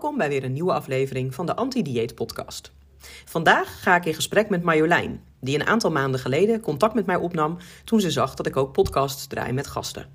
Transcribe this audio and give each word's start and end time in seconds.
Welkom 0.00 0.18
bij 0.18 0.28
weer 0.28 0.44
een 0.44 0.52
nieuwe 0.52 0.72
aflevering 0.72 1.34
van 1.34 1.46
de 1.46 1.56
Anti-Dieet 1.56 2.14
Podcast. 2.14 2.72
Vandaag 3.24 3.82
ga 3.82 3.96
ik 3.96 4.04
in 4.04 4.14
gesprek 4.14 4.48
met 4.48 4.62
Marjolein, 4.62 5.22
die 5.40 5.54
een 5.54 5.66
aantal 5.66 5.90
maanden 5.90 6.20
geleden 6.20 6.60
contact 6.60 6.94
met 6.94 7.06
mij 7.06 7.16
opnam 7.16 7.56
toen 7.84 8.00
ze 8.00 8.10
zag 8.10 8.34
dat 8.34 8.46
ik 8.46 8.56
ook 8.56 8.72
podcasts 8.72 9.26
draai 9.26 9.52
met 9.52 9.66
gasten. 9.66 10.06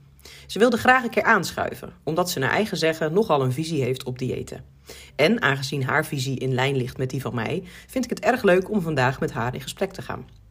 Ze 0.48 0.60
wilde 0.60 0.78
graag 0.78 1.04
een 1.04 1.10
keer 1.10 1.24
aanschuiven, 1.24 1.94
omdat 2.04 2.30
ze 2.30 2.40
naar 2.40 2.50
eigen 2.50 2.78
zeggen 2.78 3.14
nogal 3.14 3.42
een 3.42 3.52
visie 3.52 3.84
heeft 3.84 4.04
op 4.04 4.20
diëten. 4.20 4.66
En 5.16 5.42
aangezien 5.42 5.84
haar 5.84 6.06
visie 6.06 6.40
in 6.40 6.54
lijn 6.54 6.76
ligt 6.76 6.98
met 6.98 7.10
die 7.10 7.22
van 7.22 7.36
mij, 7.36 7.64
vind 7.88 8.04
ik 8.04 8.10
het 8.10 8.20
erg 8.20 8.44
leuk 8.44 8.70
om 8.70 8.82
vandaag 8.82 9.20
met 9.20 9.32
haar 9.32 9.54
in 9.54 9.62
gesprek 9.62 9.92
te 9.92 10.02
gaan. 10.02 10.45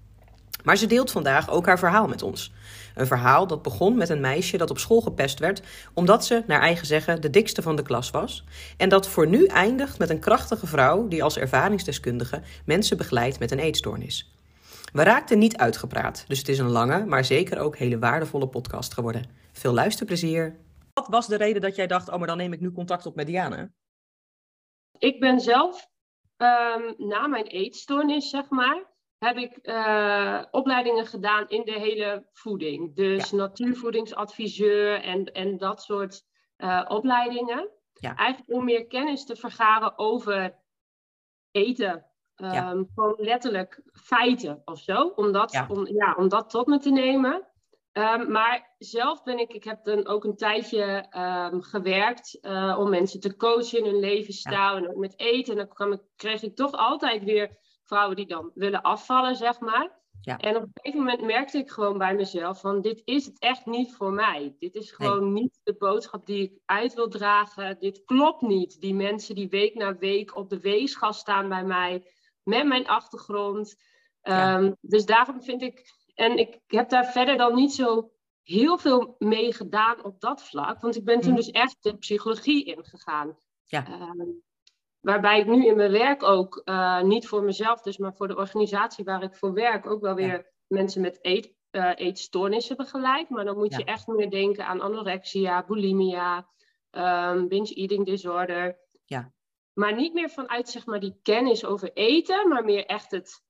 Maar 0.65 0.77
ze 0.77 0.87
deelt 0.87 1.11
vandaag 1.11 1.51
ook 1.51 1.67
haar 1.67 1.79
verhaal 1.79 2.09
met 2.09 2.23
ons. 2.23 2.53
Een 2.95 3.07
verhaal 3.07 3.47
dat 3.47 3.63
begon 3.63 3.97
met 3.97 4.09
een 4.09 4.21
meisje 4.21 4.57
dat 4.57 4.71
op 4.71 4.79
school 4.79 5.01
gepest 5.01 5.39
werd 5.39 5.63
omdat 5.95 6.25
ze, 6.25 6.43
naar 6.47 6.61
eigen 6.61 6.87
zeggen, 6.87 7.21
de 7.21 7.31
dikste 7.31 7.63
van 7.63 7.77
de 7.77 7.83
klas 7.83 8.11
was. 8.11 8.45
En 8.77 8.89
dat 8.89 9.09
voor 9.09 9.27
nu 9.27 9.47
eindigt 9.47 9.99
met 9.99 10.11
een 10.11 10.19
krachtige 10.19 10.67
vrouw 10.67 11.09
die 11.09 11.23
als 11.23 11.39
ervaringsdeskundige 11.39 12.43
mensen 12.65 12.97
begeleidt 12.97 13.39
met 13.39 13.51
een 13.51 13.59
eetstoornis. 13.59 14.33
We 14.93 15.03
raakten 15.03 15.39
niet 15.39 15.57
uitgepraat, 15.57 16.25
dus 16.29 16.39
het 16.39 16.49
is 16.49 16.59
een 16.59 16.71
lange, 16.71 17.05
maar 17.05 17.25
zeker 17.25 17.59
ook 17.59 17.77
hele 17.77 17.99
waardevolle 17.99 18.49
podcast 18.49 18.95
geworden. 18.95 19.31
Veel 19.53 19.73
luisterplezier. 19.73 20.61
Wat 20.93 21.09
was 21.09 21.27
de 21.27 21.37
reden 21.37 21.63
dat 21.63 21.77
jij 21.77 21.87
dacht, 21.87 22.09
oh 22.09 22.19
maar 22.19 22.27
dan 22.27 22.37
neem 22.37 22.53
ik 22.53 22.61
nu 22.61 22.73
contact 22.73 23.07
op 23.07 23.15
met 23.15 23.27
Diane? 23.27 23.73
Ik 24.99 25.21
ben 25.21 25.41
zelf 25.41 25.89
um, 26.37 26.95
na 26.97 27.27
mijn 27.27 27.47
eetstoornis, 27.47 28.31
zeg 28.31 28.49
maar, 28.49 28.94
heb 29.25 29.37
ik 29.37 29.59
uh, 29.63 30.43
opleidingen 30.51 31.07
gedaan 31.07 31.49
in 31.49 31.65
de 31.65 31.79
hele 31.79 32.27
voeding. 32.33 32.97
Dus 32.97 33.31
natuurvoedingsadviseur 33.31 35.01
en, 35.03 35.25
en 35.25 35.59
dat 35.59 35.83
soort 35.83 36.23
uh, 36.59 36.85
opleidingen. 36.89 37.71
Ja. 37.93 38.17
Eigenlijk 38.17 38.59
om 38.59 38.65
meer 38.65 38.87
kennis 38.87 39.25
te 39.25 39.37
vergaren 39.37 39.99
over 39.99 40.59
eten. 41.51 42.07
Um, 42.37 42.53
ja. 42.53 42.85
Gewoon 42.95 43.15
letterlijk 43.17 43.83
feiten 43.93 44.63
of 44.65 44.79
zo. 44.79 45.13
Om 45.15 45.33
dat, 45.33 45.53
ja. 45.53 45.67
Om, 45.69 45.87
ja, 45.87 46.15
om 46.19 46.29
dat 46.29 46.51
tot 46.51 46.67
me 46.67 46.79
te 46.79 46.91
nemen. 46.91 47.49
Um, 47.93 48.31
maar 48.31 48.75
zelf 48.79 49.23
ben 49.23 49.39
ik, 49.39 49.53
ik 49.53 49.65
heb 49.65 49.85
dan 49.85 50.07
ook 50.07 50.25
een 50.25 50.37
tijdje 50.37 51.07
um, 51.53 51.63
gewerkt 51.63 52.39
uh, 52.43 52.77
om 52.79 52.91
mensen 52.91 53.21
te 53.21 53.37
coachen 53.37 53.79
in 53.79 53.85
hun 53.85 54.01
levensstijl 54.01 54.77
en 54.77 54.89
ook 54.89 54.97
met 54.97 55.19
eten. 55.19 55.53
En 55.53 55.59
dan 55.59 55.69
kwam 55.69 55.93
ik, 55.93 56.01
kreeg 56.17 56.43
ik 56.43 56.57
toch 56.57 56.73
altijd 56.73 57.25
weer 57.25 57.57
vrouwen 57.85 58.17
die 58.17 58.27
dan 58.27 58.51
willen 58.55 58.83
afvallen, 58.83 59.37
zeg 59.37 59.61
maar. 59.61 60.03
Ja. 60.21 60.39
En 60.39 60.57
op 60.57 60.63
een 60.63 60.71
gegeven 60.73 60.99
moment 60.99 61.23
merkte 61.23 61.59
ik 61.59 61.71
gewoon 61.71 61.99
bij 61.99 62.15
mezelf 62.15 62.61
van 62.61 62.81
dit 62.81 63.03
is 63.05 63.27
het 63.27 63.39
echt 63.39 63.67
niet 63.67 63.95
voor 63.95 64.13
mij. 64.13 64.57
Dit 64.59 64.75
is 64.75 64.91
gewoon 64.91 65.33
nee. 65.33 65.43
niet 65.43 65.61
de 65.63 65.75
boodschap 65.79 66.27
die 66.27 66.43
ik 66.43 66.59
uit 66.65 66.95
wil 66.95 67.09
dragen. 67.09 67.77
Dit 67.79 68.05
klopt 68.05 68.41
niet. 68.41 68.81
Die 68.81 68.95
mensen 68.95 69.35
die 69.35 69.49
week 69.49 69.75
na 69.75 69.97
week 69.97 70.37
op 70.37 70.51
de 70.51 70.61
weegschaal 70.61 71.13
staan 71.13 71.49
bij 71.49 71.65
mij 71.65 72.07
met 72.43 72.67
mijn 72.67 72.87
achtergrond. 72.87 73.77
Ja. 74.23 74.59
Um, 74.59 74.77
dus 74.81 75.07
daarom 75.07 75.43
vind 75.43 75.63
ik, 75.63 75.83
en 76.15 76.39
ik 76.39 76.61
heb 76.67 76.89
daar 76.89 77.07
verder 77.07 77.37
dan 77.37 77.55
niet 77.55 77.73
zo 77.73 78.11
heel 78.43 78.79
veel 78.79 79.15
mee 79.19 79.53
gedaan 79.53 80.05
op 80.05 80.21
dat 80.21 80.43
vlak. 80.43 80.81
Want 80.81 80.97
ik 80.97 81.05
ben 81.05 81.21
toen 81.21 81.31
mm. 81.31 81.37
dus 81.37 81.51
echt 81.51 81.77
de 81.81 81.97
psychologie 81.97 82.65
ingegaan. 82.65 83.37
Ja. 83.65 83.87
Um, 84.01 84.43
Waarbij 85.05 85.41
ik 85.41 85.47
nu 85.47 85.67
in 85.67 85.77
mijn 85.77 85.91
werk 85.91 86.23
ook, 86.23 86.63
uh, 86.65 87.03
niet 87.03 87.29
voor 87.29 87.43
mezelf 87.43 87.83
dus, 87.83 87.99
maar 87.99 88.15
voor 88.15 88.29
de 88.29 88.37
organisatie 88.37 89.05
waar 89.05 89.23
ik 89.23 89.35
voor 89.35 89.53
werk, 89.53 89.87
ook 89.87 90.01
wel 90.01 90.15
weer 90.15 90.37
ja. 90.37 90.45
mensen 90.67 91.01
met 91.01 91.19
eet, 91.23 91.55
uh, 91.71 91.93
eetstoornissen 91.95 92.77
begeleid. 92.77 93.29
Maar 93.29 93.45
dan 93.45 93.57
moet 93.57 93.73
ja. 93.73 93.79
je 93.79 93.85
echt 93.85 94.07
meer 94.07 94.31
denken 94.31 94.67
aan 94.67 94.81
anorexia, 94.81 95.65
bulimia, 95.65 96.49
um, 96.91 97.49
binge 97.49 97.75
eating 97.75 98.07
disorder. 98.07 98.79
Ja. 99.05 99.33
Maar 99.73 99.95
niet 99.95 100.15
meer 100.15 100.31
vanuit 100.31 100.69
zeg 100.69 100.87
maar 100.87 101.01
die 101.01 101.19
kennis 101.23 101.65
over 101.65 101.93
eten, 101.93 102.49
maar 102.49 102.65
meer 102.65 102.87
echt 102.87 103.11
het, 103.11 103.43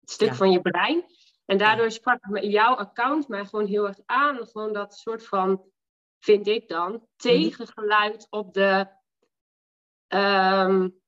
het 0.00 0.10
stuk 0.10 0.28
ja. 0.28 0.34
van 0.34 0.50
je 0.50 0.60
brein. 0.60 1.04
En 1.44 1.58
daardoor 1.58 1.90
sprak 1.90 2.38
jouw 2.40 2.74
account 2.74 3.28
mij 3.28 3.44
gewoon 3.44 3.66
heel 3.66 3.86
erg 3.86 3.98
aan. 4.06 4.46
Gewoon 4.46 4.72
dat 4.72 4.94
soort 4.94 5.26
van, 5.26 5.62
vind 6.18 6.46
ik 6.46 6.68
dan, 6.68 7.06
tegengeluid 7.16 8.26
op 8.30 8.54
de 8.54 8.94
Um, 10.08 11.00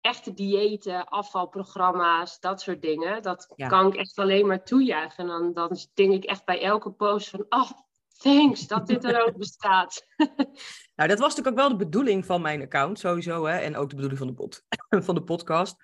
echte 0.00 0.34
diëten, 0.34 1.04
afvalprogramma's, 1.04 2.40
dat 2.40 2.60
soort 2.60 2.82
dingen. 2.82 3.22
Dat 3.22 3.52
ja. 3.56 3.68
kan 3.68 3.86
ik 3.86 3.94
echt 3.94 4.18
alleen 4.18 4.46
maar 4.46 4.64
toejuichen. 4.64 5.24
En 5.24 5.26
dan, 5.26 5.52
dan 5.52 5.78
denk 5.94 6.12
ik 6.12 6.24
echt 6.24 6.44
bij 6.44 6.62
elke 6.62 6.90
post 6.90 7.28
van... 7.28 7.46
Oh, 7.48 7.70
thanks 8.18 8.66
dat 8.66 8.86
dit 8.86 9.04
er 9.04 9.26
ook 9.26 9.36
bestaat. 9.36 10.06
nou, 10.96 11.08
dat 11.08 11.18
was 11.18 11.28
natuurlijk 11.28 11.48
ook 11.48 11.54
wel 11.54 11.68
de 11.68 11.84
bedoeling 11.84 12.26
van 12.26 12.42
mijn 12.42 12.62
account 12.62 12.98
sowieso. 12.98 13.44
Hè? 13.44 13.58
En 13.58 13.76
ook 13.76 13.88
de 13.88 13.94
bedoeling 13.94 14.18
van 14.18 14.26
de, 14.26 14.34
pod 14.34 14.64
van 15.06 15.14
de 15.14 15.22
podcast. 15.22 15.76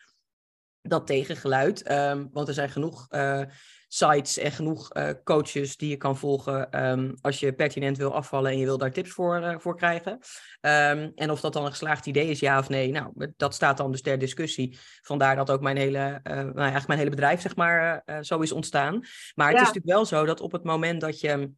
Dat 0.88 1.06
tegengeluid. 1.06 1.90
Um, 1.90 2.28
want 2.32 2.48
er 2.48 2.54
zijn 2.54 2.70
genoeg... 2.70 3.06
Uh, 3.10 3.42
sites 3.88 4.38
en 4.38 4.52
genoeg 4.52 4.96
uh, 4.96 5.10
coaches 5.24 5.76
die 5.76 5.88
je 5.88 5.96
kan 5.96 6.16
volgen 6.16 6.86
um, 6.86 7.14
als 7.20 7.40
je 7.40 7.52
pertinent 7.52 7.96
wil 7.96 8.14
afvallen 8.14 8.50
en 8.50 8.58
je 8.58 8.64
wil 8.64 8.78
daar 8.78 8.92
tips 8.92 9.10
voor, 9.10 9.40
uh, 9.40 9.54
voor 9.58 9.76
krijgen. 9.76 10.12
Um, 10.12 11.12
en 11.14 11.30
of 11.30 11.40
dat 11.40 11.52
dan 11.52 11.64
een 11.64 11.70
geslaagd 11.70 12.06
idee 12.06 12.28
is, 12.28 12.40
ja 12.40 12.58
of 12.58 12.68
nee, 12.68 12.90
nou, 12.90 13.32
dat 13.36 13.54
staat 13.54 13.76
dan 13.76 13.90
dus 13.90 14.02
ter 14.02 14.18
discussie. 14.18 14.78
Vandaar 15.02 15.36
dat 15.36 15.50
ook 15.50 15.60
mijn 15.60 15.76
hele, 15.76 16.20
nou, 16.22 16.56
eigenlijk 16.56 16.86
mijn 16.86 16.98
hele 16.98 17.10
bedrijf, 17.10 17.40
zeg 17.40 17.56
maar, 17.56 18.02
zo 18.20 18.40
is 18.40 18.52
ontstaan. 18.52 19.00
Maar 19.34 19.48
het 19.48 19.56
ja. 19.56 19.62
is 19.62 19.66
natuurlijk 19.66 19.94
wel 19.94 20.04
zo 20.04 20.24
dat 20.24 20.40
op 20.40 20.52
het 20.52 20.64
moment 20.64 21.00
dat 21.00 21.20
je 21.20 21.52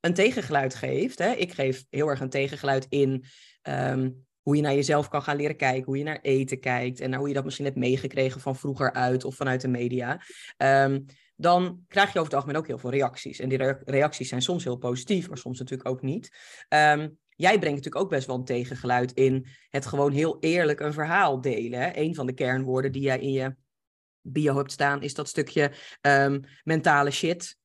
een 0.00 0.14
tegengeluid 0.14 0.74
geeft, 0.74 1.18
hè, 1.18 1.30
ik 1.30 1.52
geef 1.52 1.84
heel 1.90 2.08
erg 2.08 2.20
een 2.20 2.30
tegengeluid 2.30 2.86
in 2.88 3.24
hoe 4.44 4.56
je 4.56 4.62
naar 4.62 4.74
jezelf 4.74 5.08
kan 5.08 5.22
gaan 5.22 5.36
leren 5.36 5.56
kijken, 5.56 5.84
hoe 5.84 5.98
je 5.98 6.04
naar 6.04 6.20
eten 6.22 6.60
kijkt 6.60 7.00
en 7.00 7.10
naar 7.10 7.18
hoe 7.18 7.28
je 7.28 7.34
dat 7.34 7.44
misschien 7.44 7.64
hebt 7.64 7.76
meegekregen 7.76 8.40
van 8.40 8.56
vroeger 8.56 8.92
uit 8.92 9.24
of 9.24 9.34
vanuit 9.34 9.60
de 9.60 9.68
media. 9.68 10.20
Um, 10.56 11.04
dan 11.36 11.84
krijg 11.88 12.12
je 12.12 12.18
over 12.18 12.24
het 12.24 12.34
algemeen 12.34 12.56
ook 12.56 12.66
heel 12.66 12.78
veel 12.78 12.90
reacties. 12.90 13.38
En 13.38 13.48
die 13.48 13.58
re 13.58 13.80
reacties 13.84 14.28
zijn 14.28 14.42
soms 14.42 14.64
heel 14.64 14.76
positief, 14.76 15.28
maar 15.28 15.38
soms 15.38 15.58
natuurlijk 15.58 15.88
ook 15.88 16.02
niet. 16.02 16.36
Um, 16.68 17.18
jij 17.28 17.58
brengt 17.58 17.76
natuurlijk 17.76 18.04
ook 18.04 18.10
best 18.10 18.26
wel 18.26 18.36
een 18.36 18.44
tegengeluid 18.44 19.12
in 19.12 19.46
het 19.68 19.86
gewoon 19.86 20.12
heel 20.12 20.36
eerlijk 20.40 20.80
een 20.80 20.92
verhaal 20.92 21.40
delen. 21.40 21.80
Hè? 21.80 21.96
Een 21.96 22.14
van 22.14 22.26
de 22.26 22.34
kernwoorden 22.34 22.92
die 22.92 23.02
jij 23.02 23.18
in 23.18 23.32
je 23.32 23.56
bio 24.20 24.56
hebt 24.56 24.72
staan 24.72 25.02
is 25.02 25.14
dat 25.14 25.28
stukje 25.28 25.72
um, 26.00 26.40
mentale 26.64 27.10
shit 27.10 27.56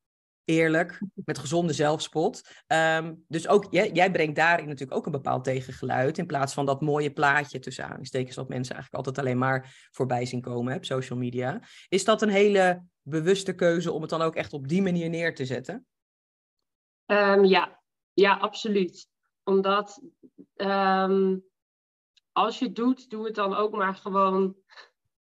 eerlijk, 0.49 1.01
met 1.25 1.37
gezonde 1.37 1.73
zelfspot. 1.73 2.49
Um, 2.67 3.25
dus 3.27 3.47
ook 3.47 3.67
jij, 3.69 3.91
jij, 3.91 4.11
brengt 4.11 4.35
daarin 4.35 4.67
natuurlijk 4.67 4.97
ook 4.97 5.05
een 5.05 5.11
bepaald 5.11 5.43
tegengeluid. 5.43 6.17
In 6.17 6.25
plaats 6.25 6.53
van 6.53 6.65
dat 6.65 6.81
mooie 6.81 7.13
plaatje 7.13 7.59
tussen 7.59 7.89
aanstekens 7.89 8.35
wat 8.35 8.49
mensen 8.49 8.75
eigenlijk 8.75 9.05
altijd 9.05 9.25
alleen 9.25 9.38
maar 9.38 9.89
voorbij 9.91 10.25
zien 10.25 10.41
komen 10.41 10.75
op 10.75 10.85
social 10.85 11.19
media. 11.19 11.61
Is 11.88 12.05
dat 12.05 12.21
een 12.21 12.29
hele 12.29 12.83
bewuste 13.01 13.55
keuze 13.55 13.91
om 13.91 14.01
het 14.01 14.09
dan 14.09 14.21
ook 14.21 14.35
echt 14.35 14.53
op 14.53 14.67
die 14.67 14.81
manier 14.81 15.09
neer 15.09 15.35
te 15.35 15.45
zetten? 15.45 15.85
Um, 17.05 17.45
ja. 17.45 17.81
ja, 18.13 18.38
absoluut. 18.38 19.07
Omdat 19.44 20.01
um, 20.56 21.44
als 22.31 22.59
je 22.59 22.65
het 22.65 22.75
doet, 22.75 23.09
doe 23.09 23.25
het 23.25 23.35
dan 23.35 23.56
ook 23.56 23.71
maar 23.71 23.95
gewoon 23.95 24.56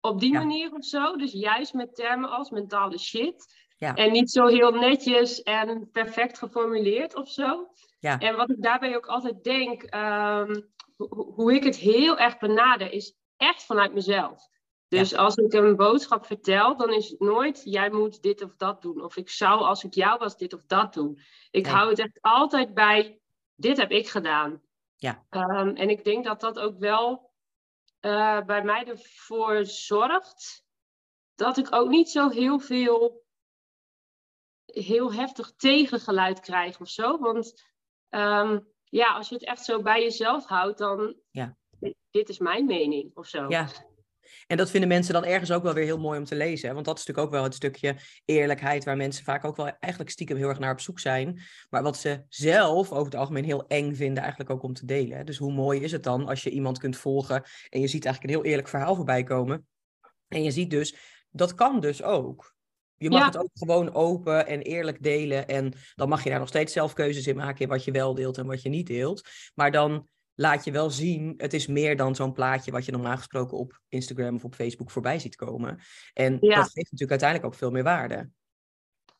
op 0.01 0.19
die 0.19 0.31
ja. 0.31 0.39
manier 0.39 0.73
of 0.73 0.85
zo. 0.85 1.15
Dus 1.15 1.31
juist 1.31 1.73
met 1.73 1.95
termen 1.95 2.29
als 2.29 2.49
mentale 2.49 2.97
shit. 2.97 3.65
Ja. 3.77 3.95
En 3.95 4.11
niet 4.11 4.31
zo 4.31 4.45
heel 4.45 4.71
netjes 4.71 5.41
en 5.43 5.89
perfect 5.91 6.37
geformuleerd 6.37 7.15
of 7.15 7.29
zo. 7.29 7.67
Ja. 7.99 8.17
En 8.17 8.35
wat 8.35 8.49
ik 8.49 8.61
daarbij 8.61 8.95
ook 8.95 9.05
altijd 9.05 9.43
denk, 9.43 9.83
um, 9.83 10.73
ho 10.97 11.33
hoe 11.35 11.53
ik 11.53 11.63
het 11.63 11.75
heel 11.75 12.17
erg 12.17 12.37
benader, 12.37 12.91
is 12.91 13.15
echt 13.37 13.63
vanuit 13.63 13.93
mezelf. 13.93 14.49
Dus 14.87 15.09
ja. 15.09 15.17
als 15.17 15.35
ik 15.35 15.53
een 15.53 15.75
boodschap 15.75 16.25
vertel, 16.25 16.77
dan 16.77 16.93
is 16.93 17.09
het 17.09 17.19
nooit, 17.19 17.61
jij 17.63 17.89
moet 17.89 18.21
dit 18.21 18.41
of 18.43 18.55
dat 18.55 18.81
doen. 18.81 19.03
Of 19.03 19.17
ik 19.17 19.29
zou, 19.29 19.61
als 19.61 19.83
ik 19.83 19.93
jou 19.93 20.19
was, 20.19 20.37
dit 20.37 20.53
of 20.53 20.61
dat 20.67 20.93
doen. 20.93 21.19
Ik 21.51 21.65
nee. 21.65 21.73
hou 21.73 21.89
het 21.89 21.99
echt 21.99 22.17
altijd 22.21 22.73
bij, 22.73 23.19
dit 23.55 23.77
heb 23.77 23.91
ik 23.91 24.07
gedaan. 24.07 24.61
Ja. 24.95 25.25
Um, 25.29 25.75
en 25.75 25.89
ik 25.89 26.03
denk 26.03 26.23
dat 26.25 26.39
dat 26.39 26.59
ook 26.59 26.79
wel 26.79 27.31
uh, 28.01 28.41
bij 28.41 28.63
mij 28.63 28.85
ervoor 28.85 29.65
zorgt 29.65 30.65
dat 31.35 31.57
ik 31.57 31.75
ook 31.75 31.89
niet 31.89 32.09
zo 32.09 32.29
heel 32.29 32.59
veel 32.59 33.25
heel 34.85 35.13
heftig 35.13 35.53
tegengeluid 35.57 36.39
krijg 36.39 36.79
of 36.79 36.89
zo. 36.89 37.19
Want 37.19 37.63
um, 38.09 38.67
ja, 38.83 39.13
als 39.13 39.29
je 39.29 39.35
het 39.35 39.45
echt 39.45 39.63
zo 39.65 39.81
bij 39.81 40.01
jezelf 40.01 40.45
houdt, 40.45 40.77
dan, 40.77 41.15
ja. 41.31 41.57
dit 42.11 42.29
is 42.29 42.39
mijn 42.39 42.65
mening 42.65 43.11
of 43.13 43.27
zo. 43.27 43.49
Ja. 43.49 43.67
En 44.47 44.57
dat 44.57 44.69
vinden 44.69 44.89
mensen 44.89 45.13
dan 45.13 45.25
ergens 45.25 45.51
ook 45.51 45.63
wel 45.63 45.73
weer 45.73 45.83
heel 45.83 45.99
mooi 45.99 46.19
om 46.19 46.25
te 46.25 46.35
lezen. 46.35 46.73
Want 46.73 46.85
dat 46.85 46.97
is 46.97 47.05
natuurlijk 47.05 47.27
ook 47.27 47.33
wel 47.33 47.43
het 47.43 47.55
stukje 47.55 47.95
eerlijkheid 48.25 48.83
waar 48.83 48.97
mensen 48.97 49.23
vaak 49.23 49.45
ook 49.45 49.55
wel 49.55 49.65
eigenlijk 49.79 50.11
stiekem 50.11 50.37
heel 50.37 50.49
erg 50.49 50.59
naar 50.59 50.71
op 50.71 50.79
zoek 50.79 50.99
zijn. 50.99 51.41
Maar 51.69 51.83
wat 51.83 51.97
ze 51.97 52.23
zelf 52.29 52.91
over 52.91 53.05
het 53.05 53.15
algemeen 53.15 53.43
heel 53.43 53.67
eng 53.67 53.95
vinden 53.95 54.21
eigenlijk 54.21 54.51
ook 54.51 54.63
om 54.63 54.73
te 54.73 54.85
delen. 54.85 55.25
Dus 55.25 55.37
hoe 55.37 55.53
mooi 55.53 55.81
is 55.81 55.91
het 55.91 56.03
dan 56.03 56.27
als 56.27 56.43
je 56.43 56.49
iemand 56.49 56.77
kunt 56.77 56.97
volgen 56.97 57.43
en 57.69 57.79
je 57.79 57.87
ziet 57.87 58.05
eigenlijk 58.05 58.23
een 58.23 58.41
heel 58.41 58.49
eerlijk 58.51 58.67
verhaal 58.67 58.95
voorbij 58.95 59.23
komen. 59.23 59.67
En 60.27 60.43
je 60.43 60.51
ziet 60.51 60.69
dus, 60.69 60.95
dat 61.29 61.53
kan 61.53 61.79
dus 61.79 62.03
ook. 62.03 62.55
Je 62.97 63.09
mag 63.09 63.25
het 63.25 63.37
ook 63.37 63.49
gewoon 63.53 63.93
open 63.93 64.47
en 64.47 64.61
eerlijk 64.61 65.03
delen. 65.03 65.47
En 65.47 65.73
dan 65.95 66.09
mag 66.09 66.23
je 66.23 66.29
daar 66.29 66.39
nog 66.39 66.47
steeds 66.47 66.73
zelf 66.73 66.93
keuzes 66.93 67.27
in 67.27 67.35
maken 67.35 67.59
in 67.59 67.67
wat 67.67 67.83
je 67.83 67.91
wel 67.91 68.13
deelt 68.13 68.37
en 68.37 68.45
wat 68.45 68.61
je 68.61 68.69
niet 68.69 68.87
deelt. 68.87 69.29
Maar 69.55 69.71
dan 69.71 70.07
laat 70.35 70.63
je 70.63 70.71
wel 70.71 70.89
zien, 70.89 71.33
het 71.37 71.53
is 71.53 71.67
meer 71.67 71.97
dan 71.97 72.15
zo'n 72.15 72.33
plaatje 72.33 72.71
wat 72.71 72.85
je 72.85 72.91
normaal 72.91 73.17
gesproken 73.17 73.57
op 73.57 73.79
Instagram 73.89 74.35
of 74.35 74.43
op 74.43 74.55
Facebook 74.55 74.91
voorbij 74.91 75.19
ziet 75.19 75.35
komen. 75.35 75.79
En 76.13 76.39
dat 76.39 76.71
geeft 76.71 76.91
natuurlijk 76.91 77.09
uiteindelijk 77.09 77.45
ook 77.45 77.59
veel 77.59 77.71
meer 77.71 77.83
waarde. 77.83 78.29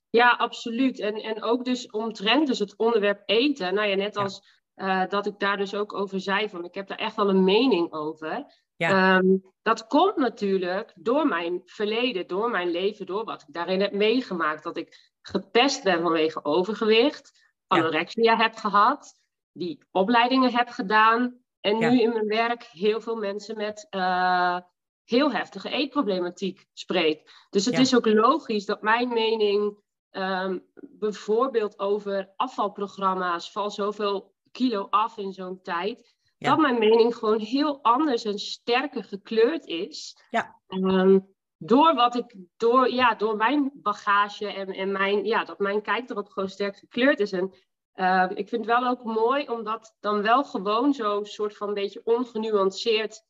Ja, 0.09 0.29
absoluut. 0.29 0.99
En, 0.99 1.15
en 1.15 1.43
ook 1.43 1.65
dus 1.65 1.89
omtrent 1.89 2.47
dus 2.47 2.59
het 2.59 2.77
onderwerp 2.77 3.23
eten. 3.25 3.73
Nou 3.73 3.87
ja, 3.87 3.95
net 3.95 4.15
als 4.15 4.61
eh, 4.73 5.07
dat 5.07 5.25
ik 5.25 5.39
daar 5.39 5.57
dus 5.57 5.75
ook 5.75 5.93
over 5.93 6.19
zei 6.19 6.49
van, 6.49 6.65
ik 6.65 6.73
heb 6.73 6.87
daar 6.87 6.97
echt 6.97 7.15
wel 7.15 7.29
een 7.29 7.43
mening 7.43 7.93
over. 7.93 8.45
Ja. 8.77 9.17
Ehm, 9.17 9.37
dat 9.61 9.87
komt 9.87 10.15
natuurlijk 10.15 10.93
door 10.95 11.27
mijn 11.27 11.61
verleden, 11.65 12.27
door 12.27 12.49
mijn 12.49 12.71
leven, 12.71 13.05
door 13.05 13.23
wat 13.23 13.41
ik 13.41 13.53
daarin 13.53 13.81
heb 13.81 13.91
meegemaakt. 13.91 14.63
Dat 14.63 14.77
ik 14.77 15.11
gepest 15.21 15.83
ben 15.83 16.01
vanwege 16.01 16.45
overgewicht, 16.45 17.55
anorexia 17.67 18.37
heb 18.37 18.55
gehad, 18.55 19.13
die 19.51 19.85
opleidingen 19.91 20.53
heb 20.53 20.69
gedaan. 20.69 21.41
En 21.59 21.77
nu 21.77 22.01
in 22.01 22.09
mijn 22.09 22.27
werk 22.27 22.63
heel 22.63 23.01
veel 23.01 23.15
mensen 23.15 23.57
met 23.57 23.87
uh, 23.89 24.59
heel 25.03 25.31
heftige 25.31 25.69
eetproblematiek 25.69 26.65
spreek. 26.73 27.47
Dus 27.49 27.65
het 27.65 27.79
is 27.79 27.95
ook 27.95 28.05
logisch 28.05 28.65
dat 28.65 28.81
mijn 28.81 29.09
mening 29.09 29.77
um, 30.11 30.65
bijvoorbeeld 30.81 31.79
over 31.79 32.33
afvalprogramma's, 32.35 33.51
val 33.51 33.71
zoveel 33.71 34.35
kilo 34.51 34.87
af 34.89 35.17
in 35.17 35.33
zo'n 35.33 35.61
tijd 35.61 36.16
dat 36.37 36.57
mijn 36.57 36.79
mening 36.79 37.15
gewoon 37.15 37.39
heel 37.39 37.83
anders 37.83 38.23
en 38.23 38.39
sterker 38.39 39.03
gekleurd 39.03 39.65
is. 39.65 40.17
Ja. 40.29 40.61
Ehm, 40.67 41.19
door 41.57 41.93
wat 41.93 42.15
ik, 42.15 42.35
door, 42.57 42.91
ja, 42.91 43.15
door 43.15 43.35
mijn 43.35 43.71
bagage 43.73 44.47
en, 44.47 44.67
en 44.67 44.91
mijn, 44.91 45.25
ja, 45.25 45.43
dat 45.43 45.59
mijn 45.59 45.81
kijk 45.81 46.09
erop 46.09 46.29
gewoon 46.29 46.49
sterk 46.49 46.77
gekleurd 46.77 47.19
is. 47.19 47.31
En 47.31 47.53
ehm, 47.93 48.31
ik 48.35 48.49
vind 48.49 48.65
het 48.65 48.79
wel 48.79 48.89
ook 48.89 49.03
mooi 49.03 49.47
om 49.49 49.63
dat 49.63 49.95
dan 49.99 50.21
wel 50.21 50.43
gewoon 50.43 50.93
zo 50.93 51.23
soort 51.23 51.57
van 51.57 51.73
beetje 51.73 52.01
ongenuanceerd 52.03 53.25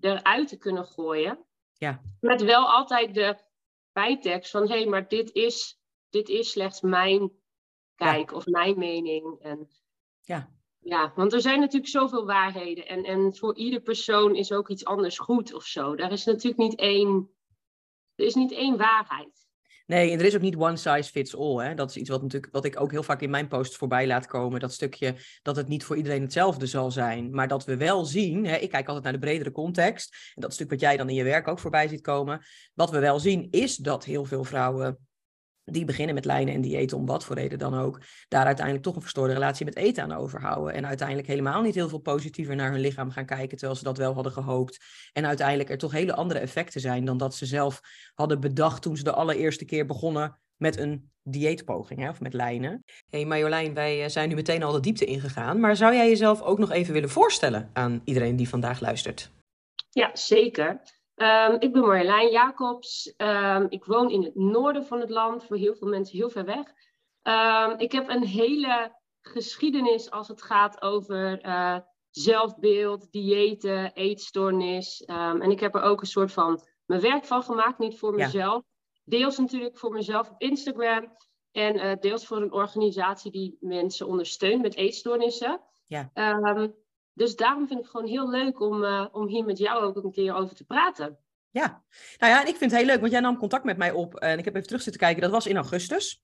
eruit 0.00 0.48
te 0.48 0.56
kunnen 0.56 0.84
gooien. 0.84 1.44
Ja. 1.72 2.02
Met 2.20 2.42
wel 2.42 2.66
altijd 2.68 3.14
de 3.14 3.38
bijtekst 3.92 4.50
van 4.50 4.68
hé, 4.68 4.78
hey, 4.78 4.86
maar 4.86 5.08
dit 5.08 5.32
is, 5.32 5.80
dit 6.08 6.28
is 6.28 6.50
slechts 6.50 6.80
mijn 6.80 7.32
kijk 7.94 8.32
of 8.32 8.46
mijn 8.46 8.78
mening. 8.78 9.38
En, 9.40 9.68
ja. 10.20 10.50
Ja, 10.82 11.12
want 11.14 11.32
er 11.32 11.40
zijn 11.40 11.60
natuurlijk 11.60 11.90
zoveel 11.90 12.26
waarheden. 12.26 12.86
En, 12.86 13.04
en 13.04 13.36
voor 13.36 13.56
ieder 13.56 13.80
persoon 13.80 14.34
is 14.34 14.52
ook 14.52 14.68
iets 14.68 14.84
anders 14.84 15.18
goed 15.18 15.54
of 15.54 15.64
zo. 15.64 15.96
Daar 15.96 16.12
is 16.12 16.24
natuurlijk 16.24 16.62
niet 16.62 16.78
één, 16.78 17.30
er 18.14 18.24
is 18.24 18.34
niet 18.34 18.52
één 18.52 18.76
waarheid. 18.76 19.48
Nee, 19.90 20.10
en 20.10 20.18
er 20.18 20.24
is 20.24 20.34
ook 20.34 20.40
niet 20.40 20.56
one 20.56 20.76
size 20.76 21.10
fits 21.10 21.36
all. 21.36 21.64
Hè? 21.64 21.74
Dat 21.74 21.90
is 21.90 21.96
iets 21.96 22.08
wat, 22.08 22.22
natuurlijk, 22.22 22.52
wat 22.52 22.64
ik 22.64 22.80
ook 22.80 22.90
heel 22.90 23.02
vaak 23.02 23.20
in 23.20 23.30
mijn 23.30 23.48
posts 23.48 23.76
voorbij 23.76 24.06
laat 24.06 24.26
komen. 24.26 24.60
Dat 24.60 24.72
stukje 24.72 25.14
dat 25.42 25.56
het 25.56 25.68
niet 25.68 25.84
voor 25.84 25.96
iedereen 25.96 26.22
hetzelfde 26.22 26.66
zal 26.66 26.90
zijn. 26.90 27.34
Maar 27.34 27.48
dat 27.48 27.64
we 27.64 27.76
wel 27.76 28.04
zien, 28.04 28.46
hè, 28.46 28.56
ik 28.56 28.70
kijk 28.70 28.86
altijd 28.86 29.04
naar 29.04 29.12
de 29.12 29.18
bredere 29.18 29.52
context. 29.52 30.32
En 30.34 30.42
dat 30.42 30.52
stuk 30.52 30.70
wat 30.70 30.80
jij 30.80 30.96
dan 30.96 31.08
in 31.08 31.14
je 31.14 31.24
werk 31.24 31.48
ook 31.48 31.58
voorbij 31.58 31.88
ziet 31.88 32.00
komen. 32.00 32.44
Wat 32.74 32.90
we 32.90 32.98
wel 32.98 33.18
zien 33.18 33.48
is 33.50 33.76
dat 33.76 34.04
heel 34.04 34.24
veel 34.24 34.44
vrouwen 34.44 34.98
die 35.64 35.84
beginnen 35.84 36.14
met 36.14 36.24
lijnen 36.24 36.54
en 36.54 36.60
diëten 36.60 36.96
om 36.96 37.06
wat 37.06 37.24
voor 37.24 37.36
reden 37.36 37.58
dan 37.58 37.74
ook, 37.74 38.00
daar 38.28 38.46
uiteindelijk 38.46 38.84
toch 38.84 38.94
een 38.94 39.02
verstoorde 39.02 39.32
relatie 39.32 39.64
met 39.64 39.76
eten 39.76 40.02
aan 40.02 40.12
overhouden. 40.12 40.74
En 40.74 40.86
uiteindelijk 40.86 41.28
helemaal 41.28 41.62
niet 41.62 41.74
heel 41.74 41.88
veel 41.88 41.98
positiever 41.98 42.56
naar 42.56 42.70
hun 42.70 42.80
lichaam 42.80 43.10
gaan 43.10 43.26
kijken, 43.26 43.56
terwijl 43.56 43.78
ze 43.78 43.84
dat 43.84 43.98
wel 43.98 44.14
hadden 44.14 44.32
gehoopt. 44.32 44.84
En 45.12 45.26
uiteindelijk 45.26 45.70
er 45.70 45.78
toch 45.78 45.92
hele 45.92 46.14
andere 46.14 46.40
effecten 46.40 46.80
zijn 46.80 47.04
dan 47.04 47.18
dat 47.18 47.34
ze 47.34 47.46
zelf 47.46 47.80
hadden 48.14 48.40
bedacht 48.40 48.82
toen 48.82 48.96
ze 48.96 49.04
de 49.04 49.12
allereerste 49.12 49.64
keer 49.64 49.86
begonnen 49.86 50.38
met 50.56 50.78
een 50.78 51.10
dieetpoging, 51.22 52.00
hè, 52.00 52.08
of 52.08 52.20
met 52.20 52.32
lijnen. 52.32 52.82
Hé 52.86 53.18
hey 53.18 53.24
Marjolein, 53.24 53.74
wij 53.74 54.02
eh, 54.02 54.08
zijn 54.08 54.28
nu 54.28 54.34
meteen 54.34 54.62
al 54.62 54.72
de 54.72 54.80
diepte 54.80 55.04
ingegaan, 55.04 55.60
maar 55.60 55.76
zou 55.76 55.94
jij 55.94 56.08
jezelf 56.08 56.42
ook 56.42 56.58
nog 56.58 56.70
even 56.70 56.92
willen 56.92 57.10
voorstellen 57.10 57.70
aan 57.72 58.00
iedereen 58.04 58.36
die 58.36 58.48
vandaag 58.48 58.80
luistert? 58.80 59.30
Ja, 59.90 60.10
zeker. 60.12 60.80
Um, 61.22 61.56
ik 61.58 61.72
ben 61.72 61.82
Marjolein 61.82 62.30
Jacobs. 62.30 63.14
Um, 63.16 63.66
ik 63.68 63.84
woon 63.84 64.10
in 64.10 64.22
het 64.22 64.34
noorden 64.34 64.86
van 64.86 65.00
het 65.00 65.10
land, 65.10 65.44
voor 65.44 65.56
heel 65.56 65.74
veel 65.74 65.88
mensen 65.88 66.16
heel 66.16 66.30
ver 66.30 66.44
weg. 66.44 66.72
Um, 67.22 67.78
ik 67.78 67.92
heb 67.92 68.08
een 68.08 68.24
hele 68.24 68.98
geschiedenis 69.20 70.10
als 70.10 70.28
het 70.28 70.42
gaat 70.42 70.82
over 70.82 71.46
uh, 71.46 71.78
zelfbeeld, 72.10 73.12
diëten, 73.12 73.92
eetstoornis. 73.92 75.04
en 75.04 75.50
ik 75.50 75.60
heb 75.60 75.74
er 75.74 75.82
ook 75.82 76.00
een 76.00 76.06
soort 76.06 76.32
van 76.32 76.66
mijn 76.86 77.00
werk 77.00 77.24
van 77.24 77.42
gemaakt, 77.42 77.78
niet 77.78 77.98
voor 77.98 78.14
mezelf. 78.14 78.62
Deels 79.04 79.38
natuurlijk 79.38 79.78
voor 79.78 79.92
mezelf 79.92 80.30
op 80.30 80.40
Instagram. 80.40 81.16
En 81.52 81.76
uh, 81.76 81.92
deels 82.00 82.26
voor 82.26 82.36
een 82.36 82.52
organisatie 82.52 83.30
die 83.30 83.56
mensen 83.60 84.06
ondersteunt 84.06 84.62
met 84.62 84.74
eetstoornissen. 84.74 85.60
Ja. 85.86 86.10
Dus 87.20 87.36
daarom 87.36 87.66
vind 87.66 87.78
ik 87.78 87.84
het 87.84 87.94
gewoon 87.94 88.10
heel 88.10 88.30
leuk 88.30 88.60
om, 88.60 88.82
uh, 88.82 89.06
om 89.12 89.26
hier 89.26 89.44
met 89.44 89.58
jou 89.58 89.82
ook 89.82 89.96
een 89.96 90.12
keer 90.12 90.34
over 90.34 90.56
te 90.56 90.64
praten. 90.64 91.18
Ja, 91.50 91.82
nou 92.18 92.32
ja, 92.32 92.40
en 92.40 92.48
ik 92.48 92.56
vind 92.56 92.70
het 92.70 92.80
heel 92.80 92.90
leuk, 92.90 93.00
want 93.00 93.12
jij 93.12 93.20
nam 93.20 93.38
contact 93.38 93.64
met 93.64 93.76
mij 93.76 93.92
op 93.92 94.14
en 94.14 94.38
ik 94.38 94.44
heb 94.44 94.54
even 94.54 94.66
terug 94.66 94.82
zitten 94.82 95.00
kijken. 95.00 95.22
Dat 95.22 95.30
was 95.30 95.46
in 95.46 95.56
augustus 95.56 96.22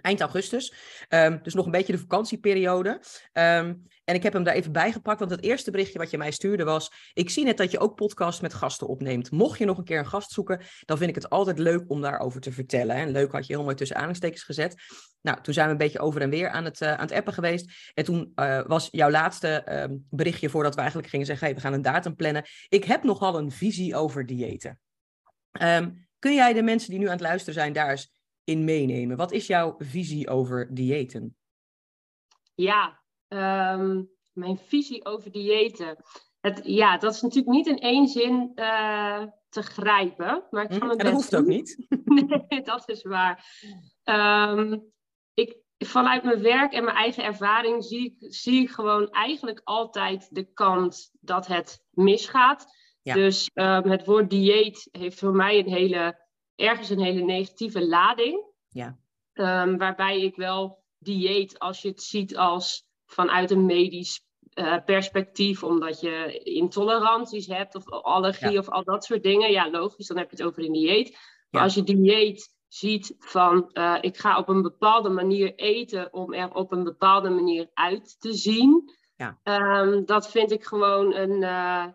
eind 0.00 0.20
augustus. 0.20 0.72
Um, 1.08 1.40
dus 1.42 1.54
nog 1.54 1.64
een 1.64 1.70
beetje 1.70 1.92
de 1.92 1.98
vakantieperiode. 1.98 3.00
Um, 3.32 3.86
en 4.08 4.14
ik 4.14 4.22
heb 4.22 4.32
hem 4.32 4.42
daar 4.42 4.54
even 4.54 4.72
bijgepakt, 4.72 5.18
want 5.18 5.30
het 5.30 5.42
eerste 5.42 5.70
berichtje 5.70 5.98
wat 5.98 6.10
je 6.10 6.18
mij 6.18 6.30
stuurde 6.30 6.64
was... 6.64 7.10
Ik 7.12 7.30
zie 7.30 7.44
net 7.44 7.56
dat 7.56 7.70
je 7.70 7.78
ook 7.78 7.94
podcast 7.94 8.42
met 8.42 8.54
gasten 8.54 8.86
opneemt. 8.86 9.30
Mocht 9.30 9.58
je 9.58 9.64
nog 9.64 9.78
een 9.78 9.84
keer 9.84 9.98
een 9.98 10.06
gast 10.06 10.30
zoeken, 10.30 10.60
dan 10.84 10.98
vind 10.98 11.08
ik 11.08 11.14
het 11.14 11.30
altijd 11.30 11.58
leuk 11.58 11.84
om 11.90 12.00
daarover 12.00 12.40
te 12.40 12.52
vertellen. 12.52 12.96
En 12.96 13.10
leuk 13.10 13.32
had 13.32 13.46
je 13.46 13.52
heel 13.52 13.62
mooi 13.62 13.74
tussen 13.74 13.96
aanhalingstekens 13.96 14.42
gezet. 14.42 14.74
Nou, 15.20 15.40
toen 15.40 15.54
zijn 15.54 15.66
we 15.66 15.72
een 15.72 15.78
beetje 15.78 15.98
over 15.98 16.20
en 16.20 16.30
weer 16.30 16.48
aan 16.48 16.64
het, 16.64 16.80
uh, 16.80 16.92
aan 16.92 17.00
het 17.00 17.12
appen 17.12 17.32
geweest. 17.32 17.92
En 17.94 18.04
toen 18.04 18.32
uh, 18.36 18.66
was 18.66 18.88
jouw 18.90 19.10
laatste 19.10 19.64
uh, 19.68 19.96
berichtje 20.10 20.48
voordat 20.48 20.74
we 20.74 20.80
eigenlijk 20.80 21.10
gingen 21.10 21.26
zeggen... 21.26 21.46
Hey, 21.46 21.54
we 21.54 21.60
gaan 21.60 21.72
een 21.72 21.82
datum 21.82 22.16
plannen. 22.16 22.44
Ik 22.68 22.84
heb 22.84 23.02
nogal 23.02 23.38
een 23.38 23.50
visie 23.50 23.96
over 23.96 24.26
diëten. 24.26 24.80
Um, 25.62 26.08
kun 26.18 26.34
jij 26.34 26.52
de 26.52 26.62
mensen 26.62 26.90
die 26.90 26.98
nu 26.98 27.04
aan 27.04 27.10
het 27.10 27.20
luisteren 27.20 27.54
zijn 27.54 27.72
daar 27.72 27.90
eens 27.90 28.12
in 28.44 28.64
meenemen? 28.64 29.16
Wat 29.16 29.32
is 29.32 29.46
jouw 29.46 29.74
visie 29.78 30.28
over 30.28 30.74
diëten? 30.74 31.36
Ja, 32.54 32.97
um, 33.28 34.10
mijn 34.32 34.58
visie 34.58 35.04
over 35.04 35.32
diëten. 35.32 35.96
Het, 36.40 36.60
ja, 36.64 36.98
dat 36.98 37.14
is 37.14 37.20
natuurlijk 37.20 37.54
niet 37.54 37.66
in 37.66 37.78
één 37.78 38.08
zin 38.08 38.52
uh, 38.54 39.22
te 39.48 39.62
grijpen. 39.62 40.44
Maar 40.50 40.64
ik 40.64 40.82
hm, 40.82 40.90
en 40.90 40.98
dat 40.98 41.12
hoeft 41.12 41.36
ook 41.36 41.46
niet. 41.46 41.86
nee, 42.48 42.62
dat 42.62 42.88
is 42.88 43.02
waar. 43.02 43.44
Um, 44.04 44.92
ik, 45.34 45.56
vanuit 45.78 46.22
mijn 46.22 46.42
werk 46.42 46.72
en 46.72 46.84
mijn 46.84 46.96
eigen 46.96 47.24
ervaring 47.24 47.84
zie 47.84 48.04
ik, 48.04 48.34
zie 48.34 48.62
ik 48.62 48.70
gewoon 48.70 49.10
eigenlijk 49.10 49.60
altijd 49.64 50.34
de 50.34 50.52
kant 50.52 51.10
dat 51.20 51.46
het 51.46 51.84
misgaat. 51.90 52.66
Ja. 53.02 53.14
Dus 53.14 53.50
um, 53.54 53.90
het 53.90 54.06
woord 54.06 54.30
dieet 54.30 54.88
heeft 54.90 55.18
voor 55.18 55.34
mij 55.34 55.58
een 55.58 55.72
hele 55.72 56.26
ergens 56.54 56.90
een 56.90 57.00
hele 57.00 57.22
negatieve 57.22 57.86
lading. 57.86 58.44
Ja. 58.68 58.98
Um, 59.32 59.78
waarbij 59.78 60.20
ik 60.20 60.36
wel 60.36 60.84
dieet, 60.98 61.58
als 61.58 61.82
je 61.82 61.88
het 61.88 62.02
ziet 62.02 62.36
als 62.36 62.87
vanuit 63.08 63.50
een 63.50 63.66
medisch 63.66 64.26
uh, 64.54 64.84
perspectief, 64.84 65.62
omdat 65.62 66.00
je 66.00 66.38
intoleranties 66.42 67.46
hebt 67.46 67.74
of 67.74 67.90
allergie 67.90 68.58
of 68.58 68.68
al 68.68 68.84
dat 68.84 69.04
soort 69.04 69.22
dingen. 69.22 69.50
Ja, 69.50 69.70
logisch, 69.70 70.06
dan 70.06 70.16
heb 70.16 70.30
je 70.30 70.36
het 70.36 70.46
over 70.46 70.64
een 70.64 70.72
dieet. 70.72 71.18
Maar 71.50 71.62
als 71.62 71.74
je 71.74 71.82
dieet 71.82 72.56
ziet 72.68 73.14
van 73.18 73.70
uh, 73.72 73.98
ik 74.00 74.16
ga 74.16 74.38
op 74.38 74.48
een 74.48 74.62
bepaalde 74.62 75.08
manier 75.08 75.54
eten 75.54 76.12
om 76.12 76.32
er 76.34 76.54
op 76.54 76.72
een 76.72 76.84
bepaalde 76.84 77.30
manier 77.30 77.70
uit 77.74 78.20
te 78.20 78.32
zien. 78.32 78.96
Ja. 79.16 79.38
Um, 79.82 80.04
dat 80.04 80.30
vind 80.30 80.50
ik 80.50 80.64
gewoon 80.64 81.14
een, 81.14 81.42
uh, 81.42 81.86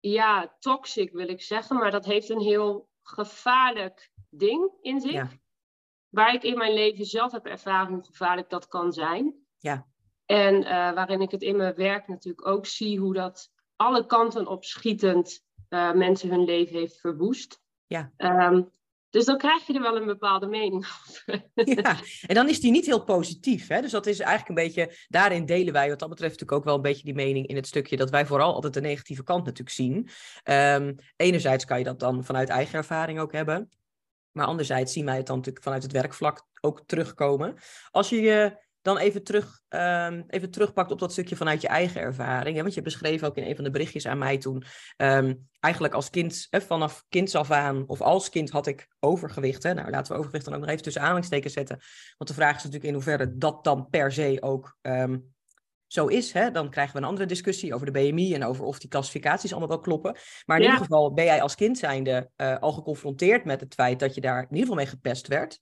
ja, 0.00 0.56
toxic 0.58 1.12
wil 1.12 1.28
ik 1.28 1.42
zeggen, 1.42 1.76
maar 1.76 1.90
dat 1.90 2.04
heeft 2.04 2.28
een 2.28 2.40
heel 2.40 2.88
gevaarlijk 3.02 4.12
ding 4.30 4.72
in 4.80 5.00
zich. 5.00 5.38
Waar 6.08 6.34
ik 6.34 6.42
in 6.42 6.58
mijn 6.58 6.74
leven 6.74 7.04
zelf 7.04 7.32
heb 7.32 7.46
ervaren 7.46 7.92
hoe 7.92 8.04
gevaarlijk 8.04 8.50
dat 8.50 8.68
kan 8.68 8.92
zijn. 8.92 9.34
Ja. 9.58 9.86
En 10.30 10.62
uh, 10.62 10.68
waarin 10.68 11.20
ik 11.20 11.30
het 11.30 11.42
in 11.42 11.56
mijn 11.56 11.74
werk 11.74 12.08
natuurlijk 12.08 12.46
ook 12.46 12.66
zie 12.66 12.98
hoe 12.98 13.14
dat 13.14 13.50
alle 13.76 14.06
kanten 14.06 14.46
op 14.46 14.64
schietend 14.64 15.44
uh, 15.68 15.92
mensen 15.92 16.30
hun 16.30 16.44
leven 16.44 16.78
heeft 16.78 17.00
verwoest. 17.00 17.60
Ja. 17.86 18.12
Um, 18.16 18.70
Dus 19.08 19.24
dan 19.24 19.38
krijg 19.38 19.66
je 19.66 19.74
er 19.74 19.80
wel 19.80 19.96
een 19.96 20.06
bepaalde 20.06 20.46
mening 20.46 20.86
over. 21.08 21.50
Ja, 21.54 21.96
en 22.28 22.34
dan 22.34 22.48
is 22.48 22.60
die 22.60 22.70
niet 22.70 22.86
heel 22.86 23.04
positief. 23.04 23.68
Hè? 23.68 23.80
Dus 23.80 23.90
dat 23.90 24.06
is 24.06 24.18
eigenlijk 24.18 24.48
een 24.48 24.64
beetje, 24.64 24.96
daarin 25.08 25.46
delen 25.46 25.72
wij 25.72 25.88
wat 25.88 25.98
dat 25.98 26.08
betreft 26.08 26.32
natuurlijk 26.32 26.58
ook 26.58 26.66
wel 26.66 26.74
een 26.74 26.90
beetje 26.90 27.04
die 27.04 27.14
mening 27.14 27.46
in 27.46 27.56
het 27.56 27.66
stukje 27.66 27.96
dat 27.96 28.10
wij 28.10 28.26
vooral 28.26 28.54
altijd 28.54 28.74
de 28.74 28.80
negatieve 28.80 29.22
kant 29.22 29.44
natuurlijk 29.44 29.76
zien. 29.76 30.08
Um, 30.44 30.96
enerzijds 31.16 31.64
kan 31.64 31.78
je 31.78 31.84
dat 31.84 32.00
dan 32.00 32.24
vanuit 32.24 32.48
eigen 32.48 32.78
ervaring 32.78 33.20
ook 33.20 33.32
hebben. 33.32 33.70
Maar 34.30 34.46
anderzijds 34.46 34.92
zien 34.92 35.04
wij 35.04 35.16
het 35.16 35.26
dan 35.26 35.36
natuurlijk 35.36 35.64
vanuit 35.64 35.82
het 35.82 35.92
werkvlak 35.92 36.46
ook 36.60 36.82
terugkomen. 36.86 37.54
Als 37.90 38.08
je 38.08 38.20
je 38.20 38.68
dan 38.82 38.98
even, 38.98 39.24
terug, 39.24 39.62
um, 39.68 40.24
even 40.26 40.50
terugpakt 40.50 40.90
op 40.90 40.98
dat 40.98 41.12
stukje 41.12 41.36
vanuit 41.36 41.60
je 41.60 41.68
eigen 41.68 42.00
ervaring. 42.00 42.56
Hè? 42.56 42.62
Want 42.62 42.74
je 42.74 42.82
beschreef 42.82 43.22
ook 43.22 43.36
in 43.36 43.44
een 43.44 43.54
van 43.54 43.64
de 43.64 43.70
berichtjes 43.70 44.06
aan 44.06 44.18
mij 44.18 44.38
toen. 44.38 44.64
Um, 44.96 45.48
eigenlijk 45.60 45.94
als 45.94 46.10
kind, 46.10 46.46
hè, 46.50 46.60
vanaf 46.60 47.04
kinds 47.08 47.34
af 47.34 47.50
aan, 47.50 47.84
of 47.86 48.00
als 48.00 48.28
kind 48.28 48.50
had 48.50 48.66
ik 48.66 48.88
overgewicht. 49.00 49.62
Hè? 49.62 49.74
Nou, 49.74 49.90
laten 49.90 50.12
we 50.12 50.18
overgewicht 50.18 50.44
dan 50.44 50.54
ook 50.54 50.60
nog 50.60 50.70
even 50.70 50.82
tussen 50.82 51.02
aanhalingstekens 51.02 51.52
zetten. 51.52 51.78
Want 52.16 52.30
de 52.30 52.36
vraag 52.36 52.56
is 52.56 52.62
natuurlijk 52.62 52.84
in 52.84 52.94
hoeverre 52.94 53.36
dat 53.36 53.64
dan 53.64 53.88
per 53.90 54.12
se 54.12 54.36
ook 54.40 54.76
um, 54.82 55.34
zo 55.86 56.06
is. 56.06 56.32
Hè? 56.32 56.50
Dan 56.50 56.70
krijgen 56.70 56.94
we 56.94 57.00
een 57.00 57.08
andere 57.08 57.26
discussie 57.26 57.74
over 57.74 57.86
de 57.86 57.92
BMI 57.92 58.34
en 58.34 58.44
over 58.44 58.64
of 58.64 58.78
die 58.78 58.88
klassificaties 58.88 59.50
allemaal 59.50 59.68
wel 59.68 59.80
kloppen. 59.80 60.16
Maar 60.46 60.56
in 60.56 60.62
ieder 60.62 60.78
geval 60.78 61.12
ben 61.12 61.24
jij 61.24 61.42
als 61.42 61.54
kind 61.54 61.78
zijnde 61.78 62.30
uh, 62.36 62.58
al 62.58 62.72
geconfronteerd 62.72 63.44
met 63.44 63.60
het 63.60 63.74
feit 63.74 63.98
dat 63.98 64.14
je 64.14 64.20
daar 64.20 64.38
in 64.38 64.48
ieder 64.48 64.60
geval 64.60 64.76
mee 64.76 64.86
gepest 64.86 65.26
werd. 65.26 65.60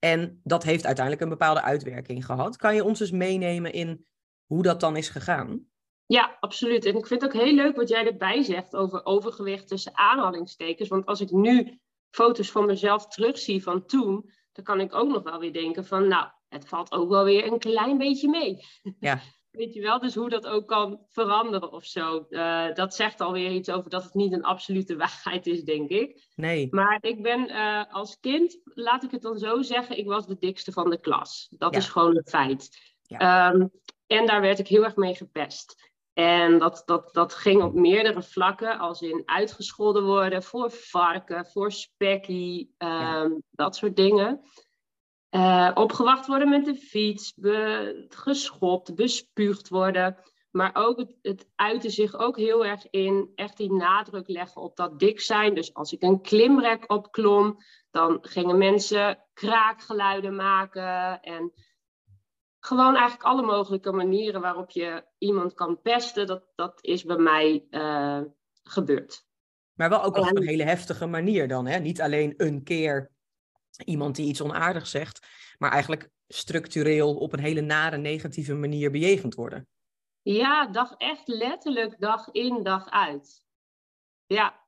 En 0.00 0.40
dat 0.44 0.62
heeft 0.62 0.86
uiteindelijk 0.86 1.24
een 1.24 1.38
bepaalde 1.38 1.62
uitwerking 1.62 2.24
gehad. 2.24 2.56
Kan 2.56 2.74
je 2.74 2.84
ons 2.84 3.00
eens 3.00 3.10
meenemen 3.10 3.72
in 3.72 4.06
hoe 4.46 4.62
dat 4.62 4.80
dan 4.80 4.96
is 4.96 5.08
gegaan? 5.08 5.68
Ja, 6.06 6.36
absoluut. 6.40 6.84
En 6.84 6.96
ik 6.96 7.06
vind 7.06 7.22
het 7.22 7.34
ook 7.34 7.42
heel 7.42 7.54
leuk 7.54 7.76
wat 7.76 7.88
jij 7.88 8.06
erbij 8.06 8.42
zegt 8.42 8.76
over 8.76 9.04
overgewicht 9.04 9.68
tussen 9.68 9.96
aanhalingstekens. 9.96 10.88
Want 10.88 11.06
als 11.06 11.20
ik 11.20 11.30
nu 11.30 11.80
foto's 12.10 12.50
van 12.50 12.66
mezelf 12.66 13.06
terugzie 13.06 13.62
van 13.62 13.86
toen, 13.86 14.30
dan 14.52 14.64
kan 14.64 14.80
ik 14.80 14.94
ook 14.94 15.08
nog 15.08 15.22
wel 15.22 15.38
weer 15.38 15.52
denken 15.52 15.86
van, 15.86 16.08
nou, 16.08 16.28
het 16.48 16.68
valt 16.68 16.92
ook 16.92 17.08
wel 17.08 17.24
weer 17.24 17.46
een 17.46 17.58
klein 17.58 17.98
beetje 17.98 18.28
mee. 18.28 18.64
Ja. 19.00 19.20
Weet 19.50 19.74
je 19.74 19.80
wel, 19.80 20.00
dus 20.00 20.14
hoe 20.14 20.28
dat 20.28 20.46
ook 20.46 20.68
kan 20.68 21.00
veranderen 21.08 21.72
of 21.72 21.84
zo. 21.84 22.26
Uh, 22.30 22.74
dat 22.74 22.94
zegt 22.94 23.20
alweer 23.20 23.50
iets 23.50 23.70
over 23.70 23.90
dat 23.90 24.02
het 24.04 24.14
niet 24.14 24.32
een 24.32 24.44
absolute 24.44 24.96
waarheid 25.06 25.46
is, 25.46 25.64
denk 25.64 25.88
ik. 25.90 26.28
Nee. 26.34 26.68
Maar 26.70 26.98
ik 27.00 27.22
ben 27.22 27.50
uh, 27.50 27.82
als 27.90 28.18
kind, 28.20 28.60
laat 28.64 29.02
ik 29.04 29.10
het 29.10 29.22
dan 29.22 29.38
zo 29.38 29.62
zeggen, 29.62 29.98
ik 29.98 30.06
was 30.06 30.26
de 30.26 30.36
dikste 30.38 30.72
van 30.72 30.90
de 30.90 31.00
klas. 31.00 31.48
Dat 31.50 31.72
Ja. 31.72 31.78
is 31.78 31.88
gewoon 31.88 32.16
een 32.16 32.26
feit. 32.28 32.78
Ja. 33.02 33.52
Um, 33.52 33.70
en 34.06 34.26
daar 34.26 34.40
werd 34.40 34.58
ik 34.58 34.68
heel 34.68 34.84
erg 34.84 34.96
mee 34.96 35.14
gepest. 35.14 35.88
En 36.12 36.58
dat, 36.58 36.82
dat, 36.86 37.14
dat 37.14 37.34
ging 37.34 37.62
op 37.62 37.74
meerdere 37.74 38.22
vlakken, 38.22 38.78
als 38.78 39.02
in 39.02 39.22
uitgescholden 39.24 40.04
worden 40.04 40.42
voor 40.42 40.70
varken, 40.70 41.46
voor 41.46 41.72
spekkie, 41.72 42.74
um, 42.78 42.88
Ja. 42.88 43.30
dat 43.50 43.76
soort 43.76 43.96
dingen. 43.96 44.40
Uh, 45.30 45.70
opgewacht 45.74 46.26
worden 46.26 46.48
met 46.48 46.64
de 46.64 46.74
fiets, 46.74 47.34
be, 47.34 48.06
geschopt, 48.08 48.94
bespuugd 48.94 49.68
worden. 49.68 50.16
Maar 50.50 50.70
ook 50.72 50.98
het, 50.98 51.16
het 51.22 51.48
uitte 51.54 51.90
zich 51.90 52.18
ook 52.18 52.36
heel 52.36 52.64
erg 52.66 52.90
in 52.90 53.32
echt 53.34 53.56
die 53.56 53.72
nadruk 53.72 54.28
leggen 54.28 54.62
op 54.62 54.76
dat 54.76 54.98
dik 54.98 55.20
zijn. 55.20 55.54
Dus 55.54 55.74
als 55.74 55.92
ik 55.92 56.02
een 56.02 56.22
klimrek 56.22 56.92
opklom, 56.92 57.56
dan 57.90 58.18
gingen 58.20 58.58
mensen 58.58 59.24
kraakgeluiden 59.32 60.36
maken. 60.36 61.20
En 61.20 61.52
gewoon 62.60 62.94
eigenlijk 62.94 63.22
alle 63.22 63.42
mogelijke 63.42 63.92
manieren 63.92 64.40
waarop 64.40 64.70
je 64.70 65.04
iemand 65.18 65.54
kan 65.54 65.80
pesten, 65.80 66.26
dat, 66.26 66.44
dat 66.54 66.78
is 66.80 67.04
bij 67.04 67.16
mij 67.16 67.66
uh, 67.70 68.20
gebeurd. 68.62 69.26
Maar 69.74 69.88
wel 69.88 70.02
ook 70.02 70.16
op 70.16 70.36
een 70.36 70.46
hele 70.46 70.64
heftige 70.64 71.06
manier 71.06 71.48
dan. 71.48 71.66
Hè? 71.66 71.78
Niet 71.78 72.00
alleen 72.00 72.34
een 72.36 72.62
keer 72.62 73.10
iemand 73.84 74.16
die 74.16 74.26
iets 74.26 74.40
onaardigs 74.40 74.90
zegt, 74.90 75.26
maar 75.58 75.70
eigenlijk 75.70 76.10
structureel 76.28 77.16
op 77.16 77.32
een 77.32 77.40
hele 77.40 77.60
nare, 77.60 77.96
negatieve 77.96 78.54
manier 78.54 78.90
bejegend 78.90 79.34
worden. 79.34 79.68
Ja, 80.22 80.66
dag 80.66 80.94
echt 80.96 81.28
letterlijk 81.28 82.00
dag 82.00 82.28
in, 82.28 82.62
dag 82.62 82.90
uit. 82.90 83.44
Ja, 84.26 84.60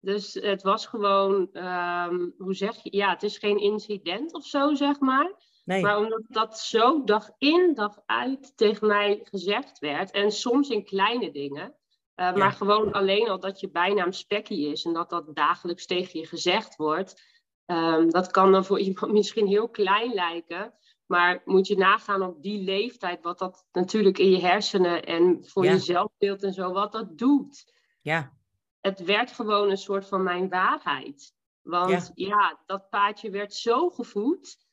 dus 0.00 0.34
het 0.34 0.62
was 0.62 0.86
gewoon, 0.86 1.48
um, 1.52 2.34
hoe 2.38 2.54
zeg 2.54 2.82
je, 2.82 2.96
ja, 2.96 3.10
het 3.10 3.22
is 3.22 3.38
geen 3.38 3.58
incident 3.58 4.34
of 4.34 4.46
zo, 4.46 4.74
zeg 4.74 5.00
maar. 5.00 5.34
Nee. 5.64 5.82
Maar 5.82 5.98
omdat 5.98 6.22
dat 6.26 6.58
zo 6.58 7.04
dag 7.04 7.30
in, 7.38 7.74
dag 7.74 8.02
uit 8.06 8.56
tegen 8.56 8.86
mij 8.86 9.20
gezegd 9.22 9.78
werd, 9.78 10.10
en 10.10 10.32
soms 10.32 10.68
in 10.68 10.84
kleine 10.84 11.30
dingen, 11.30 11.64
uh, 11.64 11.72
ja. 12.14 12.32
maar 12.32 12.52
gewoon 12.52 12.92
alleen 12.92 13.28
al 13.28 13.40
dat 13.40 13.60
je 13.60 13.70
bijnaam 13.70 14.12
spekkie 14.12 14.70
is 14.70 14.84
en 14.84 14.92
dat 14.92 15.10
dat 15.10 15.34
dagelijks 15.36 15.86
tegen 15.86 16.20
je 16.20 16.26
gezegd 16.26 16.76
wordt, 16.76 17.37
Um, 17.70 18.10
dat 18.10 18.30
kan 18.30 18.52
dan 18.52 18.64
voor 18.64 18.78
iemand 18.88 19.12
misschien 19.12 19.46
heel 19.46 19.68
klein 19.68 20.14
lijken. 20.14 20.74
Maar 21.06 21.42
moet 21.44 21.66
je 21.66 21.76
nagaan 21.76 22.22
op 22.22 22.42
die 22.42 22.62
leeftijd, 22.62 23.22
wat 23.22 23.38
dat 23.38 23.66
natuurlijk 23.72 24.18
in 24.18 24.30
je 24.30 24.40
hersenen 24.40 25.04
en 25.04 25.44
voor 25.46 25.64
ja. 25.64 25.72
je 25.72 25.78
zelfbeeld 25.78 26.42
en 26.42 26.52
zo, 26.52 26.72
wat 26.72 26.92
dat 26.92 27.18
doet. 27.18 27.72
Ja. 28.00 28.32
Het 28.80 29.04
werd 29.04 29.32
gewoon 29.32 29.70
een 29.70 29.76
soort 29.76 30.06
van 30.06 30.22
mijn 30.22 30.48
waarheid. 30.48 31.34
Want 31.62 32.12
ja, 32.14 32.28
ja 32.28 32.60
dat 32.66 32.88
paadje 32.88 33.30
werd 33.30 33.54
zo 33.54 33.90
gevoed. 33.90 34.66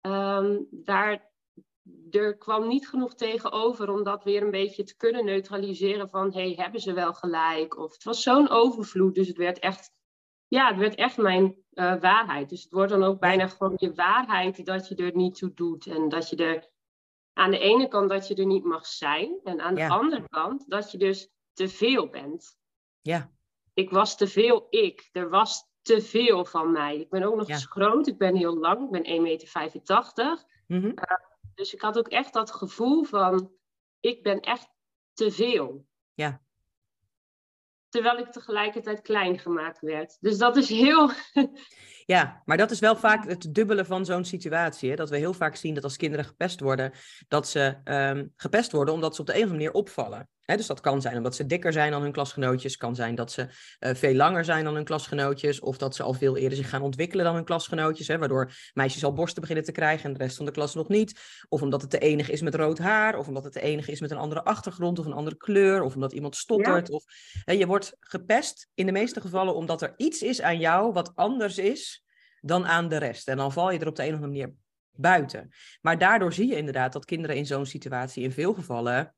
Um, 0.00 0.66
daar, 0.70 1.30
er 2.10 2.36
kwam 2.36 2.68
niet 2.68 2.88
genoeg 2.88 3.14
tegenover 3.14 3.90
om 3.90 4.02
dat 4.02 4.24
weer 4.24 4.42
een 4.42 4.50
beetje 4.50 4.84
te 4.84 4.96
kunnen 4.96 5.24
neutraliseren 5.24 6.08
van, 6.08 6.32
hey, 6.32 6.54
hebben 6.56 6.80
ze 6.80 6.92
wel 6.92 7.14
gelijk? 7.14 7.78
Of 7.78 7.92
het 7.92 8.04
was 8.04 8.22
zo'n 8.22 8.48
overvloed, 8.48 9.14
dus 9.14 9.28
het 9.28 9.36
werd 9.36 9.58
echt 9.58 9.92
ja, 10.50 10.68
het 10.68 10.76
werd 10.76 10.94
echt 10.94 11.16
mijn 11.16 11.44
uh, 11.72 12.00
waarheid. 12.00 12.48
Dus 12.48 12.62
het 12.62 12.72
wordt 12.72 12.90
dan 12.90 13.02
ook 13.02 13.20
bijna 13.20 13.48
gewoon 13.48 13.74
je 13.76 13.94
waarheid 13.94 14.64
dat 14.66 14.88
je 14.88 14.94
er 14.94 15.16
niet 15.16 15.34
toe 15.34 15.54
doet. 15.54 15.86
En 15.86 16.08
dat 16.08 16.28
je 16.28 16.36
er 16.36 16.68
aan 17.32 17.50
de 17.50 17.58
ene 17.58 17.88
kant 17.88 18.08
dat 18.08 18.28
je 18.28 18.34
er 18.34 18.46
niet 18.46 18.64
mag 18.64 18.86
zijn. 18.86 19.40
En 19.44 19.60
aan 19.60 19.74
de 19.74 19.80
ja. 19.80 19.88
andere 19.88 20.28
kant 20.28 20.64
dat 20.68 20.90
je 20.90 20.98
dus 20.98 21.30
te 21.52 21.68
veel 21.68 22.08
bent. 22.08 22.58
Ja. 23.00 23.30
Ik 23.74 23.90
was 23.90 24.16
te 24.16 24.26
veel 24.26 24.66
ik. 24.70 25.08
Er 25.12 25.28
was 25.28 25.68
te 25.82 26.00
veel 26.00 26.44
van 26.44 26.72
mij. 26.72 26.98
Ik 26.98 27.10
ben 27.10 27.22
ook 27.22 27.36
nog 27.36 27.46
Ja. 27.46 27.54
eens 27.54 27.66
groot. 27.66 28.06
Ik 28.06 28.18
ben 28.18 28.36
heel 28.36 28.56
lang. 28.58 28.84
Ik 28.84 28.90
ben 28.90 29.04
1,85 29.04 29.22
meter. 29.22 30.44
Uh, 30.66 30.92
dus 31.54 31.74
ik 31.74 31.80
had 31.80 31.98
ook 31.98 32.08
echt 32.08 32.32
dat 32.32 32.50
gevoel 32.50 33.04
van... 33.04 33.52
Ik 34.00 34.22
ben 34.22 34.40
echt 34.40 34.70
te 35.12 35.30
veel. 35.30 35.86
Ja. 36.14 36.42
Terwijl 37.90 38.18
ik 38.18 38.32
tegelijkertijd 38.32 39.00
klein 39.00 39.38
gemaakt 39.38 39.80
werd. 39.80 40.16
Dus 40.20 40.38
dat 40.38 40.56
is 40.56 40.68
heel... 40.68 41.10
Ja, 42.06 42.42
maar 42.44 42.56
dat 42.56 42.70
is 42.70 42.78
wel 42.78 42.96
vaak 42.96 43.28
het 43.28 43.54
dubbele 43.54 43.84
van 43.84 44.04
zo'n 44.04 44.24
situatie. 44.24 44.90
Hè? 44.90 44.96
Dat 44.96 45.10
we 45.10 45.16
heel 45.16 45.32
vaak 45.32 45.56
zien 45.56 45.74
dat 45.74 45.84
als 45.84 45.96
kinderen 45.96 46.24
gepest 46.24 46.60
worden, 46.60 46.92
dat 47.28 47.48
ze 47.48 47.76
um, 47.84 48.32
gepest 48.36 48.72
worden 48.72 48.94
omdat 48.94 49.14
ze 49.14 49.20
op 49.20 49.26
de 49.26 49.32
een 49.32 49.38
of 49.38 49.44
andere 49.50 49.64
manier 49.64 49.80
opvallen. 49.80 50.28
Dus 50.56 50.66
dat 50.66 50.80
kan 50.80 51.00
zijn 51.00 51.16
omdat 51.16 51.34
ze 51.34 51.46
dikker 51.46 51.72
zijn 51.72 51.90
dan 51.90 52.02
hun 52.02 52.12
klasgenootjes, 52.12 52.76
kan 52.76 52.94
zijn 52.94 53.14
dat 53.14 53.32
ze 53.32 53.46
uh, 53.80 53.94
veel 53.94 54.14
langer 54.14 54.44
zijn 54.44 54.64
dan 54.64 54.74
hun 54.74 54.84
klasgenootjes, 54.84 55.60
of 55.60 55.78
dat 55.78 55.94
ze 55.94 56.02
al 56.02 56.12
veel 56.12 56.36
eerder 56.36 56.56
zich 56.56 56.68
gaan 56.68 56.82
ontwikkelen 56.82 57.24
dan 57.24 57.34
hun 57.34 57.44
klasgenootjes, 57.44 58.08
hè? 58.08 58.18
waardoor 58.18 58.52
meisjes 58.74 59.04
al 59.04 59.12
borsten 59.12 59.40
beginnen 59.40 59.64
te 59.64 59.72
krijgen 59.72 60.04
en 60.04 60.12
de 60.12 60.24
rest 60.24 60.36
van 60.36 60.46
de 60.46 60.52
klas 60.52 60.74
nog 60.74 60.88
niet. 60.88 61.20
Of 61.48 61.62
omdat 61.62 61.82
het 61.82 61.90
de 61.90 61.98
enige 61.98 62.32
is 62.32 62.40
met 62.40 62.54
rood 62.54 62.78
haar, 62.78 63.18
of 63.18 63.28
omdat 63.28 63.44
het 63.44 63.52
de 63.52 63.60
enige 63.60 63.90
is 63.92 64.00
met 64.00 64.10
een 64.10 64.16
andere 64.16 64.44
achtergrond 64.44 64.98
of 64.98 65.06
een 65.06 65.12
andere 65.12 65.36
kleur, 65.36 65.82
of 65.82 65.94
omdat 65.94 66.12
iemand 66.12 66.36
stottert. 66.36 66.88
Ja. 66.88 66.94
Of, 66.94 67.04
je 67.44 67.66
wordt 67.66 67.96
gepest 68.00 68.68
in 68.74 68.86
de 68.86 68.92
meeste 68.92 69.20
gevallen 69.20 69.54
omdat 69.54 69.82
er 69.82 69.94
iets 69.96 70.22
is 70.22 70.40
aan 70.40 70.58
jou 70.58 70.92
wat 70.92 71.12
anders 71.14 71.58
is 71.58 72.04
dan 72.40 72.66
aan 72.66 72.88
de 72.88 72.96
rest. 72.96 73.28
En 73.28 73.36
dan 73.36 73.52
val 73.52 73.70
je 73.70 73.78
er 73.78 73.88
op 73.88 73.96
de 73.96 74.02
een 74.02 74.08
of 74.08 74.14
andere 74.14 74.32
manier 74.32 74.54
buiten. 74.92 75.50
Maar 75.80 75.98
daardoor 75.98 76.32
zie 76.32 76.48
je 76.48 76.56
inderdaad 76.56 76.92
dat 76.92 77.04
kinderen 77.04 77.36
in 77.36 77.46
zo'n 77.46 77.66
situatie 77.66 78.22
in 78.22 78.32
veel 78.32 78.54
gevallen 78.54 79.14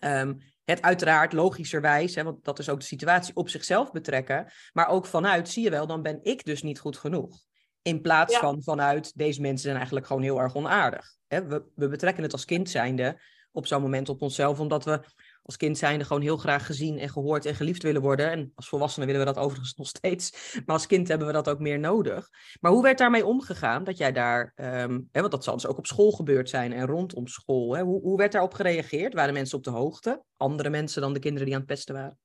um, 0.00 0.38
het 0.66 0.82
uiteraard 0.82 1.32
logischerwijs, 1.32 2.14
hè, 2.14 2.22
want 2.22 2.44
dat 2.44 2.58
is 2.58 2.68
ook 2.68 2.80
de 2.80 2.86
situatie, 2.86 3.36
op 3.36 3.48
zichzelf 3.48 3.90
betrekken. 3.90 4.52
Maar 4.72 4.88
ook 4.88 5.06
vanuit, 5.06 5.48
zie 5.48 5.62
je 5.62 5.70
wel, 5.70 5.86
dan 5.86 6.02
ben 6.02 6.18
ik 6.22 6.44
dus 6.44 6.62
niet 6.62 6.78
goed 6.78 6.96
genoeg. 6.96 7.38
In 7.82 8.00
plaats 8.00 8.32
ja. 8.34 8.40
van 8.40 8.62
vanuit, 8.62 9.12
deze 9.16 9.40
mensen 9.40 9.62
zijn 9.62 9.76
eigenlijk 9.76 10.06
gewoon 10.06 10.22
heel 10.22 10.40
erg 10.40 10.54
onaardig. 10.54 11.06
Hè, 11.26 11.46
we, 11.46 11.64
we 11.74 11.88
betrekken 11.88 12.22
het 12.22 12.32
als 12.32 12.44
kind 12.44 12.70
zijnde 12.70 13.20
op 13.52 13.66
zo'n 13.66 13.82
moment 13.82 14.08
op 14.08 14.22
onszelf, 14.22 14.60
omdat 14.60 14.84
we 14.84 15.00
als 15.46 15.56
kind 15.56 15.78
zijnde 15.78 16.04
gewoon 16.04 16.22
heel 16.22 16.36
graag 16.36 16.66
gezien 16.66 16.98
en 16.98 17.08
gehoord 17.08 17.44
en 17.44 17.54
geliefd 17.54 17.82
willen 17.82 18.02
worden. 18.02 18.30
En 18.30 18.52
als 18.54 18.68
volwassenen 18.68 19.08
willen 19.08 19.26
we 19.26 19.32
dat 19.32 19.38
overigens 19.44 19.74
nog 19.74 19.86
steeds. 19.86 20.54
Maar 20.66 20.76
als 20.76 20.86
kind 20.86 21.08
hebben 21.08 21.26
we 21.26 21.32
dat 21.32 21.48
ook 21.48 21.58
meer 21.58 21.78
nodig. 21.78 22.28
Maar 22.60 22.72
hoe 22.72 22.82
werd 22.82 22.98
daarmee 22.98 23.26
omgegaan? 23.26 23.84
Dat 23.84 23.98
jij 23.98 24.12
daar, 24.12 24.52
um, 24.56 25.08
hè, 25.12 25.20
want 25.20 25.32
dat 25.32 25.44
zal 25.44 25.54
dus 25.54 25.66
ook 25.66 25.78
op 25.78 25.86
school 25.86 26.10
gebeurd 26.10 26.48
zijn 26.48 26.72
en 26.72 26.86
rondom 26.86 27.26
school. 27.26 27.76
Hè? 27.76 27.82
Hoe, 27.82 28.00
hoe 28.00 28.16
werd 28.16 28.32
daarop 28.32 28.54
gereageerd? 28.54 29.14
Waren 29.14 29.34
mensen 29.34 29.58
op 29.58 29.64
de 29.64 29.70
hoogte? 29.70 30.22
Andere 30.36 30.70
mensen 30.70 31.02
dan 31.02 31.12
de 31.12 31.18
kinderen 31.18 31.46
die 31.46 31.54
aan 31.54 31.62
het 31.62 31.70
pesten 31.70 31.94
waren? 31.94 32.18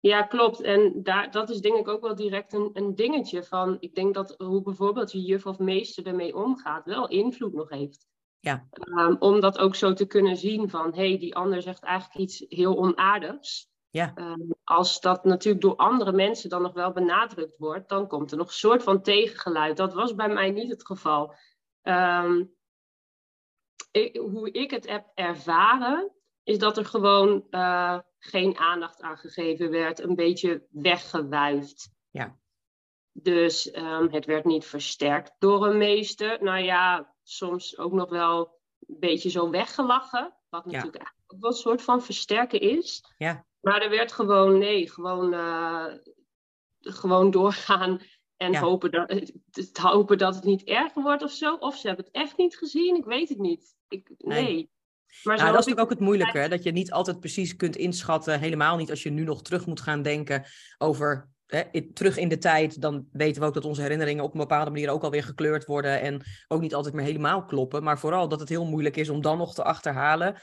Ja, 0.00 0.22
klopt. 0.22 0.60
En 0.60 1.02
daar, 1.02 1.30
dat 1.30 1.50
is 1.50 1.60
denk 1.60 1.78
ik 1.78 1.88
ook 1.88 2.00
wel 2.00 2.14
direct 2.14 2.52
een, 2.52 2.70
een 2.72 2.94
dingetje 2.94 3.44
van. 3.44 3.76
Ik 3.80 3.94
denk 3.94 4.14
dat 4.14 4.34
hoe 4.36 4.62
bijvoorbeeld 4.62 5.12
je 5.12 5.20
juf 5.20 5.46
of 5.46 5.58
meester 5.58 6.06
ermee 6.06 6.36
omgaat, 6.36 6.84
wel 6.84 7.08
invloed 7.08 7.52
nog 7.52 7.68
heeft. 7.68 8.06
Ja. 8.42 8.68
Um, 8.88 9.16
om 9.18 9.40
dat 9.40 9.58
ook 9.58 9.74
zo 9.74 9.92
te 9.92 10.06
kunnen 10.06 10.36
zien 10.36 10.70
van, 10.70 10.94
hé, 10.94 11.08
hey, 11.08 11.18
die 11.18 11.34
ander 11.34 11.62
zegt 11.62 11.82
eigenlijk 11.82 12.18
iets 12.18 12.44
heel 12.48 12.78
onaardigs. 12.78 13.70
Ja. 13.90 14.12
Ehm, 14.14 14.50
als 14.64 15.00
dat 15.00 15.24
natuurlijk 15.24 15.64
door 15.64 15.76
andere 15.76 16.12
mensen 16.12 16.50
dan 16.50 16.62
nog 16.62 16.72
wel 16.72 16.92
benadrukt 16.92 17.56
wordt, 17.56 17.88
dan 17.88 18.08
komt 18.08 18.30
er 18.30 18.36
nog 18.36 18.46
een 18.46 18.52
soort 18.52 18.82
van 18.82 19.02
tegengeluid. 19.02 19.76
Dat 19.76 19.94
was 19.94 20.14
bij 20.14 20.28
mij 20.28 20.50
niet 20.50 20.70
het 20.70 20.86
geval. 20.86 21.34
Ehm, 21.82 22.44
ik, 23.90 24.16
hoe 24.16 24.50
ik 24.50 24.70
het 24.70 24.88
heb 24.88 25.10
ervaren, 25.14 26.12
is 26.42 26.58
dat 26.58 26.76
er 26.76 26.84
gewoon 26.84 27.46
uh, 27.50 27.98
geen 28.18 28.58
aandacht 28.58 29.02
aan 29.02 29.18
gegeven 29.18 29.70
werd, 29.70 30.00
een 30.00 30.14
beetje 30.14 30.66
weggewuifd. 30.70 31.90
Ja. 32.10 32.38
Dus 33.12 33.76
um, 33.76 34.08
het 34.10 34.26
werd 34.26 34.44
niet 34.44 34.64
versterkt 34.64 35.32
door 35.38 35.66
een 35.66 35.78
meester. 35.78 36.42
Nou 36.42 36.58
ja, 36.58 37.14
soms 37.22 37.78
ook 37.78 37.92
nog 37.92 38.10
wel 38.10 38.60
een 38.86 38.98
beetje 38.98 39.30
zo 39.30 39.50
weggelachen. 39.50 40.34
Wat 40.48 40.64
natuurlijk 40.64 40.96
ja. 40.96 41.00
eigenlijk 41.00 41.32
ook 41.32 41.40
wel 41.40 41.50
een 41.50 41.56
soort 41.56 41.82
van 41.82 42.02
versterken 42.02 42.60
is. 42.60 43.04
Ja. 43.18 43.46
Maar 43.60 43.82
er 43.82 43.90
werd 43.90 44.12
gewoon, 44.12 44.58
nee, 44.58 44.90
gewoon, 44.90 45.34
uh, 45.34 45.86
gewoon 46.80 47.30
doorgaan 47.30 48.00
en 48.36 48.52
ja. 48.52 48.60
hopen, 48.60 48.90
dat, 48.90 49.20
hopen 49.72 50.18
dat 50.18 50.34
het 50.34 50.44
niet 50.44 50.64
erger 50.64 51.02
wordt 51.02 51.22
of 51.22 51.30
zo. 51.32 51.54
Of 51.54 51.76
ze 51.76 51.86
hebben 51.86 52.04
het 52.04 52.14
echt 52.14 52.36
niet 52.36 52.56
gezien, 52.56 52.96
ik 52.96 53.04
weet 53.04 53.28
het 53.28 53.38
niet. 53.38 53.74
Ik, 53.88 54.10
nee. 54.18 54.42
nee. 54.42 54.70
Maar 55.22 55.36
nou, 55.36 55.50
dat 55.50 55.60
is 55.60 55.66
natuurlijk 55.66 55.80
ook 55.80 55.98
het 55.98 56.06
moeilijke, 56.08 56.38
hè? 56.38 56.48
dat 56.48 56.62
je 56.62 56.72
niet 56.72 56.92
altijd 56.92 57.20
precies 57.20 57.56
kunt 57.56 57.76
inschatten. 57.76 58.40
Helemaal 58.40 58.76
niet 58.76 58.90
als 58.90 59.02
je 59.02 59.10
nu 59.10 59.24
nog 59.24 59.42
terug 59.42 59.66
moet 59.66 59.80
gaan 59.80 60.02
denken 60.02 60.44
over 60.78 61.31
hè, 61.52 61.92
terug 61.92 62.16
in 62.16 62.28
de 62.28 62.38
tijd. 62.38 62.80
Dan 62.80 63.06
weten 63.12 63.40
we 63.40 63.46
ook 63.46 63.54
dat 63.54 63.64
onze 63.64 63.82
herinneringen 63.82 64.24
op 64.24 64.32
een 64.32 64.40
bepaalde 64.40 64.70
manier 64.70 64.90
ook 64.90 65.02
alweer 65.02 65.24
gekleurd 65.24 65.64
worden. 65.64 66.00
En 66.00 66.22
ook 66.48 66.60
niet 66.60 66.74
altijd 66.74 66.94
meer 66.94 67.04
helemaal 67.04 67.44
kloppen. 67.44 67.82
Maar 67.82 67.98
vooral 67.98 68.28
dat 68.28 68.40
het 68.40 68.48
heel 68.48 68.66
moeilijk 68.66 68.96
is 68.96 69.08
om 69.08 69.20
dan 69.20 69.38
nog 69.38 69.54
te 69.54 69.62
achterhalen 69.62 70.40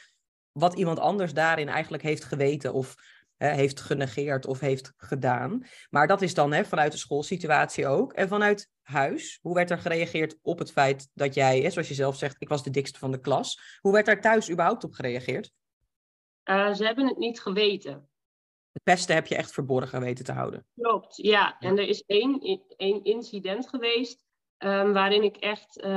wat 0.52 0.74
iemand 0.74 1.00
anders 1.00 1.34
daarin 1.34 1.68
eigenlijk 1.68 2.04
heeft 2.04 2.24
geweten. 2.24 2.74
Of 2.74 2.96
heeft 3.38 3.82
genegeerd 3.82 4.46
of 4.46 4.60
heeft 4.60 4.94
gedaan. 4.98 5.66
Maar 5.90 6.08
dat 6.08 6.22
is 6.22 6.34
dan 6.34 6.54
hè, 6.54 6.66
vanuit 6.66 6.92
de 6.92 6.98
schoolsituatie 6.98 7.88
ook. 7.88 8.14
En 8.14 8.28
vanuit 8.28 8.70
huis, 8.82 9.40
hoe 9.42 9.54
werd 9.54 9.72
er 9.72 9.78
gereageerd 9.78 10.38
op 10.42 10.60
het 10.60 10.72
feit 10.72 11.10
dat 11.14 11.34
jij, 11.34 11.62
hè, 11.62 11.70
zoals 11.70 11.88
je 11.88 11.94
zelf 11.94 12.16
zegt, 12.16 12.36
ik 12.40 12.50
was 12.50 12.64
de 12.64 12.70
dikste 12.70 13.00
van 13.00 13.12
de 13.12 13.20
klas. 13.20 13.78
Hoe 13.82 13.92
werd 13.94 14.06
daar 14.06 14.22
thuis 14.22 14.50
überhaupt 14.50 14.84
op 14.84 14.94
gereageerd? 14.94 15.52
Uh, 16.46 16.74
ze 16.74 16.86
hebben 16.86 17.08
het 17.08 17.18
niet 17.18 17.40
geweten. 17.40 18.09
Het 18.80 18.96
pesten 18.96 19.16
heb 19.16 19.28
je 19.28 19.36
echt 19.36 19.52
verborgen 19.52 20.02
weten 20.02 20.26
te 20.26 20.32
houden. 20.32 20.66
Klopt, 20.76 21.18
ja. 21.18 21.60
En 21.60 21.78
er 21.78 21.88
is 21.88 22.04
één, 22.06 22.62
één 22.78 23.04
incident 23.04 23.70
geweest 23.70 24.26
um, 24.58 24.94
waarin 24.94 25.24
ik 25.24 25.38
echt, 25.38 25.78
uh, 25.78 25.92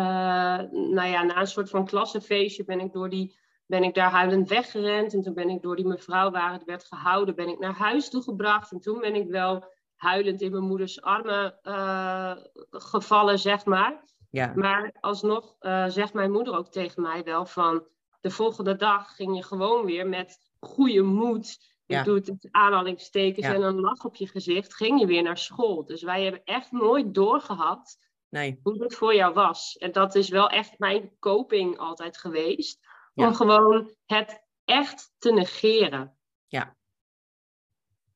nou 0.70 1.08
ja, 1.08 1.22
na 1.22 1.40
een 1.40 1.46
soort 1.46 1.70
van 1.70 1.86
klassenfeestje 1.86 2.64
ben 2.64 2.80
ik 2.80 2.92
door 2.92 3.10
die 3.10 3.40
ben 3.66 3.82
ik 3.82 3.94
daar 3.94 4.10
huilend 4.10 4.48
weggerend. 4.48 5.14
En 5.14 5.22
toen 5.22 5.34
ben 5.34 5.48
ik 5.48 5.62
door 5.62 5.76
die 5.76 5.86
mevrouw 5.86 6.30
waar 6.30 6.52
het 6.52 6.64
werd 6.64 6.84
gehouden, 6.84 7.34
ben 7.34 7.48
ik 7.48 7.58
naar 7.58 7.74
huis 7.74 8.08
toegebracht. 8.08 8.72
En 8.72 8.80
toen 8.80 9.00
ben 9.00 9.14
ik 9.14 9.28
wel 9.28 9.64
huilend 9.96 10.40
in 10.40 10.50
mijn 10.50 10.62
moeders 10.62 11.02
armen 11.02 11.58
uh, 11.62 12.36
gevallen, 12.70 13.38
zeg 13.38 13.64
maar. 13.64 14.04
Ja. 14.30 14.52
Maar 14.54 14.96
alsnog 15.00 15.56
uh, 15.60 15.88
zegt 15.88 16.12
mijn 16.12 16.32
moeder 16.32 16.56
ook 16.56 16.68
tegen 16.68 17.02
mij 17.02 17.22
wel 17.22 17.46
van... 17.46 17.86
De 18.20 18.30
volgende 18.30 18.76
dag 18.76 19.14
ging 19.14 19.36
je 19.36 19.42
gewoon 19.42 19.84
weer 19.84 20.08
met 20.08 20.38
goede 20.60 21.02
moed... 21.02 21.71
Je 21.86 21.94
ja. 21.94 22.02
doet 22.02 22.26
het 22.26 22.48
aanhalingstekens 22.50 23.46
ja. 23.46 23.54
en 23.54 23.62
een 23.62 23.80
lach 23.80 24.04
op 24.04 24.14
je 24.14 24.26
gezicht, 24.26 24.74
ging 24.74 25.00
je 25.00 25.06
weer 25.06 25.22
naar 25.22 25.38
school. 25.38 25.84
Dus 25.84 26.02
wij 26.02 26.22
hebben 26.22 26.44
echt 26.44 26.72
nooit 26.72 27.14
doorgehad 27.14 27.98
nee. 28.28 28.60
hoe 28.62 28.82
het 28.82 28.94
voor 28.94 29.14
jou 29.14 29.34
was. 29.34 29.76
En 29.76 29.92
dat 29.92 30.14
is 30.14 30.28
wel 30.28 30.48
echt 30.48 30.78
mijn 30.78 31.16
coping 31.18 31.78
altijd 31.78 32.18
geweest. 32.18 32.86
Ja. 33.14 33.26
Om 33.26 33.34
gewoon 33.34 33.94
het 34.06 34.46
echt 34.64 35.12
te 35.18 35.32
negeren. 35.32 36.16
Ja. 36.46 36.76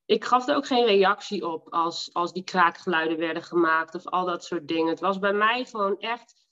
Ik 0.06 0.24
gaf 0.24 0.48
er 0.48 0.56
ook 0.56 0.66
geen 0.66 0.86
reactie 0.86 1.46
op 1.46 1.72
als, 1.72 2.10
als 2.12 2.32
die 2.32 2.44
kraakgeluiden 2.44 3.18
werden 3.18 3.42
gemaakt 3.42 3.94
of 3.94 4.06
al 4.06 4.24
dat 4.24 4.44
soort 4.44 4.68
dingen. 4.68 4.88
Het 4.88 5.00
was 5.00 5.18
bij 5.18 5.32
mij 5.32 5.64
gewoon 5.64 5.98
echt 5.98 6.46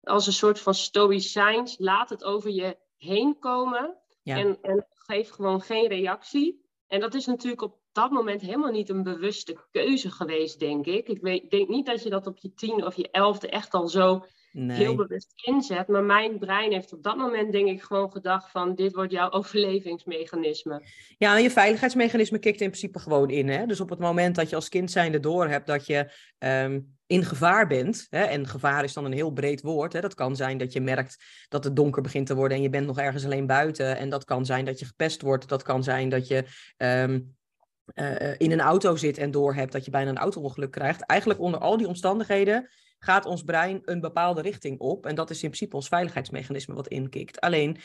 als 0.00 0.26
een 0.26 0.32
soort 0.32 0.60
van 0.60 0.74
stoïcijns. 0.74 1.78
Laat 1.78 2.10
het 2.10 2.24
over 2.24 2.50
je 2.50 2.78
heen 2.96 3.38
komen 3.38 3.96
ja. 4.22 4.36
en, 4.36 4.58
en 4.62 4.86
geef 5.10 5.30
gewoon 5.30 5.60
geen 5.60 5.88
reactie. 5.88 6.66
En 6.86 7.00
dat 7.00 7.14
is 7.14 7.26
natuurlijk 7.26 7.62
op 7.62 7.78
dat 7.92 8.10
moment 8.10 8.40
helemaal 8.40 8.70
niet 8.70 8.88
een 8.88 9.02
bewuste 9.02 9.56
keuze 9.70 10.10
geweest, 10.10 10.58
denk 10.58 10.86
ik. 10.86 11.08
Ik 11.08 11.20
weet, 11.20 11.50
denk 11.50 11.68
niet 11.68 11.86
dat 11.86 12.02
je 12.02 12.10
dat 12.10 12.26
op 12.26 12.38
je 12.38 12.54
tien 12.54 12.84
of 12.84 12.96
je 12.96 13.10
elfde 13.10 13.48
echt 13.48 13.74
al 13.74 13.88
zo 13.88 14.24
nee. 14.52 14.76
heel 14.76 14.94
bewust 14.94 15.32
inzet. 15.34 15.88
Maar 15.88 16.04
mijn 16.04 16.38
brein 16.38 16.72
heeft 16.72 16.92
op 16.92 17.02
dat 17.02 17.16
moment 17.16 17.52
denk 17.52 17.68
ik 17.68 17.82
gewoon 17.82 18.12
gedacht 18.12 18.50
van 18.50 18.74
dit 18.74 18.94
wordt 18.94 19.12
jouw 19.12 19.30
overlevingsmechanisme. 19.38 20.82
Ja, 21.18 21.36
je 21.36 21.50
veiligheidsmechanisme 21.50 22.38
kikt 22.38 22.60
in 22.60 22.70
principe 22.70 22.98
gewoon 22.98 23.30
in. 23.30 23.48
Hè? 23.48 23.66
Dus 23.66 23.80
op 23.80 23.90
het 23.90 23.98
moment 23.98 24.36
dat 24.36 24.50
je 24.50 24.56
als 24.56 24.68
kind 24.68 24.90
zijnde 24.90 25.20
door 25.20 25.48
hebt 25.48 25.66
dat 25.66 25.86
je 25.86 26.12
um, 26.38 26.96
in 27.06 27.24
gevaar 27.24 27.66
bent, 27.66 28.06
hè? 28.10 28.22
en 28.22 28.46
gevaar 28.46 28.84
is 28.84 28.92
dan 28.92 29.04
een 29.04 29.12
heel 29.12 29.30
breed 29.30 29.62
woord. 29.62 29.92
Hè? 29.92 30.00
Dat 30.00 30.14
kan 30.14 30.36
zijn 30.36 30.58
dat 30.58 30.72
je 30.72 30.80
merkt 30.80 31.24
dat 31.48 31.64
het 31.64 31.76
donker 31.76 32.02
begint 32.02 32.26
te 32.26 32.34
worden 32.34 32.56
en 32.56 32.62
je 32.62 32.70
bent 32.70 32.86
nog 32.86 32.98
ergens 32.98 33.24
alleen 33.24 33.46
buiten. 33.46 33.96
En 33.96 34.08
dat 34.08 34.24
kan 34.24 34.46
zijn 34.46 34.64
dat 34.64 34.78
je 34.78 34.86
gepest 34.86 35.22
wordt. 35.22 35.48
Dat 35.48 35.62
kan 35.62 35.82
zijn 35.82 36.08
dat 36.08 36.28
je 36.28 36.44
um, 36.76 37.36
uh, 37.94 38.34
in 38.38 38.52
een 38.52 38.60
auto 38.60 38.96
zit 38.96 39.18
en 39.18 39.30
doorhebt 39.30 39.72
dat 39.72 39.84
je 39.84 39.90
bijna 39.90 40.10
een 40.10 40.18
auto-ongeluk 40.18 40.70
krijgt. 40.70 41.00
Eigenlijk 41.06 41.40
onder 41.40 41.60
al 41.60 41.76
die 41.76 41.88
omstandigheden 41.88 42.68
gaat 42.98 43.26
ons 43.26 43.42
brein 43.42 43.80
een 43.84 44.00
bepaalde 44.00 44.40
richting 44.40 44.78
op. 44.78 45.06
En 45.06 45.14
dat 45.14 45.30
is 45.30 45.42
in 45.42 45.48
principe 45.48 45.76
ons 45.76 45.88
veiligheidsmechanisme 45.88 46.74
wat 46.74 46.88
inkikt. 46.88 47.40
Alleen 47.40 47.76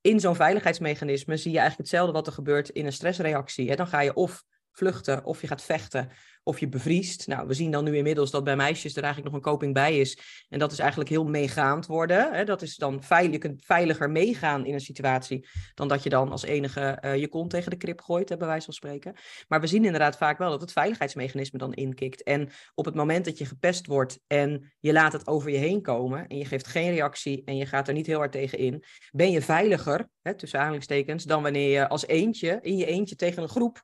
in 0.00 0.20
zo'n 0.20 0.36
veiligheidsmechanisme 0.36 1.36
zie 1.36 1.52
je 1.52 1.58
eigenlijk 1.58 1.88
hetzelfde 1.88 2.12
wat 2.12 2.26
er 2.26 2.32
gebeurt 2.32 2.68
in 2.68 2.86
een 2.86 2.92
stressreactie. 2.92 3.76
Dan 3.76 3.86
ga 3.86 4.00
je 4.00 4.14
of 4.14 4.44
vluchten 4.72 5.24
of 5.24 5.40
je 5.40 5.46
gaat 5.46 5.62
vechten 5.62 6.10
of 6.42 6.60
je 6.60 6.68
bevriest. 6.68 7.26
Nou, 7.26 7.46
we 7.46 7.54
zien 7.54 7.70
dan 7.70 7.84
nu 7.84 7.96
inmiddels 7.96 8.30
dat 8.30 8.44
bij 8.44 8.56
meisjes 8.56 8.96
er 8.96 9.02
eigenlijk 9.02 9.32
nog 9.32 9.42
een 9.42 9.50
koping 9.50 9.74
bij 9.74 9.98
is. 9.98 10.18
En 10.48 10.58
dat 10.58 10.72
is 10.72 10.78
eigenlijk 10.78 11.10
heel 11.10 11.24
meegaand 11.24 11.86
worden. 11.86 12.32
Hè? 12.32 12.44
Dat 12.44 12.62
is 12.62 12.76
dan 12.76 13.02
veilig, 13.02 13.32
je 13.32 13.38
kunt 13.38 13.64
veiliger 13.64 14.10
meegaan 14.10 14.66
in 14.66 14.74
een 14.74 14.80
situatie 14.80 15.48
dan 15.74 15.88
dat 15.88 16.02
je 16.02 16.08
dan 16.08 16.30
als 16.30 16.42
enige 16.42 16.98
uh, 17.04 17.16
je 17.16 17.28
kont 17.28 17.50
tegen 17.50 17.70
de 17.70 17.76
krip 17.76 18.00
gooit, 18.00 18.28
hè, 18.28 18.36
bij 18.36 18.46
wijze 18.46 18.64
van 18.64 18.74
spreken. 18.74 19.14
Maar 19.48 19.60
we 19.60 19.66
zien 19.66 19.84
inderdaad 19.84 20.16
vaak 20.16 20.38
wel 20.38 20.50
dat 20.50 20.60
het 20.60 20.72
veiligheidsmechanisme 20.72 21.58
dan 21.58 21.72
inkikt. 21.72 22.22
En 22.22 22.48
op 22.74 22.84
het 22.84 22.94
moment 22.94 23.24
dat 23.24 23.38
je 23.38 23.44
gepest 23.44 23.86
wordt 23.86 24.18
en 24.26 24.72
je 24.78 24.92
laat 24.92 25.12
het 25.12 25.26
over 25.26 25.50
je 25.50 25.56
heen 25.56 25.82
komen 25.82 26.26
en 26.26 26.36
je 26.36 26.44
geeft 26.44 26.66
geen 26.66 26.90
reactie 26.90 27.42
en 27.44 27.56
je 27.56 27.66
gaat 27.66 27.88
er 27.88 27.94
niet 27.94 28.06
heel 28.06 28.18
hard 28.18 28.32
tegen 28.32 28.58
in, 28.58 28.84
ben 29.10 29.30
je 29.30 29.42
veiliger, 29.42 30.08
hè, 30.22 30.34
tussen 30.34 30.58
aanhalingstekens, 30.58 31.24
dan 31.24 31.42
wanneer 31.42 31.70
je 31.70 31.88
als 31.88 32.06
eentje, 32.06 32.58
in 32.62 32.76
je 32.76 32.86
eentje 32.86 33.16
tegen 33.16 33.42
een 33.42 33.48
groep 33.48 33.82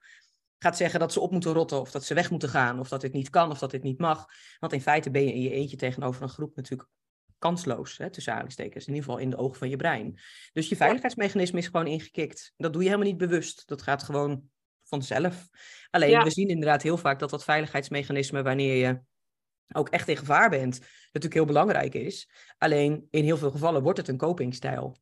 gaat 0.58 0.76
zeggen 0.76 1.00
dat 1.00 1.12
ze 1.12 1.20
op 1.20 1.30
moeten 1.30 1.52
rotten 1.52 1.80
of 1.80 1.90
dat 1.90 2.04
ze 2.04 2.14
weg 2.14 2.30
moeten 2.30 2.48
gaan 2.48 2.78
of 2.78 2.88
dat 2.88 3.00
dit 3.00 3.12
niet 3.12 3.30
kan 3.30 3.50
of 3.50 3.58
dat 3.58 3.70
dit 3.70 3.82
niet 3.82 3.98
mag. 3.98 4.26
Want 4.58 4.72
in 4.72 4.80
feite 4.80 5.10
ben 5.10 5.24
je 5.24 5.32
in 5.32 5.42
je 5.42 5.50
eentje 5.50 5.76
tegenover 5.76 6.22
een 6.22 6.28
groep 6.28 6.56
natuurlijk 6.56 6.88
kansloos, 7.38 7.98
hè, 7.98 8.10
tussen 8.10 8.32
aanhalingstekens, 8.32 8.86
in 8.86 8.94
ieder 8.94 9.08
geval 9.08 9.24
in 9.24 9.30
de 9.30 9.36
ogen 9.36 9.58
van 9.58 9.68
je 9.68 9.76
brein. 9.76 10.18
Dus 10.52 10.68
je 10.68 10.76
veiligheidsmechanisme 10.76 11.58
is 11.58 11.66
gewoon 11.66 11.86
ingekikt. 11.86 12.52
Dat 12.56 12.72
doe 12.72 12.82
je 12.82 12.88
helemaal 12.88 13.10
niet 13.10 13.18
bewust. 13.18 13.68
Dat 13.68 13.82
gaat 13.82 14.02
gewoon 14.02 14.42
vanzelf. 14.84 15.48
Alleen 15.90 16.10
ja. 16.10 16.22
we 16.22 16.30
zien 16.30 16.48
inderdaad 16.48 16.82
heel 16.82 16.96
vaak 16.96 17.18
dat 17.18 17.30
dat 17.30 17.44
veiligheidsmechanisme, 17.44 18.42
wanneer 18.42 18.76
je 18.86 19.00
ook 19.72 19.88
echt 19.88 20.08
in 20.08 20.16
gevaar 20.16 20.50
bent, 20.50 20.78
natuurlijk 21.04 21.34
heel 21.34 21.44
belangrijk 21.44 21.94
is. 21.94 22.30
Alleen 22.58 23.06
in 23.10 23.24
heel 23.24 23.36
veel 23.36 23.50
gevallen 23.50 23.82
wordt 23.82 23.98
het 23.98 24.08
een 24.08 24.16
copingstijl. 24.16 24.96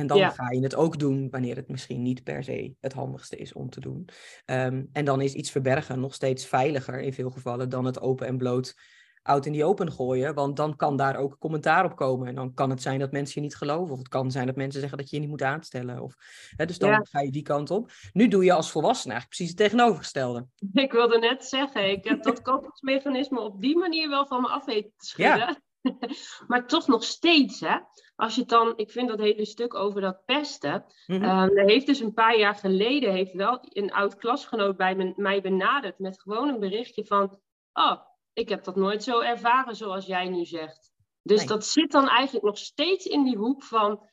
En 0.00 0.06
dan 0.06 0.18
ja. 0.18 0.30
ga 0.30 0.50
je 0.50 0.62
het 0.62 0.74
ook 0.74 0.98
doen 0.98 1.30
wanneer 1.30 1.56
het 1.56 1.68
misschien 1.68 2.02
niet 2.02 2.22
per 2.22 2.44
se 2.44 2.74
het 2.80 2.92
handigste 2.92 3.36
is 3.36 3.52
om 3.52 3.70
te 3.70 3.80
doen. 3.80 4.08
Um, 4.46 4.88
en 4.92 5.04
dan 5.04 5.20
is 5.20 5.34
iets 5.34 5.50
verbergen 5.50 6.00
nog 6.00 6.14
steeds 6.14 6.46
veiliger 6.46 7.00
in 7.00 7.12
veel 7.12 7.30
gevallen 7.30 7.68
dan 7.68 7.84
het 7.84 8.00
open 8.00 8.26
en 8.26 8.36
bloot 8.36 8.74
out 9.22 9.46
in 9.46 9.52
die 9.52 9.64
open 9.64 9.92
gooien. 9.92 10.34
Want 10.34 10.56
dan 10.56 10.76
kan 10.76 10.96
daar 10.96 11.16
ook 11.16 11.36
commentaar 11.38 11.84
op 11.84 11.96
komen. 11.96 12.28
En 12.28 12.34
dan 12.34 12.54
kan 12.54 12.70
het 12.70 12.82
zijn 12.82 12.98
dat 12.98 13.12
mensen 13.12 13.34
je 13.34 13.46
niet 13.46 13.56
geloven. 13.56 13.92
Of 13.92 13.98
het 13.98 14.08
kan 14.08 14.30
zijn 14.30 14.46
dat 14.46 14.56
mensen 14.56 14.80
zeggen 14.80 14.98
dat 14.98 15.10
je 15.10 15.16
je 15.16 15.22
niet 15.22 15.30
moet 15.30 15.42
aanstellen. 15.42 16.02
Of, 16.02 16.14
hè, 16.56 16.66
dus 16.66 16.78
dan 16.78 16.90
ja. 16.90 17.06
ga 17.10 17.20
je 17.20 17.30
die 17.30 17.42
kant 17.42 17.70
op. 17.70 17.90
Nu 18.12 18.28
doe 18.28 18.44
je 18.44 18.52
als 18.52 18.70
volwassene 18.70 19.12
eigenlijk 19.12 19.36
precies 19.36 19.58
het 19.58 19.70
tegenovergestelde. 19.70 20.46
Ik 20.72 20.92
wilde 20.92 21.18
net 21.18 21.44
zeggen, 21.44 21.90
ik 21.90 22.04
heb 22.04 22.22
dat 22.22 22.42
kopingsmechanisme 22.50 23.40
op 23.40 23.60
die 23.60 23.76
manier 23.76 24.08
wel 24.08 24.26
van 24.26 24.40
me 24.40 24.48
af 24.48 24.64
weten 24.64 24.92
te 24.96 25.06
schudden. 25.06 25.38
Ja. 25.38 25.60
maar 26.48 26.66
toch 26.66 26.86
nog 26.86 27.04
steeds, 27.04 27.60
hè. 27.60 27.78
Als 28.16 28.34
je 28.34 28.44
dan, 28.44 28.72
ik 28.76 28.90
vind 28.90 29.08
dat 29.08 29.18
hele 29.18 29.44
stuk 29.44 29.74
over 29.74 30.00
dat 30.00 30.24
pesten. 30.24 30.84
Um, 31.06 31.22
er 31.22 31.68
heeft 31.68 31.86
dus 31.86 32.00
een 32.00 32.14
paar 32.14 32.38
jaar 32.38 32.54
geleden, 32.54 33.12
heeft 33.12 33.32
wel 33.32 33.58
een 33.62 33.92
oud 33.92 34.16
klasgenoot 34.16 34.76
bij 34.76 34.94
me, 34.94 35.12
mij 35.16 35.40
benaderd 35.40 35.98
met 35.98 36.20
gewoon 36.20 36.48
een 36.48 36.60
berichtje 36.60 37.04
van, 37.04 37.40
oh, 37.72 38.00
ik 38.32 38.48
heb 38.48 38.64
dat 38.64 38.76
nooit 38.76 39.02
zo 39.02 39.20
ervaren 39.20 39.76
zoals 39.76 40.06
jij 40.06 40.28
nu 40.28 40.44
zegt. 40.44 40.92
Dus 41.22 41.38
nee. 41.38 41.46
dat 41.46 41.64
zit 41.64 41.90
dan 41.90 42.08
eigenlijk 42.08 42.46
nog 42.46 42.58
steeds 42.58 43.06
in 43.06 43.24
die 43.24 43.36
hoek 43.36 43.62
van, 43.62 44.08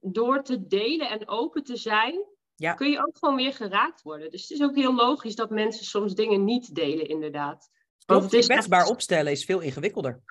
door 0.00 0.42
te 0.42 0.66
delen 0.66 1.10
en 1.10 1.28
open 1.28 1.64
te 1.64 1.76
zijn, 1.76 2.24
ja. 2.54 2.74
kun 2.74 2.90
je 2.90 3.06
ook 3.06 3.18
gewoon 3.18 3.36
weer 3.36 3.52
geraakt 3.52 4.02
worden. 4.02 4.30
Dus 4.30 4.42
het 4.42 4.50
is 4.50 4.62
ook 4.62 4.74
heel 4.74 4.94
logisch 4.94 5.34
dat 5.34 5.50
mensen 5.50 5.84
soms 5.84 6.14
dingen 6.14 6.44
niet 6.44 6.74
delen, 6.74 7.08
inderdaad. 7.08 7.70
Want 8.06 8.22
het 8.22 8.32
is 8.32 8.46
kwetsbaar 8.46 8.80
echt... 8.80 8.90
opstellen 8.90 9.32
is 9.32 9.44
veel 9.44 9.60
ingewikkelder. 9.60 10.22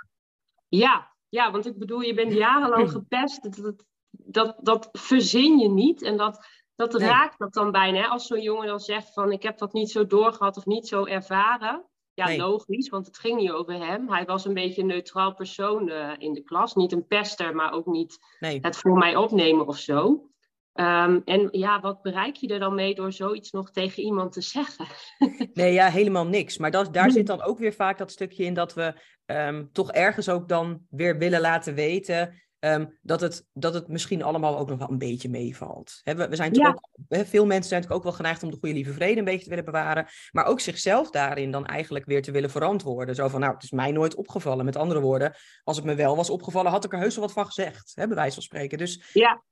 Ja, 0.67 1.13
ja, 1.29 1.51
want 1.51 1.65
ik 1.65 1.77
bedoel, 1.77 2.01
je 2.01 2.13
bent 2.13 2.33
jarenlang 2.33 2.91
gepest. 3.01 3.63
Dat, 3.63 3.85
dat, 4.09 4.55
dat 4.61 4.89
verzin 4.91 5.57
je 5.59 5.69
niet. 5.69 6.01
En 6.01 6.17
dat, 6.17 6.47
dat 6.75 6.93
raakt 6.93 7.39
dat 7.39 7.53
dan 7.53 7.71
bijna. 7.71 7.99
Hè? 7.99 8.07
Als 8.07 8.27
zo'n 8.27 8.41
jongen 8.41 8.67
dan 8.67 8.79
zegt 8.79 9.13
van 9.13 9.31
ik 9.31 9.43
heb 9.43 9.57
dat 9.57 9.73
niet 9.73 9.91
zo 9.91 10.07
doorgehad 10.07 10.57
of 10.57 10.65
niet 10.65 10.87
zo 10.87 11.05
ervaren. 11.05 11.85
Ja, 12.13 12.35
logisch, 12.35 12.89
want 12.89 13.05
het 13.05 13.17
ging 13.17 13.39
niet 13.39 13.51
over 13.51 13.73
hem. 13.73 14.09
Hij 14.09 14.25
was 14.25 14.45
een 14.45 14.53
beetje 14.53 14.81
een 14.81 14.87
neutraal 14.87 15.33
persoon 15.33 15.89
uh, 15.89 16.11
in 16.17 16.33
de 16.33 16.41
klas. 16.41 16.75
Niet 16.75 16.91
een 16.91 17.07
pester, 17.07 17.55
maar 17.55 17.71
ook 17.71 17.85
niet 17.85 18.17
nee. 18.39 18.59
het 18.61 18.77
voor 18.77 18.97
mij 18.97 19.15
opnemen 19.15 19.67
of 19.67 19.77
zo. 19.77 20.29
Um, 20.75 21.21
en 21.25 21.47
ja, 21.51 21.79
wat 21.79 22.01
bereik 22.01 22.35
je 22.35 22.47
er 22.47 22.59
dan 22.59 22.75
mee 22.75 22.95
door 22.95 23.11
zoiets 23.11 23.51
nog 23.51 23.71
tegen 23.71 24.03
iemand 24.03 24.31
te 24.31 24.41
zeggen? 24.41 24.85
nee, 25.53 25.73
ja, 25.73 25.89
helemaal 25.89 26.27
niks. 26.27 26.57
Maar 26.57 26.71
dat, 26.71 26.93
daar 26.93 27.11
zit 27.11 27.27
dan 27.27 27.41
ook 27.41 27.59
weer 27.59 27.73
vaak 27.73 27.97
dat 27.97 28.11
stukje 28.11 28.43
in 28.43 28.53
dat 28.53 28.73
we 28.73 28.93
um, 29.25 29.69
toch 29.71 29.91
ergens 29.91 30.29
ook 30.29 30.49
dan 30.49 30.81
weer 30.89 31.17
willen 31.17 31.41
laten 31.41 31.73
weten 31.73 32.43
Um, 32.65 32.97
dat, 33.01 33.21
het, 33.21 33.45
dat 33.53 33.73
het 33.73 33.87
misschien 33.87 34.23
allemaal 34.23 34.57
ook 34.57 34.69
nog 34.69 34.79
wel 34.79 34.89
een 34.89 34.97
beetje 34.97 35.29
meevalt. 35.29 36.01
we, 36.03 36.27
we, 36.27 36.35
zijn 36.35 36.53
ja. 36.53 36.67
ook, 36.67 36.89
veel 37.07 37.45
mensen 37.45 37.69
zijn 37.69 37.81
natuurlijk 37.81 37.91
ook 37.91 38.03
wel 38.03 38.11
geneigd 38.11 38.43
om 38.43 38.51
de 38.51 38.57
goede 38.59 38.75
lieve 38.75 38.93
vrede 38.93 39.19
een 39.19 39.25
beetje 39.25 39.43
te 39.43 39.49
willen 39.49 39.65
bewaren. 39.65 40.07
Maar 40.31 40.45
ook 40.45 40.59
zichzelf 40.59 41.09
daarin 41.09 41.51
dan 41.51 41.65
eigenlijk 41.65 42.05
weer 42.05 42.21
te 42.21 42.31
willen 42.31 42.49
verantwoorden. 42.49 43.15
Zo 43.15 43.27
van, 43.27 43.39
nou, 43.39 43.53
het 43.53 43.63
is 43.63 43.71
mij 43.71 43.91
nooit 43.91 44.15
opgevallen. 44.15 44.65
Met 44.65 44.75
andere 44.75 44.99
woorden, 44.99 45.35
als 45.63 45.77
het 45.77 45.85
me 45.85 45.95
wel 45.95 46.15
was 46.15 46.29
opgevallen, 46.29 46.71
had 46.71 46.85
ik 46.85 46.93
er 46.93 46.99
heus 46.99 47.15
wel 47.15 47.25
wat 47.25 47.33
van 47.33 47.45
gezegd. 47.45 47.91
Hè, 47.95 48.07
bij 48.07 48.15
wijze 48.15 48.33
van 48.33 48.43
spreken. 48.43 48.77
Dus 48.77 49.09
ja. 49.13 49.43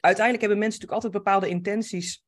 Uiteindelijk 0.00 0.44
hebben 0.44 0.58
mensen 0.58 0.80
natuurlijk 0.80 1.04
altijd 1.04 1.24
bepaalde 1.24 1.48
intenties 1.48 2.24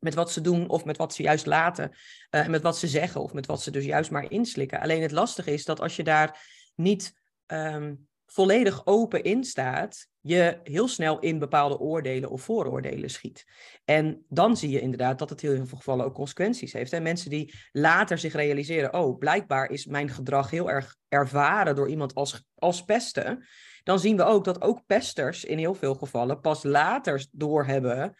met 0.00 0.14
wat 0.14 0.32
ze 0.32 0.40
doen 0.40 0.68
of 0.68 0.84
met 0.84 0.96
wat 0.96 1.14
ze 1.14 1.22
juist 1.22 1.46
laten. 1.46 1.96
Uh, 2.30 2.46
met 2.46 2.62
wat 2.62 2.78
ze 2.78 2.88
zeggen 2.88 3.20
of 3.20 3.32
met 3.32 3.46
wat 3.46 3.62
ze 3.62 3.70
dus 3.70 3.84
juist 3.84 4.10
maar 4.10 4.30
inslikken. 4.30 4.80
Alleen 4.80 5.02
het 5.02 5.10
lastige 5.10 5.52
is 5.52 5.64
dat 5.64 5.80
als 5.80 5.96
je 5.96 6.04
daar 6.04 6.40
niet... 6.74 7.18
Um, 7.46 8.08
volledig 8.32 8.86
open 8.86 9.22
in 9.22 9.44
staat, 9.44 10.08
je 10.20 10.60
heel 10.62 10.88
snel 10.88 11.18
in 11.18 11.38
bepaalde 11.38 11.78
oordelen 11.78 12.30
of 12.30 12.42
vooroordelen 12.42 13.10
schiet. 13.10 13.46
En 13.84 14.24
dan 14.28 14.56
zie 14.56 14.70
je 14.70 14.80
inderdaad 14.80 15.18
dat 15.18 15.30
het 15.30 15.40
heel 15.40 15.66
veel 15.66 15.76
gevallen 15.76 16.04
ook 16.04 16.14
consequenties 16.14 16.72
heeft. 16.72 16.92
En 16.92 17.02
mensen 17.02 17.30
die 17.30 17.54
later 17.72 18.18
zich 18.18 18.32
realiseren, 18.32 18.94
oh, 18.94 19.18
blijkbaar 19.18 19.70
is 19.70 19.86
mijn 19.86 20.08
gedrag 20.08 20.50
heel 20.50 20.70
erg 20.70 20.96
ervaren 21.08 21.74
door 21.74 21.88
iemand 21.88 22.14
als, 22.14 22.44
als 22.54 22.84
pesten. 22.84 23.46
Dan 23.82 23.98
zien 23.98 24.16
we 24.16 24.24
ook 24.24 24.44
dat 24.44 24.62
ook 24.62 24.86
pesters 24.86 25.44
in 25.44 25.58
heel 25.58 25.74
veel 25.74 25.94
gevallen 25.94 26.40
pas 26.40 26.62
later 26.62 27.26
doorhebben 27.32 28.16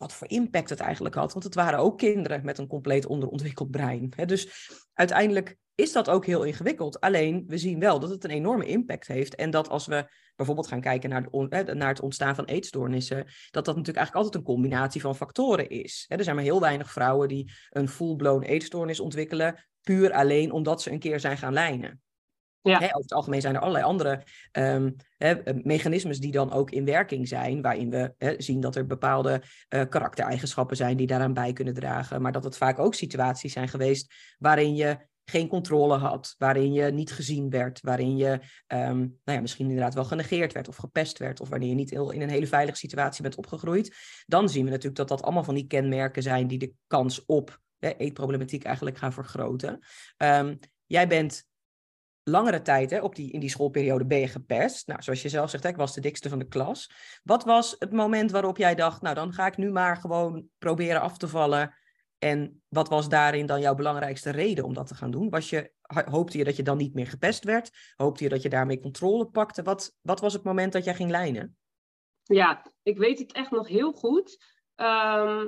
wat 0.00 0.12
voor 0.12 0.28
impact 0.28 0.70
het 0.70 0.80
eigenlijk 0.80 1.14
had. 1.14 1.32
Want 1.32 1.44
het 1.44 1.54
waren 1.54 1.78
ook 1.78 1.98
kinderen 1.98 2.44
met 2.44 2.58
een 2.58 2.66
compleet 2.66 3.06
onderontwikkeld 3.06 3.70
brein. 3.70 4.12
Dus 4.26 4.70
uiteindelijk 4.94 5.56
is 5.74 5.92
dat 5.92 6.10
ook 6.10 6.26
heel 6.26 6.42
ingewikkeld. 6.42 7.00
Alleen 7.00 7.44
we 7.46 7.58
zien 7.58 7.78
wel 7.78 8.00
dat 8.00 8.10
het 8.10 8.24
een 8.24 8.30
enorme 8.30 8.66
impact 8.66 9.06
heeft. 9.06 9.34
En 9.34 9.50
dat 9.50 9.68
als 9.68 9.86
we 9.86 10.10
bijvoorbeeld 10.36 10.66
gaan 10.66 10.80
kijken 10.80 11.10
naar, 11.10 11.22
de, 11.30 11.74
naar 11.74 11.88
het 11.88 12.00
ontstaan 12.00 12.34
van 12.34 12.44
eetstoornissen, 12.44 13.24
dat 13.50 13.64
dat 13.64 13.76
natuurlijk 13.76 13.96
eigenlijk 13.96 14.14
altijd 14.14 14.34
een 14.34 14.54
combinatie 14.54 15.00
van 15.00 15.16
factoren 15.16 15.68
is. 15.68 16.04
Er 16.08 16.24
zijn 16.24 16.36
maar 16.36 16.44
heel 16.44 16.60
weinig 16.60 16.92
vrouwen 16.92 17.28
die 17.28 17.52
een 17.70 17.88
full-blown 17.88 18.42
eetstoornis 18.42 19.00
ontwikkelen, 19.00 19.68
puur 19.80 20.12
alleen 20.12 20.52
omdat 20.52 20.82
ze 20.82 20.90
een 20.90 20.98
keer 20.98 21.20
zijn 21.20 21.38
gaan 21.38 21.52
lijnen. 21.52 22.00
Ja. 22.62 22.76
over 22.76 23.00
het 23.00 23.12
algemeen 23.12 23.40
zijn 23.40 23.54
er 23.54 23.60
allerlei 23.60 23.84
andere 23.84 24.22
um, 24.52 24.96
mechanismes 25.62 26.20
die 26.20 26.32
dan 26.32 26.52
ook 26.52 26.70
in 26.70 26.84
werking 26.84 27.28
zijn, 27.28 27.62
waarin 27.62 27.90
we 27.90 28.34
zien 28.38 28.60
dat 28.60 28.76
er 28.76 28.86
bepaalde 28.86 29.42
uh, 29.68 29.82
karaktereigenschappen 29.88 30.76
zijn 30.76 30.96
die 30.96 31.06
daaraan 31.06 31.34
bij 31.34 31.52
kunnen 31.52 31.74
dragen, 31.74 32.22
maar 32.22 32.32
dat 32.32 32.44
het 32.44 32.56
vaak 32.56 32.78
ook 32.78 32.94
situaties 32.94 33.52
zijn 33.52 33.68
geweest 33.68 34.14
waarin 34.38 34.74
je 34.74 35.08
geen 35.24 35.48
controle 35.48 35.96
had, 35.96 36.34
waarin 36.38 36.72
je 36.72 36.90
niet 36.90 37.12
gezien 37.12 37.50
werd, 37.50 37.80
waarin 37.80 38.16
je 38.16 38.30
um, 38.66 38.98
nou 38.98 39.18
ja, 39.24 39.40
misschien 39.40 39.68
inderdaad 39.68 39.94
wel 39.94 40.04
genegeerd 40.04 40.52
werd 40.52 40.68
of 40.68 40.76
gepest 40.76 41.18
werd, 41.18 41.40
of 41.40 41.48
wanneer 41.48 41.68
je 41.68 41.74
niet 41.74 41.90
heel, 41.90 42.10
in 42.10 42.20
een 42.20 42.28
hele 42.28 42.46
veilige 42.46 42.78
situatie 42.78 43.22
bent 43.22 43.36
opgegroeid, 43.36 43.96
dan 44.26 44.48
zien 44.48 44.64
we 44.64 44.70
natuurlijk 44.70 44.96
dat 44.96 45.08
dat 45.08 45.22
allemaal 45.22 45.44
van 45.44 45.54
die 45.54 45.66
kenmerken 45.66 46.22
zijn 46.22 46.46
die 46.46 46.58
de 46.58 46.72
kans 46.86 47.24
op 47.24 47.60
hè, 47.78 47.96
eetproblematiek 47.96 48.64
eigenlijk 48.64 48.98
gaan 48.98 49.12
vergroten. 49.12 49.78
Um, 50.18 50.58
jij 50.86 51.06
bent 51.06 51.48
langere 52.24 52.62
tijd, 52.62 52.90
hè, 52.90 53.00
op 53.00 53.14
die, 53.14 53.32
in 53.32 53.40
die 53.40 53.50
schoolperiode, 53.50 54.06
ben 54.06 54.18
je 54.18 54.28
gepest. 54.28 54.86
Nou, 54.86 55.02
zoals 55.02 55.22
je 55.22 55.28
zelf 55.28 55.50
zegt, 55.50 55.64
ik 55.64 55.76
was 55.76 55.94
de 55.94 56.00
dikste 56.00 56.28
van 56.28 56.38
de 56.38 56.48
klas. 56.48 56.90
Wat 57.22 57.44
was 57.44 57.76
het 57.78 57.92
moment 57.92 58.30
waarop 58.30 58.56
jij 58.56 58.74
dacht, 58.74 59.02
nou, 59.02 59.14
dan 59.14 59.32
ga 59.32 59.46
ik 59.46 59.56
nu 59.56 59.70
maar 59.70 59.96
gewoon 59.96 60.48
proberen 60.58 61.00
af 61.00 61.16
te 61.16 61.28
vallen. 61.28 61.74
En 62.18 62.62
wat 62.68 62.88
was 62.88 63.08
daarin 63.08 63.46
dan 63.46 63.60
jouw 63.60 63.74
belangrijkste 63.74 64.30
reden 64.30 64.64
om 64.64 64.74
dat 64.74 64.86
te 64.86 64.94
gaan 64.94 65.10
doen? 65.10 65.30
Was 65.30 65.50
je, 65.50 65.72
hoopte 66.04 66.38
je 66.38 66.44
dat 66.44 66.56
je 66.56 66.62
dan 66.62 66.76
niet 66.76 66.94
meer 66.94 67.06
gepest 67.06 67.44
werd? 67.44 67.70
Hoopte 67.96 68.24
je 68.24 68.30
dat 68.30 68.42
je 68.42 68.48
daarmee 68.48 68.80
controle 68.80 69.26
pakte? 69.26 69.62
Wat, 69.62 69.96
wat 70.00 70.20
was 70.20 70.32
het 70.32 70.44
moment 70.44 70.72
dat 70.72 70.84
jij 70.84 70.94
ging 70.94 71.10
lijnen? 71.10 71.56
Ja, 72.22 72.72
ik 72.82 72.98
weet 72.98 73.18
het 73.18 73.32
echt 73.32 73.50
nog 73.50 73.68
heel 73.68 73.92
goed. 73.92 74.44
Ehm, 74.74 75.46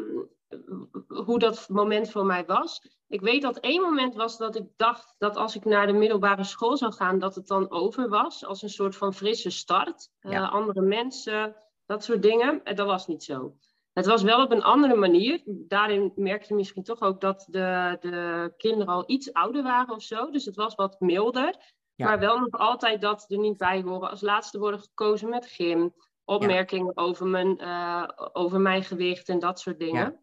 hoe 1.07 1.39
dat 1.39 1.69
moment 1.69 2.11
voor 2.11 2.27
mij 2.27 2.45
was. 2.45 3.01
Ik 3.13 3.21
weet 3.21 3.43
dat 3.43 3.59
één 3.59 3.81
moment 3.81 4.15
was 4.15 4.39
dat 4.39 4.57
ik 4.57 4.67
dacht 4.77 5.15
dat 5.19 5.37
als 5.37 5.57
ik 5.57 5.65
naar 5.65 5.87
de 5.87 5.93
middelbare 5.93 6.45
school 6.45 6.77
zou 6.77 6.93
gaan, 6.93 7.19
dat 7.19 7.35
het 7.35 7.47
dan 7.47 7.71
over 7.71 8.09
was. 8.09 8.45
Als 8.45 8.63
een 8.63 8.71
soort 8.71 8.97
van 8.97 9.15
frisse 9.15 9.51
start. 9.51 10.11
Uh, 10.21 10.53
andere 10.53 10.81
mensen, 10.81 11.57
dat 11.87 12.05
soort 12.05 12.23
dingen. 12.23 12.63
En 12.65 12.77
dat 12.77 12.87
was 12.87 13.07
niet 13.07 13.25
zo. 13.25 13.57
Het 13.93 14.07
was 14.07 14.23
wel 14.23 14.43
op 14.43 14.51
een 14.51 14.63
andere 14.63 14.95
manier. 14.95 15.43
Daarin 15.45 16.13
merkte 16.15 16.49
je 16.49 16.55
misschien 16.55 16.83
toch 16.83 17.01
ook 17.01 17.21
dat 17.21 17.47
de, 17.51 17.97
de 18.01 18.53
kinderen 18.57 18.95
al 18.95 19.05
iets 19.07 19.33
ouder 19.33 19.63
waren 19.63 19.95
of 19.95 20.03
zo. 20.03 20.31
Dus 20.31 20.45
het 20.45 20.57
was 20.57 20.75
wat 20.75 21.01
milder. 21.01 21.57
Maar 21.97 22.19
wel 22.19 22.39
nog 22.39 22.59
altijd 22.59 23.01
dat 23.01 23.25
er 23.29 23.39
niet 23.39 23.57
bij 23.57 23.83
horen. 23.83 24.11
Als 24.11 24.21
laatste 24.21 24.59
worden 24.59 24.81
gekozen 24.81 25.29
met 25.29 25.47
gym. 25.47 25.95
Opmerkingen 26.25 26.97
over, 26.97 27.27
mijn, 27.27 27.63
uh, 27.63 28.09
over 28.33 28.61
mijn 28.61 28.83
gewicht 28.83 29.29
en 29.29 29.39
dat 29.39 29.61
soort 29.61 29.79
dingen. 29.79 30.21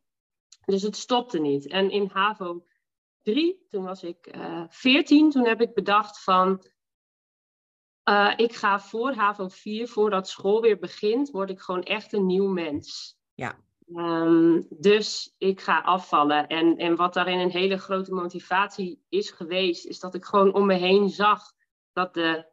Dus 0.65 0.81
het 0.81 0.95
stopte 0.95 1.39
niet. 1.39 1.67
En 1.67 1.91
in 1.91 2.09
HAVO 2.13 2.63
3, 3.21 3.65
toen 3.69 3.83
was 3.83 4.03
ik 4.03 4.35
uh, 4.35 4.45
eh, 4.45 4.65
14, 4.69 5.29
toen 5.29 5.47
heb 5.47 5.61
ik 5.61 5.73
bedacht 5.73 6.23
van... 6.23 6.65
Uh, 8.09 8.33
ik 8.35 8.53
ga 8.53 8.79
voor 8.79 9.13
HAVO 9.13 9.47
4, 9.47 9.87
voordat 9.87 10.27
school 10.27 10.61
weer 10.61 10.79
begint, 10.79 11.29
word 11.29 11.49
ik 11.49 11.59
gewoon 11.59 11.83
echt 11.83 12.13
een 12.13 12.25
nieuw 12.25 12.47
mens. 12.47 13.17
Ja. 13.33 13.57
Um, 13.95 14.67
dus 14.69 15.35
ik 15.37 15.61
ga 15.61 15.79
afvallen. 15.79 16.47
En, 16.47 16.77
en 16.77 16.95
wat 16.95 17.13
daarin 17.13 17.39
een 17.39 17.51
hele 17.51 17.77
grote 17.77 18.13
motivatie 18.13 19.01
is 19.09 19.31
geweest, 19.31 19.85
is 19.85 19.99
dat 19.99 20.15
ik 20.15 20.25
gewoon 20.25 20.53
om 20.53 20.65
me 20.65 20.73
heen 20.73 21.09
zag 21.09 21.51
dat 21.93 22.13
de 22.13 22.45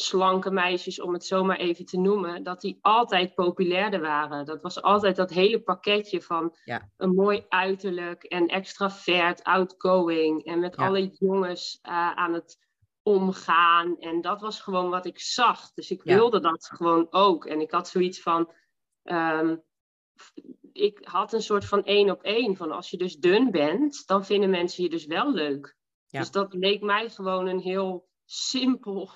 slanke 0.00 0.50
meisjes, 0.50 1.00
om 1.00 1.12
het 1.12 1.24
zomaar 1.24 1.56
even 1.56 1.84
te 1.84 1.98
noemen, 1.98 2.42
dat 2.42 2.60
die 2.60 2.78
altijd 2.80 3.34
populairder 3.34 4.00
waren. 4.00 4.46
Dat 4.46 4.62
was 4.62 4.82
altijd 4.82 5.16
dat 5.16 5.30
hele 5.30 5.62
pakketje 5.62 6.22
van 6.22 6.56
een 6.96 7.14
mooi 7.14 7.44
uiterlijk 7.48 8.22
en 8.22 8.46
extravert, 8.46 9.42
outgoing 9.42 10.44
en 10.44 10.60
met 10.60 10.76
alle 10.76 11.10
jongens 11.18 11.78
uh, 11.82 12.12
aan 12.14 12.32
het 12.32 12.66
omgaan. 13.02 13.98
En 13.98 14.20
dat 14.20 14.40
was 14.40 14.60
gewoon 14.60 14.90
wat 14.90 15.06
ik 15.06 15.20
zag. 15.20 15.72
Dus 15.72 15.90
ik 15.90 16.02
wilde 16.02 16.40
dat 16.40 16.70
gewoon 16.74 17.06
ook. 17.10 17.46
En 17.46 17.60
ik 17.60 17.70
had 17.70 17.88
zoiets 17.88 18.22
van. 18.22 18.52
Um, 19.02 19.62
ik 20.72 20.98
had 21.02 21.32
een 21.32 21.42
soort 21.42 21.64
van 21.64 21.84
één 21.84 22.10
op 22.10 22.22
één. 22.22 22.56
Van 22.56 22.72
als 22.72 22.90
je 22.90 22.96
dus 22.96 23.16
dun 23.16 23.50
bent, 23.50 24.06
dan 24.06 24.24
vinden 24.24 24.50
mensen 24.50 24.82
je 24.82 24.90
dus 24.90 25.06
wel 25.06 25.32
leuk. 25.32 25.76
Dus 26.08 26.30
dat 26.30 26.54
leek 26.54 26.82
mij 26.82 27.10
gewoon 27.10 27.46
een 27.46 27.60
heel 27.60 28.08
simpel 28.24 29.10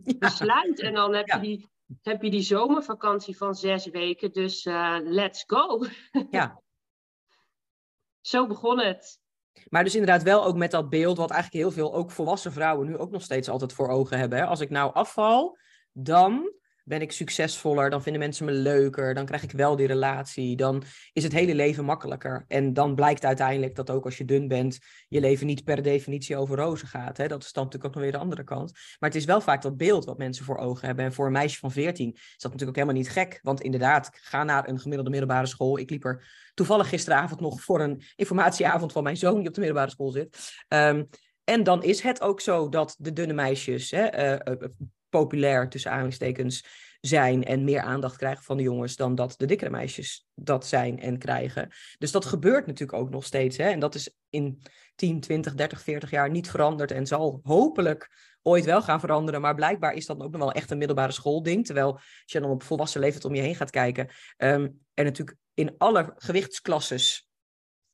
besluit. 0.18 0.80
En 0.80 0.94
dan 0.94 1.14
heb, 1.14 1.26
je 1.26 1.40
die, 1.40 1.70
heb 2.02 2.22
je 2.22 2.30
die 2.30 2.42
zomervakantie 2.42 3.36
van 3.36 3.54
zes 3.54 3.86
weken. 3.86 4.32
Dus 4.32 4.64
uh, 4.64 4.98
let's 5.02 5.44
go. 5.46 5.86
ja. 6.30 6.60
Zo 8.20 8.46
begon 8.46 8.78
het. 8.78 9.20
Maar 9.68 9.84
dus 9.84 9.94
inderdaad 9.94 10.22
wel 10.22 10.44
ook 10.44 10.56
met 10.56 10.70
dat 10.70 10.88
beeld, 10.88 11.16
wat 11.16 11.30
eigenlijk 11.30 11.62
heel 11.62 11.72
veel 11.72 11.94
ook 11.94 12.10
volwassen 12.10 12.52
vrouwen 12.52 12.86
nu 12.86 12.96
ook 12.96 13.10
nog 13.10 13.22
steeds 13.22 13.48
altijd 13.48 13.72
voor 13.72 13.88
ogen 13.88 14.18
hebben. 14.18 14.38
Hè? 14.38 14.44
Als 14.44 14.60
ik 14.60 14.70
nou 14.70 14.94
afval, 14.94 15.58
dan 15.92 16.52
ben 16.84 17.00
ik 17.00 17.12
succesvoller, 17.12 17.90
dan 17.90 18.02
vinden 18.02 18.20
mensen 18.20 18.44
me 18.44 18.52
leuker, 18.52 19.14
dan 19.14 19.26
krijg 19.26 19.42
ik 19.42 19.50
wel 19.50 19.76
die 19.76 19.86
relatie, 19.86 20.56
dan 20.56 20.82
is 21.12 21.22
het 21.22 21.32
hele 21.32 21.54
leven 21.54 21.84
makkelijker. 21.84 22.44
En 22.48 22.72
dan 22.72 22.94
blijkt 22.94 23.24
uiteindelijk 23.24 23.74
dat 23.74 23.90
ook 23.90 24.04
als 24.04 24.18
je 24.18 24.24
dun 24.24 24.48
bent, 24.48 24.78
je 25.08 25.20
leven 25.20 25.46
niet 25.46 25.64
per 25.64 25.82
definitie 25.82 26.36
over 26.36 26.56
rozen 26.56 26.88
gaat. 26.88 27.16
Hè? 27.16 27.28
Dat 27.28 27.42
is 27.42 27.52
dan 27.52 27.64
natuurlijk 27.64 27.90
ook 27.90 27.94
nog 27.94 28.10
weer 28.10 28.18
de 28.18 28.24
andere 28.24 28.44
kant. 28.44 28.72
Maar 28.72 29.10
het 29.10 29.18
is 29.18 29.24
wel 29.24 29.40
vaak 29.40 29.62
dat 29.62 29.76
beeld 29.76 30.04
wat 30.04 30.18
mensen 30.18 30.44
voor 30.44 30.56
ogen 30.56 30.86
hebben. 30.86 31.04
En 31.04 31.12
voor 31.12 31.26
een 31.26 31.32
meisje 31.32 31.58
van 31.58 31.70
14 31.70 32.12
is 32.12 32.20
dat 32.20 32.52
natuurlijk 32.52 32.68
ook 32.68 32.84
helemaal 32.84 33.02
niet 33.02 33.10
gek. 33.10 33.38
Want 33.42 33.60
inderdaad, 33.60 34.10
ga 34.12 34.44
naar 34.44 34.68
een 34.68 34.80
gemiddelde 34.80 35.10
middelbare 35.10 35.46
school. 35.46 35.78
Ik 35.78 35.90
liep 35.90 36.04
er 36.04 36.50
toevallig 36.54 36.88
gisteravond 36.88 37.40
nog 37.40 37.60
voor 37.60 37.80
een 37.80 38.02
informatieavond 38.16 38.92
van 38.92 39.02
mijn 39.02 39.16
zoon 39.16 39.38
die 39.38 39.48
op 39.48 39.54
de 39.54 39.60
middelbare 39.60 39.90
school 39.90 40.10
zit. 40.10 40.38
Um, 40.68 41.08
en 41.44 41.62
dan 41.62 41.82
is 41.82 42.02
het 42.02 42.20
ook 42.20 42.40
zo 42.40 42.68
dat 42.68 42.94
de 42.98 43.12
dunne 43.12 43.32
meisjes 43.32 43.90
hè, 43.90 44.38
uh, 44.50 44.68
populair 45.12 45.68
tussen 45.68 45.90
aanhalingstekens 45.90 46.64
zijn 47.00 47.44
en 47.44 47.64
meer 47.64 47.80
aandacht 47.80 48.16
krijgen 48.16 48.44
van 48.44 48.56
de 48.56 48.62
jongens 48.62 48.96
dan 48.96 49.14
dat 49.14 49.34
de 49.36 49.46
dikkere 49.46 49.70
meisjes 49.70 50.28
dat 50.34 50.66
zijn 50.66 51.00
en 51.00 51.18
krijgen. 51.18 51.68
Dus 51.98 52.10
dat 52.10 52.24
gebeurt 52.24 52.66
natuurlijk 52.66 52.98
ook 52.98 53.10
nog 53.10 53.24
steeds. 53.24 53.56
Hè? 53.56 53.68
En 53.68 53.78
dat 53.78 53.94
is 53.94 54.16
in 54.30 54.62
10, 54.94 55.20
20, 55.20 55.54
30, 55.54 55.82
40 55.82 56.10
jaar 56.10 56.30
niet 56.30 56.50
veranderd 56.50 56.90
en 56.90 57.06
zal 57.06 57.40
hopelijk 57.42 58.10
ooit 58.42 58.64
wel 58.64 58.82
gaan 58.82 59.00
veranderen. 59.00 59.40
Maar 59.40 59.54
blijkbaar 59.54 59.94
is 59.94 60.06
dat 60.06 60.20
ook 60.20 60.30
nog 60.30 60.40
wel 60.40 60.52
echt 60.52 60.70
een 60.70 60.78
middelbare 60.78 61.12
schoolding. 61.12 61.66
Terwijl 61.66 61.92
als 61.92 62.22
je 62.24 62.40
dan 62.40 62.50
op 62.50 62.62
volwassen 62.62 63.00
leeftijd 63.00 63.24
om 63.24 63.34
je 63.34 63.42
heen 63.42 63.54
gaat 63.54 63.70
kijken, 63.70 64.08
um, 64.36 64.80
er 64.94 65.04
natuurlijk 65.04 65.38
in 65.54 65.74
alle 65.78 66.12
gewichtsklasses 66.16 67.30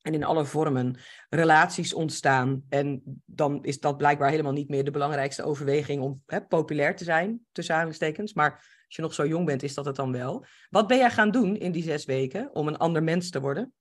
en 0.08 0.14
in 0.14 0.24
alle 0.24 0.44
vormen 0.44 0.98
relaties 1.28 1.94
ontstaan. 1.94 2.62
En 2.68 3.02
dan 3.26 3.64
is 3.64 3.80
dat 3.80 3.96
blijkbaar 3.96 4.30
helemaal 4.30 4.52
niet 4.52 4.68
meer 4.68 4.84
de 4.84 4.90
belangrijkste 4.90 5.42
overweging 5.44 6.02
om 6.02 6.22
hè, 6.26 6.46
populair 6.46 6.96
te 6.96 7.04
zijn, 7.04 7.46
tussen 7.52 7.74
aanhalingstekens. 7.74 8.32
Maar 8.34 8.52
als 8.86 8.96
je 8.96 9.02
nog 9.02 9.14
zo 9.14 9.26
jong 9.26 9.46
bent, 9.46 9.62
is 9.62 9.74
dat 9.74 9.84
het 9.84 9.96
dan 9.96 10.12
wel. 10.12 10.44
Wat 10.70 10.86
ben 10.86 10.98
jij 10.98 11.10
gaan 11.10 11.30
doen 11.30 11.56
in 11.56 11.72
die 11.72 11.82
zes 11.82 12.04
weken 12.04 12.54
om 12.54 12.68
een 12.68 12.76
ander 12.76 13.02
mens 13.02 13.30
te 13.30 13.40
worden? 13.40 13.72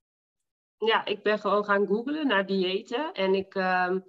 Ja, 0.77 1.05
ik 1.05 1.23
ben 1.23 1.39
gewoon 1.39 1.65
gaan 1.65 1.87
googlen 1.87 2.27
naar 2.27 2.45
diëten. 2.45 3.13
En 3.13 3.33
ik 3.33 3.55
ehm, 3.55 3.99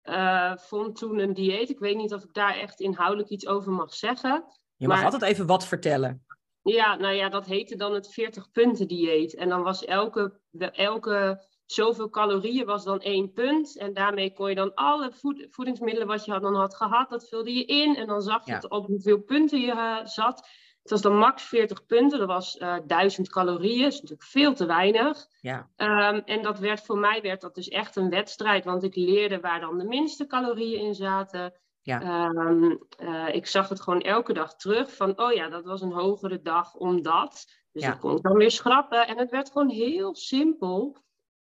eh, 0.00 0.56
vond 0.56 0.96
toen 0.96 1.18
een 1.18 1.34
dieet. 1.34 1.70
Ik 1.70 1.78
weet 1.78 1.96
niet 1.96 2.14
of 2.14 2.24
ik 2.24 2.32
daar 2.32 2.56
echt 2.56 2.80
inhoudelijk 2.80 3.28
iets 3.28 3.46
over 3.46 3.72
mag 3.72 3.94
zeggen. 3.94 4.44
Je 4.76 4.88
mag 4.88 5.04
altijd 5.04 5.22
even 5.22 5.46
wat 5.46 5.66
vertellen. 5.66 6.26
Ja, 6.62 6.96
nou 6.96 7.14
ja, 7.14 7.28
dat 7.28 7.46
heette 7.46 7.76
dan 7.76 7.94
het 7.94 8.12
40 8.12 8.50
punten 8.50 8.88
dieet. 8.88 9.34
En 9.34 9.48
dan 9.48 9.62
was 9.62 9.84
elke, 9.84 10.40
elke 10.72 11.46
zoveel 11.66 12.10
calorieën 12.10 12.66
was 12.66 12.84
dan 12.84 13.00
één 13.00 13.32
punt. 13.32 13.78
En 13.78 13.92
daarmee 13.92 14.32
kon 14.32 14.48
je 14.48 14.54
dan 14.54 14.74
alle 14.74 15.12
voedingsmiddelen 15.50 16.06
wat 16.08 16.24
je 16.24 16.40
dan 16.40 16.54
had 16.54 16.76
gehad, 16.76 17.10
dat 17.10 17.28
vulde 17.28 17.54
je 17.54 17.64
in. 17.64 17.96
En 17.96 18.06
dan 18.06 18.22
zag 18.22 18.46
je 18.46 18.70
op 18.70 18.86
hoeveel 18.86 19.22
punten 19.22 19.60
je 19.60 19.72
uh, 19.72 20.04
zat. 20.04 20.48
Het 20.86 20.94
was 20.94 21.04
dan 21.04 21.18
max 21.18 21.42
40 21.42 21.86
punten, 21.86 22.18
dat 22.18 22.28
was 22.28 22.56
uh, 22.56 22.76
eh, 22.76 22.82
1000 22.86 23.28
calorieën, 23.28 23.82
dat 23.82 23.92
is 23.92 24.00
natuurlijk 24.00 24.28
veel 24.28 24.54
te 24.54 24.66
weinig. 24.66 25.26
Ja. 25.40 25.70
Um, 25.76 26.22
en 26.24 26.42
dat 26.42 26.58
werd 26.58 26.80
voor 26.84 26.98
mij 26.98 27.22
werd 27.22 27.40
dat 27.40 27.54
dus 27.54 27.68
echt 27.68 27.96
een 27.96 28.10
wedstrijd, 28.10 28.64
want 28.64 28.82
ik 28.82 28.94
leerde 28.94 29.40
waar 29.40 29.60
dan 29.60 29.78
de 29.78 29.84
minste 29.84 30.26
calorieën 30.26 30.80
in 30.80 30.94
zaten. 30.94 31.52
Ja. 31.82 32.28
Um, 32.28 32.78
uh, 32.98 33.34
ik 33.34 33.46
zag 33.46 33.68
het 33.68 33.80
gewoon 33.80 34.00
elke 34.00 34.32
dag 34.32 34.56
terug 34.56 34.96
van, 34.96 35.20
oh 35.20 35.32
ja, 35.32 35.48
dat 35.48 35.64
was 35.64 35.80
een 35.80 35.92
hogere 35.92 36.40
dag 36.42 36.74
omdat. 36.74 37.44
Dus 37.72 37.82
ja. 37.82 37.90
dat 37.90 37.98
kon 37.98 38.16
ik 38.16 38.22
dan 38.22 38.36
weer 38.36 38.50
schrappen. 38.50 39.06
En 39.06 39.18
het 39.18 39.30
werd 39.30 39.50
gewoon 39.50 39.68
heel 39.68 40.14
simpel 40.14 40.96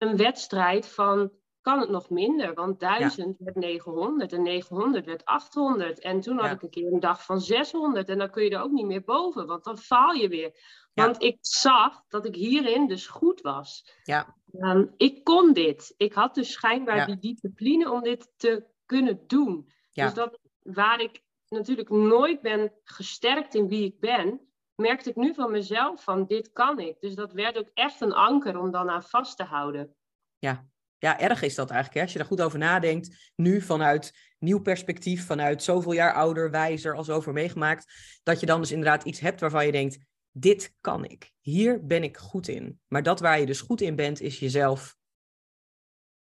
een 0.08 0.16
wedstrijd 0.16 0.88
van 0.88 1.32
kan 1.60 1.80
het 1.80 1.88
nog 1.88 2.10
minder? 2.10 2.54
Want 2.54 2.80
1000 2.80 3.36
werd 3.38 3.56
900 3.56 4.32
en 4.32 4.42
900 4.42 5.06
werd 5.06 5.24
800. 5.24 5.98
En 5.98 6.20
toen 6.20 6.38
had 6.38 6.50
ik 6.50 6.62
een 6.62 6.70
keer 6.70 6.92
een 6.92 7.00
dag 7.00 7.24
van 7.24 7.40
600 7.40 8.08
en 8.08 8.18
dan 8.18 8.30
kun 8.30 8.44
je 8.44 8.50
er 8.50 8.62
ook 8.62 8.70
niet 8.70 8.86
meer 8.86 9.04
boven, 9.04 9.46
want 9.46 9.64
dan 9.64 9.78
faal 9.78 10.12
je 10.12 10.28
weer. 10.28 10.52
Want 10.94 11.22
ik 11.22 11.36
zag 11.40 12.02
dat 12.08 12.26
ik 12.26 12.34
hierin 12.34 12.86
dus 12.88 13.06
goed 13.06 13.40
was. 13.40 13.98
Ja. 14.02 14.36
Um, 14.52 14.94
ik 14.96 15.24
kon 15.24 15.52
dit. 15.52 15.94
Ik 15.96 16.12
had 16.12 16.34
dus 16.34 16.52
schijnbaar 16.52 17.06
die 17.06 17.18
discipline 17.18 17.90
om 17.90 18.02
dit 18.02 18.32
te 18.36 18.66
kunnen 18.86 19.24
doen. 19.26 19.72
Dus 19.92 20.14
dat 20.14 20.38
waar 20.62 21.00
ik 21.00 21.22
natuurlijk 21.48 21.88
nooit 21.88 22.40
ben 22.40 22.72
gesterkt 22.84 23.54
in 23.54 23.68
wie 23.68 23.84
ik 23.84 24.00
ben, 24.00 24.40
merkte 24.76 25.10
ik 25.10 25.16
nu 25.16 25.34
van 25.34 25.50
mezelf 25.50 26.02
van 26.02 26.26
dit 26.26 26.52
kan 26.52 26.78
ik. 26.78 26.96
Dus 27.00 27.14
dat 27.14 27.32
werd 27.32 27.58
ook 27.58 27.70
echt 27.74 28.00
een 28.00 28.12
anker 28.12 28.58
om 28.58 28.70
dan 28.70 28.90
aan 28.90 29.02
vast 29.02 29.36
te 29.36 29.44
houden. 29.44 29.94
Ja, 30.38 30.66
ja 30.98 31.20
erg 31.20 31.42
is 31.42 31.54
dat 31.54 31.70
eigenlijk. 31.70 31.94
Hè? 31.96 32.02
Als 32.02 32.12
je 32.12 32.18
daar 32.18 32.26
goed 32.26 32.42
over 32.42 32.58
nadenkt, 32.58 33.32
nu 33.36 33.60
vanuit 33.60 34.34
nieuw 34.38 34.60
perspectief, 34.60 35.26
vanuit 35.26 35.62
zoveel 35.62 35.92
jaar 35.92 36.14
ouder, 36.14 36.50
wijzer, 36.50 36.94
als 36.94 37.10
over 37.10 37.32
meegemaakt, 37.32 37.92
dat 38.22 38.40
je 38.40 38.46
dan 38.46 38.60
dus 38.60 38.72
inderdaad 38.72 39.04
iets 39.04 39.20
hebt 39.20 39.40
waarvan 39.40 39.66
je 39.66 39.72
denkt, 39.72 39.98
dit 40.30 40.74
kan 40.80 41.04
ik. 41.04 41.32
Hier 41.40 41.86
ben 41.86 42.02
ik 42.02 42.16
goed 42.16 42.48
in. 42.48 42.80
Maar 42.88 43.02
dat 43.02 43.20
waar 43.20 43.40
je 43.40 43.46
dus 43.46 43.60
goed 43.60 43.80
in 43.80 43.96
bent, 43.96 44.20
is 44.20 44.38
jezelf 44.38 44.96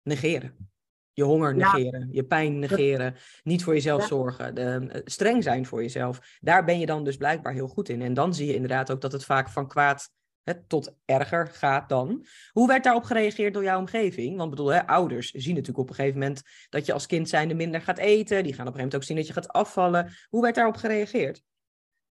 negeren. 0.01 0.73
Je 1.15 1.23
honger 1.23 1.55
negeren, 1.55 2.07
je 2.11 2.23
pijn 2.23 2.59
negeren, 2.59 3.15
niet 3.43 3.63
voor 3.63 3.73
jezelf 3.73 4.05
zorgen, 4.05 4.55
de, 4.55 4.87
eh, 4.89 5.01
streng 5.03 5.43
zijn 5.43 5.65
voor 5.65 5.81
jezelf. 5.81 6.37
Daar 6.39 6.63
ben 6.63 6.79
je 6.79 6.85
dan 6.85 7.03
dus 7.03 7.17
blijkbaar 7.17 7.53
heel 7.53 7.67
goed 7.67 7.89
in. 7.89 8.01
En 8.01 8.13
dan 8.13 8.33
zie 8.33 8.47
je 8.47 8.53
inderdaad 8.53 8.91
ook 8.91 9.01
dat 9.01 9.11
het 9.11 9.25
vaak 9.25 9.49
van 9.49 9.67
kwaad 9.67 10.09
hè, 10.43 10.65
tot 10.67 10.95
erger 11.05 11.47
gaat 11.47 11.89
dan. 11.89 12.25
Hoe 12.51 12.67
werd 12.67 12.83
daarop 12.83 13.03
gereageerd 13.03 13.53
door 13.53 13.63
jouw 13.63 13.79
omgeving? 13.79 14.37
Want 14.37 14.49
bedoel, 14.49 14.67
hè, 14.67 14.87
ouders 14.87 15.31
zien 15.31 15.53
natuurlijk 15.53 15.79
op 15.79 15.89
een 15.89 15.95
gegeven 15.95 16.19
moment 16.19 16.41
dat 16.69 16.85
je 16.85 16.93
als 16.93 17.05
kind 17.05 17.29
zijnde 17.29 17.53
minder 17.53 17.81
gaat 17.81 17.97
eten. 17.97 18.43
Die 18.43 18.53
gaan 18.53 18.67
op 18.67 18.73
een 18.73 18.79
gegeven 18.79 18.81
moment 18.81 18.95
ook 18.95 19.03
zien 19.03 19.17
dat 19.17 19.27
je 19.27 19.33
gaat 19.33 19.47
afvallen. 19.47 20.11
Hoe 20.29 20.41
werd 20.41 20.55
daarop 20.55 20.75
gereageerd? 20.75 21.43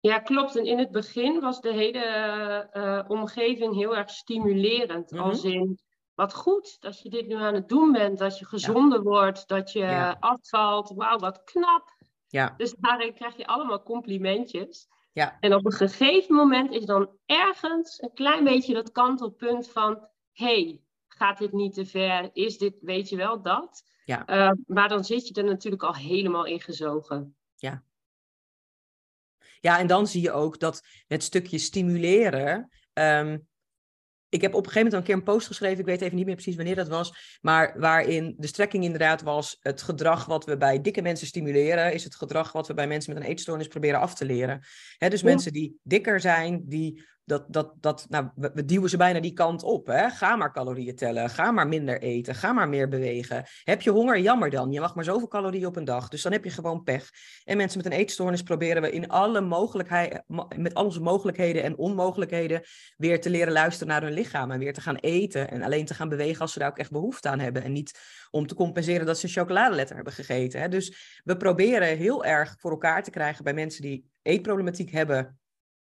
Ja, 0.00 0.18
klopt. 0.18 0.56
En 0.56 0.64
in 0.64 0.78
het 0.78 0.90
begin 0.90 1.40
was 1.40 1.60
de 1.60 1.72
hele 1.72 2.68
uh, 2.72 3.04
omgeving 3.08 3.74
heel 3.74 3.96
erg 3.96 4.10
stimulerend. 4.10 5.10
Mm 5.10 5.18
Als 5.18 5.44
in, 5.44 5.78
wat 6.14 6.34
goed 6.34 6.80
dat 6.80 7.00
je 7.00 7.10
dit 7.10 7.26
nu 7.26 7.34
aan 7.34 7.54
het 7.54 7.68
doen 7.68 7.92
bent, 7.92 8.18
dat 8.18 8.38
je 8.38 8.44
gezonder 8.44 9.02
wordt, 9.02 9.48
dat 9.48 9.72
je 9.72 10.16
afvalt. 10.20 10.92
Wauw, 10.94 11.18
wat 11.18 11.44
knap. 11.44 11.96
Ja. 12.28 12.54
Dus 12.56 12.74
daarin 12.78 13.14
krijg 13.14 13.36
je 13.36 13.46
allemaal 13.46 13.82
complimentjes. 13.82 14.88
Ja. 15.12 15.36
En 15.40 15.54
op 15.54 15.64
een 15.66 15.72
gegeven 15.72 16.34
moment 16.34 16.72
is 16.72 16.84
dan 16.84 17.10
ergens 17.26 18.02
een 18.02 18.12
klein 18.14 18.44
beetje 18.44 18.74
dat 18.74 18.92
kantelpunt 18.92 19.70
van: 19.70 20.08
hey, 20.32 20.80
gaat 21.08 21.38
dit 21.38 21.52
niet 21.52 21.74
te 21.74 21.86
ver? 21.86 22.30
Is 22.32 22.58
dit, 22.58 22.76
weet 22.80 23.08
je 23.08 23.16
wel, 23.16 23.42
dat? 23.42 23.82
Ja. 24.04 24.28
Uh, 24.28 24.52
maar 24.66 24.88
dan 24.88 25.04
zit 25.04 25.28
je 25.28 25.34
er 25.34 25.44
natuurlijk 25.44 25.82
al 25.82 25.94
helemaal 25.94 26.44
in 26.44 26.60
gezogen. 26.60 27.36
Ja. 27.56 27.82
Ja, 29.60 29.78
en 29.78 29.86
dan 29.86 30.06
zie 30.06 30.22
je 30.22 30.32
ook 30.32 30.58
dat 30.58 30.82
het 31.06 31.22
stukje 31.22 31.58
stimuleren. 31.58 32.70
Ehm, 32.92 33.38
ik 34.34 34.40
heb 34.40 34.54
op 34.54 34.66
een 34.66 34.72
gegeven 34.72 34.82
moment 34.82 34.94
een 34.94 35.06
keer 35.06 35.14
een 35.14 35.34
post 35.34 35.46
geschreven, 35.46 35.78
ik 35.78 35.84
weet 35.84 36.00
even 36.00 36.16
niet 36.16 36.26
meer 36.26 36.34
precies 36.34 36.56
wanneer 36.56 36.74
dat 36.74 36.88
was, 36.88 37.38
maar 37.40 37.74
waarin 37.78 38.34
de 38.38 38.46
strekking 38.46 38.84
inderdaad 38.84 39.22
was, 39.22 39.58
het 39.60 39.82
gedrag 39.82 40.24
wat 40.24 40.44
we 40.44 40.56
bij 40.56 40.80
dikke 40.80 41.02
mensen 41.02 41.26
stimuleren, 41.26 41.92
is 41.92 42.04
het 42.04 42.14
gedrag 42.14 42.52
wat 42.52 42.66
we 42.66 42.74
bij 42.74 42.86
mensen 42.86 43.14
met 43.14 43.22
een 43.22 43.28
eetstoornis 43.28 43.68
proberen 43.68 44.00
af 44.00 44.14
te 44.14 44.24
leren. 44.24 44.60
dus 44.98 45.22
mensen 45.22 45.52
die 45.52 45.78
dikker 45.82 46.20
zijn, 46.20 46.62
die 46.64 47.04
dat, 47.24 47.44
dat, 47.48 47.72
dat, 47.80 48.06
nou, 48.08 48.28
we, 48.34 48.64
duwen 48.64 48.90
ze 48.90 48.96
bijna 48.96 49.20
die 49.20 49.32
kant 49.32 49.62
op. 49.62 49.86
Hè? 49.86 50.10
Ga 50.10 50.36
maar 50.36 50.52
calorieën 50.52 50.96
tellen, 50.96 51.30
ga 51.30 51.50
maar 51.50 51.68
minder 51.68 52.00
eten, 52.00 52.34
ga 52.34 52.52
maar 52.52 52.68
meer 52.68 52.88
bewegen. 52.88 53.44
Heb 53.64 53.82
je 53.82 53.90
honger? 53.90 54.18
Jammer 54.18 54.50
dan. 54.50 54.72
Je 54.72 54.80
mag 54.80 54.94
maar 54.94 55.04
zoveel 55.04 55.28
calorieën 55.28 55.66
op 55.66 55.76
een 55.76 55.84
dag. 55.84 56.08
Dus 56.08 56.22
dan 56.22 56.32
heb 56.32 56.44
je 56.44 56.50
gewoon 56.50 56.82
pech. 56.82 57.10
En 57.44 57.56
mensen 57.56 57.82
met 57.82 57.92
een 57.92 57.98
eetstoornis 57.98 58.42
proberen 58.42 58.82
we 58.82 58.90
in 58.90 59.08
alle 59.08 59.40
mogelijkheden, 59.40 60.24
met 60.56 60.74
al 60.74 60.84
onze 60.84 61.00
mogelijkheden 61.00 61.62
en 61.62 61.76
onmogelijkheden, 61.76 62.62
weer 62.96 63.20
te 63.20 63.30
leren 63.30 63.52
luisteren 63.52 63.88
naar 63.88 64.02
hun 64.02 64.12
lichaam. 64.12 64.50
En 64.50 64.58
weer 64.58 64.74
te 64.74 64.80
gaan 64.80 64.96
eten 64.96 65.50
en 65.50 65.62
alleen 65.62 65.84
te 65.84 65.94
gaan 65.94 66.08
bewegen 66.08 66.40
als 66.40 66.52
ze 66.52 66.58
daar 66.58 66.70
ook 66.70 66.78
echt 66.78 66.90
behoefte 66.90 67.28
aan 67.28 67.40
hebben. 67.40 67.62
En 67.62 67.72
niet 67.72 67.98
om 68.30 68.46
te 68.46 68.54
compenseren 68.54 69.06
dat 69.06 69.18
ze 69.18 69.26
een 69.26 69.32
chocoladeletter 69.32 69.94
hebben 69.94 70.12
gegeten. 70.12 70.60
Hè? 70.60 70.68
Dus 70.68 71.20
we 71.24 71.36
proberen 71.36 71.96
heel 71.96 72.24
erg 72.24 72.54
voor 72.58 72.70
elkaar 72.70 73.02
te 73.02 73.10
krijgen 73.10 73.44
bij 73.44 73.54
mensen 73.54 73.82
die 73.82 74.10
eetproblematiek 74.22 74.90
hebben 74.90 75.38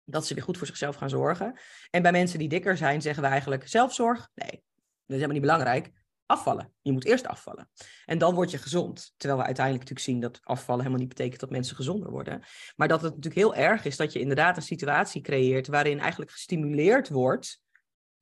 dat 0.06 0.26
ze 0.26 0.34
weer 0.34 0.42
goed 0.42 0.58
voor 0.58 0.66
zichzelf 0.66 0.96
gaan 0.96 1.08
zorgen. 1.08 1.58
En 1.90 2.02
bij 2.02 2.12
mensen 2.12 2.38
die 2.38 2.48
dikker 2.48 2.76
zijn, 2.76 3.02
zeggen 3.02 3.22
we 3.22 3.28
eigenlijk 3.28 3.68
zelfzorg. 3.68 4.30
Nee, 4.34 4.50
dat 4.50 4.60
is 5.06 5.14
helemaal 5.14 5.32
niet 5.32 5.40
belangrijk. 5.40 5.90
Afvallen. 6.26 6.72
Je 6.82 6.92
moet 6.92 7.04
eerst 7.04 7.26
afvallen. 7.26 7.70
En 8.04 8.18
dan 8.18 8.34
word 8.34 8.50
je 8.50 8.58
gezond. 8.58 9.12
Terwijl 9.16 9.40
we 9.40 9.46
uiteindelijk 9.46 9.88
natuurlijk 9.88 10.18
zien 10.18 10.32
dat 10.32 10.40
afvallen 10.42 10.84
helemaal 10.84 11.04
niet 11.04 11.16
betekent 11.16 11.40
dat 11.40 11.50
mensen 11.50 11.76
gezonder 11.76 12.10
worden. 12.10 12.42
Maar 12.76 12.88
dat 12.88 13.02
het 13.02 13.14
natuurlijk 13.14 13.34
heel 13.34 13.54
erg 13.54 13.84
is 13.84 13.96
dat 13.96 14.12
je 14.12 14.20
inderdaad 14.20 14.56
een 14.56 14.62
situatie 14.62 15.20
creëert 15.20 15.66
waarin 15.66 16.00
eigenlijk 16.00 16.30
gestimuleerd 16.30 17.08
wordt 17.08 17.60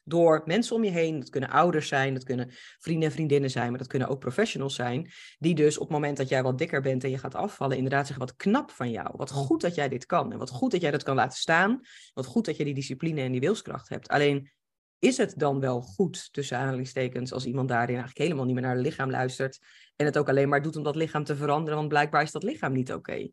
door 0.04 0.42
mensen 0.44 0.76
om 0.76 0.84
je 0.84 0.90
heen. 0.90 1.20
Dat 1.20 1.30
kunnen 1.30 1.50
ouders 1.50 1.88
zijn, 1.88 2.14
dat 2.14 2.24
kunnen 2.24 2.50
vrienden 2.78 3.08
en 3.08 3.14
vriendinnen 3.14 3.50
zijn, 3.50 3.68
maar 3.68 3.78
dat 3.78 3.86
kunnen 3.86 4.08
ook 4.08 4.18
professionals 4.18 4.74
zijn. 4.74 5.10
Die 5.38 5.54
dus 5.54 5.74
op 5.78 5.82
het 5.82 5.92
moment 5.92 6.16
dat 6.16 6.28
jij 6.28 6.42
wat 6.42 6.58
dikker 6.58 6.82
bent 6.82 7.04
en 7.04 7.10
je 7.10 7.18
gaat 7.18 7.34
afvallen, 7.34 7.76
inderdaad 7.76 8.06
zeggen: 8.06 8.26
wat 8.26 8.36
knap 8.36 8.70
van 8.70 8.90
jou. 8.90 9.10
Wat 9.16 9.30
goed 9.30 9.60
dat 9.60 9.74
jij 9.74 9.88
dit 9.88 10.06
kan. 10.06 10.32
En 10.32 10.38
wat 10.38 10.50
goed 10.50 10.70
dat 10.70 10.80
jij 10.80 10.90
dat 10.90 11.02
kan 11.02 11.16
laten 11.16 11.38
staan. 11.38 11.80
Wat 12.12 12.26
goed 12.26 12.44
dat 12.44 12.56
je 12.56 12.64
die 12.64 12.74
discipline 12.74 13.20
en 13.20 13.32
die 13.32 13.40
wilskracht 13.40 13.88
hebt. 13.88 14.08
Alleen 14.08 14.52
is 14.98 15.16
het 15.16 15.34
dan 15.36 15.60
wel 15.60 15.80
goed, 15.80 16.32
tussen 16.32 16.58
aanhalingstekens, 16.58 17.32
als 17.32 17.46
iemand 17.46 17.68
daarin 17.68 17.94
eigenlijk 17.94 18.18
helemaal 18.18 18.44
niet 18.44 18.54
meer 18.54 18.62
naar 18.62 18.74
het 18.74 18.84
lichaam 18.84 19.10
luistert. 19.10 19.58
En 19.96 20.06
het 20.06 20.18
ook 20.18 20.28
alleen 20.28 20.48
maar 20.48 20.62
doet 20.62 20.76
om 20.76 20.82
dat 20.82 20.96
lichaam 20.96 21.24
te 21.24 21.36
veranderen, 21.36 21.76
want 21.76 21.88
blijkbaar 21.88 22.22
is 22.22 22.32
dat 22.32 22.42
lichaam 22.42 22.72
niet 22.72 22.92
oké. 22.92 23.28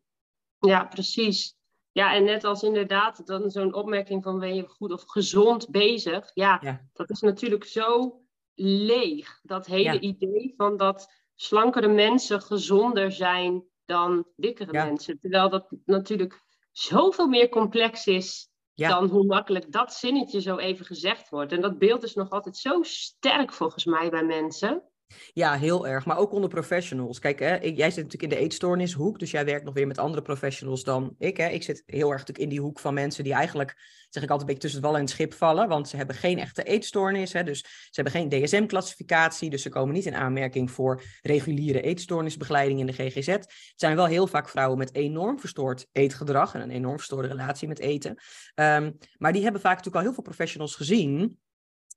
Ja, 0.60 0.84
precies. 0.84 1.56
Ja, 1.92 2.14
en 2.14 2.24
net 2.24 2.44
als 2.44 2.64
inderdaad 2.64 3.26
dan 3.26 3.50
zo'n 3.50 3.74
opmerking 3.74 4.24
van 4.24 4.40
ben 4.40 4.56
je 4.56 4.68
goed 4.68 4.92
of 4.92 5.04
gezond 5.06 5.70
bezig. 5.70 6.32
Ja, 6.34 6.82
dat 6.94 7.10
is 7.10 7.20
natuurlijk 7.20 7.64
zo 7.64 8.20
leeg. 8.56 9.40
Dat 9.44 9.66
hele 9.66 10.00
idee 10.00 10.54
van 10.58 10.78
dat 10.78 11.14
slankere 11.36 11.88
mensen 11.88 12.42
gezonder 12.42 13.12
zijn 13.12 13.64
dan 13.86 14.28
dikkere 14.36 14.72
mensen. 14.72 15.20
Terwijl 15.20 15.50
dat 15.50 15.74
natuurlijk 15.86 16.44
zoveel 16.72 17.28
meer 17.28 17.50
complex 17.50 18.08
is 18.08 18.50
dan 18.74 19.08
hoe 19.08 19.26
makkelijk 19.26 19.72
dat 19.72 19.94
zinnetje 19.94 20.42
zo 20.42 20.58
even 20.58 20.86
gezegd 20.86 21.30
wordt. 21.30 21.52
En 21.52 21.62
dat 21.62 21.78
beeld 21.78 22.04
is 22.04 22.14
nog 22.14 22.30
altijd 22.30 22.58
zo 22.58 22.84
sterk 22.84 23.54
volgens 23.54 23.86
mij 23.86 24.10
bij 24.10 24.24
mensen. 24.24 24.91
Ja, 25.34 25.58
heel 25.58 25.88
erg. 25.88 26.06
Maar 26.06 26.18
ook 26.18 26.32
onder 26.32 26.50
professionals. 26.50 27.20
Kijk, 27.20 27.40
hè, 27.40 27.56
jij 27.56 27.92
zit 27.92 28.04
natuurlijk 28.04 28.24
in 28.24 28.30
de 28.30 28.46
eetstoornishoek, 28.46 29.20
dus 29.20 29.32
jij 29.32 29.46
werkt 29.46 29.66
nog 29.66 29.74
weer 29.74 29.88
met 29.88 29.98
andere 29.98 30.22
professionals 30.22 30.84
dan 30.84 31.16
ik. 31.18 31.38
Hè. 31.38 31.48
Ik 31.48 31.64
zit 31.64 31.84
heel 31.86 32.10
erg 32.10 32.20
natuurlijk 32.20 32.40
in 32.40 32.50
die 32.50 32.60
hoek 32.60 32.80
van 32.80 32.94
mensen 32.94 33.24
die 33.24 33.34
eigenlijk, 33.34 33.76
zeg 34.10 34.24
ik 34.24 34.30
altijd, 34.30 34.40
een 34.40 34.46
beetje 34.46 34.62
tussen 34.62 34.80
het 34.80 34.90
wal 34.90 34.96
en 34.96 35.02
het 35.02 35.10
schip 35.10 35.34
vallen. 35.34 35.68
Want 35.68 35.88
ze 35.88 35.98
hebben 35.98 36.16
geen 36.16 36.40
echte 36.40 36.64
eetstoornis. 36.64 37.34
Hè, 37.34 37.44
dus 37.44 37.60
ze 37.60 38.02
hebben 38.02 38.14
geen 38.14 38.30
DSM-classificatie. 38.30 39.50
Dus 39.50 39.62
ze 39.62 39.70
komen 39.70 39.94
niet 39.94 40.06
in 40.06 40.16
aanmerking 40.16 40.72
voor 40.72 41.04
reguliere 41.22 41.82
eetstoornisbegeleiding 41.82 42.80
in 42.80 42.86
de 42.86 42.94
GGZ. 42.94 43.28
Het 43.28 43.74
zijn 43.76 43.96
wel 43.96 44.06
heel 44.06 44.28
vaak 44.28 44.50
vrouwen 44.50 44.78
met 44.78 44.96
enorm 44.96 45.40
verstoord 45.40 45.88
eetgedrag 45.92 46.54
en 46.54 46.62
een 46.62 46.72
enorm 46.72 46.98
verstoorde 46.98 47.28
relatie 47.28 47.68
met 47.68 47.80
eten. 47.80 48.10
Um, 48.56 48.98
maar 49.18 49.34
die 49.34 49.44
hebben 49.44 49.62
vaak 49.62 49.76
natuurlijk 49.76 49.96
al 49.96 50.02
heel 50.02 50.14
veel 50.14 50.24
professionals 50.24 50.76
gezien 50.76 51.40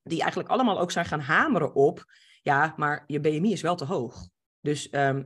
die 0.05 0.20
eigenlijk 0.20 0.50
allemaal 0.50 0.81
ook 0.81 0.90
zijn 0.90 1.05
gaan 1.05 1.20
hameren 1.20 1.74
op, 1.74 2.05
ja, 2.44 2.74
maar 2.76 3.04
je 3.07 3.20
BMI 3.20 3.52
is 3.52 3.61
wel 3.61 3.76
te 3.76 3.85
hoog. 3.85 4.28
Dus 4.61 4.90
ehm, 4.90 5.22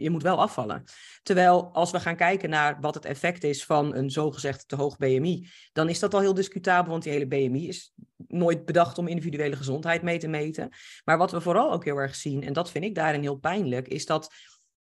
je 0.00 0.10
moet 0.10 0.22
wel 0.22 0.40
afvallen. 0.40 0.84
Terwijl 1.22 1.70
als 1.72 1.90
we 1.90 2.00
gaan 2.00 2.16
kijken 2.16 2.50
naar 2.50 2.80
wat 2.80 2.94
het 2.94 3.04
effect 3.04 3.44
is 3.44 3.64
van 3.64 3.94
een 3.94 4.10
zogezegd 4.10 4.68
te 4.68 4.76
hoog 4.76 4.96
BMI, 4.96 5.48
dan 5.72 5.88
is 5.88 5.98
dat 5.98 6.14
al 6.14 6.20
heel 6.20 6.34
discutabel, 6.34 6.90
want 6.90 7.02
die 7.02 7.12
hele 7.12 7.26
BMI 7.26 7.68
is 7.68 7.92
nooit 8.16 8.64
bedacht 8.64 8.98
om 8.98 9.08
individuele 9.08 9.56
gezondheid 9.56 10.02
mee 10.02 10.18
te 10.18 10.28
meten. 10.28 10.68
Maar 11.04 11.18
wat 11.18 11.30
we 11.30 11.40
vooral 11.40 11.72
ook 11.72 11.84
heel 11.84 11.96
erg 11.96 12.14
zien, 12.14 12.42
en 12.42 12.52
dat 12.52 12.70
vind 12.70 12.84
ik 12.84 12.94
daarin 12.94 13.20
heel 13.20 13.36
pijnlijk, 13.36 13.88
is 13.88 14.06
dat 14.06 14.34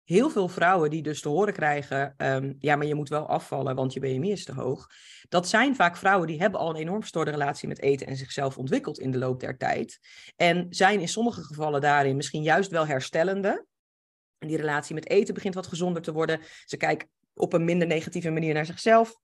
heel 0.10 0.30
veel 0.30 0.48
vrouwen 0.48 0.90
die 0.90 1.02
dus 1.02 1.22
te 1.22 1.30
horen 1.30 1.54
krijgen, 1.54 2.14
um, 2.18 2.56
ja, 2.60 2.76
maar 2.76 2.86
je 2.86 2.96
moet 2.96 3.10
wel 3.10 3.28
afvallen, 3.28 3.76
want 3.76 3.94
je 3.94 4.00
BMI 4.00 4.32
is 4.32 4.46
te 4.46 4.54
hoog. 4.54 4.88
Dat 5.28 5.48
zijn 5.48 5.76
vaak 5.76 5.98
vrouwen 5.98 6.28
die 6.28 6.40
hebben 6.40 6.60
al 6.60 6.70
een 6.70 6.76
enorm 6.76 7.00
verstoorde 7.00 7.32
relatie 7.32 7.68
met 7.68 7.82
eten 7.82 8.08
en 8.08 8.16
zichzelf 8.16 8.58
ontwikkeld 8.58 9.00
in 9.00 9.12
de 9.12 9.18
loop 9.18 9.40
der 9.40 9.58
tijd. 9.58 10.00
En 10.36 10.68
zijn 10.70 11.00
in 11.00 11.08
sommige 11.08 11.44
gevallen 11.44 11.82
daarin 11.82 12.16
misschien 12.16 12.44
juist 12.44 12.72
wel 12.72 12.88
herstellende. 12.88 13.66
En 14.38 14.48
die 14.48 14.58
relatie 14.58 14.96
met 14.96 15.10
eten 15.10 15.34
begint 15.34 15.54
wat 15.54 15.68
gezonder 15.68 16.02
te 16.02 16.12
worden. 16.12 16.40
Ze 16.66 16.78
kijken 16.78 17.10
op 17.34 17.54
een 17.54 17.66
minder 17.66 17.88
negatieve 17.88 18.30
manier 18.30 18.54
naar 18.54 18.66
zichzelf. 18.66 19.20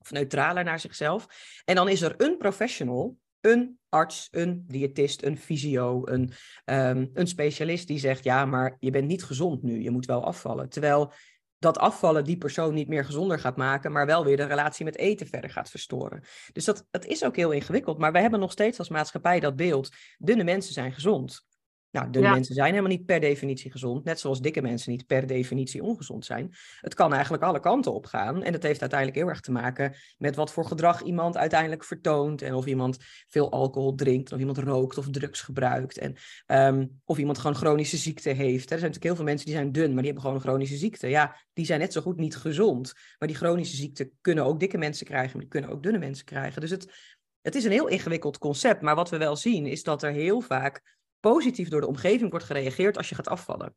Of 0.00 0.10
neutraler 0.10 0.64
naar 0.64 0.80
zichzelf. 0.80 1.26
En 1.64 1.74
dan 1.74 1.88
is 1.88 2.02
er 2.02 2.14
een 2.16 2.36
professional, 2.36 3.16
een 3.44 3.78
arts, 3.88 4.28
een 4.30 4.64
diëtist, 4.66 5.22
een 5.22 5.38
fysio, 5.38 6.02
een, 6.04 6.32
um, 6.64 7.10
een 7.14 7.26
specialist 7.26 7.86
die 7.86 7.98
zegt: 7.98 8.24
Ja, 8.24 8.44
maar 8.44 8.76
je 8.78 8.90
bent 8.90 9.06
niet 9.06 9.24
gezond 9.24 9.62
nu, 9.62 9.82
je 9.82 9.90
moet 9.90 10.06
wel 10.06 10.24
afvallen. 10.24 10.68
Terwijl 10.68 11.12
dat 11.58 11.78
afvallen 11.78 12.24
die 12.24 12.36
persoon 12.36 12.74
niet 12.74 12.88
meer 12.88 13.04
gezonder 13.04 13.38
gaat 13.38 13.56
maken, 13.56 13.92
maar 13.92 14.06
wel 14.06 14.24
weer 14.24 14.36
de 14.36 14.44
relatie 14.44 14.84
met 14.84 14.96
eten 14.96 15.26
verder 15.26 15.50
gaat 15.50 15.70
verstoren. 15.70 16.22
Dus 16.52 16.64
dat, 16.64 16.86
dat 16.90 17.04
is 17.04 17.24
ook 17.24 17.36
heel 17.36 17.50
ingewikkeld. 17.50 17.98
Maar 17.98 18.12
wij 18.12 18.20
hebben 18.20 18.40
nog 18.40 18.52
steeds 18.52 18.78
als 18.78 18.88
maatschappij 18.88 19.40
dat 19.40 19.56
beeld: 19.56 19.90
dunne 20.18 20.44
mensen 20.44 20.72
zijn 20.72 20.92
gezond. 20.92 21.46
Nou, 21.94 22.10
dunne 22.10 22.30
mensen 22.30 22.54
zijn 22.54 22.70
helemaal 22.70 22.90
niet 22.90 23.06
per 23.06 23.20
definitie 23.20 23.70
gezond, 23.70 24.04
net 24.04 24.20
zoals 24.20 24.40
dikke 24.40 24.62
mensen 24.62 24.90
niet 24.90 25.06
per 25.06 25.26
definitie 25.26 25.82
ongezond 25.82 26.24
zijn. 26.24 26.54
Het 26.80 26.94
kan 26.94 27.12
eigenlijk 27.12 27.42
alle 27.42 27.60
kanten 27.60 27.94
op 27.94 28.06
gaan 28.06 28.42
en 28.42 28.52
dat 28.52 28.62
heeft 28.62 28.80
uiteindelijk 28.80 29.18
heel 29.20 29.28
erg 29.28 29.40
te 29.40 29.52
maken 29.52 29.94
met 30.18 30.36
wat 30.36 30.52
voor 30.52 30.66
gedrag 30.66 31.02
iemand 31.02 31.36
uiteindelijk 31.36 31.84
vertoont 31.84 32.42
en 32.42 32.54
of 32.54 32.66
iemand 32.66 32.98
veel 33.28 33.50
alcohol 33.50 33.94
drinkt, 33.94 34.32
of 34.32 34.38
iemand 34.38 34.58
rookt 34.58 34.98
of 34.98 35.10
drugs 35.10 35.40
gebruikt 35.40 35.98
en 35.98 36.16
um, 36.46 37.00
of 37.04 37.18
iemand 37.18 37.38
gewoon 37.38 37.56
chronische 37.56 37.96
ziekte 37.96 38.30
heeft. 38.30 38.70
Er 38.70 38.78
zijn 38.78 38.90
natuurlijk 38.90 39.04
heel 39.04 39.16
veel 39.16 39.24
mensen 39.24 39.46
die 39.46 39.54
zijn 39.54 39.72
dun, 39.72 39.92
maar 39.92 40.02
die 40.02 40.12
hebben 40.12 40.22
gewoon 40.22 40.36
een 40.36 40.42
chronische 40.42 40.76
ziekte. 40.76 41.08
Ja, 41.08 41.36
die 41.52 41.64
zijn 41.64 41.80
net 41.80 41.92
zo 41.92 42.00
goed 42.00 42.16
niet 42.16 42.36
gezond, 42.36 42.92
maar 43.18 43.28
die 43.28 43.36
chronische 43.36 43.76
ziekte 43.76 44.10
kunnen 44.20 44.44
ook 44.44 44.60
dikke 44.60 44.78
mensen 44.78 45.06
krijgen, 45.06 45.30
maar 45.32 45.40
die 45.40 45.50
kunnen 45.50 45.70
ook 45.70 45.82
dunne 45.82 45.98
mensen 45.98 46.24
krijgen. 46.24 46.60
Dus 46.60 46.70
het, 46.70 46.92
het 47.40 47.54
is 47.54 47.64
een 47.64 47.70
heel 47.70 47.88
ingewikkeld 47.88 48.38
concept, 48.38 48.80
maar 48.80 48.94
wat 48.94 49.10
we 49.10 49.16
wel 49.16 49.36
zien 49.36 49.66
is 49.66 49.82
dat 49.82 50.02
er 50.02 50.12
heel 50.12 50.40
vaak 50.40 50.92
positief 51.30 51.68
door 51.68 51.80
de 51.80 51.86
omgeving 51.86 52.30
wordt 52.30 52.44
gereageerd 52.44 52.96
als 52.96 53.08
je 53.08 53.14
gaat 53.14 53.28
afvallen. 53.28 53.74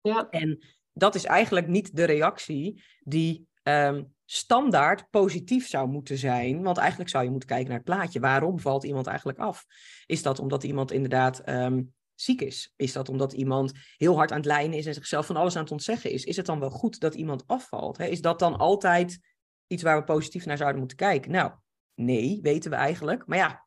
Ja. 0.00 0.28
En 0.30 0.64
dat 0.92 1.14
is 1.14 1.24
eigenlijk 1.24 1.66
niet 1.66 1.96
de 1.96 2.04
reactie 2.04 2.82
die 3.00 3.46
um, 3.62 4.14
standaard 4.24 5.10
positief 5.10 5.68
zou 5.68 5.88
moeten 5.88 6.18
zijn. 6.18 6.62
Want 6.62 6.76
eigenlijk 6.76 7.10
zou 7.10 7.24
je 7.24 7.30
moeten 7.30 7.48
kijken 7.48 7.68
naar 7.68 7.76
het 7.76 7.86
plaatje. 7.86 8.20
Waarom 8.20 8.58
valt 8.58 8.84
iemand 8.84 9.06
eigenlijk 9.06 9.38
af? 9.38 9.64
Is 10.06 10.22
dat 10.22 10.38
omdat 10.38 10.62
iemand 10.64 10.92
inderdaad 10.92 11.48
um, 11.48 11.94
ziek 12.14 12.40
is? 12.40 12.72
Is 12.76 12.92
dat 12.92 13.08
omdat 13.08 13.32
iemand 13.32 13.72
heel 13.96 14.16
hard 14.16 14.30
aan 14.30 14.36
het 14.36 14.46
lijnen 14.46 14.78
is 14.78 14.86
en 14.86 14.94
zichzelf 14.94 15.26
van 15.26 15.36
alles 15.36 15.56
aan 15.56 15.62
het 15.62 15.72
ontzeggen 15.72 16.10
is? 16.10 16.24
Is 16.24 16.36
het 16.36 16.46
dan 16.46 16.60
wel 16.60 16.70
goed 16.70 17.00
dat 17.00 17.14
iemand 17.14 17.46
afvalt? 17.46 17.98
Is 17.98 18.20
dat 18.20 18.38
dan 18.38 18.56
altijd 18.56 19.18
iets 19.66 19.82
waar 19.82 19.98
we 19.98 20.04
positief 20.04 20.46
naar 20.46 20.56
zouden 20.56 20.78
moeten 20.78 20.96
kijken? 20.96 21.30
Nou, 21.30 21.52
nee, 21.94 22.38
weten 22.42 22.70
we 22.70 22.76
eigenlijk. 22.76 23.26
Maar 23.26 23.38
ja, 23.38 23.61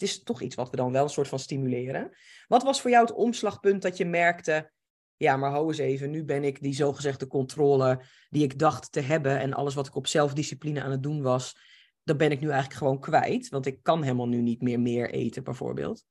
het 0.00 0.08
is 0.08 0.22
toch 0.22 0.40
iets 0.40 0.54
wat 0.54 0.70
we 0.70 0.76
dan 0.76 0.92
wel 0.92 1.02
een 1.02 1.10
soort 1.10 1.28
van 1.28 1.38
stimuleren. 1.38 2.10
Wat 2.48 2.62
was 2.62 2.80
voor 2.80 2.90
jou 2.90 3.06
het 3.06 3.14
omslagpunt 3.14 3.82
dat 3.82 3.96
je 3.96 4.04
merkte, 4.04 4.72
ja, 5.16 5.36
maar 5.36 5.50
hou 5.50 5.68
eens 5.68 5.78
even, 5.78 6.10
nu 6.10 6.24
ben 6.24 6.44
ik 6.44 6.62
die 6.62 6.74
zogezegde 6.74 7.26
controle 7.26 8.04
die 8.28 8.42
ik 8.42 8.58
dacht 8.58 8.92
te 8.92 9.00
hebben 9.00 9.38
en 9.38 9.52
alles 9.52 9.74
wat 9.74 9.86
ik 9.86 9.94
op 9.94 10.06
zelfdiscipline 10.06 10.82
aan 10.82 10.90
het 10.90 11.02
doen 11.02 11.22
was, 11.22 11.56
dat 12.02 12.16
ben 12.16 12.30
ik 12.30 12.40
nu 12.40 12.48
eigenlijk 12.48 12.78
gewoon 12.78 13.00
kwijt, 13.00 13.48
want 13.48 13.66
ik 13.66 13.82
kan 13.82 14.02
helemaal 14.02 14.28
nu 14.28 14.40
niet 14.40 14.62
meer 14.62 14.80
meer 14.80 15.10
eten 15.10 15.44
bijvoorbeeld. 15.44 16.04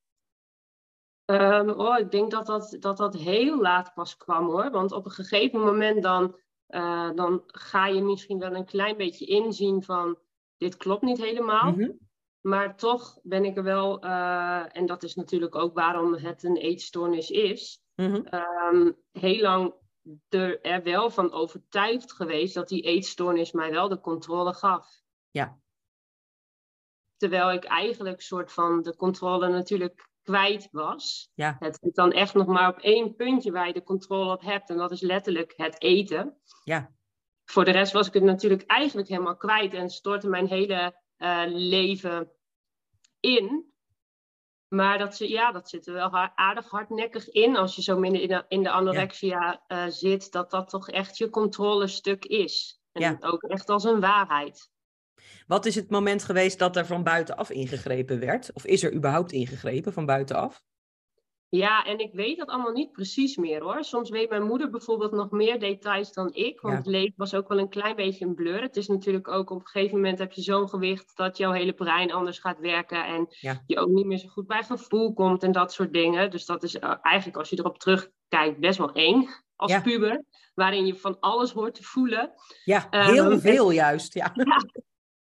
Um, 1.24 1.70
oh, 1.70 1.98
ik 1.98 2.10
denk 2.10 2.30
dat 2.30 2.46
dat, 2.46 2.76
dat 2.80 2.96
dat 2.96 3.14
heel 3.14 3.60
laat 3.60 3.94
pas 3.94 4.16
kwam 4.16 4.46
hoor, 4.46 4.70
want 4.70 4.92
op 4.92 5.04
een 5.04 5.10
gegeven 5.10 5.60
moment 5.60 6.02
dan, 6.02 6.36
uh, 6.68 7.10
dan 7.14 7.42
ga 7.46 7.86
je 7.86 8.02
misschien 8.02 8.38
wel 8.38 8.54
een 8.54 8.64
klein 8.64 8.96
beetje 8.96 9.26
inzien 9.26 9.82
van 9.82 10.18
dit 10.56 10.76
klopt 10.76 11.02
niet 11.02 11.18
helemaal. 11.18 11.70
Mm 11.70 11.78
-hmm. 11.78 12.09
Maar 12.40 12.76
toch 12.76 13.18
ben 13.22 13.44
ik 13.44 13.56
er 13.56 13.62
wel, 13.62 14.04
uh, 14.04 14.76
en 14.76 14.86
dat 14.86 15.02
is 15.02 15.14
natuurlijk 15.14 15.54
ook 15.54 15.74
waarom 15.74 16.14
het 16.14 16.42
een 16.42 16.56
eetstoornis 16.56 17.30
is, 17.30 17.82
mm 17.94 18.06
-hmm. 18.06 18.26
um, 18.74 18.96
heel 19.12 19.40
lang 19.40 19.74
er, 20.28 20.60
er 20.60 20.82
wel 20.82 21.10
van 21.10 21.32
overtuigd 21.32 22.12
geweest 22.12 22.54
dat 22.54 22.68
die 22.68 22.82
eetstoornis 22.82 23.52
mij 23.52 23.70
wel 23.70 23.88
de 23.88 24.00
controle 24.00 24.54
gaf. 24.54 25.02
Ja. 25.30 25.58
Terwijl 27.16 27.52
ik 27.52 27.64
eigenlijk 27.64 28.20
soort 28.20 28.52
van 28.52 28.82
de 28.82 28.96
controle 28.96 29.48
natuurlijk 29.48 30.08
kwijt 30.22 30.68
was. 30.70 31.30
Ja. 31.34 31.56
Het 31.58 31.78
is 31.80 31.92
dan 31.92 32.12
echt 32.12 32.34
nog 32.34 32.46
maar 32.46 32.68
op 32.68 32.78
één 32.78 33.14
puntje 33.14 33.52
waar 33.52 33.66
je 33.66 33.72
de 33.72 33.82
controle 33.82 34.32
op 34.32 34.42
hebt. 34.42 34.70
En 34.70 34.76
dat 34.76 34.90
is 34.90 35.00
letterlijk 35.00 35.52
het 35.56 35.82
eten. 35.82 36.40
Ja. 36.64 36.92
Voor 37.44 37.64
de 37.64 37.70
rest 37.70 37.92
was 37.92 38.06
ik 38.06 38.14
het 38.14 38.22
natuurlijk 38.22 38.62
eigenlijk 38.62 39.08
helemaal 39.08 39.36
kwijt. 39.36 39.74
En 39.74 39.90
stortte 39.90 40.28
mijn 40.28 40.46
hele 40.46 40.99
uh, 41.20 41.42
leven 41.46 42.30
in. 43.20 43.72
Maar 44.68 44.98
dat, 44.98 45.18
ja, 45.18 45.52
dat 45.52 45.68
zit 45.68 45.86
er 45.86 45.92
wel 45.92 46.10
aardig 46.34 46.68
hardnekkig 46.68 47.28
in 47.28 47.56
als 47.56 47.76
je 47.76 47.82
zo 47.82 47.98
minder 47.98 48.20
in 48.22 48.28
de, 48.28 48.44
in 48.48 48.62
de 48.62 48.70
anorexia 48.70 49.62
ja. 49.68 49.86
uh, 49.86 49.92
zit, 49.92 50.32
dat 50.32 50.50
dat 50.50 50.68
toch 50.68 50.88
echt 50.90 51.18
je 51.18 51.30
controlestuk 51.30 52.24
is. 52.24 52.80
En 52.92 53.02
ja. 53.02 53.16
ook 53.20 53.42
echt 53.42 53.68
als 53.68 53.84
een 53.84 54.00
waarheid. 54.00 54.70
Wat 55.46 55.66
is 55.66 55.74
het 55.74 55.90
moment 55.90 56.24
geweest 56.24 56.58
dat 56.58 56.76
er 56.76 56.86
van 56.86 57.02
buitenaf 57.02 57.50
ingegrepen 57.50 58.20
werd? 58.20 58.52
Of 58.52 58.64
is 58.64 58.82
er 58.82 58.94
überhaupt 58.94 59.32
ingegrepen 59.32 59.92
van 59.92 60.06
buitenaf? 60.06 60.62
Ja, 61.50 61.84
en 61.84 61.98
ik 61.98 62.12
weet 62.12 62.38
dat 62.38 62.48
allemaal 62.48 62.72
niet 62.72 62.92
precies 62.92 63.36
meer 63.36 63.62
hoor. 63.62 63.84
Soms 63.84 64.10
weet 64.10 64.28
mijn 64.30 64.42
moeder 64.42 64.70
bijvoorbeeld 64.70 65.12
nog 65.12 65.30
meer 65.30 65.58
details 65.60 66.12
dan 66.12 66.34
ik. 66.34 66.60
Want 66.60 66.74
ja. 66.74 66.80
het 66.80 66.88
leven 66.90 67.14
was 67.16 67.34
ook 67.34 67.48
wel 67.48 67.58
een 67.58 67.68
klein 67.68 67.96
beetje 67.96 68.24
een 68.24 68.34
blur. 68.34 68.62
Het 68.62 68.76
is 68.76 68.88
natuurlijk 68.88 69.28
ook 69.28 69.50
op 69.50 69.60
een 69.60 69.66
gegeven 69.66 69.96
moment 69.96 70.18
heb 70.18 70.32
je 70.32 70.42
zo'n 70.42 70.68
gewicht 70.68 71.16
dat 71.16 71.36
jouw 71.36 71.52
hele 71.52 71.72
brein 71.72 72.12
anders 72.12 72.38
gaat 72.38 72.58
werken. 72.58 73.04
En 73.06 73.26
ja. 73.28 73.62
je 73.66 73.78
ook 73.78 73.88
niet 73.88 74.06
meer 74.06 74.18
zo 74.18 74.28
goed 74.28 74.46
bij 74.46 74.62
gevoel 74.62 75.12
komt 75.12 75.42
en 75.42 75.52
dat 75.52 75.72
soort 75.72 75.92
dingen. 75.92 76.30
Dus 76.30 76.46
dat 76.46 76.62
is 76.62 76.74
uh, 76.74 76.94
eigenlijk 77.02 77.38
als 77.38 77.50
je 77.50 77.58
erop 77.58 77.78
terugkijkt 77.78 78.58
best 78.60 78.78
wel 78.78 78.92
eng 78.92 79.28
als 79.56 79.72
Ja. 79.72 79.80
puber. 79.80 80.24
Waarin 80.54 80.86
je 80.86 80.94
van 80.94 81.20
alles 81.20 81.52
hoort 81.52 81.74
te 81.74 81.82
voelen. 81.82 82.32
Ja, 82.64 82.86
heel 82.90 83.30
Ehm, 83.30 83.38
veel 83.38 83.70
juist. 83.70 84.14
Ja. 84.20 84.32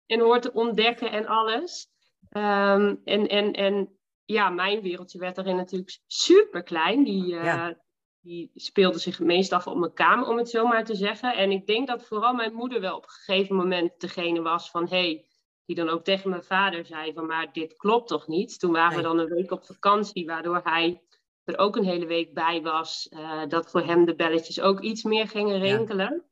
en 0.05 0.19
hoort 0.19 0.41
te 0.41 0.53
ontdekken 0.53 1.11
en 1.11 1.27
alles. 1.27 1.87
Ehm, 2.29 2.95
en, 3.03 3.27
en, 3.27 3.53
en 3.53 3.97
ja, 4.25 4.49
mijn 4.49 4.81
wereldje 4.81 5.19
werd 5.19 5.35
daarin 5.35 5.55
natuurlijk 5.55 5.99
super 6.07 6.63
klein. 6.63 7.03
Die, 7.03 7.35
eh, 7.37 7.43
Ja. 7.43 7.77
die 8.21 8.51
speelde 8.55 8.99
zich 8.99 9.19
meest 9.19 9.51
af 9.51 9.67
op 9.67 9.77
mijn 9.77 9.93
kamer, 9.93 10.27
om 10.27 10.37
het 10.37 10.49
zo 10.49 10.67
maar 10.67 10.85
te 10.85 10.95
zeggen. 10.95 11.35
En 11.35 11.51
ik 11.51 11.65
denk 11.67 11.87
dat 11.87 12.05
vooral 12.05 12.33
mijn 12.33 12.53
moeder 12.53 12.81
wel 12.81 12.95
op 12.97 13.03
een 13.03 13.09
gegeven 13.09 13.55
moment 13.55 13.99
degene 13.99 14.41
was 14.41 14.69
van... 14.69 14.87
Hey, 14.87 15.25
die 15.65 15.75
dan 15.75 15.89
ook 15.89 16.03
tegen 16.03 16.29
mijn 16.29 16.43
vader 16.43 16.85
zei 16.85 17.13
van, 17.13 17.25
maar 17.25 17.53
dit 17.53 17.73
klopt 17.77 18.07
toch 18.07 18.27
niet? 18.27 18.59
Toen 18.59 18.71
waren 18.71 18.97
we 18.97 19.03
dan 19.03 19.19
een 19.19 19.27
week 19.35 19.51
op 19.51 19.65
vakantie, 19.65 20.25
waardoor 20.25 20.61
hij 20.63 21.01
er 21.43 21.57
ook 21.57 21.75
een 21.75 21.83
hele 21.85 22.05
week 22.05 22.33
bij 22.33 22.61
was. 22.61 23.07
eh, 23.09 23.41
dat 23.47 23.69
voor 23.71 23.81
hem 23.81 24.05
de 24.05 24.15
belletjes 24.15 24.61
ook 24.61 24.81
iets 24.81 25.03
meer 25.03 25.27
gingen 25.27 25.59
rinkelen. 25.59 26.23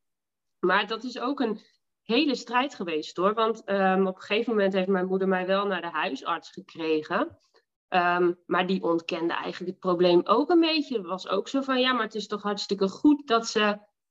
Maar 0.59 0.87
dat 0.87 1.03
is 1.03 1.19
ook 1.19 1.39
een 1.39 1.59
hele 2.03 2.35
strijd 2.35 2.75
geweest 2.75 3.17
hoor. 3.17 3.33
Want 3.33 3.63
ehm, 3.63 4.05
op 4.07 4.15
een 4.15 4.21
gegeven 4.21 4.53
moment 4.53 4.73
heeft 4.73 4.87
mijn 4.87 5.07
moeder 5.07 5.27
mij 5.27 5.45
wel 5.45 5.65
naar 5.67 5.81
de 5.81 5.89
huisarts 5.89 6.49
gekregen. 6.51 7.39
Ehm, 7.91 8.33
maar 8.45 8.67
die 8.67 8.83
ontkende 8.83 9.33
eigenlijk 9.33 9.71
het 9.71 9.79
probleem 9.79 10.21
ook 10.23 10.49
een 10.49 10.59
beetje. 10.59 11.01
Was 11.01 11.27
ook 11.27 11.47
zo 11.47 11.61
van 11.61 11.79
ja, 11.79 11.93
maar 11.93 12.03
het 12.03 12.15
is 12.15 12.27
toch 12.27 12.41
hartstikke 12.41 12.87
goed 12.89 13.27
dat 13.27 13.47
ze 13.47 13.59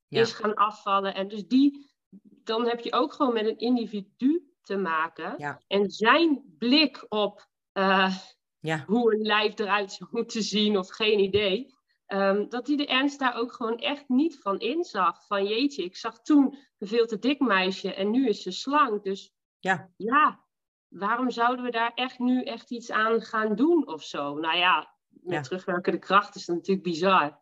Ja. 0.09 0.21
is 0.21 0.33
gaan 0.33 0.55
afvallen. 0.55 1.15
En 1.15 1.29
dus 1.29 1.47
die, 1.47 1.91
dan 2.23 2.67
heb 2.67 2.81
je 2.81 2.93
ook 2.93 3.13
gewoon 3.13 3.33
met 3.33 3.47
een 3.47 3.59
individu 3.59 4.53
te 4.63 4.77
maken. 4.77 5.35
Ja. 5.39 5.61
En 5.67 5.91
zijn 5.91 6.55
blik 6.59 7.07
op 7.09 7.49
eh, 7.73 8.17
Ja. 8.59 8.85
hoe 8.87 9.15
een 9.15 9.21
lijf 9.23 9.59
eruit 9.59 9.93
zou 9.93 10.11
moeten 10.13 10.43
zien, 10.43 10.79
of 10.79 10.89
geen 10.91 11.19
idee. 11.19 11.79
ehm, 12.07 12.49
dat 12.49 12.67
hij 12.67 12.77
de 12.77 12.87
ernst 12.87 13.19
daar 13.19 13.35
ook 13.37 13.53
gewoon 13.53 13.79
echt 13.79 14.09
niet 14.09 14.39
van 14.39 14.59
inzag. 14.59 15.27
Van 15.27 15.47
jeetje, 15.47 15.85
ik 15.85 15.97
zag 15.97 16.21
toen 16.23 16.59
een 16.79 16.89
veel 16.89 17.07
te 17.07 17.19
dik 17.19 17.41
meisje 17.41 17.95
en 17.95 18.11
nu 18.11 18.29
is 18.29 18.43
ze 18.43 18.51
slank. 18.51 19.05
Dus 19.05 19.33
Ja. 19.59 19.91
ja, 19.97 20.45
waarom 20.91 21.31
zouden 21.31 21.65
we 21.65 21.71
daar 21.71 21.93
echt 21.95 22.19
nu 22.19 22.43
echt 22.43 22.71
iets 22.71 22.91
aan 22.91 23.21
gaan 23.21 23.55
doen 23.57 23.87
of 23.89 24.03
zo? 24.03 24.35
Nou 24.35 24.57
ja, 24.57 24.95
met 25.09 25.35
Ja. 25.35 25.41
terugwerkende 25.41 25.99
kracht 25.99 26.35
is 26.35 26.45
dat 26.45 26.57
natuurlijk 26.57 26.87
bizar. 26.87 27.41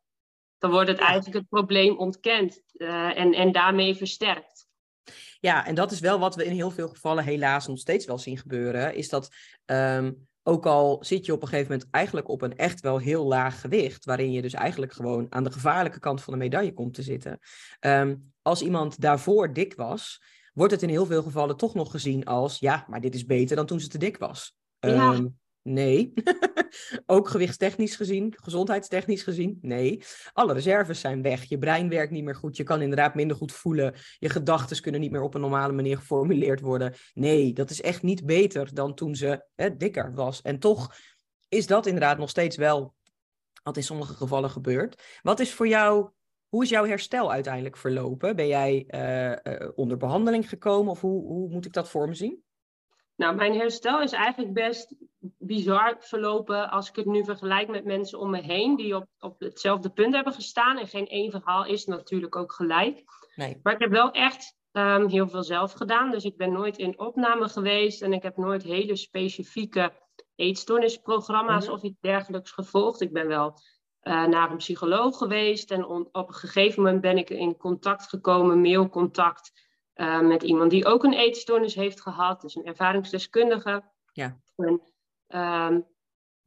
Dan 0.58 0.70
wordt 0.70 0.88
het 0.88 0.98
Ja. 0.98 1.06
eigenlijk 1.06 1.36
het 1.36 1.48
probleem 1.48 1.96
ontkend 1.98 2.62
eh, 2.72 3.18
en, 3.18 3.32
en 3.34 3.52
daarmee 3.52 3.94
versterkt. 3.94 4.66
Ja, 5.40 5.66
en 5.66 5.74
dat 5.74 5.90
is 5.90 6.00
wel 6.00 6.18
wat 6.18 6.34
we 6.34 6.44
in 6.44 6.52
heel 6.52 6.70
veel 6.70 6.88
gevallen 6.88 7.24
helaas 7.24 7.66
nog 7.66 7.78
steeds 7.78 8.06
wel 8.06 8.18
zien 8.18 8.38
gebeuren. 8.38 8.94
Is 8.94 9.08
dat 9.08 9.28
ehm, 9.64 10.12
ook 10.42 10.66
al 10.66 10.98
zit 11.00 11.26
je 11.26 11.32
op 11.32 11.42
een 11.42 11.48
gegeven 11.48 11.70
moment 11.72 11.90
eigenlijk 11.90 12.28
op 12.28 12.42
een 12.42 12.56
echt 12.56 12.80
wel 12.80 12.98
heel 12.98 13.24
laag 13.24 13.60
gewicht, 13.60 14.04
waarin 14.04 14.32
je 14.32 14.42
dus 14.42 14.52
eigenlijk 14.52 14.92
gewoon 14.92 15.26
aan 15.30 15.44
de 15.44 15.52
gevaarlijke 15.52 15.98
kant 15.98 16.22
van 16.22 16.32
de 16.32 16.38
medaille 16.38 16.74
komt 16.74 16.94
te 16.94 17.02
zitten. 17.02 17.38
Ehm, 17.80 18.16
als 18.42 18.62
iemand 18.62 19.00
daarvoor 19.00 19.52
dik 19.52 19.74
was, 19.74 20.22
wordt 20.58 20.72
het 20.72 20.82
in 20.82 20.88
heel 20.88 21.06
veel 21.06 21.22
gevallen 21.22 21.56
toch 21.56 21.74
nog 21.74 21.90
gezien 21.90 22.24
als, 22.24 22.58
ja, 22.58 22.84
maar 22.88 23.00
dit 23.00 23.14
is 23.14 23.24
beter 23.24 23.56
dan 23.56 23.66
toen 23.66 23.80
ze 23.80 23.88
te 23.88 23.98
dik 23.98 24.16
was. 24.16 24.56
Ja. 24.78 25.12
Ehm, 25.12 25.26
nee. 25.62 26.12
ook 27.06 27.28
gewichtstechnisch 27.28 27.96
gezien, 27.96 28.34
gezondheidstechnisch 28.36 29.22
gezien, 29.22 29.58
nee. 29.60 30.02
Alle 30.32 30.52
reserves 30.52 31.00
zijn 31.00 31.22
weg. 31.22 31.44
Je 31.44 31.58
brein 31.58 31.88
werkt 31.88 32.12
niet 32.12 32.24
meer 32.24 32.34
goed. 32.34 32.56
Je 32.56 32.62
kan 32.62 32.82
inderdaad 32.82 33.14
minder 33.14 33.36
goed 33.36 33.52
voelen. 33.52 33.94
Je 34.18 34.28
gedachten 34.28 34.80
kunnen 34.80 35.00
niet 35.00 35.10
meer 35.10 35.22
op 35.22 35.34
een 35.34 35.40
normale 35.40 35.72
manier 35.72 35.96
geformuleerd 35.96 36.60
worden. 36.60 36.94
Nee, 37.14 37.52
dat 37.52 37.70
is 37.70 37.80
echt 37.80 38.02
niet 38.02 38.26
beter 38.26 38.74
dan 38.74 38.94
toen 38.94 39.14
ze 39.14 39.44
hè, 39.54 39.76
dikker 39.76 40.14
was. 40.14 40.42
En 40.42 40.58
toch 40.58 40.94
is 41.48 41.66
dat 41.66 41.86
inderdaad 41.86 42.18
nog 42.18 42.30
steeds 42.30 42.56
wel 42.56 42.94
wat 43.62 43.76
in 43.76 43.82
sommige 43.82 44.14
gevallen 44.14 44.50
gebeurt. 44.50 45.02
Wat 45.22 45.40
is 45.40 45.54
voor 45.54 45.68
jou 45.68 46.10
hoe 46.48 46.62
is 46.62 46.68
jouw 46.68 46.84
herstel 46.84 47.32
uiteindelijk 47.32 47.76
verlopen? 47.76 48.36
Ben 48.36 48.46
jij 48.46 48.84
eh, 48.88 49.32
eh, 49.32 49.70
onder 49.74 49.96
behandeling 49.96 50.48
gekomen 50.48 50.90
of 50.90 51.00
hoe, 51.00 51.22
hoe 51.26 51.48
moet 51.48 51.64
ik 51.66 51.72
dat 51.72 51.88
voor 51.90 52.08
me 52.08 52.14
zien? 52.14 52.42
Nou, 53.16 53.34
mijn 53.34 53.54
herstel 53.54 54.02
is 54.02 54.12
eigenlijk 54.12 54.54
best 54.54 54.94
bizar 55.38 55.96
verlopen 55.98 56.70
als 56.70 56.88
ik 56.88 56.96
het 56.96 57.06
nu 57.06 57.24
vergelijk 57.24 57.68
met 57.68 57.84
mensen 57.84 58.18
om 58.18 58.30
me 58.30 58.40
heen 58.40 58.76
die 58.76 58.96
op, 58.96 59.06
op 59.18 59.40
hetzelfde 59.40 59.90
punt 59.90 60.14
hebben 60.14 60.32
gestaan. 60.32 60.78
En 60.78 60.86
geen 60.86 61.06
één 61.08 61.30
verhaal 61.30 61.64
is 61.66 61.84
natuurlijk 61.84 62.36
ook 62.36 62.52
gelijk. 62.52 63.04
Nee. 63.36 63.60
Maar 63.62 63.72
ik 63.72 63.80
heb 63.80 63.90
wel 63.90 64.10
echt 64.10 64.56
ehm, 64.72 65.08
heel 65.08 65.28
veel 65.28 65.42
zelf 65.42 65.72
gedaan. 65.72 66.10
Dus 66.10 66.24
ik 66.24 66.36
ben 66.36 66.52
nooit 66.52 66.78
in 66.78 66.98
opname 66.98 67.48
geweest 67.48 68.02
en 68.02 68.12
ik 68.12 68.22
heb 68.22 68.36
nooit 68.36 68.62
hele 68.62 68.96
specifieke 68.96 69.92
eetstoornisprogramma's 70.34 71.64
Mhm. 71.64 71.74
of 71.74 71.82
iets 71.82 72.00
dergelijks 72.00 72.50
gevolgd. 72.50 73.00
Ik 73.00 73.12
ben 73.12 73.28
wel 73.28 73.54
eh, 74.08 74.24
naar 74.24 74.50
een 74.50 74.56
psycholoog 74.56 75.16
geweest 75.18 75.70
en 75.70 75.84
on- 75.86 76.08
op 76.12 76.28
een 76.28 76.34
gegeven 76.34 76.82
moment 76.82 77.00
ben 77.00 77.18
ik 77.18 77.30
in 77.30 77.56
contact 77.56 78.08
gekomen, 78.08 78.60
mailcontact, 78.60 79.52
eh, 79.92 80.20
met 80.20 80.42
iemand 80.42 80.70
die 80.70 80.86
ook 80.86 81.04
een 81.04 81.12
eetstoornis 81.12 81.74
heeft 81.74 82.00
gehad, 82.00 82.40
dus 82.40 82.54
een 82.54 82.64
ervaringsdeskundige. 82.64 83.82
Ja. 84.12 84.40
En 84.56 84.82
ehm, 85.26 85.80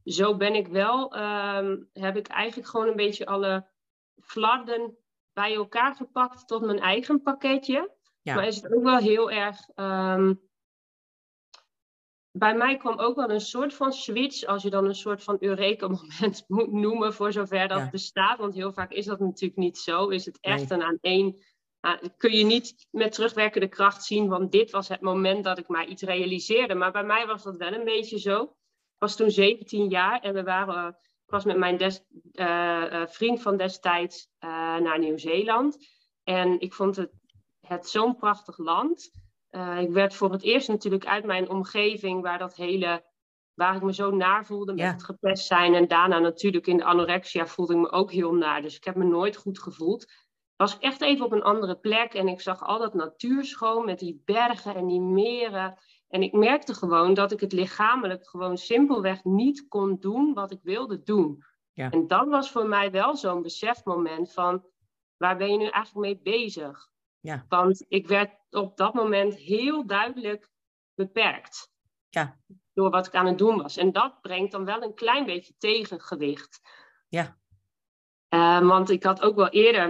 zo 0.04 0.38
ben 0.38 0.56
ik 0.56 0.68
wel, 0.68 1.16
ehm, 1.16 1.78
heb 1.94 2.18
ik 2.18 2.28
eigenlijk 2.28 2.70
gewoon 2.70 2.88
een 2.88 2.96
beetje 2.96 3.26
alle 3.26 3.68
flarden 4.22 4.98
bij 5.34 5.56
elkaar 5.56 5.96
gepakt 5.96 6.48
tot 6.48 6.62
mijn 6.62 6.80
eigen 6.80 7.22
pakketje. 7.22 7.92
Ja. 8.22 8.36
Maar 8.36 8.48
is 8.48 8.62
het 8.62 8.74
ook 8.74 8.84
wel 8.84 8.98
heel 8.98 9.32
erg. 9.32 9.58
ehm, 9.76 10.34
bij 12.32 12.56
mij 12.56 12.78
kwam 12.78 13.00
ook 13.00 13.16
wel 13.16 13.30
een 13.30 13.42
soort 13.42 13.74
van 13.74 13.94
switch, 13.94 14.44
als 14.46 14.64
je 14.64 14.70
dan 14.70 14.86
een 14.86 14.96
soort 14.96 15.24
van 15.24 15.38
Eureka-moment 15.40 16.44
moet 16.48 16.72
noemen, 16.72 17.14
voor 17.14 17.32
zover 17.32 17.68
dat 17.68 17.78
Ja. 17.78 17.90
bestaat. 17.90 18.38
Want 18.38 18.54
heel 18.54 18.74
vaak 18.74 18.92
is 18.92 19.06
dat 19.06 19.20
natuurlijk 19.20 19.60
niet 19.60 19.78
zo. 19.78 20.08
Is 20.08 20.26
het 20.26 20.38
echt 20.40 20.70
Nee. 20.70 20.80
een 20.80 20.86
aan 20.86 20.98
één. 21.02 21.44
kun 22.18 22.32
je 22.32 22.44
niet 22.44 22.88
met 22.92 23.12
terugwerkende 23.12 23.68
kracht 23.68 24.04
zien, 24.04 24.28
want 24.28 24.52
dit 24.52 24.72
was 24.72 24.88
het 24.88 25.02
moment 25.02 25.44
dat 25.44 25.58
ik 25.58 25.68
mij 25.68 25.86
iets 25.86 26.02
realiseerde. 26.02 26.76
Maar 26.76 26.92
bij 26.92 27.04
mij 27.04 27.26
was 27.28 27.44
dat 27.44 27.58
wel 27.58 27.74
een 27.74 27.84
beetje 27.84 28.20
zo. 28.20 28.42
Ik 28.44 28.98
was 28.98 29.16
toen 29.16 29.32
17 29.32 29.90
jaar 29.90 30.20
en 30.20 30.34
we 30.34 30.44
waren, 30.44 30.76
eh, 30.76 30.88
ik 31.26 31.32
was 31.32 31.46
met 31.46 31.58
mijn 31.58 31.78
des, 31.78 32.04
eh, 32.32 33.02
eh, 33.02 33.08
vriend 33.08 33.42
van 33.42 33.58
destijds 33.58 34.28
naar 34.40 35.00
Nieuw-Zeeland. 35.00 35.78
En 36.24 36.60
ik 36.60 36.74
vond 36.74 36.96
het, 36.96 37.12
het 37.68 37.90
zo'n 37.90 38.16
prachtig 38.16 38.58
land. 38.58 39.12
Eh, 39.52 39.80
ik 39.82 39.90
werd 39.92 40.14
voor 40.14 40.32
het 40.32 40.44
eerst 40.44 40.68
natuurlijk 40.68 41.06
uit 41.06 41.26
mijn 41.26 41.50
omgeving, 41.50 42.22
waar 42.22 42.38
dat 42.38 42.56
hele, 42.56 43.06
waar 43.54 43.76
ik 43.76 43.82
me 43.82 43.94
zo 43.94 44.12
naar 44.12 44.46
voelde 44.46 44.74
met 44.74 44.82
Ja. 44.82 44.92
het 44.92 45.04
gepest 45.04 45.46
zijn. 45.48 45.74
En 45.74 45.88
daarna 45.88 46.20
natuurlijk 46.20 46.68
in 46.68 46.78
de 46.78 46.84
anorexia 46.84 47.48
voelde 47.48 47.74
ik 47.74 47.80
me 47.80 47.92
ook 47.92 48.12
heel 48.12 48.34
naar. 48.34 48.62
Dus 48.62 48.76
ik 48.76 48.84
heb 48.84 48.96
me 48.96 49.04
nooit 49.04 49.36
goed 49.36 49.60
gevoeld. 49.60 50.12
Was 50.56 50.76
ik 50.76 50.82
echt 50.82 51.02
even 51.02 51.26
op 51.26 51.32
een 51.32 51.44
andere 51.44 51.76
plek 51.76 52.14
en 52.14 52.28
ik 52.28 52.42
zag 52.42 52.62
al 52.64 52.80
dat 52.80 52.94
natuurschoon 52.94 53.86
met 53.86 54.00
die 54.00 54.22
bergen 54.26 54.76
en 54.76 54.88
die 54.88 55.02
meren. 55.02 55.78
En 56.08 56.22
ik 56.24 56.34
merkte 56.34 56.74
gewoon 56.74 57.14
dat 57.14 57.32
ik 57.32 57.40
het 57.40 57.52
lichamelijk 57.52 58.28
gewoon 58.28 58.58
simpelweg 58.58 59.24
niet 59.24 59.68
kon 59.68 59.98
doen 60.00 60.34
wat 60.34 60.52
ik 60.52 60.60
wilde 60.64 61.04
doen. 61.04 61.44
Ja. 61.74 61.90
En 61.90 62.08
dat 62.08 62.28
was 62.28 62.52
voor 62.52 62.68
mij 62.68 62.92
wel 62.92 63.16
zo'n 63.16 63.42
besefmoment 63.42 64.34
van, 64.34 64.66
waar 65.18 65.38
ben 65.38 65.52
je 65.52 65.58
nu 65.58 65.68
eigenlijk 65.68 66.06
mee 66.06 66.36
bezig? 66.36 66.91
Ja. 67.22 67.46
Want 67.50 67.86
ik 67.88 68.08
werd 68.08 68.32
op 68.50 68.78
dat 68.78 68.94
moment 68.94 69.36
heel 69.36 69.86
duidelijk 69.86 70.50
beperkt. 70.94 71.72
Ja. 72.10 72.40
Door 72.74 72.90
wat 72.90 73.08
ik 73.08 73.16
aan 73.16 73.26
het 73.26 73.38
doen 73.38 73.62
was. 73.62 73.78
En 73.78 73.92
dat 73.92 74.22
brengt 74.22 74.52
dan 74.52 74.66
wel 74.66 74.84
een 74.84 74.94
klein 74.94 75.26
beetje 75.26 75.54
tegengewicht. 75.58 76.60
Ja. 77.08 77.40
Eh, 78.28 78.68
want 78.68 78.90
ik 78.90 79.04
had 79.04 79.22
ook 79.22 79.36
wel 79.36 79.50
eerder, 79.50 79.88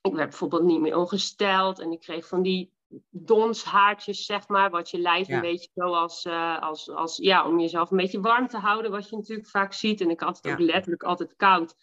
ik 0.00 0.12
werd 0.14 0.28
bijvoorbeeld 0.28 0.62
niet 0.62 0.80
meer 0.80 0.96
ongesteld 0.96 1.78
en 1.78 1.92
ik 1.92 2.00
kreeg 2.00 2.26
van 2.26 2.42
die 2.42 2.72
donshaartjes, 3.10 4.24
zeg 4.24 4.48
maar, 4.48 4.70
wat 4.70 4.90
je 4.90 4.98
lijf 4.98 5.26
Ja. 5.26 5.34
een 5.34 5.40
beetje 5.40 5.70
zo 5.74 5.94
als, 5.94 6.24
eh, 6.24 6.62
als, 6.62 6.90
als, 6.90 7.16
ja, 7.16 7.46
om 7.46 7.60
jezelf 7.60 7.90
een 7.90 7.96
beetje 7.96 8.20
warm 8.20 8.48
te 8.48 8.58
houden, 8.58 8.90
wat 8.90 9.08
je 9.08 9.16
natuurlijk 9.16 9.48
vaak 9.48 9.72
ziet. 9.72 10.00
En 10.00 10.10
ik 10.10 10.20
had 10.20 10.36
het 10.36 10.46
Ja. 10.46 10.52
ook 10.52 10.58
letterlijk 10.58 11.02
altijd 11.02 11.36
koud. 11.36 11.74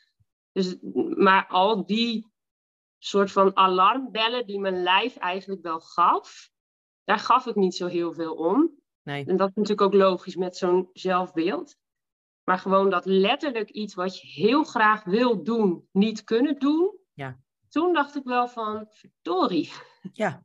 Dus, 0.52 0.76
maar 1.16 1.48
al 1.48 1.86
die 1.86 2.34
soort 3.06 3.32
van 3.32 3.56
alarmbellen 3.56 4.46
die 4.48 4.60
mijn 4.60 4.84
lijf 4.84 5.16
eigenlijk 5.18 5.62
wel 5.62 5.80
gaf, 5.80 6.50
daar 7.04 7.20
gaf 7.20 7.46
ik 7.46 7.56
niet 7.56 7.76
zo 7.76 7.88
heel 7.88 8.14
veel 8.14 8.34
om. 8.36 8.72
Nee. 9.04 9.26
En 9.26 9.38
dat 9.38 9.50
is 9.50 9.56
natuurlijk 9.56 9.82
ook 9.82 9.94
logisch 9.94 10.36
met 10.36 10.58
zo'n 10.58 10.90
zelfbeeld. 10.94 11.78
Maar 12.44 12.60
gewoon 12.60 12.90
dat 12.90 13.06
letterlijk 13.06 13.70
iets 13.70 13.94
wat 13.94 14.22
je 14.22 14.28
heel 14.28 14.64
graag 14.64 15.04
wil 15.04 15.44
doen, 15.44 15.88
niet 15.92 16.24
kunnen 16.24 16.60
doen. 16.60 16.98
Ja. 17.14 17.40
Toen 17.70 17.94
dacht 17.94 18.16
ik 18.16 18.24
wel 18.24 18.48
van, 18.48 18.88
verdorie. 18.90 19.72
Ja. 20.14 20.44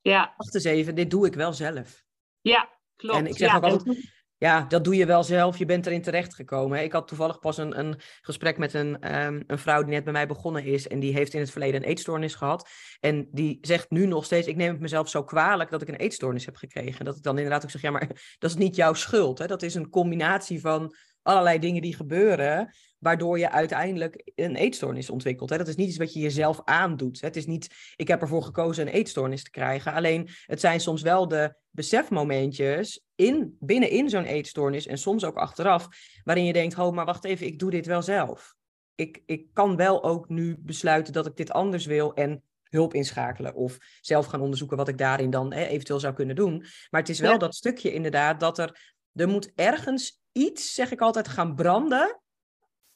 Ja, 0.00 0.34
Wacht 0.36 0.54
eens 0.54 0.64
even, 0.64 0.94
dit 0.94 1.10
doe 1.10 1.26
ik 1.26 1.34
wel 1.34 1.52
zelf. 1.52 2.04
ja 2.40 2.68
klopt. 2.96 3.18
En 3.18 3.26
ik 3.26 3.36
zeg 3.36 3.50
ja, 3.50 3.56
ook 3.56 3.62
altijd- 3.62 4.14
Ja, 4.38 4.64
dat 4.68 4.84
doe 4.84 4.96
je 4.96 5.06
wel 5.06 5.22
zelf. 5.22 5.58
Je 5.58 5.64
bent 5.64 5.86
erin 5.86 6.02
terechtgekomen. 6.02 6.82
Ik 6.82 6.92
had 6.92 7.08
toevallig 7.08 7.38
pas 7.38 7.56
een, 7.56 7.78
een 7.78 8.00
gesprek 8.20 8.58
met 8.58 8.74
een, 8.74 9.00
ehm, 9.00 9.42
een 9.46 9.58
vrouw 9.58 9.82
die 9.82 9.94
net 9.94 10.04
bij 10.04 10.12
mij 10.12 10.26
begonnen 10.26 10.64
is. 10.64 10.88
En 10.88 11.00
die 11.00 11.12
heeft 11.12 11.34
in 11.34 11.40
het 11.40 11.50
verleden 11.50 11.82
een 11.82 11.88
eetstoornis 11.88 12.34
gehad. 12.34 12.68
En 13.00 13.28
die 13.30 13.58
zegt 13.60 13.90
nu 13.90 14.06
nog 14.06 14.24
steeds, 14.24 14.46
ik 14.46 14.56
neem 14.56 14.72
het 14.72 14.80
mezelf 14.80 15.08
zo 15.08 15.24
kwalijk 15.24 15.70
dat 15.70 15.82
ik 15.82 15.88
een 15.88 15.94
eetstoornis 15.94 16.44
heb 16.44 16.56
gekregen. 16.56 17.04
Dat 17.04 17.16
ik 17.16 17.22
dan 17.22 17.36
inderdaad 17.36 17.64
ook 17.64 17.70
zeg, 17.70 17.82
ja, 17.82 17.90
maar 17.90 18.08
dat 18.38 18.50
is 18.50 18.56
niet 18.56 18.76
jouw 18.76 18.94
schuld. 18.94 19.38
Hè? 19.38 19.46
Dat 19.46 19.62
is 19.62 19.74
een 19.74 19.90
combinatie 19.90 20.60
van 20.60 20.94
allerlei 21.26 21.58
dingen 21.58 21.82
die 21.82 21.94
gebeuren, 21.96 22.74
waardoor 22.98 23.38
je 23.38 23.50
uiteindelijk 23.50 24.30
een 24.34 24.56
eetstoornis 24.56 25.10
ontwikkelt. 25.10 25.50
Hè? 25.50 25.58
Dat 25.58 25.68
is 25.68 25.76
niet 25.76 25.88
iets 25.88 25.96
wat 25.96 26.12
je 26.12 26.20
jezelf 26.20 26.60
aandoet. 26.64 27.20
Hè? 27.20 27.26
Het 27.26 27.36
is 27.36 27.46
niet, 27.46 27.68
ik 27.96 28.08
heb 28.08 28.20
ervoor 28.20 28.42
gekozen 28.42 28.86
een 28.86 28.92
eetstoornis 28.92 29.42
te 29.42 29.50
krijgen. 29.50 29.92
Alleen, 29.92 30.28
het 30.46 30.60
zijn 30.60 30.80
soms 30.80 31.02
wel 31.02 31.28
de 31.28 31.54
besefmomentjes 31.70 33.04
in, 33.14 33.56
binnenin 33.60 34.10
zo'n 34.10 34.24
eetstoornis 34.24 34.86
en 34.86 34.98
soms 34.98 35.24
ook 35.24 35.36
achteraf, 35.36 35.88
waarin 36.24 36.44
je 36.44 36.52
denkt, 36.52 36.78
oh, 36.78 36.94
maar 36.94 37.04
wacht 37.04 37.24
even, 37.24 37.46
ik 37.46 37.58
doe 37.58 37.70
dit 37.70 37.86
wel 37.86 38.02
zelf. 38.02 38.54
Ik, 38.94 39.22
ik 39.26 39.46
kan 39.52 39.76
wel 39.76 40.04
ook 40.04 40.28
nu 40.28 40.56
besluiten 40.58 41.12
dat 41.12 41.26
ik 41.26 41.36
dit 41.36 41.50
anders 41.50 41.86
wil 41.86 42.14
en 42.14 42.42
hulp 42.62 42.94
inschakelen 42.94 43.54
of 43.54 43.78
zelf 44.00 44.26
gaan 44.26 44.40
onderzoeken 44.40 44.76
wat 44.76 44.88
ik 44.88 44.98
daarin 44.98 45.30
dan 45.30 45.52
hè, 45.52 45.64
eventueel 45.64 46.00
zou 46.00 46.14
kunnen 46.14 46.36
doen. 46.36 46.64
Maar 46.90 47.00
het 47.00 47.10
is 47.10 47.20
wel 47.20 47.32
Ja. 47.32 47.38
dat 47.38 47.54
stukje 47.54 47.92
inderdaad 47.92 48.40
dat 48.40 48.58
er, 48.58 48.94
er 49.12 49.28
moet 49.28 49.52
ergens 49.54 50.24
iets, 50.36 50.74
zeg 50.74 50.90
ik 50.90 51.00
altijd, 51.00 51.28
gaan 51.28 51.54
branden, 51.54 52.20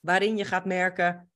waarin 0.00 0.36
je 0.36 0.44
gaat 0.44 0.64
merken, 0.64 1.30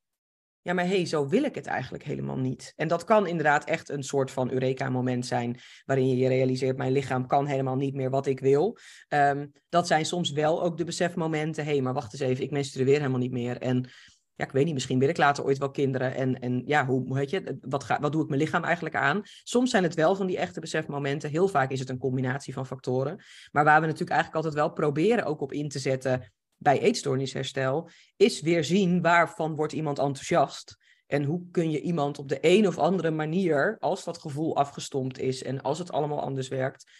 ja, 0.64 0.72
maar 0.72 0.84
hé, 0.84 0.96
hey, 0.96 1.06
zo 1.06 1.28
wil 1.28 1.42
ik 1.42 1.54
het 1.54 1.66
eigenlijk 1.66 2.04
helemaal 2.04 2.36
niet. 2.36 2.72
En 2.76 2.88
dat 2.88 3.04
kan 3.04 3.26
inderdaad 3.26 3.64
echt 3.64 3.88
een 3.88 4.02
soort 4.02 4.30
van 4.30 4.50
Eureka-moment 4.50 5.26
zijn, 5.26 5.60
waarin 5.84 6.08
je 6.08 6.16
je 6.16 6.28
realiseert, 6.28 6.76
mijn 6.76 6.92
lichaam 6.92 7.26
kan 7.26 7.46
helemaal 7.46 7.76
niet 7.76 7.94
meer 7.94 8.10
wat 8.10 8.26
ik 8.26 8.40
wil. 8.40 8.78
Ehm, 9.08 9.46
dat 9.68 9.86
zijn 9.86 10.04
soms 10.06 10.30
wel 10.30 10.62
ook 10.62 10.76
de 10.76 10.84
besefmomenten, 10.84 11.64
hé, 11.64 11.70
hey, 11.70 11.80
maar 11.80 11.92
wacht 11.92 12.12
eens 12.12 12.22
even, 12.22 12.44
ik 12.44 12.50
menstrueer 12.50 12.96
helemaal 12.96 13.18
niet 13.18 13.32
meer. 13.32 13.60
En 13.60 13.90
ja, 14.36 14.44
ik 14.44 14.50
weet 14.50 14.64
niet, 14.64 14.74
misschien 14.74 14.98
wil 14.98 15.08
ik 15.08 15.16
later 15.16 15.44
ooit 15.44 15.58
wel 15.58 15.70
kinderen. 15.70 16.14
En, 16.14 16.40
en 16.40 16.62
ja, 16.66 16.86
hoe, 16.86 17.18
heet 17.18 17.30
je, 17.30 17.58
wat, 17.60 17.86
wat 18.00 18.12
doe 18.12 18.22
ik 18.22 18.28
mijn 18.28 18.40
lichaam 18.40 18.64
eigenlijk 18.64 18.94
aan? 18.94 19.22
Soms 19.24 19.70
zijn 19.70 19.82
het 19.82 19.94
wel 19.94 20.16
van 20.16 20.26
die 20.26 20.38
echte 20.38 20.60
besefmomenten. 20.60 21.30
Heel 21.30 21.48
vaak 21.48 21.70
is 21.70 21.80
het 21.80 21.88
een 21.88 21.98
combinatie 21.98 22.52
van 22.54 22.66
factoren. 22.66 23.22
Maar 23.52 23.64
waar 23.64 23.80
we 23.80 23.86
natuurlijk 23.86 24.12
eigenlijk 24.12 24.44
altijd 24.44 24.64
wel 24.64 24.72
proberen 24.72 25.24
ook 25.24 25.40
op 25.40 25.52
in 25.52 25.68
te 25.68 25.78
zetten 25.78 26.32
bij 26.56 26.80
eetstoornisherstel, 26.80 27.88
is 28.16 28.40
weer 28.40 28.64
zien 28.64 29.02
waarvan 29.02 29.54
wordt 29.54 29.72
iemand 29.72 29.98
enthousiast. 29.98 30.76
En 31.06 31.24
hoe 31.24 31.50
kun 31.50 31.70
je 31.70 31.80
iemand 31.80 32.18
op 32.18 32.28
de 32.28 32.38
een 32.40 32.66
of 32.66 32.78
andere 32.78 33.10
manier, 33.10 33.76
als 33.80 34.04
dat 34.04 34.18
gevoel 34.18 34.56
afgestompt 34.56 35.18
is 35.18 35.42
en 35.42 35.62
als 35.62 35.78
het 35.78 35.92
allemaal 35.92 36.20
anders 36.20 36.48
werkt, 36.48 36.90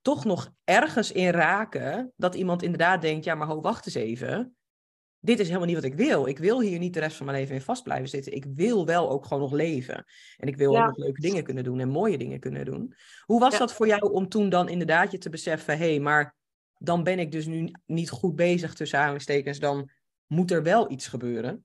toch 0.00 0.24
nog 0.24 0.50
ergens 0.64 1.12
in 1.12 1.30
raken 1.30 2.12
dat 2.16 2.34
iemand 2.34 2.62
inderdaad 2.62 3.00
denkt, 3.00 3.24
ja, 3.24 3.34
maar 3.34 3.46
ho, 3.46 3.60
wacht 3.60 3.86
eens 3.86 3.94
even. 3.94 4.56
Dit 5.24 5.38
is 5.38 5.46
helemaal 5.46 5.66
niet 5.66 5.76
wat 5.76 5.84
ik 5.84 5.94
wil. 5.94 6.26
Ik 6.26 6.38
wil 6.38 6.60
hier 6.60 6.78
niet 6.78 6.94
de 6.94 7.00
rest 7.00 7.16
van 7.16 7.26
mijn 7.26 7.38
leven 7.38 7.54
in 7.54 7.60
vast 7.60 7.82
blijven 7.82 8.08
zitten. 8.08 8.32
Ik 8.34 8.44
wil 8.54 8.86
wel 8.86 9.10
ook 9.10 9.26
gewoon 9.26 9.42
nog 9.42 9.52
leven. 9.52 10.04
En 10.36 10.48
ik 10.48 10.56
wil 10.56 10.72
Ja. 10.72 10.80
ook 10.80 10.86
nog 10.86 10.96
leuke 10.96 11.20
dingen 11.20 11.44
kunnen 11.44 11.64
doen 11.64 11.80
en 11.80 11.88
mooie 11.88 12.18
dingen 12.18 12.40
kunnen 12.40 12.64
doen. 12.64 12.94
Hoe 13.24 13.40
was 13.40 13.52
Ja. 13.52 13.58
dat 13.58 13.72
voor 13.72 13.86
jou 13.86 14.12
om 14.12 14.28
toen 14.28 14.48
dan 14.48 14.68
inderdaad 14.68 15.12
je 15.12 15.18
te 15.18 15.30
beseffen, 15.30 15.78
hé, 15.78 15.88
hey, 15.90 16.00
maar 16.00 16.36
dan 16.78 17.02
ben 17.02 17.18
ik 17.18 17.32
dus 17.32 17.46
nu 17.46 17.70
niet 17.86 18.10
goed 18.10 18.36
bezig 18.36 18.74
tussen 18.74 18.98
aanhalingstekens. 18.98 19.58
Dan 19.58 19.90
moet 20.26 20.50
er 20.50 20.62
wel 20.62 20.90
iets 20.90 21.06
gebeuren. 21.06 21.64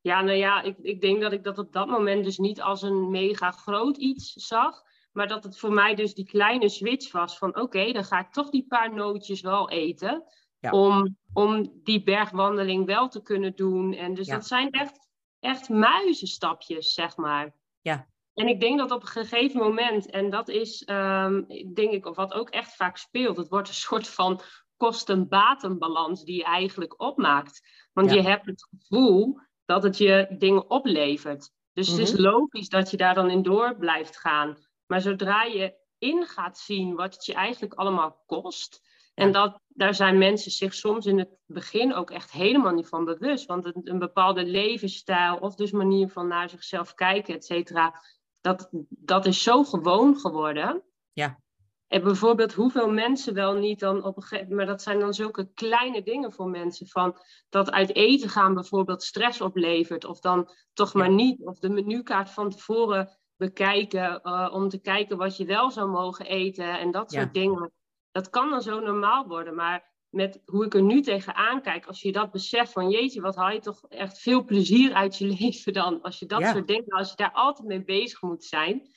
Ja, 0.00 0.22
nou 0.22 0.36
ja, 0.36 0.62
ik, 0.62 0.76
ik 0.82 1.00
denk 1.00 1.20
dat 1.20 1.32
ik 1.32 1.44
dat 1.44 1.58
op 1.58 1.72
dat 1.72 1.88
moment 1.88 2.24
dus 2.24 2.38
niet 2.38 2.60
als 2.60 2.82
een 2.82 3.10
mega 3.10 3.50
groot 3.50 3.96
iets 3.96 4.32
zag. 4.32 4.82
Maar 5.12 5.28
dat 5.28 5.44
het 5.44 5.58
voor 5.58 5.72
mij 5.72 5.94
dus 5.94 6.14
die 6.14 6.24
kleine 6.26 6.68
switch 6.68 7.12
was 7.12 7.38
van 7.38 7.60
oké, 7.60 7.92
dan 7.92 8.04
ga 8.04 8.20
ik 8.20 8.32
toch 8.32 8.50
die 8.50 8.66
paar 8.68 8.94
nootjes 8.94 9.40
wel 9.40 9.70
eten. 9.70 10.24
Om, 10.60 11.16
om 11.32 11.80
die 11.82 12.02
bergwandeling 12.02 12.86
wel 12.86 13.08
te 13.08 13.22
kunnen 13.22 13.56
doen. 13.56 13.94
En 13.94 14.14
dus 14.14 14.26
dat 14.26 14.46
zijn 14.46 14.70
echt, 14.70 15.08
echt 15.40 15.68
muizenstapjes, 15.68 16.94
zeg 16.94 17.16
maar. 17.16 17.54
Ja. 17.80 18.08
En 18.34 18.48
ik 18.48 18.60
denk 18.60 18.78
dat 18.78 18.90
op 18.90 19.00
een 19.00 19.08
gegeven 19.08 19.60
moment, 19.60 20.10
en 20.10 20.30
dat 20.30 20.48
is 20.48 20.88
um, 20.90 21.46
denk 21.74 21.92
ik, 21.92 22.06
of 22.06 22.16
wat 22.16 22.32
ook 22.32 22.50
echt 22.50 22.76
vaak 22.76 22.96
speelt, 22.96 23.36
het 23.36 23.48
wordt 23.48 23.68
een 23.68 23.74
soort 23.88 24.08
van 24.08 24.40
kosten-batenbalans 24.76 26.24
die 26.24 26.36
je 26.36 26.44
eigenlijk 26.44 27.00
opmaakt. 27.02 27.60
Want 27.92 28.10
je 28.10 28.22
hebt 28.22 28.46
het 28.46 28.68
gevoel 28.70 29.40
dat 29.64 29.82
het 29.82 29.98
je 29.98 30.34
dingen 30.38 30.70
oplevert. 30.70 31.50
Dus 31.72 31.88
het 31.88 31.98
is 31.98 32.12
mhm. 32.12 32.22
logisch 32.22 32.68
dat 32.68 32.90
je 32.90 32.96
daar 32.96 33.14
dan 33.14 33.30
in 33.30 33.42
door 33.42 33.76
blijft 33.76 34.18
gaan. 34.18 34.56
Maar 34.86 35.00
zodra 35.00 35.42
je 35.42 35.74
in 35.98 36.26
gaat 36.26 36.58
zien 36.58 36.94
wat 36.94 37.14
het 37.14 37.24
je 37.24 37.34
eigenlijk 37.34 37.74
allemaal 37.74 38.22
kost. 38.26 38.80
En 39.18 39.32
dat, 39.32 39.60
daar 39.68 39.94
zijn 39.94 40.18
mensen 40.18 40.50
zich 40.50 40.74
soms 40.74 41.06
in 41.06 41.18
het 41.18 41.28
begin 41.46 41.94
ook 41.94 42.10
echt 42.10 42.30
helemaal 42.30 42.72
niet 42.72 42.88
van 42.88 43.04
bewust. 43.04 43.46
Want 43.46 43.64
een, 43.64 43.80
een 43.84 43.98
bepaalde 43.98 44.44
levensstijl 44.44 45.36
of 45.36 45.54
dus 45.54 45.70
manier 45.70 46.08
van 46.08 46.28
naar 46.28 46.50
zichzelf 46.50 46.94
kijken, 46.94 47.34
et 47.34 47.44
cetera. 47.44 48.00
Dat, 48.40 48.68
dat 48.88 49.26
is 49.26 49.42
zo 49.42 49.64
gewoon 49.64 50.16
geworden. 50.16 50.82
Ja. 51.12 51.40
En 51.86 52.02
bijvoorbeeld 52.02 52.52
hoeveel 52.52 52.90
mensen 52.90 53.34
wel 53.34 53.54
niet 53.54 53.80
dan 53.80 54.04
op 54.04 54.16
een 54.16 54.22
gegeven 54.22 54.48
moment, 54.48 54.66
maar 54.66 54.76
dat 54.76 54.82
zijn 54.82 54.98
dan 54.98 55.14
zulke 55.14 55.52
kleine 55.54 56.02
dingen 56.02 56.32
voor 56.32 56.48
mensen, 56.48 56.86
van 56.86 57.16
dat 57.48 57.70
uit 57.70 57.94
eten 57.94 58.28
gaan 58.28 58.54
bijvoorbeeld 58.54 59.02
stress 59.02 59.40
oplevert, 59.40 60.04
of 60.04 60.20
dan 60.20 60.50
toch 60.72 60.94
maar 60.94 61.10
niet, 61.10 61.46
of 61.46 61.58
de 61.58 61.68
menukaart 61.68 62.30
van 62.30 62.50
tevoren 62.50 63.18
bekijken 63.36 64.20
uh, 64.22 64.48
om 64.52 64.68
te 64.68 64.80
kijken 64.80 65.16
wat 65.16 65.36
je 65.36 65.44
wel 65.44 65.70
zou 65.70 65.90
mogen 65.90 66.26
eten 66.26 66.78
en 66.78 66.90
dat 66.90 67.12
soort 67.12 67.34
dingen. 67.34 67.72
Dat 68.10 68.30
kan 68.30 68.50
dan 68.50 68.62
zo 68.62 68.80
normaal 68.80 69.26
worden, 69.26 69.54
maar 69.54 69.96
met 70.08 70.42
hoe 70.44 70.64
ik 70.64 70.74
er 70.74 70.82
nu 70.82 71.02
tegenaan 71.02 71.62
kijk, 71.62 71.86
als 71.86 72.02
je 72.02 72.12
dat 72.12 72.30
beseft 72.30 72.72
van 72.72 72.90
jeetje, 72.90 73.20
wat 73.20 73.36
haal 73.36 73.50
je 73.50 73.60
toch 73.60 73.84
echt 73.88 74.18
veel 74.18 74.44
plezier 74.44 74.92
uit 74.92 75.18
je 75.18 75.26
leven 75.38 75.72
dan, 75.72 76.02
als 76.02 76.18
je 76.18 76.26
dat 76.26 76.46
soort 76.46 76.66
dingen, 76.66 76.88
als 76.88 77.10
je 77.10 77.16
daar 77.16 77.32
altijd 77.32 77.68
mee 77.68 77.84
bezig 77.84 78.22
moet 78.22 78.44
zijn. 78.44 78.96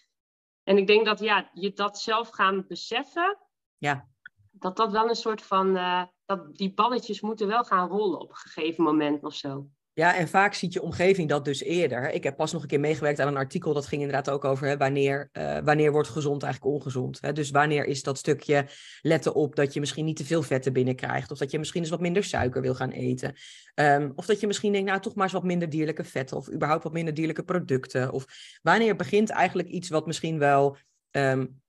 En 0.63 0.77
ik 0.77 0.87
denk 0.87 1.05
dat 1.05 1.19
ja, 1.19 1.49
je 1.53 1.73
dat 1.73 1.99
zelf 1.99 2.29
gaan 2.29 2.65
beseffen, 2.67 3.37
ja. 3.77 4.09
dat 4.51 4.77
dat 4.77 4.91
wel 4.91 5.09
een 5.09 5.15
soort 5.15 5.41
van, 5.41 5.77
uh, 5.77 6.03
dat 6.25 6.55
die 6.55 6.73
balletjes 6.73 7.21
moeten 7.21 7.47
wel 7.47 7.63
gaan 7.63 7.87
rollen 7.87 8.19
op 8.19 8.29
een 8.29 8.35
gegeven 8.35 8.83
moment 8.83 9.23
of 9.23 9.33
zo. 9.33 9.69
Ja, 9.93 10.17
en 10.17 10.27
vaak 10.27 10.53
ziet 10.53 10.73
je 10.73 10.81
omgeving 10.81 11.29
dat 11.29 11.45
dus 11.45 11.63
eerder. 11.63 12.11
Ik 12.11 12.23
heb 12.23 12.35
pas 12.35 12.51
nog 12.51 12.61
een 12.61 12.67
keer 12.67 12.79
meegewerkt 12.79 13.19
aan 13.19 13.27
een 13.27 13.37
artikel, 13.37 13.73
dat 13.73 13.85
ging 13.85 14.01
inderdaad 14.01 14.29
ook 14.29 14.45
over 14.45 14.67
hè, 14.67 14.77
wanneer, 14.77 15.29
uh, 15.33 15.57
wanneer 15.63 15.91
wordt 15.91 16.09
gezond 16.09 16.43
eigenlijk 16.43 16.73
ongezond. 16.73 17.21
Hè? 17.21 17.33
Dus 17.33 17.49
wanneer 17.49 17.85
is 17.85 18.03
dat 18.03 18.17
stukje 18.17 18.65
letten 19.01 19.33
op 19.33 19.55
dat 19.55 19.73
je 19.73 19.79
misschien 19.79 20.05
niet 20.05 20.15
te 20.15 20.25
veel 20.25 20.43
vetten 20.43 20.73
binnenkrijgt, 20.73 21.31
of 21.31 21.37
dat 21.37 21.51
je 21.51 21.59
misschien 21.59 21.81
eens 21.81 21.89
wat 21.89 21.99
minder 21.99 22.23
suiker 22.23 22.61
wil 22.61 22.75
gaan 22.75 22.91
eten. 22.91 23.35
Um, 23.75 24.11
of 24.15 24.25
dat 24.25 24.39
je 24.39 24.47
misschien 24.47 24.71
denkt, 24.71 24.87
nou 24.87 25.01
toch 25.01 25.15
maar 25.15 25.23
eens 25.23 25.33
wat 25.33 25.43
minder 25.43 25.69
dierlijke 25.69 26.03
vetten, 26.03 26.37
of 26.37 26.51
überhaupt 26.51 26.83
wat 26.83 26.93
minder 26.93 27.13
dierlijke 27.13 27.43
producten. 27.43 28.11
Of 28.11 28.25
wanneer 28.61 28.95
begint 28.95 29.29
eigenlijk 29.29 29.69
iets 29.69 29.89
wat 29.89 30.05
misschien 30.05 30.39
wel 30.39 30.77
um, 31.11 31.61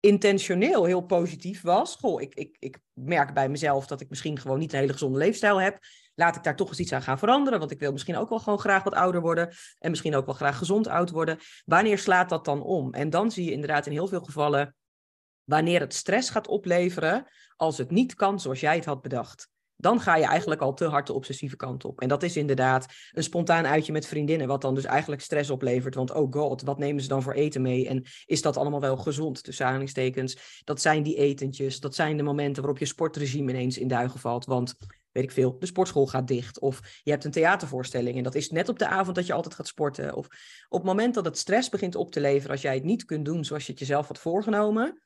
intentioneel 0.00 0.84
heel 0.84 1.02
positief 1.02 1.62
was. 1.62 1.96
Goh, 1.96 2.22
ik, 2.22 2.34
ik, 2.34 2.56
ik 2.58 2.78
merk 2.92 3.34
bij 3.34 3.48
mezelf 3.48 3.86
dat 3.86 4.00
ik 4.00 4.08
misschien 4.08 4.38
gewoon 4.38 4.58
niet 4.58 4.72
een 4.72 4.78
hele 4.78 4.92
gezonde 4.92 5.18
leefstijl 5.18 5.60
heb 5.60 5.78
laat 6.16 6.36
ik 6.36 6.42
daar 6.42 6.56
toch 6.56 6.68
eens 6.68 6.78
iets 6.78 6.92
aan 6.92 7.02
gaan 7.02 7.18
veranderen. 7.18 7.58
Want 7.58 7.70
ik 7.70 7.78
wil 7.78 7.92
misschien 7.92 8.16
ook 8.16 8.28
wel 8.28 8.38
gewoon 8.38 8.58
graag 8.58 8.82
wat 8.82 8.94
ouder 8.94 9.20
worden. 9.20 9.50
En 9.78 9.90
misschien 9.90 10.16
ook 10.16 10.26
wel 10.26 10.34
graag 10.34 10.58
gezond 10.58 10.88
oud 10.88 11.10
worden. 11.10 11.38
Wanneer 11.64 11.98
slaat 11.98 12.28
dat 12.28 12.44
dan 12.44 12.62
om? 12.62 12.92
En 12.92 13.10
dan 13.10 13.30
zie 13.30 13.44
je 13.44 13.52
inderdaad 13.52 13.86
in 13.86 13.92
heel 13.92 14.08
veel 14.08 14.20
gevallen 14.20 14.74
wanneer 15.44 15.80
het 15.80 15.94
stress 15.94 16.30
gaat 16.30 16.48
opleveren 16.48 17.26
als 17.56 17.78
het 17.78 17.90
niet 17.90 18.14
kan 18.14 18.40
zoals 18.40 18.60
jij 18.60 18.76
het 18.76 18.84
had 18.84 19.02
bedacht. 19.02 19.48
Dan 19.78 20.00
ga 20.00 20.16
je 20.16 20.24
eigenlijk 20.24 20.60
al 20.60 20.74
te 20.74 20.84
hard 20.84 21.06
de 21.06 21.12
obsessieve 21.12 21.56
kant 21.56 21.84
op. 21.84 22.00
En 22.00 22.08
dat 22.08 22.22
is 22.22 22.36
inderdaad 22.36 22.86
een 23.12 23.22
spontaan 23.22 23.66
uitje 23.66 23.92
met 23.92 24.06
vriendinnen, 24.06 24.46
wat 24.46 24.60
dan 24.60 24.74
dus 24.74 24.84
eigenlijk 24.84 25.22
stress 25.22 25.50
oplevert. 25.50 25.94
Want 25.94 26.10
oh 26.10 26.32
god, 26.32 26.62
wat 26.62 26.78
nemen 26.78 27.02
ze 27.02 27.08
dan 27.08 27.22
voor 27.22 27.32
eten 27.32 27.62
mee? 27.62 27.88
En 27.88 28.04
is 28.24 28.42
dat 28.42 28.56
allemaal 28.56 28.80
wel 28.80 28.96
gezond, 28.96 29.42
tussen 29.42 29.66
aanhalingstekens? 29.66 30.60
Dat 30.64 30.80
zijn 30.80 31.02
die 31.02 31.16
etentjes, 31.16 31.80
dat 31.80 31.94
zijn 31.94 32.16
de 32.16 32.22
momenten 32.22 32.62
waarop 32.62 32.80
je 32.80 32.86
sportregime 32.86 33.50
ineens 33.50 33.78
in 33.78 33.88
duigen 33.88 34.20
valt. 34.20 34.44
Want 34.44 34.74
weet 35.16 35.24
ik 35.24 35.30
veel, 35.30 35.58
de 35.58 35.66
sportschool 35.66 36.06
gaat 36.06 36.28
dicht. 36.28 36.58
Of 36.58 37.00
je 37.02 37.10
hebt 37.10 37.24
een 37.24 37.30
theatervoorstelling 37.30 38.16
en 38.16 38.22
dat 38.22 38.34
is 38.34 38.50
net 38.50 38.68
op 38.68 38.78
de 38.78 38.86
avond 38.86 39.16
dat 39.16 39.26
je 39.26 39.32
altijd 39.32 39.54
gaat 39.54 39.66
sporten. 39.66 40.14
Of 40.14 40.26
op 40.68 40.78
het 40.78 40.86
moment 40.86 41.14
dat 41.14 41.24
het 41.24 41.38
stress 41.38 41.68
begint 41.68 41.94
op 41.94 42.12
te 42.12 42.20
leveren 42.20 42.50
als 42.50 42.62
jij 42.62 42.74
het 42.74 42.84
niet 42.84 43.04
kunt 43.04 43.24
doen 43.24 43.44
zoals 43.44 43.66
je 43.66 43.70
het 43.70 43.80
jezelf 43.80 44.06
had 44.06 44.18
voorgenomen. 44.18 45.02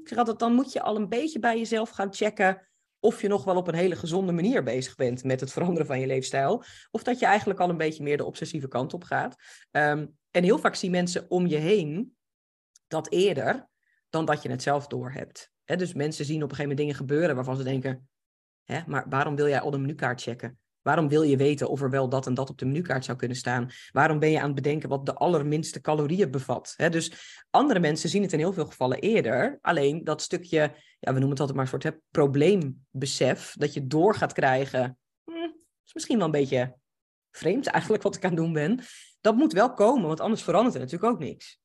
Ik 0.00 0.08
zeg 0.08 0.18
altijd, 0.18 0.38
dan 0.38 0.54
moet 0.54 0.72
je 0.72 0.82
al 0.82 0.96
een 0.96 1.08
beetje 1.08 1.38
bij 1.38 1.58
jezelf 1.58 1.90
gaan 1.90 2.14
checken 2.14 2.68
of 3.00 3.20
je 3.20 3.28
nog 3.28 3.44
wel 3.44 3.56
op 3.56 3.68
een 3.68 3.74
hele 3.74 3.96
gezonde 3.96 4.32
manier 4.32 4.62
bezig 4.62 4.94
bent 4.94 5.24
met 5.24 5.40
het 5.40 5.52
veranderen 5.52 5.86
van 5.86 6.00
je 6.00 6.06
leefstijl. 6.06 6.64
Of 6.90 7.02
dat 7.02 7.18
je 7.18 7.26
eigenlijk 7.26 7.60
al 7.60 7.68
een 7.68 7.76
beetje 7.76 8.02
meer 8.02 8.16
de 8.16 8.24
obsessieve 8.24 8.68
kant 8.68 8.94
op 8.94 9.04
gaat. 9.04 9.36
Ehm, 9.70 10.06
en 10.30 10.44
heel 10.44 10.58
vaak 10.58 10.74
zien 10.74 10.90
mensen 10.90 11.30
om 11.30 11.46
je 11.46 11.56
heen 11.56 12.16
dat 12.86 13.10
eerder 13.10 13.68
dan 14.10 14.24
dat 14.24 14.42
je 14.42 14.50
het 14.50 14.62
zelf 14.62 14.86
doorhebt. 14.86 15.50
He, 15.64 15.76
dus 15.76 15.92
mensen 15.92 16.24
zien 16.24 16.42
op 16.42 16.50
een 16.50 16.56
gegeven 16.56 16.68
moment 16.68 16.78
dingen 16.78 16.94
gebeuren 16.94 17.34
waarvan 17.34 17.56
ze 17.56 17.62
denken: 17.62 18.08
Hè? 18.66 18.80
Maar 18.86 19.06
waarom 19.08 19.36
wil 19.36 19.48
jij 19.48 19.60
al 19.60 19.70
de 19.70 19.78
menukaart 19.78 20.22
checken? 20.22 20.58
Waarom 20.82 21.08
wil 21.08 21.22
je 21.22 21.36
weten 21.36 21.68
of 21.68 21.82
er 21.82 21.90
wel 21.90 22.08
dat 22.08 22.26
en 22.26 22.34
dat 22.34 22.50
op 22.50 22.58
de 22.58 22.64
menukaart 22.64 23.04
zou 23.04 23.18
kunnen 23.18 23.36
staan? 23.36 23.70
Waarom 23.92 24.18
ben 24.18 24.30
je 24.30 24.38
aan 24.38 24.46
het 24.46 24.54
bedenken 24.54 24.88
wat 24.88 25.06
de 25.06 25.14
allerminste 25.14 25.80
calorieën 25.80 26.30
bevat? 26.30 26.74
Dus 26.76 27.12
andere 27.50 27.80
mensen 27.80 28.08
zien 28.08 28.22
het 28.22 28.32
in 28.32 28.38
heel 28.38 28.52
veel 28.52 28.66
gevallen 28.66 28.98
eerder. 28.98 29.58
Alleen 29.62 30.04
dat 30.04 30.22
stukje, 30.22 30.58
ja, 30.98 31.12
we 31.12 31.18
noemen 31.18 31.30
het 31.30 31.40
altijd 31.40 31.56
maar 31.56 31.64
een 31.64 31.80
soort 31.80 31.82
hè, 31.82 32.00
probleembesef, 32.10 33.54
dat 33.58 33.74
je 33.74 33.86
door 33.86 34.14
gaat 34.14 34.32
krijgen. 34.32 34.98
Hm, 35.24 35.50
is 35.86 35.94
misschien 35.94 36.16
wel 36.16 36.26
een 36.26 36.32
beetje 36.32 36.74
vreemd 37.30 37.66
eigenlijk 37.66 38.02
wat 38.02 38.16
ik 38.16 38.24
aan 38.24 38.30
het 38.30 38.38
doen 38.38 38.52
ben. 38.52 38.80
Dat 39.20 39.36
moet 39.36 39.52
wel 39.52 39.72
komen, 39.72 40.06
want 40.06 40.20
anders 40.20 40.42
verandert 40.42 40.74
er 40.74 40.80
natuurlijk 40.80 41.12
ook 41.12 41.18
niks. 41.18 41.60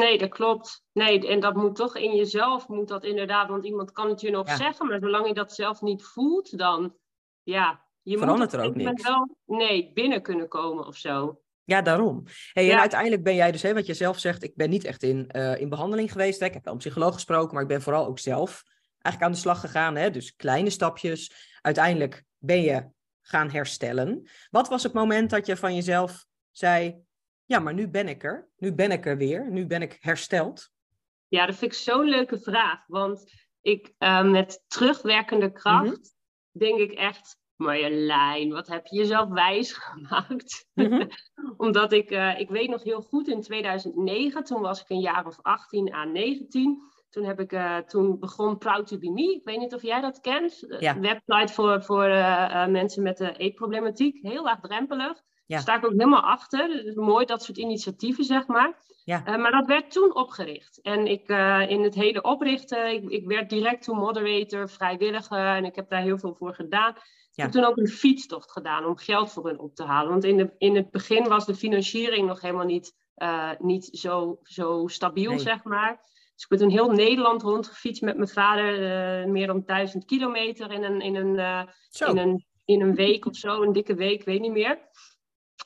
Nee, 0.00 0.18
dat 0.18 0.28
klopt. 0.28 0.84
Nee, 0.92 1.28
en 1.28 1.40
dat 1.40 1.54
moet 1.54 1.76
toch 1.76 1.96
in 1.96 2.16
jezelf, 2.16 2.68
moet 2.68 2.88
dat 2.88 3.04
inderdaad, 3.04 3.48
want 3.48 3.64
iemand 3.64 3.92
kan 3.92 4.08
het 4.08 4.20
je 4.20 4.30
nog 4.30 4.50
zeggen, 4.50 4.86
maar 4.86 4.98
zolang 5.00 5.26
je 5.26 5.34
dat 5.34 5.52
zelf 5.52 5.80
niet 5.80 6.04
voelt, 6.04 6.58
dan 6.58 6.96
ja, 7.42 7.84
je 8.02 8.18
Verandert 8.18 8.52
moet 8.52 8.60
er 8.60 8.66
ook 8.66 8.74
niks. 8.74 9.02
wel 9.02 9.36
nee, 9.44 9.92
binnen 9.92 10.22
kunnen 10.22 10.48
komen 10.48 10.86
of 10.86 10.96
zo. 10.96 11.40
Ja, 11.64 11.82
daarom. 11.82 12.22
Hey, 12.52 12.70
En 12.70 12.78
uiteindelijk 12.78 13.22
ben 13.22 13.34
jij 13.34 13.52
dus, 13.52 13.62
hè, 13.62 13.74
wat 13.74 13.86
je 13.86 13.94
zelf 13.94 14.18
zegt, 14.18 14.42
ik 14.42 14.56
ben 14.56 14.70
niet 14.70 14.84
echt 14.84 15.02
in, 15.02 15.30
uh, 15.36 15.60
in 15.60 15.68
behandeling 15.68 16.12
geweest. 16.12 16.40
Hè. 16.40 16.46
Ik 16.46 16.54
heb 16.54 16.64
wel 16.64 16.72
een 16.72 16.78
psycholoog 16.78 17.14
gesproken, 17.14 17.54
maar 17.54 17.62
ik 17.62 17.68
ben 17.68 17.82
vooral 17.82 18.06
ook 18.06 18.18
zelf 18.18 18.62
eigenlijk 19.00 19.22
aan 19.22 19.32
de 19.32 19.38
slag 19.38 19.60
gegaan. 19.60 19.96
Hè. 19.96 20.10
Dus 20.10 20.36
kleine 20.36 20.70
stapjes. 20.70 21.32
Uiteindelijk 21.60 22.24
ben 22.38 22.60
je 22.62 22.88
gaan 23.20 23.50
herstellen. 23.50 24.28
Wat 24.50 24.68
was 24.68 24.82
het 24.82 24.92
moment 24.92 25.30
dat 25.30 25.46
je 25.46 25.56
van 25.56 25.74
jezelf 25.74 26.24
zei, 26.50 27.04
ja, 27.50 27.58
maar 27.58 27.74
nu 27.74 27.88
ben 27.88 28.08
ik 28.08 28.24
er. 28.24 28.48
Nu 28.56 28.74
ben 28.74 28.90
ik 28.90 29.06
er 29.06 29.16
weer. 29.16 29.50
Nu 29.50 29.66
ben 29.66 29.82
ik 29.82 29.96
hersteld. 30.00 30.70
Ja, 31.28 31.46
dat 31.46 31.56
vind 31.56 31.72
ik 31.72 31.78
zo'n 31.78 32.08
leuke 32.08 32.40
vraag. 32.40 32.86
Want 32.86 33.32
ik 33.60 33.94
uh, 33.98 34.30
met 34.30 34.64
terugwerkende 34.66 35.52
kracht 35.52 35.84
mhm. 35.84 36.58
denk 36.58 36.78
ik 36.78 36.92
echt, 36.92 37.38
Marjolein, 37.56 38.52
wat 38.52 38.66
heb 38.66 38.86
je 38.86 38.96
jezelf 38.96 39.28
wijs 39.28 39.72
gemaakt? 39.72 40.66
Mhm. 40.74 41.06
Omdat 41.66 41.92
ik, 41.92 42.10
uh, 42.10 42.40
ik 42.40 42.48
weet 42.48 42.70
nog 42.70 42.82
heel 42.82 43.02
goed, 43.02 43.28
in 43.28 43.40
2009, 43.40 44.44
toen 44.44 44.60
was 44.60 44.80
ik 44.80 44.90
een 44.90 45.00
jaar 45.00 45.26
of 45.26 45.38
18 45.42 45.92
à 45.92 46.04
19. 46.04 46.82
Toen, 47.08 47.24
heb 47.24 47.40
ik, 47.40 47.52
uh, 47.52 47.78
toen 47.78 48.18
begon 48.18 48.58
Proud 48.58 48.86
to 48.86 48.98
Be 48.98 49.10
Me. 49.10 49.34
Ik 49.34 49.44
weet 49.44 49.58
niet 49.58 49.74
of 49.74 49.82
jij 49.82 50.00
dat 50.00 50.20
kent. 50.20 50.64
Ja. 50.78 51.00
Website 51.00 51.52
voor, 51.52 51.82
voor 51.82 52.08
mensen 52.70 53.02
met 53.02 53.16
de 53.16 53.36
eetproblematiek. 53.36 54.18
Heel 54.22 54.42
laagdrempelig. 54.42 55.22
Ja. 55.50 55.56
Daar 55.56 55.64
sta 55.64 55.76
ik 55.76 55.84
ook 55.84 55.98
helemaal 55.98 56.22
achter. 56.22 56.68
Het 56.68 56.86
is 56.86 56.94
mooi, 56.94 57.26
dat 57.26 57.42
soort 57.42 57.58
initiatieven, 57.58 58.24
zeg 58.24 58.46
maar. 58.46 58.78
Ja. 59.04 59.22
Uh, 59.26 59.36
maar 59.36 59.50
dat 59.50 59.66
werd 59.66 59.90
toen 59.90 60.14
opgericht. 60.14 60.80
En 60.80 61.06
ik, 61.06 61.28
uh, 61.28 61.70
in 61.70 61.82
het 61.82 61.94
hele 61.94 62.22
oprichten, 62.22 62.92
ik, 62.92 63.10
ik, 63.10 63.26
werd 63.26 63.50
direct 63.50 63.82
toen 63.82 63.96
moderator, 63.96 64.68
vrijwilliger. 64.68 65.46
En 65.56 65.64
ik 65.64 65.74
heb 65.74 65.88
daar 65.88 66.02
heel 66.02 66.18
veel 66.18 66.34
voor 66.34 66.54
gedaan. 66.54 66.90
Ik 67.30 67.42
heb 67.42 67.50
toen 67.50 67.64
ook 67.64 67.76
een 67.76 67.88
fietstocht 67.88 68.52
gedaan 68.52 68.84
om 68.84 68.96
geld 68.96 69.32
voor 69.32 69.46
hun 69.46 69.58
op 69.58 69.74
te 69.74 69.84
halen. 69.84 70.10
Want 70.10 70.24
in, 70.24 70.36
de, 70.36 70.54
in 70.58 70.76
het 70.76 70.90
begin 70.90 71.28
was 71.28 71.46
de 71.46 71.54
financiering 71.54 72.26
nog 72.26 72.40
helemaal 72.40 72.66
niet, 72.66 72.92
uh, 73.16 73.50
niet 73.58 73.88
zo, 73.92 74.38
zo 74.42 74.86
stabiel, 74.86 75.38
zeg 75.38 75.64
maar. 75.64 76.00
Dus 76.34 76.42
ik 76.42 76.48
ben 76.48 76.58
toen 76.58 76.70
heel 76.70 76.90
Nederland 76.90 77.42
rondgefietst 77.42 78.02
met 78.02 78.16
mijn 78.16 78.28
vader. 78.28 79.28
meer 79.28 79.46
dan 79.46 79.62
duizend 79.66 80.04
kilometer 80.04 80.72
in 80.72 80.82
een, 80.82 81.00
in, 81.00 81.14
een, 81.14 81.38
in, 82.08 82.16
een, 82.16 82.46
in 82.64 82.80
een 82.80 82.94
week 82.94 83.26
of 83.26 83.36
zo. 83.36 83.62
Een 83.62 83.72
dikke 83.72 83.94
week, 83.94 84.24
weet 84.24 84.40
niet 84.40 84.52
meer. 84.52 84.78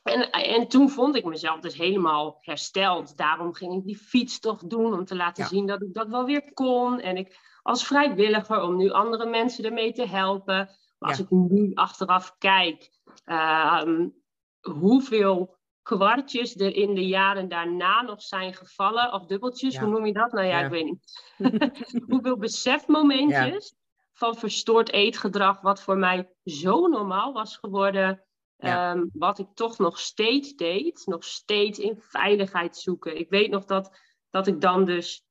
En, 0.04 0.30
en 0.30 0.68
toen 0.68 0.90
vond 0.90 1.16
ik 1.16 1.24
mezelf 1.24 1.60
dus 1.60 1.76
helemaal 1.76 2.38
hersteld. 2.40 3.16
Daarom 3.16 3.54
ging 3.54 3.74
ik 3.74 3.84
die 3.84 3.96
fiets 3.96 4.40
toch 4.40 4.60
doen 4.60 4.92
om 4.92 5.04
te 5.04 5.16
laten 5.16 5.46
zien 5.46 5.66
dat 5.66 5.82
ik 5.82 5.94
dat 5.94 6.08
wel 6.08 6.24
weer 6.24 6.52
kon. 6.52 7.00
En 7.00 7.16
ik 7.16 7.38
als 7.62 7.86
vrijwilliger 7.86 8.62
om 8.62 8.76
nu 8.76 8.90
andere 8.90 9.26
mensen 9.26 9.64
ermee 9.64 9.92
te 9.92 10.06
helpen. 10.06 10.68
Maar 10.98 11.10
als 11.10 11.18
ik 11.18 11.30
nu 11.30 11.74
achteraf 11.74 12.34
kijk, 12.38 12.90
ehm, 13.24 14.08
hoeveel 14.60 15.56
kwartjes 15.82 16.56
er 16.56 16.74
in 16.74 16.94
de 16.94 17.06
jaren 17.06 17.48
daarna 17.48 18.02
nog 18.02 18.22
zijn 18.22 18.54
gevallen, 18.54 19.12
of 19.12 19.26
dubbeltjes, 19.26 19.78
hoe 19.78 19.88
noem 19.88 20.06
je 20.06 20.12
dat? 20.12 20.32
Nou 20.32 20.46
ja, 20.46 20.60
ik 20.60 20.70
weet 20.70 20.84
niet. 20.84 21.34
hoeveel 22.10 22.36
besefmomentjes 22.36 23.74
van 24.12 24.36
verstoord 24.36 24.92
eetgedrag, 24.92 25.60
wat 25.60 25.82
voor 25.82 25.96
mij 25.96 26.30
zo 26.44 26.86
normaal 26.86 27.32
was 27.32 27.56
geworden. 27.56 28.24
Ehm, 28.64 29.06
wat 29.12 29.38
ik 29.38 29.48
toch 29.54 29.78
nog 29.78 29.98
steeds 29.98 30.54
deed, 30.54 31.02
nog 31.06 31.24
steeds 31.24 31.78
in 31.78 32.00
veiligheid 32.00 32.76
zoeken. 32.76 33.18
Ik 33.18 33.30
weet 33.30 33.50
nog 33.50 33.64
dat, 33.64 33.98
dat 34.30 34.46
ik 34.46 34.60
dan 34.60 34.84
dus 34.84 35.24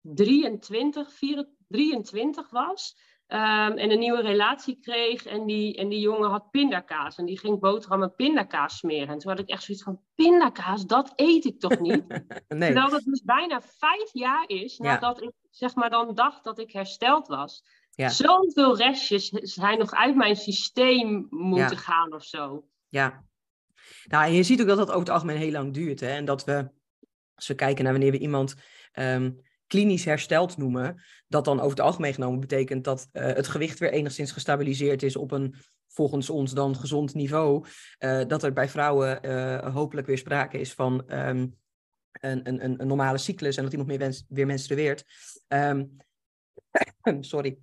23, 0.00 1.12
24, 1.12 1.54
23 1.68 2.50
was. 2.50 3.08
Um, 3.32 3.38
en 3.76 3.90
een 3.90 3.98
nieuwe 3.98 4.20
relatie 4.20 4.78
kreeg. 4.80 5.26
En 5.26 5.46
die, 5.46 5.76
en 5.76 5.88
die 5.88 6.00
jongen 6.00 6.30
had 6.30 6.50
pindakaas. 6.50 7.16
En 7.16 7.24
die 7.24 7.38
ging 7.38 7.60
boterhammen 7.60 8.14
pindakaas 8.14 8.76
smeren. 8.76 9.08
En 9.08 9.18
toen 9.18 9.30
had 9.30 9.40
ik 9.40 9.48
echt 9.48 9.62
zoiets 9.62 9.84
van: 9.84 10.00
pindakaas, 10.14 10.86
dat 10.86 11.12
eet 11.16 11.44
ik 11.44 11.60
toch 11.60 11.78
niet? 11.78 12.06
nee. 12.48 12.72
Terwijl 12.72 12.90
dat 12.90 13.02
dus 13.02 13.22
bijna 13.22 13.60
vijf 13.60 14.12
jaar 14.12 14.44
is 14.46 14.78
nadat 14.78 15.22
ik 15.22 15.32
zeg 15.50 15.74
maar 15.74 15.90
dan 15.90 16.14
dacht 16.14 16.44
dat 16.44 16.58
ik 16.58 16.72
hersteld 16.72 17.26
was. 17.26 17.62
Ja. 18.00 18.08
Zoveel 18.08 18.76
restjes 18.76 19.28
zijn 19.28 19.78
nog 19.78 19.92
uit 19.92 20.16
mijn 20.16 20.36
systeem 20.36 21.26
moeten 21.30 21.76
gaan 21.76 22.14
of 22.14 22.24
zo. 22.24 22.64
Ja. 22.88 23.24
Nou, 24.04 24.24
en 24.24 24.32
je 24.32 24.42
ziet 24.42 24.60
ook 24.60 24.66
dat 24.66 24.76
dat 24.76 24.88
over 24.88 25.00
het 25.00 25.08
algemeen 25.08 25.36
heel 25.36 25.50
lang 25.50 25.74
duurt. 25.74 26.00
Hè? 26.00 26.08
En 26.08 26.24
dat 26.24 26.44
we, 26.44 26.70
als 27.34 27.46
we 27.46 27.54
kijken 27.54 27.84
naar 27.84 27.92
wanneer 27.92 28.12
we 28.12 28.18
iemand 28.18 28.54
um, 28.92 29.40
klinisch 29.66 30.04
hersteld 30.04 30.56
noemen, 30.56 31.02
dat 31.28 31.44
dan 31.44 31.58
over 31.58 31.70
het 31.70 31.80
algemeen 31.80 32.14
genomen 32.14 32.40
betekent 32.40 32.84
dat 32.84 33.08
uh, 33.12 33.22
het 33.22 33.48
gewicht 33.48 33.78
weer 33.78 33.92
enigszins 33.92 34.32
gestabiliseerd 34.32 35.02
is 35.02 35.16
op 35.16 35.30
een 35.30 35.54
volgens 35.88 36.30
ons 36.30 36.52
dan 36.52 36.76
gezond 36.76 37.14
niveau. 37.14 37.66
Uh, 37.98 38.22
dat 38.26 38.42
er 38.42 38.52
bij 38.52 38.68
vrouwen 38.68 39.26
uh, 39.26 39.74
hopelijk 39.74 40.06
weer 40.06 40.18
sprake 40.18 40.60
is 40.60 40.72
van 40.72 41.04
um, 41.08 41.58
een, 42.12 42.48
een, 42.48 42.80
een, 42.80 42.86
normale 42.86 43.18
cyclus 43.18 43.56
en 43.56 43.62
dat 43.62 43.72
iemand 43.72 43.90
meer 43.90 43.98
wens, 43.98 44.24
weer 44.28 44.46
menstrueert. 44.46 45.04
Um, 45.48 45.96
sorry. 47.20 47.58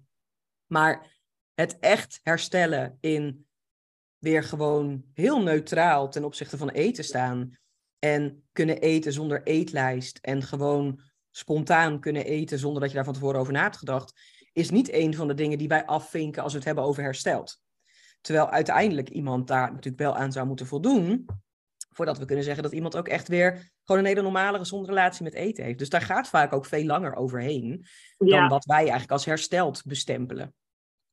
Maar 0.67 1.15
het 1.53 1.79
echt 1.79 2.19
herstellen 2.23 2.97
in 2.99 3.47
weer 4.17 4.43
gewoon 4.43 5.03
heel 5.13 5.41
neutraal 5.41 6.09
ten 6.09 6.23
opzichte 6.23 6.57
van 6.57 6.69
eten 6.69 7.03
staan. 7.03 7.57
En 7.99 8.43
kunnen 8.51 8.79
eten 8.79 9.13
zonder 9.13 9.43
eetlijst. 9.43 10.17
En 10.21 10.43
gewoon 10.43 11.01
spontaan 11.31 11.99
kunnen 11.99 12.25
eten 12.25 12.59
zonder 12.59 12.81
dat 12.81 12.89
je 12.89 12.95
daar 12.95 13.05
van 13.05 13.13
tevoren 13.13 13.39
over 13.39 13.53
na 13.53 13.61
hebt 13.61 13.77
gedacht. 13.77 14.13
Is 14.53 14.69
niet 14.69 14.93
een 14.93 15.15
van 15.15 15.27
de 15.27 15.33
dingen 15.33 15.57
die 15.57 15.67
wij 15.67 15.85
afvinken 15.85 16.43
als 16.43 16.51
we 16.51 16.57
het 16.57 16.67
hebben 16.67 16.83
over 16.83 17.03
hersteld. 17.03 17.59
Terwijl 18.21 18.49
uiteindelijk 18.49 19.09
iemand 19.09 19.47
daar 19.47 19.69
natuurlijk 19.69 20.03
wel 20.03 20.15
aan 20.15 20.31
zou 20.31 20.47
moeten 20.47 20.65
voldoen. 20.65 21.25
Voordat 21.97 22.17
we 22.17 22.25
kunnen 22.25 22.43
zeggen 22.43 22.63
dat 22.63 22.71
iemand 22.71 22.97
ook 22.97 23.07
echt 23.07 23.27
weer 23.27 23.71
gewoon 23.83 24.01
een 24.01 24.07
hele 24.07 24.21
normale, 24.21 24.57
gezonde 24.57 24.87
relatie 24.87 25.23
met 25.23 25.33
eten 25.33 25.63
heeft. 25.63 25.79
Dus 25.79 25.89
daar 25.89 26.01
gaat 26.01 26.27
vaak 26.27 26.53
ook 26.53 26.65
veel 26.65 26.85
langer 26.85 27.15
overheen. 27.15 27.85
Dan 28.17 28.47
wat 28.47 28.65
wij 28.65 28.77
eigenlijk 28.77 29.11
als 29.11 29.25
hersteld 29.25 29.83
bestempelen. 29.85 30.53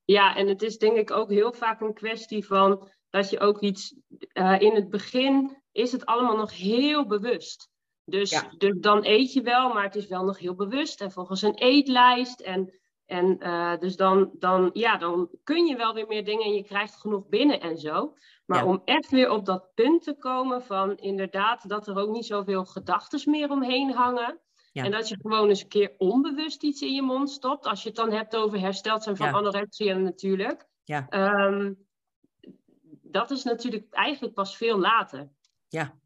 Ja, 0.05 0.37
en 0.37 0.49
het 0.49 0.63
is 0.63 0.79
denk 0.79 0.97
ik 0.97 1.11
ook 1.11 1.31
heel 1.31 1.53
vaak 1.53 1.81
een 1.81 1.95
kwestie 1.95 2.47
van 2.47 2.91
dat 3.11 3.31
je 3.31 3.41
ook 3.41 3.61
iets 3.61 3.97
uh, 4.33 4.61
in 4.61 4.75
het 4.75 4.89
begin 4.91 5.63
is 5.73 5.93
het 5.93 6.07
allemaal 6.07 6.37
nog 6.37 6.57
heel 6.57 7.07
bewust. 7.07 7.69
Dus, 8.05 8.45
dus 8.59 8.75
dan 8.79 9.05
eet 9.05 9.33
je 9.33 9.43
wel, 9.43 9.73
maar 9.73 9.85
het 9.85 9.97
is 9.97 10.07
wel 10.07 10.25
nog 10.25 10.39
heel 10.39 10.55
bewust 10.55 11.01
en 11.01 11.13
volgens 11.13 11.43
een 11.43 11.55
eetlijst. 11.55 12.41
En, 12.41 12.81
en 13.07 13.37
uh, 13.41 13.79
dus 13.79 13.97
dan, 13.97 14.31
dan, 14.39 14.71
ja, 14.73 14.97
dan 14.97 15.29
kun 15.45 15.67
je 15.67 15.77
wel 15.77 15.95
weer 15.95 16.07
meer 16.07 16.25
dingen 16.25 16.45
en 16.45 16.55
je 16.55 16.65
krijgt 16.65 17.01
genoeg 17.01 17.29
binnen 17.29 17.61
en 17.61 17.79
zo. 17.79 18.15
Maar 18.47 18.67
om 18.67 18.83
echt 18.85 19.11
weer 19.11 19.31
op 19.31 19.45
dat 19.45 19.75
punt 19.75 20.03
te 20.03 20.17
komen 20.19 20.63
van 20.63 20.97
inderdaad 20.97 21.69
dat 21.69 21.87
er 21.87 21.97
ook 21.97 22.11
niet 22.11 22.27
zoveel 22.27 22.65
gedachten 22.65 23.31
meer 23.31 23.51
omheen 23.51 23.93
hangen. 23.93 24.39
En 24.73 24.91
dat 24.91 25.09
je 25.09 25.17
gewoon 25.21 25.49
eens 25.49 25.63
een 25.63 25.69
keer 25.69 25.95
onbewust 25.99 26.63
iets 26.63 26.83
in 26.83 26.95
je 26.95 27.03
mond 27.03 27.31
stopt. 27.31 27.67
Als 27.67 27.83
je 27.83 27.89
het 27.89 27.97
dan 27.97 28.13
hebt 28.13 28.37
over 28.37 28.61
hersteld 28.61 29.03
zijn 29.03 29.17
van 29.17 29.27
ja. 29.27 29.33
anorexia 29.33 29.97
natuurlijk. 29.97 30.67
Ja. 30.85 31.07
Um, 31.47 31.87
dat 33.03 33.31
is 33.31 33.45
natuurlijk 33.45 33.87
eigenlijk 33.91 34.35
pas 34.35 34.57
veel 34.57 34.79
later. 34.79 35.29
Ja, 35.69 35.99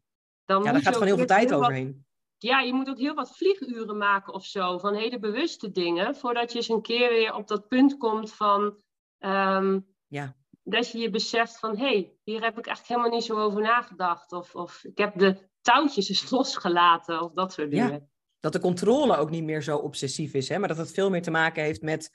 dan 0.45 0.63
ja 0.63 0.71
daar 0.71 0.81
gaat 0.81 0.93
gewoon 0.93 1.07
heel 1.07 1.17
veel 1.17 1.25
tijd 1.25 1.53
overheen. 1.53 2.05
Ja, 2.41 2.59
je 2.59 2.73
moet 2.73 2.89
ook 2.89 2.99
heel 2.99 3.13
wat 3.13 3.37
vlieguren 3.37 3.97
maken 3.97 4.33
of 4.33 4.45
zo. 4.45 4.77
Van 4.77 4.95
hele 4.95 5.19
bewuste 5.19 5.71
dingen. 5.71 6.15
Voordat 6.15 6.51
je 6.51 6.57
eens 6.57 6.69
een 6.69 6.81
keer 6.81 7.09
weer 7.09 7.33
op 7.33 7.47
dat 7.47 7.67
punt 7.67 7.97
komt 7.97 8.33
van... 8.33 8.77
Um, 9.19 9.87
ja. 10.07 10.35
Dat 10.63 10.91
je 10.91 10.97
je 10.97 11.09
beseft 11.09 11.59
van... 11.59 11.77
Hé, 11.77 11.85
hey, 11.85 12.13
hier 12.23 12.43
heb 12.43 12.57
ik 12.57 12.67
echt 12.67 12.87
helemaal 12.87 13.09
niet 13.09 13.23
zo 13.23 13.39
over 13.39 13.61
nagedacht. 13.61 14.31
Of, 14.31 14.55
of 14.55 14.83
ik 14.83 14.97
heb 14.97 15.17
de 15.17 15.49
touwtjes 15.61 16.09
eens 16.09 16.29
losgelaten. 16.37 17.21
Of 17.21 17.33
dat 17.33 17.53
soort 17.53 17.71
dingen. 17.71 17.91
Ja 17.91 18.07
dat 18.39 18.53
de 18.53 18.59
controle 18.59 19.17
ook 19.17 19.29
niet 19.29 19.43
meer 19.43 19.63
zo 19.63 19.77
obsessief 19.77 20.33
is, 20.33 20.49
hè, 20.49 20.57
maar 20.57 20.67
dat 20.67 20.77
het 20.77 20.91
veel 20.91 21.09
meer 21.09 21.21
te 21.21 21.31
maken 21.31 21.63
heeft 21.63 21.81
met, 21.81 22.11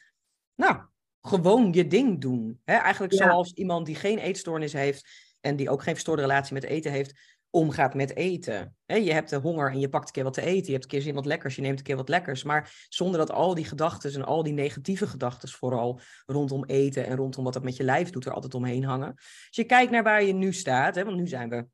nou, 0.54 0.76
gewoon 1.20 1.72
je 1.72 1.86
ding 1.86 2.20
doen. 2.20 2.60
Hè? 2.64 2.74
Eigenlijk 2.74 3.14
zoals 3.14 3.52
iemand 3.52 3.86
die 3.86 3.94
geen 3.94 4.18
eetstoornis 4.18 4.72
heeft 4.72 5.08
en 5.40 5.56
die 5.56 5.70
ook 5.70 5.82
geen 5.82 5.94
verstoorde 5.94 6.22
relatie 6.22 6.54
met 6.54 6.64
eten 6.64 6.92
heeft, 6.92 7.33
omgaat 7.54 7.94
met 7.94 8.16
eten. 8.16 8.76
Je 8.86 9.12
hebt 9.12 9.30
de 9.30 9.36
honger 9.36 9.70
en 9.70 9.80
je 9.80 9.88
pakt 9.88 10.06
een 10.06 10.12
keer 10.12 10.24
wat 10.24 10.34
te 10.34 10.42
eten, 10.42 10.66
je 10.66 10.72
hebt 10.72 10.84
een 10.84 10.90
keer 10.90 11.02
zin 11.02 11.14
wat 11.14 11.26
lekkers, 11.26 11.56
je 11.56 11.62
neemt 11.62 11.78
een 11.78 11.84
keer 11.84 11.96
wat 11.96 12.08
lekkers, 12.08 12.42
maar 12.42 12.86
zonder 12.88 13.18
dat 13.18 13.30
al 13.30 13.54
die 13.54 13.64
gedachten 13.64 14.14
en 14.14 14.24
al 14.24 14.42
die 14.42 14.52
negatieve 14.52 15.06
gedachten 15.06 15.48
vooral 15.48 16.00
rondom 16.26 16.64
eten 16.64 17.06
en 17.06 17.16
rondom 17.16 17.44
wat 17.44 17.52
dat 17.52 17.62
met 17.62 17.76
je 17.76 17.84
lijf 17.84 18.10
doet 18.10 18.26
er 18.26 18.32
altijd 18.32 18.54
omheen 18.54 18.84
hangen. 18.84 19.12
Als 19.16 19.48
je 19.50 19.64
kijkt 19.64 19.90
naar 19.90 20.02
waar 20.02 20.22
je 20.22 20.32
nu 20.32 20.52
staat, 20.52 21.02
want 21.02 21.16
nu 21.16 21.26
zijn 21.26 21.48
we 21.48 21.66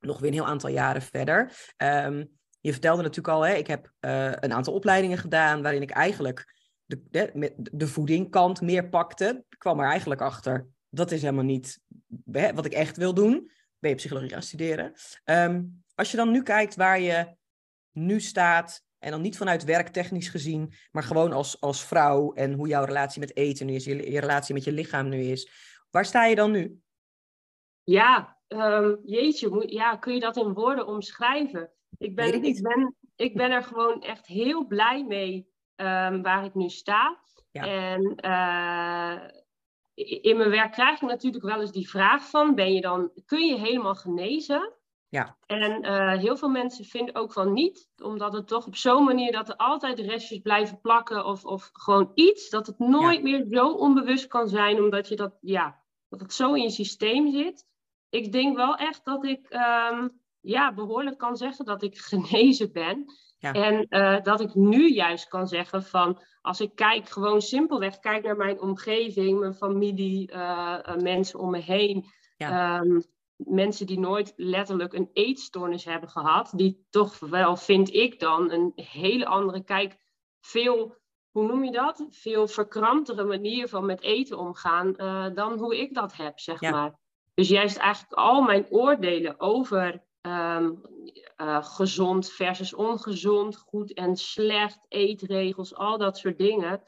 nog 0.00 0.18
weer 0.18 0.28
een 0.28 0.34
heel 0.34 0.46
aantal 0.46 0.70
jaren 0.70 1.02
verder. 1.02 1.52
Um, 1.76 2.30
je 2.60 2.72
vertelde 2.72 3.02
natuurlijk 3.02 3.34
al, 3.34 3.46
ik 3.46 3.66
heb 3.66 3.92
uh, 4.00 4.32
een 4.32 4.52
aantal 4.52 4.74
opleidingen 4.74 5.18
gedaan 5.18 5.62
waarin 5.62 5.82
ik 5.82 5.90
eigenlijk 5.90 6.54
de, 6.84 7.02
de, 7.10 7.52
de 7.72 7.86
voedingkant 7.86 8.60
meer 8.60 8.88
pakte. 8.88 9.44
Ik 9.48 9.58
kwam 9.58 9.80
er 9.80 9.88
eigenlijk 9.88 10.20
achter, 10.20 10.66
dat 10.88 11.10
is 11.10 11.20
helemaal 11.22 11.44
niet 11.44 11.80
wat 12.54 12.64
ik 12.64 12.72
echt 12.72 12.96
wil 12.96 13.14
doen. 13.14 13.50
Ben 13.80 13.90
je 13.90 13.96
psychologie 13.96 14.30
gaan 14.30 14.42
studeren. 14.42 14.92
Um, 15.24 15.84
als 15.94 16.10
je 16.10 16.16
dan 16.16 16.30
nu 16.30 16.42
kijkt 16.42 16.76
waar 16.76 17.00
je 17.00 17.36
nu 17.92 18.20
staat, 18.20 18.84
en 18.98 19.10
dan 19.10 19.20
niet 19.20 19.36
vanuit 19.36 19.64
werktechnisch 19.64 20.28
gezien, 20.28 20.72
maar 20.90 21.02
gewoon 21.02 21.32
als, 21.32 21.60
als 21.60 21.84
vrouw 21.84 22.32
en 22.32 22.52
hoe 22.52 22.68
jouw 22.68 22.84
relatie 22.84 23.20
met 23.20 23.36
eten 23.36 23.66
nu 23.66 23.74
is, 23.74 23.84
je, 23.84 24.10
je 24.10 24.20
relatie 24.20 24.54
met 24.54 24.64
je 24.64 24.72
lichaam 24.72 25.08
nu 25.08 25.20
is. 25.20 25.50
Waar 25.90 26.04
sta 26.04 26.24
je 26.24 26.34
dan 26.34 26.50
nu? 26.50 26.80
Ja, 27.82 28.38
um, 28.48 29.00
jeetje, 29.04 29.72
ja, 29.72 29.96
kun 29.96 30.14
je 30.14 30.20
dat 30.20 30.36
in 30.36 30.52
woorden 30.52 30.86
omschrijven? 30.86 31.72
Ik 31.98 32.14
ben, 32.14 32.42
ik, 32.42 32.62
ben, 32.62 32.96
ik 33.16 33.34
ben 33.34 33.50
er 33.50 33.62
gewoon 33.62 34.02
echt 34.02 34.26
heel 34.26 34.66
blij 34.66 35.04
mee 35.04 35.48
um, 35.76 36.22
waar 36.22 36.44
ik 36.44 36.54
nu 36.54 36.68
sta. 36.68 37.20
Ja. 37.50 37.64
En 37.64 38.18
uh, 38.24 39.39
in 39.94 40.36
mijn 40.36 40.50
werk 40.50 40.72
krijg 40.72 41.00
ik 41.00 41.08
natuurlijk 41.08 41.44
wel 41.44 41.60
eens 41.60 41.72
die 41.72 41.88
vraag 41.88 42.30
van, 42.30 42.54
ben 42.54 42.72
je 42.72 42.80
dan, 42.80 43.10
kun 43.26 43.46
je 43.46 43.58
helemaal 43.58 43.94
genezen? 43.94 44.72
Ja. 45.08 45.36
En 45.46 45.84
uh, 45.84 46.18
heel 46.18 46.36
veel 46.36 46.48
mensen 46.48 46.84
vinden 46.84 47.14
ook 47.14 47.32
van 47.32 47.52
niet, 47.52 47.90
omdat 48.02 48.32
het 48.32 48.46
toch 48.46 48.66
op 48.66 48.76
zo'n 48.76 49.04
manier 49.04 49.32
dat 49.32 49.48
er 49.48 49.56
altijd 49.56 49.98
restjes 49.98 50.38
blijven 50.38 50.80
plakken 50.80 51.24
of, 51.24 51.44
of 51.44 51.70
gewoon 51.72 52.10
iets, 52.14 52.50
dat 52.50 52.66
het 52.66 52.78
nooit 52.78 53.16
ja. 53.16 53.22
meer 53.22 53.46
zo 53.50 53.68
onbewust 53.72 54.26
kan 54.26 54.48
zijn, 54.48 54.82
omdat 54.82 55.08
je 55.08 55.16
dat, 55.16 55.36
ja, 55.40 55.82
dat 56.08 56.20
het 56.20 56.32
zo 56.32 56.54
in 56.54 56.62
je 56.62 56.70
systeem 56.70 57.30
zit. 57.30 57.66
Ik 58.08 58.32
denk 58.32 58.56
wel 58.56 58.76
echt 58.76 59.04
dat 59.04 59.24
ik 59.24 59.46
um, 59.90 60.20
ja, 60.40 60.74
behoorlijk 60.74 61.18
kan 61.18 61.36
zeggen 61.36 61.64
dat 61.64 61.82
ik 61.82 61.98
genezen 61.98 62.72
ben. 62.72 63.04
En 63.40 63.86
uh, 63.88 64.22
dat 64.22 64.40
ik 64.40 64.54
nu 64.54 64.92
juist 64.92 65.28
kan 65.28 65.48
zeggen 65.48 65.82
van, 65.82 66.22
als 66.42 66.60
ik 66.60 66.74
kijk, 66.74 67.08
gewoon 67.08 67.40
simpelweg 67.40 67.98
kijk 67.98 68.24
naar 68.24 68.36
mijn 68.36 68.60
omgeving, 68.60 69.38
mijn 69.38 69.54
familie, 69.54 70.32
uh, 70.32 70.78
uh, 70.88 70.96
mensen 70.96 71.38
om 71.38 71.50
me 71.50 71.58
heen. 71.58 72.04
Um, 72.38 73.02
mensen 73.36 73.86
die 73.86 73.98
nooit 73.98 74.32
letterlijk 74.36 74.92
een 74.92 75.10
eetstoornis 75.12 75.84
hebben 75.84 76.08
gehad, 76.08 76.52
die 76.54 76.86
toch 76.90 77.18
wel, 77.18 77.56
vind 77.56 77.94
ik 77.94 78.20
dan, 78.20 78.50
een 78.50 78.72
hele 78.74 79.26
andere 79.26 79.64
kijk, 79.64 79.96
veel, 80.40 80.96
hoe 81.30 81.46
noem 81.46 81.64
je 81.64 81.70
dat? 81.70 82.06
Veel 82.10 82.48
verkramptere 82.48 83.24
manier 83.24 83.68
van 83.68 83.86
met 83.86 84.02
eten 84.02 84.38
omgaan 84.38 84.92
dan 85.34 85.58
hoe 85.58 85.80
ik 85.80 85.94
dat 85.94 86.16
heb, 86.16 86.38
zeg 86.38 86.60
ja. 86.60 86.70
maar. 86.70 86.98
Dus 87.34 87.48
juist 87.48 87.76
eigenlijk 87.76 88.12
al 88.12 88.42
mijn 88.42 88.66
oordelen 88.70 89.40
over 89.40 90.02
um, 90.22 90.80
uh, 91.36 91.64
gezond 91.64 92.30
versus 92.30 92.74
ongezond, 92.74 93.56
goed 93.56 93.92
en 93.92 94.16
slecht, 94.16 94.86
eetregels, 94.88 95.74
al 95.74 95.98
dat 95.98 96.18
soort 96.18 96.38
dingen. 96.38 96.82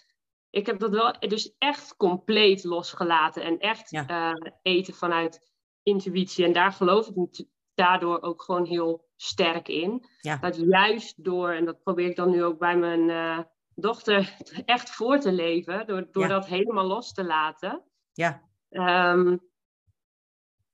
Ik 0.50 0.66
heb 0.66 0.78
dat 0.78 0.90
wel 0.90 1.16
dus 1.18 1.54
echt 1.58 1.96
compleet 1.96 2.64
losgelaten 2.64 3.42
en 3.42 3.58
echt 3.58 3.90
ja. 3.90 4.32
uh, 4.32 4.50
eten 4.62 4.94
vanuit 4.94 5.52
intuïtie. 5.82 6.44
En 6.44 6.52
daar 6.52 6.72
geloof 6.72 7.08
ik 7.08 7.46
daardoor 7.74 8.22
ook 8.22 8.42
gewoon 8.42 8.64
heel 8.64 9.08
sterk 9.16 9.68
in. 9.68 10.04
Ja. 10.20 10.36
Dat 10.36 10.56
juist 10.56 11.24
door, 11.24 11.52
en 11.52 11.64
dat 11.64 11.82
probeer 11.82 12.08
ik 12.08 12.16
dan 12.16 12.30
nu 12.30 12.44
ook 12.44 12.58
bij 12.58 12.76
mijn, 12.76 13.08
uh, 13.08 13.38
dochter 13.74 14.36
echt 14.64 14.90
voor 14.90 15.18
te 15.18 15.32
leven, 15.32 15.86
door, 15.86 16.08
door 16.10 16.28
dat 16.28 16.46
helemaal 16.46 16.86
los 16.86 17.12
te 17.12 17.24
laten. 17.24 17.82
Ja. 18.12 18.42
Um, 18.70 19.51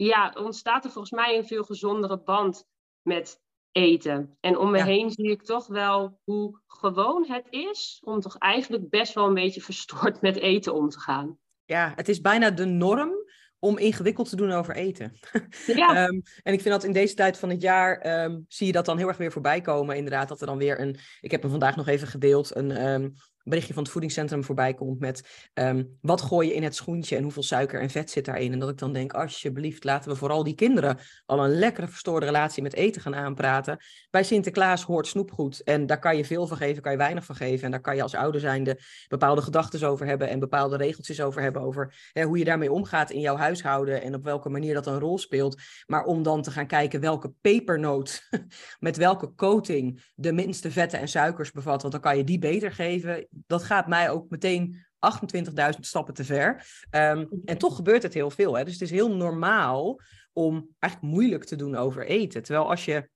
ja, 0.06 0.34
ontstaat 0.38 0.84
er 0.84 0.90
volgens 0.90 1.12
mij 1.12 1.36
een 1.36 1.46
veel 1.46 1.64
gezondere 1.64 2.22
band 2.22 2.64
met 3.02 3.40
eten. 3.72 4.36
En 4.40 4.58
om 4.58 4.70
me 4.70 4.82
heen 4.82 5.10
zie 5.10 5.30
ik 5.30 5.42
toch 5.42 5.66
wel 5.66 6.20
hoe 6.24 6.60
gewoon 6.66 7.26
het 7.28 7.46
is 7.50 8.02
om 8.04 8.20
toch 8.20 8.38
eigenlijk 8.38 8.90
best 8.90 9.14
wel 9.14 9.26
een 9.26 9.34
beetje 9.34 9.60
verstoord 9.60 10.20
met 10.20 10.36
eten 10.36 10.74
om 10.74 10.88
te 10.88 11.00
gaan. 11.00 11.38
Ja, 11.64 11.92
het 11.94 12.08
is 12.08 12.20
bijna 12.20 12.50
de 12.50 12.64
norm 12.64 13.10
om 13.58 13.78
ingewikkeld 13.78 14.28
te 14.28 14.36
doen 14.36 14.50
over 14.50 14.76
eten. 14.76 15.18
Ja. 15.66 15.88
Ehm, 15.88 16.20
en 16.42 16.52
ik 16.52 16.60
vind 16.60 16.74
dat 16.74 16.84
in 16.84 16.92
deze 16.92 17.14
tijd 17.14 17.38
van 17.38 17.50
het 17.50 17.62
jaar 17.62 17.98
ehm, 17.98 18.40
zie 18.48 18.66
je 18.66 18.72
dat 18.72 18.84
dan 18.84 18.98
heel 18.98 19.08
erg 19.08 19.16
weer 19.16 19.32
voorbij 19.32 19.60
komen. 19.60 19.96
Inderdaad, 19.96 20.28
dat 20.28 20.40
er 20.40 20.46
dan 20.46 20.58
weer 20.58 20.80
een. 20.80 20.96
Ik 21.20 21.30
heb 21.30 21.42
hem 21.42 21.50
vandaag 21.50 21.76
nog 21.76 21.88
even 21.88 22.08
gedeeld. 22.08 22.56
Een, 22.56 22.86
um, 22.86 23.12
berichtje 23.48 23.74
van 23.74 23.82
het 23.82 23.92
voedingscentrum 23.92 24.44
voorbij 24.44 24.74
komt 24.74 24.98
met 24.98 25.48
ehm, 25.54 25.84
wat 26.00 26.20
gooi 26.20 26.48
je 26.48 26.54
in 26.54 26.62
het 26.62 26.74
schoentje 26.74 27.16
en 27.16 27.22
hoeveel 27.22 27.42
suiker 27.42 27.80
en 27.80 27.90
vet 27.90 28.10
zit 28.10 28.24
daarin. 28.24 28.52
En 28.52 28.58
dat 28.58 28.68
ik 28.68 28.78
dan 28.78 28.92
denk, 28.92 29.12
alsjeblieft, 29.12 29.84
laten 29.84 30.10
we 30.10 30.16
vooral 30.16 30.44
die 30.44 30.54
kinderen 30.54 30.98
al 31.26 31.44
een 31.44 31.58
lekkere 31.58 31.88
verstoorde 31.88 32.26
relatie 32.26 32.62
met 32.62 32.74
eten 32.74 33.02
gaan 33.02 33.14
aanpraten. 33.14 33.78
Bij 34.10 34.22
Sinterklaas 34.22 34.82
hoort 34.82 35.06
snoepgoed 35.06 35.62
en 35.62 35.86
daar 35.86 35.98
kan 35.98 36.16
je 36.16 36.24
veel 36.24 36.46
van 36.46 36.56
geven, 36.56 36.82
kan 36.82 36.92
je 36.92 36.98
weinig 36.98 37.24
van 37.24 37.36
geven. 37.36 37.64
En 37.64 37.70
daar 37.70 37.80
kan 37.80 37.96
je 37.96 38.02
als 38.02 38.14
ouder 38.14 38.40
zijnde 38.40 38.78
bepaalde 39.08 39.42
gedachten 39.42 39.88
over 39.88 40.06
hebben 40.06 40.28
en 40.28 40.38
bepaalde 40.38 40.76
regeltjes 40.76 41.20
over 41.20 41.42
hebben 41.42 41.62
over 41.62 42.10
hè, 42.12 42.22
hoe 42.22 42.38
je 42.38 42.44
daarmee 42.44 42.72
omgaat 42.72 43.10
in 43.10 43.20
jouw 43.20 43.36
huishouden 43.36 44.02
en 44.02 44.14
op 44.14 44.24
welke 44.24 44.48
manier 44.48 44.74
dat 44.74 44.86
een 44.86 44.98
rol 44.98 45.18
speelt. 45.18 45.60
Maar 45.86 46.04
om 46.04 46.22
dan 46.22 46.42
te 46.42 46.50
gaan 46.50 46.66
kijken 46.66 47.00
welke 47.00 47.32
pepernoot 47.40 48.28
met 48.78 48.96
welke 48.96 49.34
coating 49.34 50.10
de 50.14 50.32
minste 50.32 50.70
vetten 50.70 50.98
en 50.98 51.08
suikers 51.08 51.52
bevat, 51.52 51.80
want 51.80 51.92
dan 51.92 52.02
kan 52.02 52.16
je 52.16 52.24
die 52.24 52.38
beter 52.38 52.72
geven 52.72 53.28
dat 53.46 53.62
gaat 53.62 53.86
mij 53.86 54.10
ook 54.10 54.30
meteen 54.30 54.86
28.000 54.98 55.80
stappen 55.80 56.14
te 56.14 56.24
ver. 56.24 56.66
Ehm, 56.90 57.26
en 57.44 57.58
toch 57.58 57.76
gebeurt 57.76 58.02
het 58.02 58.14
heel 58.14 58.30
veel. 58.30 58.54
Hè? 58.54 58.64
Dus 58.64 58.72
het 58.72 58.82
is 58.82 58.90
heel 58.90 59.16
normaal 59.16 60.00
om 60.32 60.68
eigenlijk 60.78 61.14
moeilijk 61.14 61.44
te 61.44 61.56
doen 61.56 61.76
over 61.76 62.06
eten. 62.06 62.42
Terwijl 62.42 62.68
als 62.68 62.84
je 62.84 63.08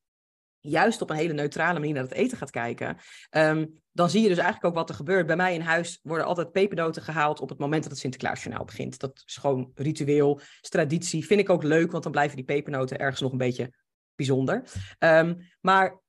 juist 0.61 1.03
op 1.03 1.11
een 1.11 1.17
hele 1.17 1.33
neutrale 1.33 1.79
manier 1.79 1.95
naar 1.95 2.03
het 2.03 2.13
eten 2.13 2.39
gaat 2.39 2.51
kijken, 2.51 2.97
ehm, 3.31 3.67
dan 3.93 4.11
zie 4.11 4.23
je 4.23 4.29
dus 4.29 4.39
eigenlijk 4.39 4.67
ook 4.67 4.75
wat 4.75 4.89
er 4.89 4.95
gebeurt. 4.95 5.27
Bij 5.27 5.37
mij 5.37 5.55
in 5.55 5.61
huis 5.61 6.01
worden 6.03 6.27
altijd 6.27 6.53
pepernoten 6.53 7.03
gehaald 7.03 7.41
op 7.41 7.49
het 7.49 7.59
moment 7.59 7.83
dat 7.83 7.93
het 7.93 8.01
Sinterklaasjournaal 8.01 8.65
begint. 8.65 8.99
Dat 8.99 9.23
is 9.27 9.37
gewoon 9.37 9.71
ritueel, 9.75 10.41
is 10.61 10.69
traditie. 10.69 11.27
Vind 11.27 11.41
ik 11.41 11.51
ook 11.51 11.63
leuk, 11.63 11.91
want 11.91 12.03
dan 12.03 12.13
blijven 12.13 12.37
die 12.37 12.45
pepernoten 12.45 12.99
ergens 12.99 13.21
nog 13.21 13.33
een 13.33 13.39
beetje 13.39 13.73
bijzonder. 14.15 14.63
Um, 14.99 15.51
maar 15.61 16.02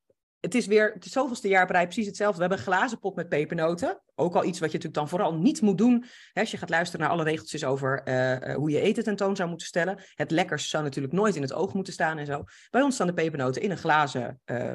het 0.43 0.55
is 0.55 0.65
weer 0.65 0.91
het 0.93 1.05
zoveelste 1.05 1.47
jaar 1.47 1.65
precies 1.65 2.05
hetzelfde. 2.05 2.35
We 2.35 2.41
hebben 2.41 2.57
een 2.57 2.73
glazen 2.73 2.99
pot 2.99 3.15
met 3.15 3.29
pepernoten. 3.29 4.01
Ook 4.15 4.35
al 4.35 4.43
iets 4.43 4.59
wat 4.59 4.71
je 4.71 4.77
natuurlijk 4.77 4.93
dan 4.93 5.09
vooral 5.09 5.33
niet 5.33 5.61
moet 5.61 5.77
doen. 5.77 6.05
Als 6.33 6.51
je 6.51 6.57
gaat 6.57 6.69
luisteren 6.69 7.05
naar 7.05 7.15
alle 7.15 7.23
regeltjes 7.23 7.63
over 7.65 8.01
uh, 8.07 8.31
uh, 8.31 8.55
hoe 8.55 8.69
je 8.69 8.79
eten 8.79 9.03
tentoon 9.03 9.35
zou 9.35 9.49
moeten 9.49 9.67
stellen. 9.67 10.03
Het 10.13 10.31
lekkers 10.31 10.69
zou 10.69 10.83
natuurlijk 10.83 11.13
nooit 11.13 11.35
in 11.35 11.41
het 11.41 11.53
oog 11.53 11.73
moeten 11.73 11.93
staan 11.93 12.17
en 12.17 12.25
zo. 12.25 12.43
Bij 12.69 12.81
ons 12.81 12.95
staan 12.95 13.07
de 13.07 13.13
pepernoten 13.13 13.61
in 13.61 13.71
een 13.71 13.77
glazen, 13.77 14.41
uh, 14.45 14.73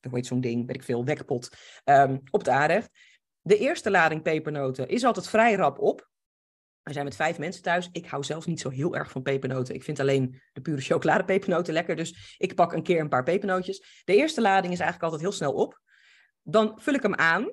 hoe 0.00 0.16
heet 0.16 0.26
zo'n 0.26 0.40
ding, 0.40 0.66
weet 0.66 0.76
ik 0.76 0.82
veel, 0.82 1.04
wekpot, 1.04 1.48
um, 1.84 2.20
op 2.30 2.40
het 2.40 2.48
aanrecht. 2.48 2.90
De 3.40 3.58
eerste 3.58 3.90
lading 3.90 4.22
pepernoten 4.22 4.88
is 4.88 5.04
altijd 5.04 5.28
vrij 5.28 5.54
rap 5.54 5.78
op. 5.78 6.08
We 6.88 6.94
zijn 6.94 7.04
met 7.04 7.16
vijf 7.16 7.38
mensen 7.38 7.62
thuis. 7.62 7.88
Ik 7.92 8.06
hou 8.06 8.24
zelf 8.24 8.46
niet 8.46 8.60
zo 8.60 8.68
heel 8.70 8.96
erg 8.96 9.10
van 9.10 9.22
pepernoten. 9.22 9.74
Ik 9.74 9.82
vind 9.82 10.00
alleen 10.00 10.40
de 10.52 10.60
pure 10.60 10.80
chocoladepepernoten 10.80 11.72
lekker. 11.72 11.96
Dus 11.96 12.36
ik 12.38 12.54
pak 12.54 12.72
een 12.72 12.82
keer 12.82 13.00
een 13.00 13.08
paar 13.08 13.22
pepernootjes. 13.22 14.02
De 14.04 14.16
eerste 14.16 14.40
lading 14.40 14.72
is 14.72 14.80
eigenlijk 14.80 15.02
altijd 15.02 15.20
heel 15.22 15.32
snel 15.32 15.52
op. 15.52 15.80
Dan 16.42 16.72
vul 16.80 16.94
ik 16.94 17.02
hem 17.02 17.14
aan. 17.14 17.50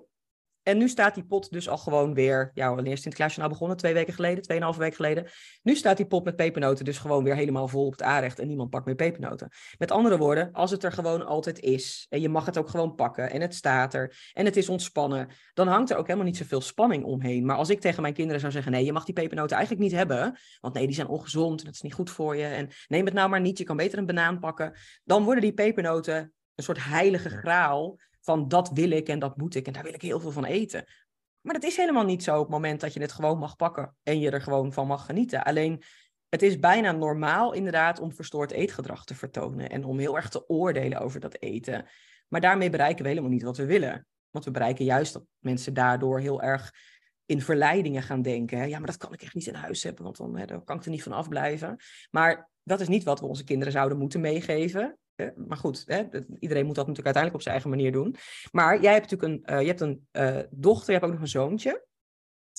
En 0.65 0.77
nu 0.77 0.89
staat 0.89 1.13
die 1.13 1.25
pot 1.25 1.51
dus 1.51 1.69
al 1.69 1.77
gewoon 1.77 2.13
weer, 2.13 2.51
ja, 2.53 2.75
wanneer 2.75 2.91
is 2.91 3.01
Sinterklaasje 3.01 3.39
nou 3.39 3.51
begonnen? 3.51 3.77
Twee 3.77 3.93
weken 3.93 4.13
geleden, 4.13 4.43
tweeënhalve 4.43 4.79
week 4.79 4.95
geleden. 4.95 5.27
Nu 5.63 5.75
staat 5.75 5.97
die 5.97 6.05
pot 6.05 6.23
met 6.23 6.35
pepernoten 6.35 6.85
dus 6.85 6.97
gewoon 6.97 7.23
weer 7.23 7.35
helemaal 7.35 7.67
vol 7.67 7.85
op 7.85 7.91
het 7.91 8.01
aanrecht 8.01 8.39
en 8.39 8.47
niemand 8.47 8.69
pakt 8.69 8.85
meer 8.85 8.95
pepernoten. 8.95 9.49
Met 9.77 9.91
andere 9.91 10.17
woorden, 10.17 10.51
als 10.51 10.71
het 10.71 10.83
er 10.83 10.91
gewoon 10.91 11.25
altijd 11.25 11.59
is 11.59 12.05
en 12.09 12.21
je 12.21 12.29
mag 12.29 12.45
het 12.45 12.57
ook 12.57 12.69
gewoon 12.69 12.95
pakken 12.95 13.31
en 13.31 13.41
het 13.41 13.55
staat 13.55 13.93
er 13.93 14.31
en 14.33 14.45
het 14.45 14.57
is 14.57 14.69
ontspannen, 14.69 15.27
dan 15.53 15.67
hangt 15.67 15.89
er 15.89 15.97
ook 15.97 16.05
helemaal 16.07 16.27
niet 16.27 16.37
zoveel 16.37 16.61
spanning 16.61 17.03
omheen. 17.03 17.45
Maar 17.45 17.57
als 17.57 17.69
ik 17.69 17.79
tegen 17.79 18.01
mijn 18.01 18.13
kinderen 18.13 18.39
zou 18.39 18.51
zeggen, 18.51 18.71
nee, 18.71 18.85
je 18.85 18.93
mag 18.93 19.05
die 19.05 19.13
pepernoten 19.13 19.55
eigenlijk 19.55 19.87
niet 19.87 19.97
hebben, 19.97 20.39
want 20.61 20.73
nee, 20.73 20.85
die 20.85 20.95
zijn 20.95 21.07
ongezond 21.07 21.59
en 21.59 21.65
dat 21.65 21.75
is 21.75 21.81
niet 21.81 21.93
goed 21.93 22.09
voor 22.09 22.35
je 22.35 22.45
en 22.45 22.69
neem 22.87 23.05
het 23.05 23.13
nou 23.13 23.29
maar 23.29 23.41
niet, 23.41 23.57
je 23.57 23.63
kan 23.63 23.77
beter 23.77 23.97
een 23.97 24.05
banaan 24.05 24.39
pakken, 24.39 24.73
dan 25.03 25.23
worden 25.23 25.43
die 25.43 25.53
pepernoten 25.53 26.33
een 26.55 26.63
soort 26.63 26.83
heilige 26.83 27.29
graal 27.29 27.99
van 28.25 28.47
dat 28.47 28.69
wil 28.69 28.91
ik 28.91 29.07
en 29.07 29.19
dat 29.19 29.37
moet 29.37 29.55
ik 29.55 29.67
en 29.67 29.73
daar 29.73 29.83
wil 29.83 29.93
ik 29.93 30.01
heel 30.01 30.19
veel 30.19 30.31
van 30.31 30.45
eten. 30.45 30.85
Maar 31.41 31.53
dat 31.53 31.63
is 31.63 31.77
helemaal 31.77 32.05
niet 32.05 32.23
zo 32.23 32.35
op 32.35 32.41
het 32.41 32.51
moment 32.51 32.79
dat 32.81 32.93
je 32.93 33.01
het 33.01 33.11
gewoon 33.11 33.37
mag 33.37 33.55
pakken 33.55 33.95
en 34.03 34.19
je 34.19 34.29
er 34.29 34.41
gewoon 34.41 34.73
van 34.73 34.87
mag 34.87 35.05
genieten. 35.05 35.43
Alleen 35.43 35.83
het 36.29 36.41
is 36.41 36.59
bijna 36.59 36.91
normaal 36.91 37.53
inderdaad 37.53 37.99
om 37.99 38.13
verstoord 38.13 38.51
eetgedrag 38.51 39.05
te 39.05 39.15
vertonen 39.15 39.69
en 39.69 39.83
om 39.83 39.99
heel 39.99 40.15
erg 40.15 40.29
te 40.29 40.47
oordelen 40.47 40.99
over 40.99 41.19
dat 41.19 41.41
eten. 41.41 41.85
Maar 42.27 42.41
daarmee 42.41 42.69
bereiken 42.69 43.03
we 43.03 43.09
helemaal 43.09 43.29
niet 43.29 43.43
wat 43.43 43.57
we 43.57 43.65
willen. 43.65 44.07
Want 44.29 44.45
we 44.45 44.51
bereiken 44.51 44.85
juist 44.85 45.13
dat 45.13 45.23
mensen 45.39 45.73
daardoor 45.73 46.19
heel 46.19 46.41
erg 46.41 46.73
in 47.25 47.41
verleidingen 47.41 48.03
gaan 48.03 48.21
denken. 48.21 48.69
Ja, 48.69 48.77
maar 48.77 48.87
dat 48.87 48.97
kan 48.97 49.13
ik 49.13 49.21
echt 49.21 49.33
niet 49.33 49.47
in 49.47 49.53
huis 49.53 49.83
hebben, 49.83 50.03
want 50.03 50.17
dan, 50.17 50.37
hè, 50.37 50.45
dan 50.45 50.63
kan 50.63 50.77
ik 50.77 50.83
er 50.83 50.89
niet 50.89 51.03
van 51.03 51.11
afblijven. 51.11 51.75
Maar 52.11 52.49
dat 52.63 52.79
is 52.79 52.87
niet 52.87 53.03
wat 53.03 53.19
we 53.19 53.25
onze 53.25 53.43
kinderen 53.43 53.73
zouden 53.73 53.97
moeten 53.97 54.21
meegeven 54.21 54.97
maar 55.35 55.57
goed, 55.57 55.83
hè, 55.85 56.03
iedereen 56.39 56.65
moet 56.65 56.75
dat 56.75 56.87
natuurlijk 56.87 57.15
uiteindelijk 57.15 57.35
op 57.35 57.41
zijn 57.41 57.53
eigen 57.53 57.69
manier 57.69 57.91
doen. 57.91 58.15
Maar 58.51 58.81
jij 58.81 58.93
hebt 58.93 59.11
natuurlijk 59.11 59.47
een, 59.47 59.55
uh, 59.55 59.61
je 59.61 59.67
hebt 59.67 59.81
een 59.81 60.07
uh, 60.11 60.39
dochter, 60.49 60.93
je 60.93 60.99
hebt 60.99 61.05
ook 61.05 61.11
nog 61.11 61.21
een 61.21 61.27
zoontje. 61.27 61.85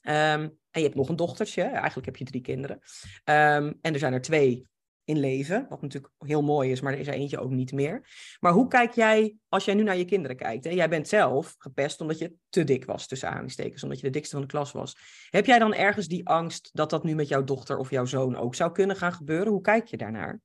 Um, 0.09 0.13
en 0.13 0.59
je 0.71 0.83
hebt 0.83 0.95
nog 0.95 1.09
een 1.09 1.17
dochtertje. 1.17 1.63
Eigenlijk 1.63 2.07
heb 2.07 2.17
je 2.17 2.25
drie 2.25 2.41
kinderen. 2.41 2.77
Um, 3.25 3.79
en 3.81 3.93
er 3.93 3.99
zijn 3.99 4.13
er 4.13 4.21
twee 4.21 4.67
in 5.05 5.19
leven, 5.19 5.67
wat 5.69 5.83
natuurlijk 5.83 6.13
heel 6.19 6.43
mooi 6.43 6.71
is, 6.71 6.81
maar 6.81 6.93
er 6.93 6.99
is 6.99 7.07
er 7.07 7.15
eentje 7.15 7.39
ook 7.39 7.51
niet 7.51 7.73
meer. 7.73 8.09
Maar 8.41 8.53
hoe 8.53 8.69
kijk 8.69 8.93
jij, 8.93 9.37
als 9.49 9.65
jij 9.65 9.75
nu 9.75 9.83
naar 9.83 9.97
je 9.97 10.05
kinderen 10.05 10.37
kijkt, 10.37 10.65
hè? 10.65 10.71
jij 10.71 10.89
bent 10.89 11.09
zelf 11.09 11.55
gepest 11.59 12.01
omdat 12.01 12.19
je 12.19 12.35
te 12.49 12.65
dik 12.65 12.85
was, 12.85 13.07
tussen 13.07 13.31
aanstekens, 13.31 13.83
omdat 13.83 14.01
je 14.01 14.07
de 14.07 14.13
dikste 14.13 14.35
van 14.35 14.41
de 14.41 14.51
klas 14.51 14.73
was. 14.73 14.97
Heb 15.31 15.47
jij 15.47 15.59
dan 15.59 15.75
ergens 15.75 16.09
die 16.09 16.29
angst 16.29 16.71
dat 16.73 16.91
dat 16.91 17.05
nu 17.05 17.15
met 17.15 17.29
jouw 17.29 17.45
dochter 17.45 17.79
of 17.79 17.91
jouw 17.91 18.05
zoon 18.05 18.37
ook 18.37 18.55
zou 18.55 18.73
kunnen 18.73 18.97
gaan 18.97 19.13
gebeuren? 19.13 19.53
Hoe 19.53 19.61
kijk 19.61 19.87
je 19.87 19.97
daarnaar? 19.97 20.41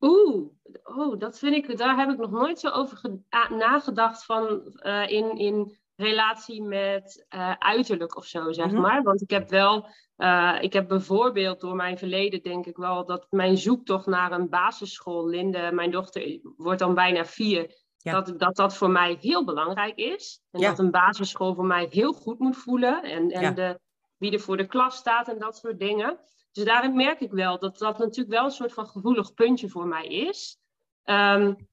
Oeh, 0.00 0.46
oh, 0.82 1.18
dat 1.18 1.38
vind 1.38 1.54
ik, 1.54 1.78
daar 1.78 1.96
heb 1.96 2.10
ik 2.10 2.18
nog 2.18 2.30
nooit 2.30 2.58
zo 2.60 2.68
over 2.68 3.00
nagedacht 3.48 4.24
van 4.24 4.76
uh, 4.82 5.08
in, 5.08 5.36
in 5.36 5.78
relatie 5.96 6.62
met 6.62 7.26
uh, 7.34 7.52
uiterlijk 7.58 8.16
of 8.16 8.24
zo, 8.24 8.52
zeg 8.52 8.70
mhm. 8.70 8.80
maar. 8.80 9.02
Want 9.02 9.22
ik 9.22 9.30
heb 9.30 9.48
wel, 9.48 9.86
uh, 10.16 10.58
ik 10.60 10.72
heb 10.72 10.88
bijvoorbeeld 10.88 11.60
door 11.60 11.76
mijn 11.76 11.98
verleden 11.98 12.42
denk 12.42 12.66
ik 12.66 12.76
wel 12.76 13.06
dat 13.06 13.26
mijn 13.30 13.56
zoektocht 13.56 14.06
naar 14.06 14.32
een 14.32 14.48
basisschool, 14.48 15.28
Linde, 15.28 15.70
mijn 15.72 15.90
dochter 15.90 16.40
wordt 16.56 16.78
dan 16.78 16.94
bijna 16.94 17.24
vier, 17.24 17.74
dat, 18.02 18.34
dat 18.36 18.56
dat 18.56 18.76
voor 18.76 18.90
mij 18.90 19.16
heel 19.20 19.44
belangrijk 19.44 19.96
is. 19.96 20.40
En 20.50 20.60
dat 20.60 20.78
een 20.78 20.90
basisschool 20.90 21.54
voor 21.54 21.66
mij 21.66 21.86
heel 21.90 22.12
goed 22.12 22.38
moet 22.38 22.56
voelen 22.56 23.02
en, 23.02 23.30
en 23.30 23.54
de, 23.54 23.80
wie 24.16 24.32
er 24.32 24.40
voor 24.40 24.56
de 24.56 24.66
klas 24.66 24.96
staat 24.96 25.28
en 25.28 25.38
dat 25.38 25.56
soort 25.56 25.78
dingen. 25.78 26.18
Dus 26.52 26.64
daarin 26.64 26.96
merk 26.96 27.20
ik 27.20 27.30
wel 27.30 27.58
dat 27.58 27.78
dat 27.78 27.98
natuurlijk 27.98 28.34
wel 28.34 28.44
een 28.44 28.50
soort 28.50 28.72
van 28.72 28.86
gevoelig 28.86 29.34
puntje 29.34 29.68
voor 29.68 29.86
mij 29.86 30.06
is. 30.06 30.58
Um, 31.04 31.68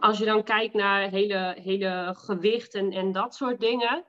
als 0.00 0.18
je 0.18 0.24
dan 0.24 0.42
kijkt 0.42 0.74
naar 0.74 1.08
hele, 1.08 1.56
hele 1.60 2.14
gewicht 2.16 2.74
en, 2.74 2.92
en 2.92 3.12
dat 3.12 3.34
soort 3.34 3.60
dingen, 3.60 4.04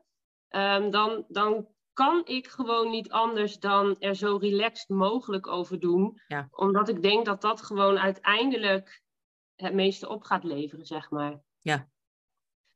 um, 0.49 0.91
dan, 0.91 1.25
dan 1.27 1.67
kan 1.93 2.21
ik 2.25 2.47
gewoon 2.47 2.89
niet 2.89 3.11
anders 3.11 3.59
dan 3.59 3.95
er 3.99 4.15
zo 4.15 4.37
relaxed 4.37 4.89
mogelijk 4.89 5.47
over 5.47 5.79
doen. 5.79 6.21
Ja. 6.27 6.47
Omdat 6.51 6.89
ik 6.89 7.01
denk 7.01 7.25
dat 7.25 7.41
dat 7.41 7.61
gewoon 7.61 7.99
uiteindelijk 7.99 9.01
het 9.55 9.73
meeste 9.73 10.09
op 10.09 10.23
gaat 10.23 10.43
leveren, 10.43 10.85
zeg 10.85 11.09
maar. 11.09 11.41
Ja. 11.59 11.89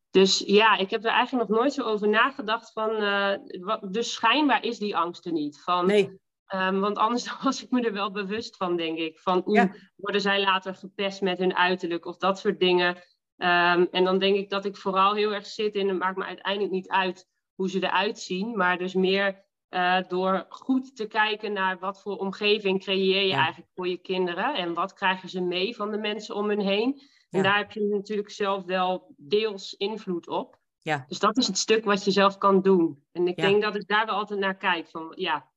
Dus 0.09 0.39
ja, 0.39 0.77
ik 0.77 0.89
heb 0.89 1.03
er 1.03 1.11
eigenlijk 1.11 1.49
nog 1.49 1.59
nooit 1.59 1.73
zo 1.73 1.83
over 1.83 2.07
nagedacht 2.07 2.71
van, 2.71 3.03
uh, 3.03 3.35
wat, 3.61 3.93
dus 3.93 4.13
schijnbaar 4.13 4.63
is 4.63 4.79
die 4.79 4.97
angst 4.97 5.25
er 5.25 5.31
niet. 5.31 5.61
Van, 5.61 5.85
nee. 5.85 6.21
Um, 6.55 6.79
want 6.79 6.97
anders 6.97 7.37
was 7.43 7.63
ik 7.63 7.71
me 7.71 7.81
er 7.81 7.93
wel 7.93 8.11
bewust 8.11 8.57
van, 8.57 8.75
denk 8.75 8.97
ik. 8.97 9.19
Van 9.19 9.41
hoe 9.45 9.91
worden 9.95 10.21
zij 10.21 10.41
later 10.41 10.75
gepest 10.75 11.21
met 11.21 11.37
hun 11.37 11.55
uiterlijk 11.55 12.05
of 12.05 12.17
dat 12.17 12.39
soort 12.39 12.59
dingen. 12.59 12.95
Um, 13.37 13.87
en 13.91 14.03
dan 14.03 14.19
denk 14.19 14.35
ik 14.35 14.49
dat 14.49 14.65
ik 14.65 14.77
vooral 14.77 15.13
heel 15.13 15.33
erg 15.33 15.45
zit 15.45 15.75
in, 15.75 15.87
het 15.87 15.97
maakt 15.97 16.17
me 16.17 16.25
uiteindelijk 16.25 16.73
niet 16.73 16.89
uit 16.89 17.27
hoe 17.55 17.69
ze 17.69 17.83
eruit 17.83 18.19
zien. 18.19 18.57
Maar 18.57 18.77
dus 18.77 18.93
meer 18.93 19.45
uh, 19.69 19.97
door 20.07 20.45
goed 20.49 20.95
te 20.95 21.07
kijken 21.07 21.53
naar 21.53 21.79
wat 21.79 22.01
voor 22.01 22.17
omgeving 22.17 22.81
creëer 22.81 23.25
je 23.25 23.33
eigenlijk 23.33 23.71
voor 23.73 23.87
je 23.87 23.97
kinderen. 23.97 24.55
En 24.55 24.73
wat 24.73 24.93
krijgen 24.93 25.29
ze 25.29 25.41
mee 25.41 25.75
van 25.75 25.91
de 25.91 25.97
mensen 25.97 26.35
om 26.35 26.49
hen 26.49 26.59
heen. 26.59 27.01
En 27.29 27.43
daar 27.43 27.57
heb 27.57 27.71
je 27.71 27.87
natuurlijk 27.87 28.29
zelf 28.29 28.63
wel 28.63 29.13
deels 29.17 29.73
invloed 29.73 30.27
op. 30.27 30.59
Ja. 30.79 31.05
Dus 31.07 31.19
dat 31.19 31.37
is 31.37 31.47
het 31.47 31.57
stuk 31.57 31.85
wat 31.85 32.03
je 32.03 32.11
zelf 32.11 32.37
kan 32.37 32.61
doen. 32.61 33.03
En 33.11 33.27
ik 33.27 33.35
denk 33.35 33.61
dat 33.61 33.75
ik 33.75 33.87
daar 33.87 34.05
wel 34.05 34.15
altijd 34.15 34.39
naar 34.39 34.57
kijk. 34.57 34.87
Van, 34.87 35.13
ja, 35.15 35.51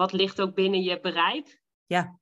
wat 0.00 0.12
ligt 0.12 0.40
ook 0.40 0.54
binnen 0.54 0.82
je 0.82 1.00
bereik. 1.00 1.60
Ja. 1.86 2.18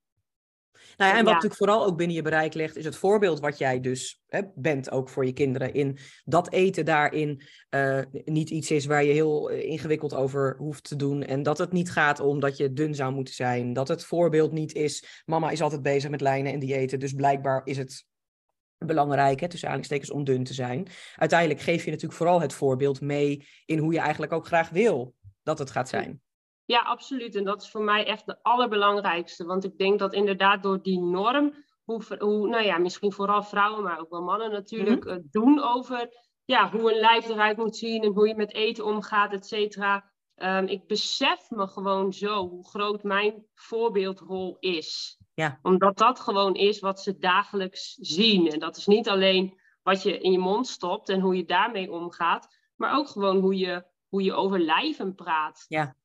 Nou 0.96 1.10
ja, 1.10 1.18
en 1.18 1.24
wat 1.24 1.32
natuurlijk 1.32 1.60
vooral 1.60 1.84
ook 1.84 1.96
binnen 1.96 2.16
je 2.16 2.22
bereik 2.22 2.54
ligt, 2.54 2.76
is 2.76 2.84
het 2.84 2.96
voorbeeld 2.96 3.40
wat 3.40 3.58
jij 3.58 3.80
dus 3.80 4.22
hè, 4.26 4.40
bent 4.54 4.90
ook 4.90 5.08
voor 5.08 5.26
je 5.26 5.32
kinderen. 5.32 5.74
In 5.74 5.98
dat 6.24 6.52
eten 6.52 6.84
daarin 6.84 7.42
uh, 7.70 8.00
niet 8.24 8.50
iets 8.50 8.70
is 8.70 8.86
waar 8.86 9.04
je 9.04 9.12
heel 9.12 9.50
eh, 9.50 9.70
ingewikkeld 9.70 10.14
over 10.14 10.56
hoeft 10.56 10.84
te 10.84 10.96
doen. 10.96 11.22
En 11.22 11.42
dat 11.42 11.58
het 11.58 11.72
niet 11.72 11.90
gaat 11.90 12.20
om 12.20 12.40
dat 12.40 12.56
je 12.56 12.72
dun 12.72 12.94
zou 12.94 13.12
moeten 13.12 13.34
zijn. 13.34 13.72
Dat 13.72 13.88
het 13.88 14.04
voorbeeld 14.04 14.52
niet 14.52 14.74
is, 14.74 15.22
mama 15.24 15.50
is 15.50 15.62
altijd 15.62 15.82
bezig 15.82 16.10
met 16.10 16.20
lijnen 16.20 16.52
en 16.52 16.58
diëten. 16.58 16.98
Dus 16.98 17.12
blijkbaar 17.12 17.60
is 17.64 17.76
het 17.76 18.06
belangrijk, 18.78 19.40
hè, 19.40 19.48
tussen 19.48 19.68
aanhalingstekens, 19.68 20.10
om 20.10 20.24
dun 20.24 20.44
te 20.44 20.54
zijn. 20.54 20.88
Uiteindelijk 21.16 21.60
geef 21.60 21.84
je 21.84 21.90
natuurlijk 21.90 22.18
vooral 22.18 22.40
het 22.40 22.52
voorbeeld 22.52 23.00
mee 23.00 23.48
in 23.64 23.78
hoe 23.78 23.92
je 23.92 24.00
eigenlijk 24.00 24.32
ook 24.32 24.46
graag 24.46 24.70
wil 24.70 25.14
dat 25.42 25.58
het 25.58 25.70
gaat 25.70 25.88
zijn. 25.88 26.20
Ja, 26.68 26.80
absoluut. 26.80 27.34
En 27.34 27.44
dat 27.44 27.62
is 27.62 27.70
voor 27.70 27.82
mij 27.82 28.06
echt 28.06 28.26
de 28.26 28.42
allerbelangrijkste. 28.42 29.44
Want 29.44 29.64
ik 29.64 29.78
denk 29.78 29.98
dat 29.98 30.12
inderdaad 30.12 30.62
door 30.62 30.82
die 30.82 31.00
norm, 31.00 31.64
hoe, 31.84 32.02
hoe 32.18 32.48
nou 32.48 32.64
ja, 32.64 32.78
misschien 32.78 33.12
vooral 33.12 33.42
vrouwen, 33.42 33.82
maar 33.82 33.98
ook 33.98 34.10
wel 34.10 34.22
mannen 34.22 34.50
natuurlijk, 34.50 35.04
mm 35.04 35.26
doen 35.30 35.62
over 35.62 36.08
ja, 36.44 36.70
hoe 36.70 36.92
een 36.92 37.00
lijf 37.00 37.28
eruit 37.28 37.56
moet 37.56 37.76
zien 37.76 38.02
en 38.02 38.12
hoe 38.12 38.28
je 38.28 38.34
met 38.34 38.54
eten 38.54 38.84
omgaat, 38.84 39.32
et 39.32 39.46
cetera. 39.46 40.12
Ehm, 40.34 40.64
ik 40.64 40.86
besef 40.86 41.50
me 41.50 41.66
gewoon 41.66 42.12
zo 42.12 42.48
hoe 42.48 42.68
groot 42.68 43.02
mijn 43.02 43.46
voorbeeldrol 43.54 44.56
is. 44.60 45.18
Ja. 45.34 45.58
Omdat 45.62 45.98
dat 45.98 46.20
gewoon 46.20 46.54
is 46.54 46.80
wat 46.80 47.00
ze 47.00 47.18
dagelijks 47.18 47.94
zien. 47.94 48.50
En 48.50 48.58
dat 48.58 48.76
is 48.76 48.86
niet 48.86 49.08
alleen 49.08 49.60
wat 49.82 50.02
je 50.02 50.18
in 50.18 50.32
je 50.32 50.38
mond 50.38 50.66
stopt 50.66 51.08
en 51.08 51.20
hoe 51.20 51.36
je 51.36 51.44
daarmee 51.44 51.92
omgaat, 51.92 52.48
maar 52.76 52.96
ook 52.96 53.08
gewoon 53.08 53.38
hoe 53.38 53.56
je, 53.56 53.84
hoe 54.08 54.22
je 54.22 54.32
over 54.32 54.60
lijven 54.60 55.14
praat. 55.14 55.64
Ja 55.68 55.96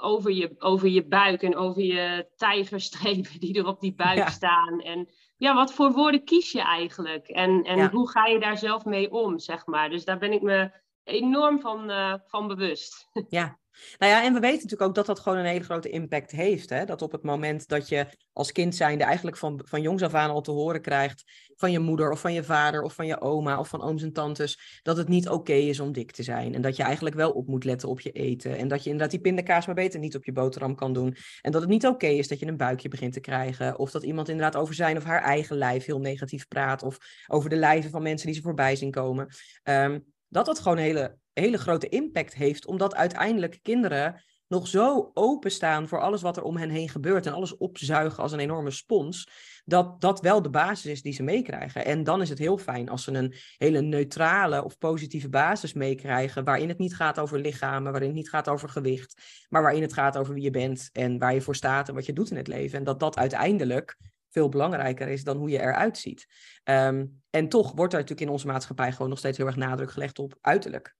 over 0.00 0.30
je, 0.30 0.54
over 0.58 0.88
je 0.88 1.06
buik 1.06 1.42
en 1.42 1.56
over 1.56 1.82
je 1.82 2.28
tijgerstrepen 2.36 3.40
die 3.40 3.58
er 3.58 3.66
op 3.66 3.80
die 3.80 3.94
buik 3.94 4.28
staan. 4.28 4.80
En 4.80 5.08
ja, 5.36 5.54
wat 5.54 5.72
voor 5.72 5.92
woorden 5.92 6.24
kies 6.24 6.52
je 6.52 6.62
eigenlijk? 6.62 7.28
En, 7.28 7.62
en 7.62 7.90
hoe 7.90 8.10
ga 8.10 8.26
je 8.26 8.40
daar 8.40 8.58
zelf 8.58 8.84
mee 8.84 9.10
om, 9.10 9.38
zeg 9.38 9.66
maar? 9.66 9.90
Dus 9.90 10.04
daar 10.04 10.18
ben 10.18 10.32
ik 10.32 10.42
me 10.42 10.70
enorm 11.04 11.60
van, 11.60 11.90
uh, 11.90 12.14
van 12.26 12.46
bewust. 12.46 13.10
Ja, 13.28 13.58
nou 13.98 14.12
ja, 14.12 14.24
en 14.24 14.32
we 14.32 14.40
weten 14.40 14.62
natuurlijk 14.62 14.88
ook 14.88 14.94
dat 14.94 15.06
dat 15.06 15.20
gewoon 15.20 15.38
een 15.38 15.44
hele 15.44 15.64
grote 15.64 15.88
impact 15.88 16.30
heeft. 16.30 16.70
Hè? 16.70 16.84
Dat 16.84 17.02
op 17.02 17.12
het 17.12 17.22
moment 17.22 17.68
dat 17.68 17.88
je 17.88 18.06
als 18.32 18.52
kind 18.52 18.74
zijnde 18.74 19.04
eigenlijk 19.04 19.36
van, 19.36 19.60
van 19.64 19.82
jongs 19.82 20.02
af 20.02 20.14
aan 20.14 20.30
al 20.30 20.40
te 20.40 20.50
horen 20.50 20.80
krijgt 20.80 21.24
van 21.56 21.72
je 21.72 21.78
moeder 21.78 22.10
of 22.10 22.20
van 22.20 22.32
je 22.32 22.44
vader 22.44 22.82
of 22.82 22.94
van 22.94 23.06
je 23.06 23.20
oma 23.20 23.58
of 23.58 23.68
van 23.68 23.82
ooms 23.82 24.02
en 24.02 24.12
tantes, 24.12 24.80
dat 24.82 24.96
het 24.96 25.08
niet 25.08 25.28
oké 25.28 25.52
is 25.52 25.80
om 25.80 25.92
dik 25.92 26.12
te 26.12 26.22
zijn. 26.22 26.54
En 26.54 26.62
dat 26.62 26.76
je 26.76 26.82
eigenlijk 26.82 27.16
wel 27.16 27.30
op 27.30 27.46
moet 27.46 27.64
letten 27.64 27.88
op 27.88 28.00
je 28.00 28.10
eten. 28.10 28.56
En 28.56 28.68
dat 28.68 28.78
je 28.82 28.90
inderdaad 28.90 29.10
die 29.10 29.20
pindakaas 29.20 29.66
maar 29.66 29.74
beter 29.74 30.00
niet 30.00 30.16
op 30.16 30.24
je 30.24 30.32
boterham 30.32 30.74
kan 30.74 30.92
doen. 30.92 31.16
En 31.40 31.52
dat 31.52 31.60
het 31.60 31.70
niet 31.70 31.86
oké 31.86 32.06
is 32.06 32.28
dat 32.28 32.38
je 32.38 32.46
een 32.46 32.56
buikje 32.56 32.88
begint 32.88 33.12
te 33.12 33.20
krijgen. 33.20 33.78
Of 33.78 33.90
dat 33.90 34.02
iemand 34.02 34.28
inderdaad 34.28 34.56
over 34.56 34.74
zijn 34.74 34.96
of 34.96 35.04
haar 35.04 35.22
eigen 35.22 35.56
lijf 35.56 35.84
heel 35.84 36.00
negatief 36.00 36.48
praat. 36.48 36.82
Of 36.82 36.98
over 37.26 37.50
de 37.50 37.56
lijven 37.56 37.90
van 37.90 38.02
mensen 38.02 38.26
die 38.26 38.36
ze 38.36 38.42
voorbij 38.42 38.76
zien 38.76 38.90
komen. 38.90 39.28
Um, 39.64 40.04
dat 40.28 40.46
dat 40.46 40.58
gewoon 40.58 40.78
hele, 40.78 41.18
hele 41.40 41.58
grote 41.58 41.88
impact 41.88 42.34
heeft, 42.34 42.66
omdat 42.66 42.94
uiteindelijk 42.94 43.58
kinderen 43.62 44.22
nog 44.48 44.68
zo 44.68 45.10
openstaan 45.14 45.88
voor 45.88 46.00
alles 46.00 46.22
wat 46.22 46.36
er 46.36 46.42
om 46.42 46.56
hen 46.56 46.70
heen 46.70 46.88
gebeurt 46.88 47.26
en 47.26 47.32
alles 47.32 47.56
opzuigen 47.56 48.22
als 48.22 48.32
een 48.32 48.38
enorme 48.38 48.70
spons, 48.70 49.28
dat 49.64 50.00
dat 50.00 50.20
wel 50.20 50.42
de 50.42 50.50
basis 50.50 50.90
is 50.90 51.02
die 51.02 51.12
ze 51.12 51.22
meekrijgen. 51.22 51.84
En 51.84 52.04
dan 52.04 52.20
is 52.20 52.28
het 52.28 52.38
heel 52.38 52.58
fijn 52.58 52.88
als 52.88 53.04
ze 53.04 53.12
een 53.12 53.34
hele 53.56 53.80
neutrale 53.80 54.64
of 54.64 54.78
positieve 54.78 55.28
basis 55.28 55.72
meekrijgen, 55.72 56.44
waarin 56.44 56.68
het 56.68 56.78
niet 56.78 56.96
gaat 56.96 57.18
over 57.18 57.38
lichamen, 57.38 57.90
waarin 57.90 58.08
het 58.08 58.18
niet 58.18 58.28
gaat 58.28 58.48
over 58.48 58.68
gewicht, 58.68 59.22
maar 59.48 59.62
waarin 59.62 59.82
het 59.82 59.92
gaat 59.92 60.16
over 60.16 60.34
wie 60.34 60.42
je 60.42 60.50
bent 60.50 60.88
en 60.92 61.18
waar 61.18 61.34
je 61.34 61.40
voor 61.40 61.56
staat 61.56 61.88
en 61.88 61.94
wat 61.94 62.06
je 62.06 62.12
doet 62.12 62.30
in 62.30 62.36
het 62.36 62.48
leven. 62.48 62.78
En 62.78 62.84
dat 62.84 63.00
dat 63.00 63.16
uiteindelijk 63.16 63.96
veel 64.30 64.48
belangrijker 64.48 65.08
is 65.08 65.24
dan 65.24 65.36
hoe 65.36 65.50
je 65.50 65.60
eruit 65.60 65.98
ziet. 65.98 66.26
Ehm, 66.62 67.06
en 67.30 67.48
toch 67.48 67.72
wordt 67.72 67.92
er 67.92 67.98
natuurlijk 67.98 68.26
in 68.26 68.32
onze 68.32 68.46
maatschappij 68.46 68.92
gewoon 68.92 69.08
nog 69.08 69.18
steeds 69.18 69.38
heel 69.38 69.46
erg 69.46 69.56
nadruk 69.56 69.90
gelegd 69.90 70.18
op 70.18 70.38
uiterlijk. 70.40 70.96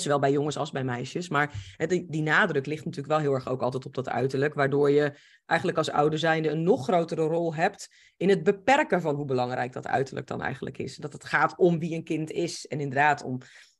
Zowel 0.00 0.18
bij 0.18 0.32
jongens 0.32 0.56
als 0.56 0.70
bij 0.70 0.84
meisjes. 0.84 1.28
Maar 1.28 1.76
die, 2.08 2.22
nadruk 2.22 2.66
ligt 2.66 2.84
natuurlijk 2.84 3.12
wel 3.12 3.22
heel 3.22 3.34
erg 3.34 3.48
ook 3.48 3.62
altijd 3.62 3.86
op 3.86 3.94
dat 3.94 4.08
uiterlijk. 4.08 4.54
Waardoor 4.54 4.90
je 4.90 5.12
eigenlijk 5.46 5.78
als 5.78 5.90
ouder 5.90 6.18
zijnde 6.18 6.48
een 6.48 6.62
nog 6.62 6.84
grotere 6.84 7.22
rol 7.22 7.54
hebt 7.54 7.88
in 8.16 8.28
het 8.28 8.42
beperken 8.42 9.00
van 9.00 9.14
hoe 9.14 9.24
belangrijk 9.24 9.72
dat 9.72 9.86
uiterlijk 9.86 10.26
dan 10.26 10.42
eigenlijk 10.42 10.78
is. 10.78 10.96
Dat 10.96 11.12
het 11.12 11.24
gaat 11.24 11.56
om 11.56 11.78
wie 11.78 11.94
een 11.94 12.04
kind 12.04 12.30
is. 12.30 12.66
En 12.66 12.80
inderdaad 12.80 13.22
om 13.22 13.38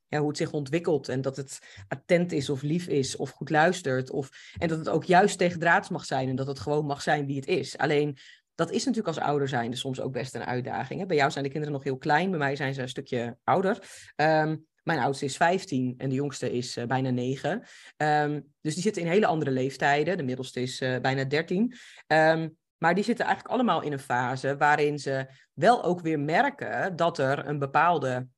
ja, 0.09 0.19
hoe 0.19 0.29
het 0.29 0.37
zich 0.37 0.53
ontwikkelt. 0.53 1.09
En 1.09 1.21
dat 1.21 1.37
het 1.37 1.59
attent 1.89 2.33
is 2.33 2.51
of 2.51 2.63
lief 2.63 2.87
is 2.87 3.17
of 3.17 3.31
goed 3.31 3.51
luistert. 3.51 4.11
Of, 4.11 4.31
en 4.59 4.69
dat 4.69 4.79
het 4.79 4.89
ook 4.89 5.05
juist 5.05 5.39
tegen 5.39 5.61
draads 5.61 5.89
mag 5.89 6.05
zijn. 6.05 6.29
En 6.29 6.37
dat 6.37 6.47
het 6.47 6.61
gewoon 6.61 6.87
mag 6.87 7.03
zijn 7.03 7.27
wie 7.27 7.37
het 7.37 7.47
is. 7.47 7.79
Alleen 7.79 8.19
dat 8.55 8.71
is 8.71 8.85
natuurlijk 8.85 9.17
als 9.17 9.27
ouder 9.27 9.49
zijn 9.49 9.77
soms 9.77 10.01
ook 10.01 10.13
best 10.13 10.35
een 10.35 10.45
uitdaging. 10.45 11.01
Hè? 11.01 11.07
Bij 11.07 11.17
jou 11.17 11.31
zijn 11.31 11.45
de 11.45 11.51
kinderen 11.51 11.75
nog 11.75 11.85
heel 11.85 11.99
klein, 11.99 12.31
bij 12.31 12.39
mij 12.39 12.57
zijn 12.57 12.75
ze 12.75 12.83
een 12.83 12.89
stukje 12.89 13.37
ouder. 13.45 13.79
Ehm, 14.17 14.57
mijn 14.83 14.99
oudste 14.99 15.25
is 15.25 15.37
15 15.37 15.95
en 15.99 16.09
de 16.09 16.15
jongste 16.15 16.53
is 16.53 16.77
uh, 16.77 16.85
bijna 16.85 17.11
9. 17.11 17.63
Ehm, 17.97 18.41
dus 18.61 18.75
die 18.75 18.83
zitten 18.83 19.03
in 19.03 19.09
hele 19.09 19.27
andere 19.27 19.51
leeftijden. 19.51 20.17
De 20.17 20.23
middelste 20.23 20.61
is 20.61 20.81
uh, 20.81 20.99
bijna 20.99 21.25
13. 21.25 21.75
Um, 22.07 22.57
maar 22.79 22.95
die 22.95 23.05
zitten 23.05 23.25
eigenlijk 23.25 23.55
allemaal 23.55 23.83
in 23.83 23.93
een 23.93 23.99
fase 23.99 24.57
waarin 24.57 24.99
ze 24.99 25.27
wel 25.53 25.85
ook 25.85 26.01
weer 26.01 26.21
merken 26.21 26.97
dat 26.97 27.19
er 27.19 27.47
een 27.47 27.59
bepaalde 27.59 28.29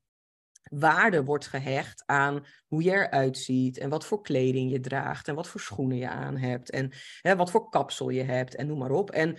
waarde 0.63 1.25
wordt 1.25 1.47
gehecht 1.47 2.03
aan 2.07 2.47
hoe 2.67 2.83
je 2.83 2.91
eruit 2.91 3.39
ziet 3.39 3.79
en 3.79 3.89
wat 3.89 4.07
voor 4.07 4.23
kleding 4.23 4.71
je 4.71 4.81
draagt 4.81 5.29
en 5.29 5.35
wat 5.35 5.49
voor 5.49 5.61
schoenen 5.61 5.97
je 5.97 6.09
aan 6.09 6.37
hebt 6.37 6.71
en 6.71 6.93
hè, 7.21 7.37
wat 7.37 7.51
voor 7.51 7.69
kapsel 7.69 8.09
je 8.09 8.23
hebt 8.23 8.55
en 8.55 8.67
noem 8.67 8.79
maar 8.79 8.91
op. 8.91 9.11
En 9.11 9.37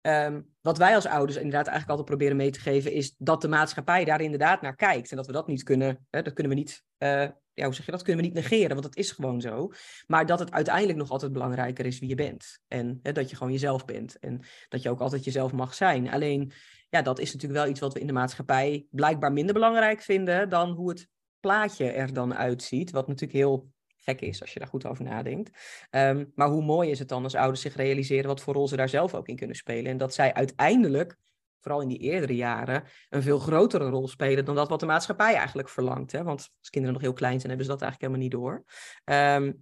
Ehm, 0.00 0.40
wat 0.60 0.78
wij 0.78 0.94
als 0.94 1.06
ouders 1.06 1.36
inderdaad 1.36 1.66
eigenlijk 1.66 1.98
altijd 1.98 2.08
proberen 2.08 2.36
mee 2.36 2.50
te 2.50 2.60
geven, 2.60 2.92
is 2.92 3.14
dat 3.18 3.40
de 3.40 3.48
maatschappij 3.48 4.04
daar 4.04 4.20
inderdaad 4.20 4.62
naar 4.62 4.76
kijkt. 4.76 5.10
En 5.10 5.16
dat 5.16 5.26
we 5.26 5.32
dat 5.32 5.46
niet 5.46 5.62
kunnen, 5.62 6.06
hè, 6.10 6.22
dat 6.22 6.32
kunnen 6.32 6.52
we 6.52 6.58
niet, 6.58 6.84
uh, 6.98 7.28
ja, 7.54 7.64
hoe 7.64 7.74
zeg 7.74 7.84
je 7.84 7.90
dat, 7.90 8.02
kunnen 8.02 8.22
we 8.22 8.28
niet 8.28 8.36
negeren, 8.36 8.68
want 8.68 8.82
dat 8.82 8.96
is 8.96 9.10
gewoon 9.10 9.40
zo. 9.40 9.72
Maar 10.06 10.26
dat 10.26 10.38
het 10.38 10.50
uiteindelijk 10.50 10.98
nog 10.98 11.10
altijd 11.10 11.32
belangrijker 11.32 11.86
is 11.86 11.98
wie 11.98 12.08
je 12.08 12.14
bent. 12.14 12.60
En 12.68 12.98
hè, 13.02 13.12
dat 13.12 13.30
je 13.30 13.36
gewoon 13.36 13.52
jezelf 13.52 13.84
bent. 13.84 14.18
En 14.18 14.40
dat 14.68 14.82
je 14.82 14.90
ook 14.90 15.00
altijd 15.00 15.24
jezelf 15.24 15.52
mag 15.52 15.74
zijn. 15.74 16.10
Alleen, 16.10 16.52
ja, 16.88 17.02
dat 17.02 17.18
is 17.18 17.32
natuurlijk 17.32 17.60
wel 17.60 17.70
iets 17.70 17.80
wat 17.80 17.92
we 17.92 18.00
in 18.00 18.06
de 18.06 18.12
maatschappij 18.12 18.86
blijkbaar 18.90 19.32
minder 19.32 19.54
belangrijk 19.54 20.00
vinden 20.00 20.48
dan 20.48 20.70
hoe 20.70 20.88
het 20.88 21.08
plaatje 21.40 21.90
er 21.90 22.12
dan 22.12 22.34
uitziet. 22.34 22.90
Wat 22.90 23.08
natuurlijk 23.08 23.38
heel 23.38 23.70
gek 23.98 24.20
is 24.20 24.40
als 24.40 24.52
je 24.52 24.58
daar 24.58 24.68
goed 24.68 24.86
over 24.86 25.04
nadenkt. 25.04 25.50
Ehm, 25.90 26.24
maar 26.34 26.48
hoe 26.48 26.64
mooi 26.64 26.90
is 26.90 26.98
het 26.98 27.08
dan 27.08 27.22
als 27.22 27.34
ouders 27.34 27.60
zich 27.60 27.76
realiseren 27.76 28.26
wat 28.26 28.40
voor 28.40 28.54
rol 28.54 28.68
ze 28.68 28.76
daar 28.76 28.88
zelf 28.88 29.14
ook 29.14 29.28
in 29.28 29.36
kunnen 29.36 29.56
spelen. 29.56 29.90
En 29.90 29.98
dat 29.98 30.14
zij 30.14 30.34
uiteindelijk, 30.34 31.16
vooral 31.60 31.80
in 31.80 31.88
die 31.88 31.98
eerdere 31.98 32.36
jaren, 32.36 32.84
een 33.08 33.22
veel 33.22 33.38
grotere 33.38 33.88
rol 33.88 34.08
spelen 34.08 34.44
dan 34.44 34.54
dat 34.54 34.68
wat 34.68 34.80
de 34.80 34.86
maatschappij 34.86 35.34
eigenlijk 35.34 35.68
verlangt. 35.68 36.12
Hè? 36.12 36.22
Want 36.22 36.48
als 36.60 36.70
kinderen 36.70 36.96
nog 36.96 37.04
heel 37.04 37.16
klein 37.16 37.40
zijn, 37.40 37.48
hebben 37.48 37.66
ze 37.66 37.72
dat 37.72 37.82
eigenlijk 37.82 38.12
helemaal 38.12 38.22
niet 38.22 38.44
door. 38.44 38.64
Ehm, 39.04 39.52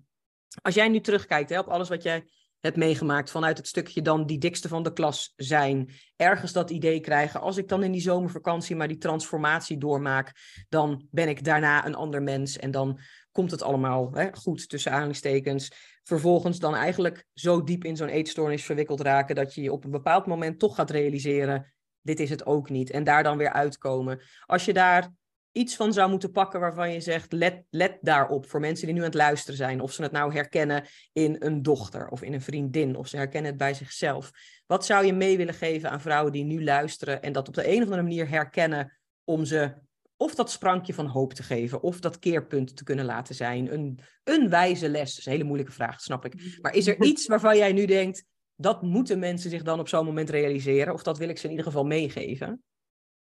als 0.62 0.74
jij 0.74 0.88
nu 0.88 1.00
terugkijkt 1.00 1.50
hè, 1.50 1.58
op 1.58 1.68
alles 1.68 1.88
wat 1.88 2.02
jij 2.02 2.24
hebt 2.60 2.76
meegemaakt 2.76 3.30
vanuit 3.30 3.56
het 3.56 3.66
stukje 3.66 4.02
dan 4.02 4.26
die 4.26 4.38
dikste 4.38 4.68
van 4.68 4.82
de 4.82 4.92
klas 4.92 5.32
zijn. 5.36 5.90
Ergens 6.16 6.52
dat 6.52 6.70
idee 6.70 7.00
krijgen, 7.00 7.40
als 7.40 7.56
ik 7.56 7.68
dan 7.68 7.82
in 7.82 7.92
die 7.92 8.00
zomervakantie 8.00 8.76
maar 8.76 8.88
die 8.88 8.98
transformatie 8.98 9.78
doormaak, 9.78 10.32
dan 10.68 11.06
ben 11.10 11.28
ik 11.28 11.44
daarna 11.44 11.86
een 11.86 11.94
ander 11.94 12.22
mens 12.22 12.56
en 12.56 12.70
dan 12.70 13.00
komt 13.36 13.50
het 13.50 13.62
allemaal 13.62 14.10
hè, 14.12 14.28
goed 14.32 14.68
tussen 14.68 14.92
aanhalingstekens. 14.92 15.70
Vervolgens 16.02 16.58
dan 16.58 16.74
eigenlijk 16.74 17.24
zo 17.34 17.64
diep 17.64 17.84
in 17.84 17.96
zo'n 17.96 18.08
eetstoornis 18.08 18.64
verwikkeld 18.64 19.00
raken 19.00 19.34
dat 19.34 19.54
je 19.54 19.62
je 19.62 19.72
op 19.72 19.84
een 19.84 19.90
bepaald 19.90 20.26
moment 20.26 20.58
toch 20.58 20.74
gaat 20.74 20.90
realiseren, 20.90 21.72
dit 22.00 22.20
is 22.20 22.30
het 22.30 22.46
ook 22.46 22.70
niet. 22.70 22.90
En 22.90 23.04
daar 23.04 23.22
dan 23.22 23.36
weer 23.36 23.52
uitkomen. 23.52 24.20
Als 24.46 24.64
je 24.64 24.72
daar 24.72 25.12
iets 25.52 25.76
van 25.76 25.92
zou 25.92 26.10
moeten 26.10 26.30
pakken 26.30 26.60
waarvan 26.60 26.92
je 26.92 27.00
zegt, 27.00 27.32
let, 27.32 27.62
let 27.70 27.98
daarop 28.00 28.46
voor 28.46 28.60
mensen 28.60 28.86
die 28.86 28.94
nu 28.94 29.00
aan 29.00 29.06
het 29.06 29.14
luisteren 29.14 29.56
zijn. 29.56 29.80
Of 29.80 29.92
ze 29.92 30.02
het 30.02 30.12
nou 30.12 30.32
herkennen 30.32 30.84
in 31.12 31.36
een 31.38 31.62
dochter 31.62 32.08
of 32.08 32.22
in 32.22 32.32
een 32.32 32.42
vriendin, 32.42 32.96
of 32.96 33.08
ze 33.08 33.16
herkennen 33.16 33.50
het 33.50 33.58
bij 33.58 33.74
zichzelf. 33.74 34.30
Wat 34.66 34.84
zou 34.84 35.06
je 35.06 35.12
mee 35.12 35.36
willen 35.36 35.54
geven 35.54 35.90
aan 35.90 36.00
vrouwen 36.00 36.32
die 36.32 36.44
nu 36.44 36.64
luisteren 36.64 37.22
en 37.22 37.32
dat 37.32 37.48
op 37.48 37.54
de 37.54 37.68
een 37.68 37.78
of 37.78 37.84
andere 37.84 38.02
manier 38.02 38.28
herkennen 38.28 38.98
om 39.24 39.44
ze 39.44 39.74
of 40.16 40.34
dat 40.34 40.50
sprankje 40.50 40.94
van 40.94 41.06
hoop 41.06 41.32
te 41.32 41.42
geven, 41.42 41.82
of 41.82 42.00
dat 42.00 42.18
keerpunt 42.18 42.76
te 42.76 42.84
kunnen 42.84 43.04
laten 43.04 43.34
zijn. 43.34 43.72
Een, 43.72 43.98
een 44.24 44.48
wijze 44.48 44.88
les. 44.88 45.10
Dat 45.10 45.18
is 45.18 45.26
een 45.26 45.32
hele 45.32 45.44
moeilijke 45.44 45.72
vraag, 45.72 46.00
snap 46.00 46.24
ik. 46.24 46.58
Maar 46.60 46.74
is 46.74 46.86
er 46.86 47.02
iets 47.02 47.26
waarvan 47.32 47.56
jij 47.56 47.72
nu 47.72 47.84
denkt, 47.84 48.24
dat 48.56 48.82
moeten 48.82 49.18
mensen 49.18 49.50
zich 49.50 49.62
dan 49.62 49.80
op 49.80 49.88
zo'n 49.88 50.04
moment 50.04 50.30
realiseren? 50.30 50.94
Of 50.94 51.02
dat 51.02 51.18
wil 51.18 51.28
ik 51.28 51.38
ze 51.38 51.44
in 51.44 51.50
ieder 51.50 51.66
geval 51.66 51.84
meegeven? 51.84 52.62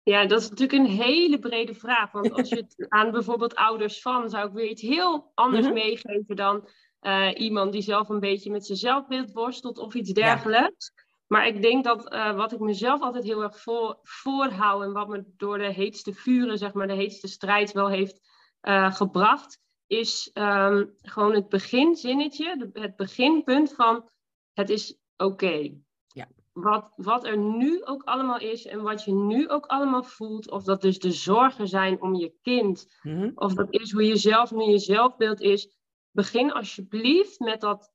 Ja, 0.04 0.26
dat 0.26 0.42
is 0.42 0.50
natuurlijk 0.50 0.80
een 0.80 0.96
hele 0.96 1.40
brede 1.40 1.74
vraag. 1.74 2.12
Want 2.12 2.32
als 2.32 2.50
je 2.50 2.56
het 2.56 2.76
aan 2.90 3.12
bijvoorbeeld 3.12 3.56
ouders 3.56 4.02
van, 4.02 4.30
zou 4.30 4.48
ik 4.48 4.54
weer 4.54 4.70
iets 4.70 4.82
heel 4.82 5.32
anders 5.34 5.66
mhm. 5.66 5.74
meegeven 5.74 6.36
dan 6.36 6.70
uh, 7.02 7.30
iemand 7.34 7.72
die 7.72 7.82
zelf 7.82 8.10
een 8.10 8.20
beetje 8.20 8.52
met 8.52 8.66
zijn 8.66 8.78
zelfbeeld 8.78 9.32
worstelt 9.32 9.78
of 9.78 9.94
iets 9.94 10.12
dergelijks. 10.12 10.92
Maar 11.28 11.48
ik 11.48 11.62
denk 11.62 11.84
dat 11.84 12.14
uh, 12.14 12.36
wat 12.36 12.52
ik 12.52 12.60
mezelf 12.60 13.02
altijd 13.02 13.24
heel 13.24 13.44
erg 13.44 13.60
voor, 13.62 14.00
voorhoud 14.04 14.84
en 14.84 14.94
wat 14.94 15.08
me 15.08 15.24
door 15.38 15.58
de 15.58 15.72
heetste 15.74 16.14
vuren, 16.14 16.58
zeg 16.58 16.74
maar, 16.74 16.88
de 16.88 16.94
heetste 16.94 17.28
strijd 17.28 17.72
wel 17.72 17.90
heeft 17.90 18.20
uh, 18.62 18.94
gebracht, 18.94 19.60
is 19.88 20.32
um, 20.34 20.94
gewoon 21.02 21.34
het 21.34 21.50
beginzinnetje, 21.50 22.70
het 22.74 22.96
beginpunt 22.96 23.74
van 23.74 24.10
het 24.54 24.70
is 24.70 25.00
oké. 25.18 25.32
Okay. 25.32 25.80
Ja. 26.08 26.28
wat, 26.52 26.94
wat 26.96 27.26
er 27.26 27.38
nu 27.38 27.84
ook 27.84 28.04
allemaal 28.04 28.40
is 28.40 28.66
en 28.66 28.82
wat 28.82 29.04
je 29.04 29.14
nu 29.14 29.50
ook 29.50 29.66
allemaal 29.66 30.04
voelt, 30.04 30.52
of 30.52 30.64
dat 30.64 30.82
dus 30.82 31.00
de 31.00 31.12
zorgen 31.12 31.68
zijn 31.68 32.02
om 32.02 32.16
je 32.16 32.34
kind, 32.42 32.98
Mhm. 33.02 33.32
of 33.36 33.54
dat 33.54 33.68
is 33.70 33.92
hoe 33.92 34.04
je 34.04 34.16
zelf 34.16 34.52
nu 34.52 34.64
je 34.64 34.80
zelfbeeld 34.80 35.42
is, 35.42 35.78
begin 36.12 36.52
alsjeblieft 36.52 37.40
met 37.40 37.62
dat 37.62 37.92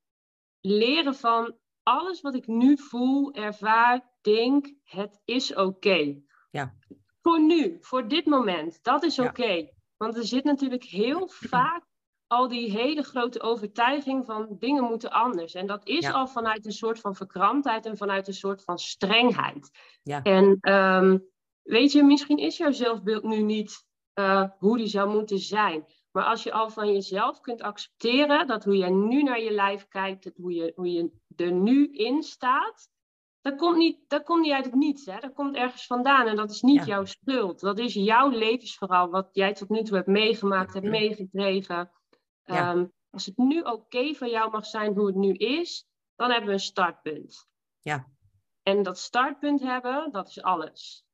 leren 0.60 1.14
van 1.14 1.54
alles 1.90 2.20
wat 2.20 2.34
ik 2.34 2.46
nu 2.46 2.78
voel, 2.78 3.32
ervaar, 3.32 4.10
denk, 4.20 4.66
het 4.84 5.20
is 5.24 5.54
oké. 5.54 6.20
Ja. 6.50 6.74
Voor 7.22 7.40
nu, 7.40 7.76
voor 7.80 8.08
dit 8.08 8.26
moment, 8.26 8.82
dat 8.82 9.02
is 9.02 9.16
Ja. 9.16 9.24
oké. 9.24 9.68
Want 9.96 10.16
er 10.16 10.24
zit 10.24 10.44
natuurlijk 10.44 10.84
heel 10.84 11.28
vaak 11.54 11.84
al 12.26 12.48
die 12.48 12.70
hele 12.70 13.02
grote 13.02 13.40
overtuiging 13.40 14.26
van 14.26 14.56
dingen 14.58 14.84
moeten 14.84 15.10
anders. 15.10 15.54
En 15.54 15.66
dat 15.66 15.86
is 15.88 16.04
Ja. 16.06 16.10
al 16.12 16.26
vanuit 16.28 16.66
een 16.66 16.72
soort 16.72 17.00
van 17.00 17.14
verkramptheid 17.14 17.86
en 17.86 17.96
vanuit 17.96 18.28
een 18.28 18.34
soort 18.34 18.62
van 18.64 18.78
strengheid. 18.78 19.70
Ja. 20.02 20.22
En 20.22 20.56
ehm, 20.60 21.18
weet 21.62 21.92
je, 21.92 22.02
misschien 22.04 22.38
is 22.38 22.56
jouw 22.56 22.72
zelfbeeld 22.72 23.22
nu 23.22 23.42
niet 23.42 23.84
eh, 24.12 24.44
hoe 24.58 24.76
die 24.76 24.86
zou 24.86 25.10
moeten 25.10 25.38
zijn. 25.38 25.84
Maar 26.12 26.24
als 26.24 26.42
je 26.42 26.52
al 26.52 26.70
van 26.70 26.92
jezelf 26.92 27.40
kunt 27.40 27.62
accepteren 27.62 28.46
dat 28.46 28.64
hoe 28.64 28.76
jij 28.76 28.90
nu 28.90 29.22
naar 29.22 29.40
je 29.40 29.50
lijf 29.50 29.88
kijkt, 29.88 30.24
dat 30.24 30.36
hoe, 30.36 30.52
je, 30.52 30.72
hoe 30.74 30.92
je 30.92 31.10
er 31.36 31.52
nu 31.52 31.92
in 31.92 32.22
staat, 32.22 32.88
dat 33.40 33.56
komt 33.56 33.76
niet, 33.76 33.98
dat 34.08 34.22
komt 34.22 34.42
niet 34.42 34.52
uit 34.52 34.64
het 34.64 34.74
niets. 34.74 35.06
Hè? 35.06 35.18
Dat 35.18 35.32
komt 35.32 35.56
ergens 35.56 35.86
vandaan 35.86 36.26
en 36.26 36.36
dat 36.36 36.50
is 36.50 36.60
niet 36.60 36.78
Ja. 36.78 36.84
jouw 36.84 37.04
schuld. 37.04 37.60
Dat 37.60 37.78
is 37.78 37.94
jouw 37.94 38.28
levensverhaal, 38.28 39.10
wat 39.10 39.28
jij 39.32 39.54
tot 39.54 39.68
nu 39.68 39.82
toe 39.82 39.96
hebt 39.96 40.08
meegemaakt, 40.08 40.74
hebt 40.74 40.86
meegekregen. 40.86 41.90
Ja. 42.44 42.70
Ehm, 42.72 42.86
als 43.10 43.26
het 43.26 43.36
nu 43.36 43.60
oké 43.60 44.14
voor 44.14 44.28
jou 44.28 44.50
mag 44.50 44.66
zijn 44.66 44.94
hoe 44.94 45.06
het 45.06 45.16
nu 45.16 45.32
is, 45.32 45.86
dan 46.16 46.30
hebben 46.30 46.46
we 46.48 46.52
een 46.54 46.60
startpunt. 46.60 47.48
Ja. 47.80 48.08
En 48.62 48.82
dat 48.82 48.98
startpunt 48.98 49.60
hebben, 49.60 50.12
dat 50.12 50.28
is 50.28 50.42
alles. 50.42 51.04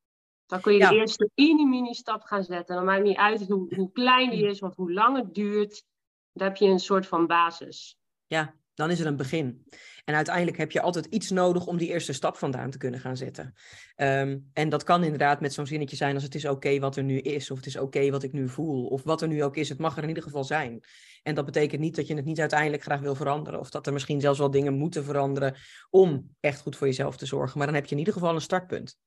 Dan 0.47 0.61
kun 0.61 0.73
je 0.73 0.79
Ja. 0.79 0.89
de 0.89 0.95
eerste 0.95 1.29
mini-mini 1.35 1.93
stap 1.93 2.21
gaan 2.21 2.43
zetten. 2.43 2.75
Dan 2.75 2.85
maakt 2.85 3.03
niet 3.03 3.17
uit 3.17 3.47
hoe, 3.47 3.75
hoe 3.75 3.91
klein 3.91 4.29
die 4.29 4.47
is 4.47 4.61
of 4.61 4.75
hoe 4.75 4.93
lang 4.93 5.17
het 5.17 5.33
duurt. 5.33 5.83
Dan 6.31 6.47
heb 6.47 6.57
je 6.57 6.65
een 6.65 6.79
soort 6.79 7.07
van 7.07 7.27
basis. 7.27 7.97
Ja, 8.25 8.55
dan 8.73 8.91
is 8.91 8.99
er 8.99 9.05
een 9.05 9.15
begin. 9.15 9.65
En 10.05 10.15
uiteindelijk 10.15 10.57
heb 10.57 10.71
je 10.71 10.81
altijd 10.81 11.05
iets 11.05 11.29
nodig 11.29 11.67
om 11.67 11.77
die 11.77 11.87
eerste 11.87 12.13
stap 12.13 12.37
vandaan 12.37 12.69
te 12.69 12.77
kunnen 12.77 12.99
gaan 12.99 13.17
zetten. 13.17 13.53
Ehm, 13.95 14.39
en 14.53 14.69
dat 14.69 14.83
kan 14.83 15.03
inderdaad 15.03 15.41
met 15.41 15.53
zo'n 15.53 15.65
zinnetje 15.67 15.95
zijn 15.95 16.13
als 16.13 16.23
het 16.23 16.35
is 16.35 16.45
oké 16.45 16.79
wat 16.79 16.95
er 16.95 17.03
nu 17.03 17.19
is, 17.19 17.51
of 17.51 17.57
het 17.57 17.65
is 17.65 17.77
oké 17.77 18.09
wat 18.09 18.23
ik 18.23 18.33
nu 18.33 18.49
voel, 18.49 18.87
of 18.87 19.03
wat 19.03 19.21
er 19.21 19.27
nu 19.27 19.43
ook 19.43 19.55
is, 19.55 19.69
het 19.69 19.79
mag 19.79 19.97
er 19.97 20.03
in 20.03 20.07
ieder 20.09 20.23
geval 20.23 20.43
zijn. 20.43 20.83
En 21.23 21.35
dat 21.35 21.45
betekent 21.45 21.81
niet 21.81 21.95
dat 21.95 22.07
je 22.07 22.15
het 22.15 22.25
niet 22.25 22.39
uiteindelijk 22.39 22.83
graag 22.83 22.99
wil 22.99 23.15
veranderen, 23.15 23.59
of 23.59 23.69
dat 23.69 23.87
er 23.87 23.93
misschien 23.93 24.21
zelfs 24.21 24.39
wel 24.39 24.51
dingen 24.51 24.73
moeten 24.73 25.03
veranderen 25.03 25.55
om 25.89 26.35
echt 26.39 26.61
goed 26.61 26.75
voor 26.75 26.87
jezelf 26.87 27.17
te 27.17 27.25
zorgen. 27.25 27.57
Maar 27.57 27.67
dan 27.67 27.75
heb 27.75 27.85
je 27.85 27.91
in 27.91 27.97
ieder 27.97 28.13
geval 28.13 28.33
een 28.35 28.41
startpunt. 28.41 28.97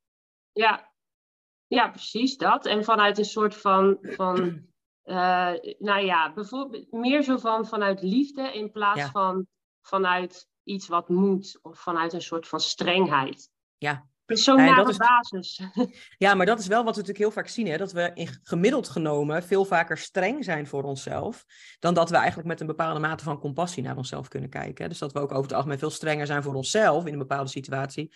Ja, 0.52 0.89
ja 1.76 1.88
precies 1.88 2.36
dat. 2.36 2.66
En 2.66 2.84
vanuit 2.84 3.18
een 3.18 3.24
soort 3.24 3.56
van, 3.56 3.98
van 4.00 4.36
eh, 5.02 5.52
nou 5.78 6.04
ja, 6.04 6.32
bijvoorbeeld 6.32 6.92
meer 6.92 7.22
zo 7.22 7.36
van 7.36 7.66
vanuit 7.66 8.02
liefde 8.02 8.52
in 8.52 8.70
plaats 8.70 8.98
Ja. 9.00 9.10
van 9.10 9.46
vanuit 9.82 10.48
iets 10.64 10.88
wat 10.88 11.08
moet 11.08 11.58
of 11.62 11.78
vanuit 11.80 12.12
een 12.12 12.22
soort 12.22 12.48
van 12.48 12.60
strengheid. 12.60 13.50
Ja. 13.78 14.08
Zo'n 14.26 14.56
Ja, 14.56 14.60
en 14.62 14.68
nare 14.70 14.82
dat 14.82 14.90
is- 14.90 14.96
basis. 14.96 15.60
Ja, 16.18 16.34
maar 16.34 16.46
dat 16.46 16.58
is 16.58 16.66
wel 16.66 16.84
wat 16.84 16.94
we 16.94 17.00
natuurlijk 17.00 17.18
heel 17.18 17.42
vaak 17.42 17.48
zien, 17.48 17.66
hè? 17.66 17.76
dat 17.76 17.92
we 17.92 18.10
in 18.14 18.28
gemiddeld 18.42 18.88
genomen 18.88 19.42
veel 19.42 19.64
vaker 19.64 19.98
streng 19.98 20.44
zijn 20.44 20.66
voor 20.66 20.82
onszelf, 20.82 21.44
dan 21.78 21.94
dat 21.94 22.10
we 22.10 22.16
eigenlijk 22.16 22.48
met 22.48 22.60
een 22.60 22.66
bepaalde 22.66 23.00
mate 23.00 23.24
van 23.24 23.38
compassie 23.38 23.82
naar 23.82 23.96
onszelf 23.96 24.28
kunnen 24.28 24.50
kijken. 24.50 24.82
hè. 24.82 24.88
Dus 24.88 24.98
dat 24.98 25.12
we 25.12 25.18
ook 25.20 25.30
over 25.30 25.42
het 25.42 25.52
algemeen 25.52 25.78
veel 25.78 25.90
strenger 25.90 26.26
zijn 26.26 26.42
voor 26.42 26.54
onszelf 26.54 27.06
in 27.06 27.12
een 27.12 27.18
bepaalde 27.18 27.50
situatie, 27.50 28.12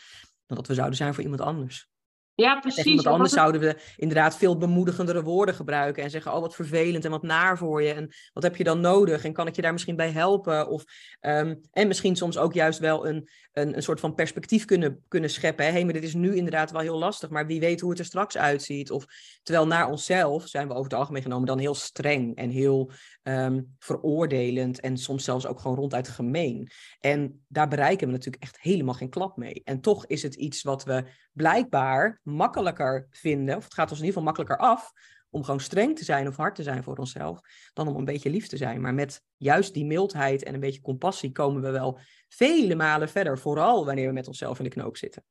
dan 0.47 0.57
dat 0.57 0.67
we 0.67 0.75
zouden 0.75 0.97
zijn 0.97 1.15
voor 1.15 1.23
iemand 1.23 1.41
anders. 1.41 1.89
Ja, 2.37 2.61
precies. 2.61 3.03
wat 3.03 3.13
anders 3.13 3.33
zouden 3.33 3.61
we 3.61 3.77
inderdaad 3.97 4.37
veel 4.37 4.59
bemoedigendere 4.59 5.23
woorden 5.23 5.55
gebruiken 5.55 6.03
en 6.03 6.11
zeggen, 6.11 6.35
oh 6.35 6.41
wat 6.41 6.55
vervelend 6.55 7.05
en 7.05 7.11
wat 7.11 7.23
naar 7.23 7.59
voor 7.59 7.83
je 7.83 7.93
en 7.93 8.15
wat 8.33 8.43
heb 8.43 8.57
je 8.57 8.65
dan 8.65 8.81
nodig 8.81 9.25
en 9.25 9.33
kan 9.33 9.47
ik 9.47 9.57
je 9.57 9.63
daar 9.63 9.73
misschien 9.73 9.97
bij 9.97 10.11
helpen? 10.11 10.69
Of, 10.69 10.85
ehm, 11.21 11.55
en 11.73 11.89
misschien 11.89 12.17
soms 12.17 12.39
ook 12.39 12.53
juist 12.53 12.79
wel 12.79 13.07
een, 13.09 13.29
een, 13.53 13.77
een 13.77 13.83
soort 13.83 14.01
van 14.01 14.15
perspectief 14.15 14.65
kunnen, 14.65 15.03
kunnen 15.09 15.31
scheppen. 15.31 15.65
Hé, 15.65 15.73
hey, 15.73 15.85
maar 15.85 15.93
dit 15.93 16.03
is 16.03 16.15
nu 16.15 16.37
inderdaad 16.37 16.71
wel 16.71 16.81
heel 16.81 16.99
lastig, 16.99 17.31
maar 17.31 17.47
wie 17.47 17.61
weet 17.61 17.81
hoe 17.81 17.91
het 17.91 17.99
er 17.99 18.05
straks 18.05 18.37
uitziet. 18.37 18.91
Of, 18.91 19.07
terwijl 19.43 19.67
naar 19.67 19.91
onszelf 19.91 20.49
zijn 20.49 20.69
we 20.69 20.75
over 20.75 20.91
het 20.91 20.99
algemeen 20.99 21.23
genomen 21.23 21.47
dan 21.47 21.59
heel 21.59 21.75
streng 21.75 22.37
en 22.37 22.51
heel 22.51 22.91
ehm, 23.23 23.63
veroordelend 23.79 24.81
en 24.81 24.97
soms 24.97 25.25
zelfs 25.25 25.47
ook 25.47 25.61
gewoon 25.61 25.77
ronduit 25.77 26.09
gemeen. 26.09 26.71
En 27.01 27.45
daar 27.49 27.69
bereiken 27.69 28.07
we 28.07 28.13
natuurlijk 28.13 28.43
echt 28.43 28.61
helemaal 28.61 28.95
geen 28.95 29.11
klap 29.11 29.37
mee. 29.37 29.63
En 29.65 29.81
toch 29.81 30.07
is 30.07 30.23
het 30.23 30.35
iets 30.35 30.63
wat 30.63 30.85
we 30.85 31.05
blijkbaar 31.35 32.21
makkelijker 32.23 33.07
vinden, 33.11 33.57
of 33.57 33.65
het 33.65 33.75
gaat 33.75 33.91
ons 33.91 34.01
in 34.01 34.07
ieder 34.07 34.21
geval 34.21 34.35
makkelijker 34.35 34.67
af, 34.67 34.93
om 35.31 35.45
gewoon 35.45 35.61
streng 35.61 35.97
te 35.97 36.05
zijn 36.05 36.29
of 36.29 36.37
hard 36.37 36.55
te 36.55 36.63
zijn 36.63 36.83
voor 36.83 36.97
onszelf, 36.97 37.41
dan 37.73 37.89
om 37.89 37.97
een 37.97 38.05
beetje 38.05 38.31
lief 38.31 38.47
te 38.47 38.57
zijn. 38.57 38.81
Maar 38.81 38.95
met 38.95 39.23
juist 39.37 39.75
die 39.75 39.85
mildheid 39.85 40.43
en 40.43 40.55
een 40.55 40.61
beetje 40.61 40.81
compassie 40.81 41.33
komen 41.33 41.63
we 41.63 41.71
wel 41.71 41.99
vele 42.29 42.75
malen 42.75 43.09
verder, 43.09 43.39
vooral 43.39 43.85
wanneer 43.85 44.07
we 44.07 44.13
met 44.13 44.27
onszelf 44.29 44.59
in 44.59 44.65
de 44.65 44.71
knoop 44.71 44.97
zitten. 44.97 45.25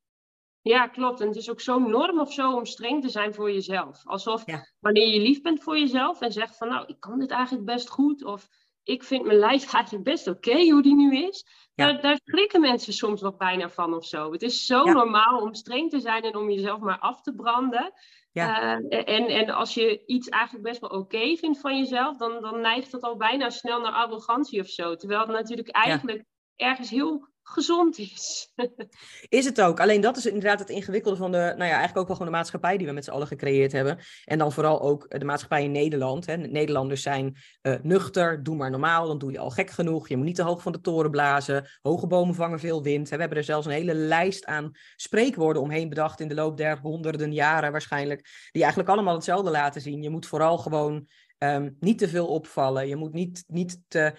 Ja, 0.61 0.87
klopt. 0.87 1.21
En 1.21 1.27
het 1.27 1.35
is 1.35 1.49
ook 1.49 1.61
zo'n 1.61 1.89
norm 1.89 2.19
of 2.19 2.33
zo 2.33 2.55
om 2.55 2.65
streng 2.65 3.01
te 3.01 3.09
zijn 3.09 3.33
voor 3.33 3.51
jezelf. 3.51 4.01
Alsof 4.07 4.45
Ja. 4.45 4.71
wanneer 4.79 5.07
je 5.07 5.19
lief 5.19 5.41
bent 5.41 5.63
voor 5.63 5.79
jezelf 5.79 6.21
en 6.21 6.31
zegt 6.31 6.57
van 6.57 6.67
nou, 6.69 6.85
ik 6.87 6.99
kan 6.99 7.19
dit 7.19 7.31
eigenlijk 7.31 7.65
best 7.65 7.89
goed. 7.89 8.23
Of 8.23 8.47
ik 8.83 9.03
vind 9.03 9.25
mijn 9.25 9.37
lijf 9.37 9.73
eigenlijk 9.73 10.03
best 10.03 10.27
oké 10.27 10.69
hoe 10.71 10.81
die 10.81 10.95
nu 10.95 11.17
is. 11.27 11.45
Ja. 11.75 11.85
Daar, 11.91 12.01
daar 12.01 12.19
schrikken 12.23 12.61
mensen 12.61 12.93
soms 12.93 13.21
nog 13.21 13.37
bijna 13.37 13.69
van 13.69 13.93
of 13.93 14.05
zo. 14.05 14.31
Het 14.31 14.41
is 14.41 14.65
zo 14.65 14.85
Ja. 14.85 14.93
normaal 14.93 15.41
om 15.41 15.53
streng 15.53 15.89
te 15.89 15.99
zijn 15.99 16.23
en 16.23 16.35
om 16.35 16.49
jezelf 16.49 16.79
maar 16.79 16.99
af 16.99 17.21
te 17.21 17.33
branden. 17.33 17.93
Ja. 18.31 18.79
Eh, 18.89 19.15
en, 19.15 19.27
en 19.27 19.49
als 19.49 19.73
je 19.73 20.05
iets 20.05 20.29
eigenlijk 20.29 20.63
best 20.63 20.81
wel 20.81 20.89
oké 20.89 21.35
vindt 21.35 21.59
van 21.59 21.77
jezelf, 21.77 22.17
dan, 22.17 22.41
dan 22.41 22.61
neigt 22.61 22.91
dat 22.91 23.01
al 23.01 23.17
bijna 23.17 23.49
snel 23.49 23.81
naar 23.81 23.91
arrogantie 23.91 24.61
of 24.61 24.67
zo. 24.67 24.95
Terwijl 24.95 25.19
het 25.19 25.29
natuurlijk 25.29 25.69
eigenlijk 25.69 26.23
ergens 26.55 26.89
heel 26.89 27.27
gezond 27.43 27.97
is. 27.97 28.53
Is 29.29 29.45
het 29.45 29.61
ook. 29.61 29.79
Alleen 29.79 30.01
dat 30.01 30.17
is 30.17 30.25
inderdaad 30.25 30.59
het 30.59 30.69
ingewikkelde 30.69 31.17
van 31.17 31.31
de, 31.31 31.37
nou 31.37 31.57
ja, 31.57 31.59
eigenlijk 31.59 31.97
ook 31.97 32.07
wel 32.07 32.15
gewoon 32.15 32.31
de 32.31 32.37
maatschappij 32.37 32.77
die 32.77 32.87
we 32.87 32.93
met 32.93 33.03
z'n 33.03 33.11
allen 33.11 33.27
gecreëerd 33.27 33.71
hebben. 33.71 33.99
En 34.25 34.37
dan 34.37 34.51
vooral 34.51 34.81
ook 34.81 35.19
de 35.19 35.25
maatschappij 35.25 35.63
in 35.63 35.71
Nederland. 35.71 36.25
Hè. 36.25 36.37
Nederlanders 36.37 37.01
zijn 37.01 37.37
eh, 37.61 37.75
nuchter, 37.81 38.43
doe 38.43 38.55
maar 38.55 38.69
normaal, 38.69 39.07
dan 39.07 39.17
doe 39.17 39.31
je 39.31 39.39
al 39.39 39.49
gek 39.49 39.69
genoeg. 39.69 40.07
Je 40.07 40.17
moet 40.17 40.25
niet 40.25 40.35
te 40.35 40.43
hoog 40.43 40.61
van 40.61 40.71
de 40.71 40.81
toren 40.81 41.11
blazen. 41.11 41.67
Hoge 41.81 42.07
bomen 42.07 42.35
vangen 42.35 42.59
veel 42.59 42.83
wind. 42.83 43.09
We 43.09 43.15
hebben 43.15 43.37
er 43.37 43.43
zelfs 43.43 43.65
een 43.65 43.71
hele 43.71 43.93
lijst 43.93 44.45
aan 44.45 44.71
spreekwoorden 44.95 45.61
omheen 45.61 45.89
bedacht 45.89 46.19
in 46.19 46.27
de 46.27 46.35
loop 46.35 46.57
der 46.57 46.79
honderden 46.79 47.33
jaren 47.33 47.71
waarschijnlijk. 47.71 48.49
Die 48.51 48.61
eigenlijk 48.61 48.91
allemaal 48.91 49.15
hetzelfde 49.15 49.51
laten 49.51 49.81
zien. 49.81 50.01
Je 50.01 50.09
moet 50.09 50.25
vooral 50.25 50.57
gewoon 50.57 51.07
ehm, 51.37 51.71
niet 51.79 51.97
te 51.97 52.09
veel 52.09 52.27
opvallen. 52.27 52.87
Je 52.87 52.95
moet 52.95 53.13
niet, 53.13 53.43
niet 53.47 53.79
te 53.87 54.13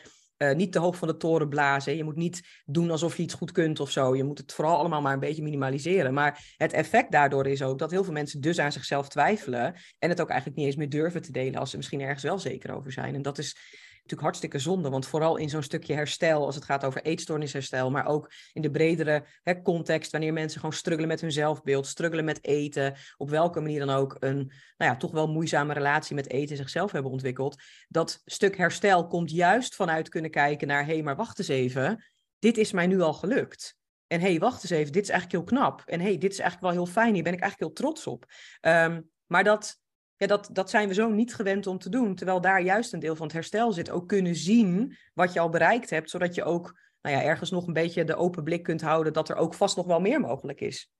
eh, 0.49 0.57
niet 0.57 0.73
te 0.73 0.79
hoog 0.79 0.97
van 0.97 1.09
de 1.09 1.17
toren 1.17 1.49
blazen. 1.49 1.97
Je 1.97 2.05
moet 2.05 2.17
niet 2.17 2.63
doen 2.65 2.91
alsof 2.91 3.17
je 3.17 3.23
iets 3.23 3.35
goed 3.35 3.53
kunt 3.53 3.81
of 3.81 3.91
zo. 3.91 4.17
Je 4.17 4.25
moet 4.25 4.39
het 4.39 4.53
vooral 4.53 4.79
allemaal 4.79 5.01
maar 5.01 5.13
een 5.13 5.21
beetje 5.21 5.43
minimaliseren. 5.43 6.15
Maar 6.15 6.55
het 6.57 6.73
effect 6.73 7.13
daardoor 7.13 7.47
is 7.47 7.63
ook 7.63 7.79
dat 7.79 7.91
heel 7.91 8.05
veel 8.05 8.13
mensen 8.13 8.41
dus 8.41 8.59
aan 8.59 8.73
zichzelf 8.73 9.09
twijfelen. 9.09 9.75
En 9.99 10.09
het 10.09 10.21
ook 10.21 10.29
eigenlijk 10.29 10.59
niet 10.59 10.67
eens 10.67 10.77
meer 10.77 10.91
durven 10.91 11.23
te 11.23 11.33
delen 11.33 11.61
als 11.61 11.71
ze 11.71 11.77
misschien 11.77 12.01
ergens 12.01 12.23
wel 12.23 12.39
zeker 12.39 12.75
over 12.75 12.93
zijn. 12.93 13.15
En 13.15 13.23
dat 13.23 13.39
is 13.39 13.57
natuurlijk 14.05 14.23
hartstikke 14.23 14.59
zonde. 14.59 14.91
Want 14.91 15.07
vooral 15.07 15.37
in 15.37 15.49
zo'n 15.49 15.63
stukje 15.63 15.95
herstel, 15.95 16.45
als 16.45 16.55
het 16.55 16.65
gaat 16.65 16.85
over 16.85 17.03
eetstoornisherstel, 17.03 17.91
maar 17.91 18.07
ook 18.07 18.33
in 18.53 18.63
de 18.63 18.71
bredere 18.71 19.25
hè, 19.43 19.63
context, 19.63 20.13
wanneer 20.13 20.33
mensen 20.33 20.61
gewoon 20.61 20.75
struggelen 20.75 21.09
met 21.09 21.21
hun 21.21 21.33
zelfbeeld, 21.33 21.87
struggelen 21.87 22.25
met 22.25 22.45
eten, 22.45 22.95
op 23.17 23.31
welke 23.31 23.61
manier 23.61 23.87
dan 23.87 23.97
ook 23.97 24.17
een, 24.19 24.37
nou 24.77 24.91
ja, 24.93 24.97
toch 24.97 25.11
wel 25.11 25.29
moeizame 25.29 25.73
relatie 25.73 26.15
met 26.15 26.31
eten 26.31 26.57
zichzelf 26.57 26.93
hebben 26.93 27.11
ontwikkeld. 27.11 27.63
Dat 27.89 28.23
stuk 28.25 28.57
herstel 28.57 29.07
komt 29.07 29.31
juist 29.31 29.75
vanuit 29.75 30.09
kunnen 30.09 30.31
kijken 30.31 30.69
naar, 30.69 30.87
hé, 30.87 30.93
hey, 30.93 31.03
maar 31.03 31.17
wacht 31.17 31.39
eens 31.39 31.49
even, 31.49 32.05
dit 32.39 32.57
is 32.57 32.73
mij 32.73 32.87
nu 32.87 33.01
al 33.01 33.15
gelukt. 33.15 33.77
En 34.07 34.21
hé, 34.21 34.31
hey, 34.31 34.39
wacht 34.39 34.63
eens 34.63 34.73
even, 34.73 34.93
dit 34.93 35.03
is 35.03 35.09
eigenlijk 35.09 35.49
heel 35.49 35.59
knap. 35.59 35.83
En 35.87 36.01
hé, 36.01 36.07
hey, 36.07 36.19
dit 36.19 36.33
is 36.33 36.39
eigenlijk 36.39 36.75
wel 36.75 36.85
heel 36.85 36.93
fijn, 36.93 37.15
hier 37.15 37.23
ben 37.23 37.33
ik 37.33 37.41
eigenlijk 37.41 37.73
heel 37.73 37.85
trots 37.85 38.07
op. 38.07 38.25
Um, 38.61 39.11
maar 39.27 39.45
dat, 39.45 39.79
ja, 40.17 40.27
dat, 40.27 40.49
dat 40.53 40.71
zijn 40.71 40.89
we 40.89 40.95
zo 40.95 41.09
niet 41.09 41.35
gewend 41.35 41.67
om 41.67 41.79
te 41.79 41.89
doen. 41.89 42.15
Terwijl 42.15 42.41
daar 42.41 42.63
juist 42.63 42.93
een 42.93 43.01
deel 43.01 43.17
van 43.17 43.27
het 43.27 43.35
herstel 43.35 43.73
zit. 43.73 43.91
Ook 43.91 44.09
kunnen 44.09 44.35
zien 44.35 44.97
wat 45.15 45.33
je 45.33 45.41
al 45.41 45.49
bereikt 45.49 45.91
hebt, 45.91 46.11
zodat 46.11 46.35
je 46.35 46.45
ook 46.45 46.81
nou 47.01 47.17
ja, 47.17 47.23
ergens 47.23 47.51
nog 47.51 47.67
een 47.67 47.73
beetje 47.73 48.05
de 48.05 48.17
open 48.17 48.45
blik 48.45 48.63
kunt 48.63 48.81
houden 48.81 49.13
dat 49.13 49.29
er 49.29 49.37
ook 49.37 49.55
vast 49.55 49.77
nog 49.77 49.87
wel 49.87 50.01
meer 50.01 50.21
mogelijk 50.21 50.61
is. 50.61 50.91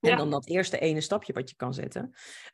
En 0.00 0.10
Ja. 0.10 0.16
dan 0.16 0.30
dat 0.30 0.46
eerste 0.46 0.78
ene 0.78 1.00
stapje 1.00 1.32
wat 1.32 1.50
je 1.50 1.56
kan 1.56 1.74
zetten. 1.74 2.02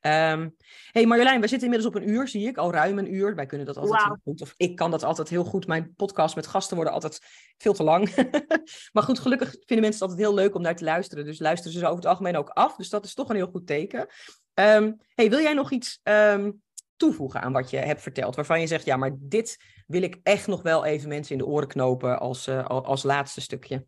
Um, 0.01 0.57
hey 0.91 1.07
Marjolein, 1.07 1.41
we 1.41 1.49
zitten 1.49 1.69
inmiddels 1.69 1.95
op 1.95 2.01
een 2.03 2.09
uur, 2.09 2.29
zie 2.29 2.47
ik. 2.47 2.57
Al 2.57 2.73
ruim 2.73 2.99
een 2.99 3.15
uur. 3.15 3.35
Wij 3.35 3.47
kunnen 3.47 3.67
dat 3.67 3.77
altijd 3.77 4.03
heel 4.03 4.19
goed. 4.25 4.43
Of 4.43 4.55
ik 4.57 4.77
kan 4.77 4.91
dat 4.91 5.03
altijd 5.03 5.29
heel 5.29 5.45
goed. 5.45 5.67
Mijn 5.67 5.95
podcast 5.97 6.35
met 6.35 6.47
gasten 6.47 6.77
worden 6.77 6.95
altijd 6.95 7.21
veel 7.59 7.73
te 7.73 7.83
lang. 7.83 8.15
maar 8.93 9.03
goed, 9.03 9.19
gelukkig 9.19 9.51
vinden 9.51 9.81
mensen 9.81 9.93
het 9.93 10.01
altijd 10.01 10.21
heel 10.21 10.35
leuk 10.35 10.55
om 10.55 10.63
naar 10.63 10.77
te 10.77 10.85
luisteren. 10.85 11.25
Dus 11.25 11.39
luisteren 11.39 11.79
ze 11.79 11.85
over 11.85 11.97
het 11.97 12.07
algemeen 12.07 12.37
ook 12.37 12.49
af. 12.49 12.77
Dus 12.77 12.89
dat 12.89 13.05
is 13.05 13.15
toch 13.15 13.29
een 13.29 13.37
heel 13.37 13.51
goed 13.51 13.67
teken. 13.67 14.09
Um, 14.55 15.01
hey, 15.15 15.31
wil 15.31 15.41
jij 15.41 15.55
nog 15.55 15.71
iets 15.71 16.01
um, 16.03 16.63
toevoegen 16.97 17.41
aan 17.41 17.53
wat 17.53 17.71
je 17.71 17.77
hebt 17.77 18.03
verteld? 18.03 18.37
Waarvan 18.37 18.61
je 18.61 18.67
zegt, 18.67 18.85
ja, 18.85 18.97
maar 18.97 19.11
dit 19.15 19.59
wil 19.87 20.03
ik 20.03 20.21
echt 20.23 20.47
nog 20.47 20.63
wel 20.63 20.85
even 20.85 21.09
mensen 21.09 21.33
in 21.33 21.39
de 21.39 21.47
oren 21.47 21.69
knopen 21.69 22.19
als, 22.21 22.49
uh, 22.49 22.67
als 22.67 23.03
laatste 23.03 23.41
stukje. 23.41 23.87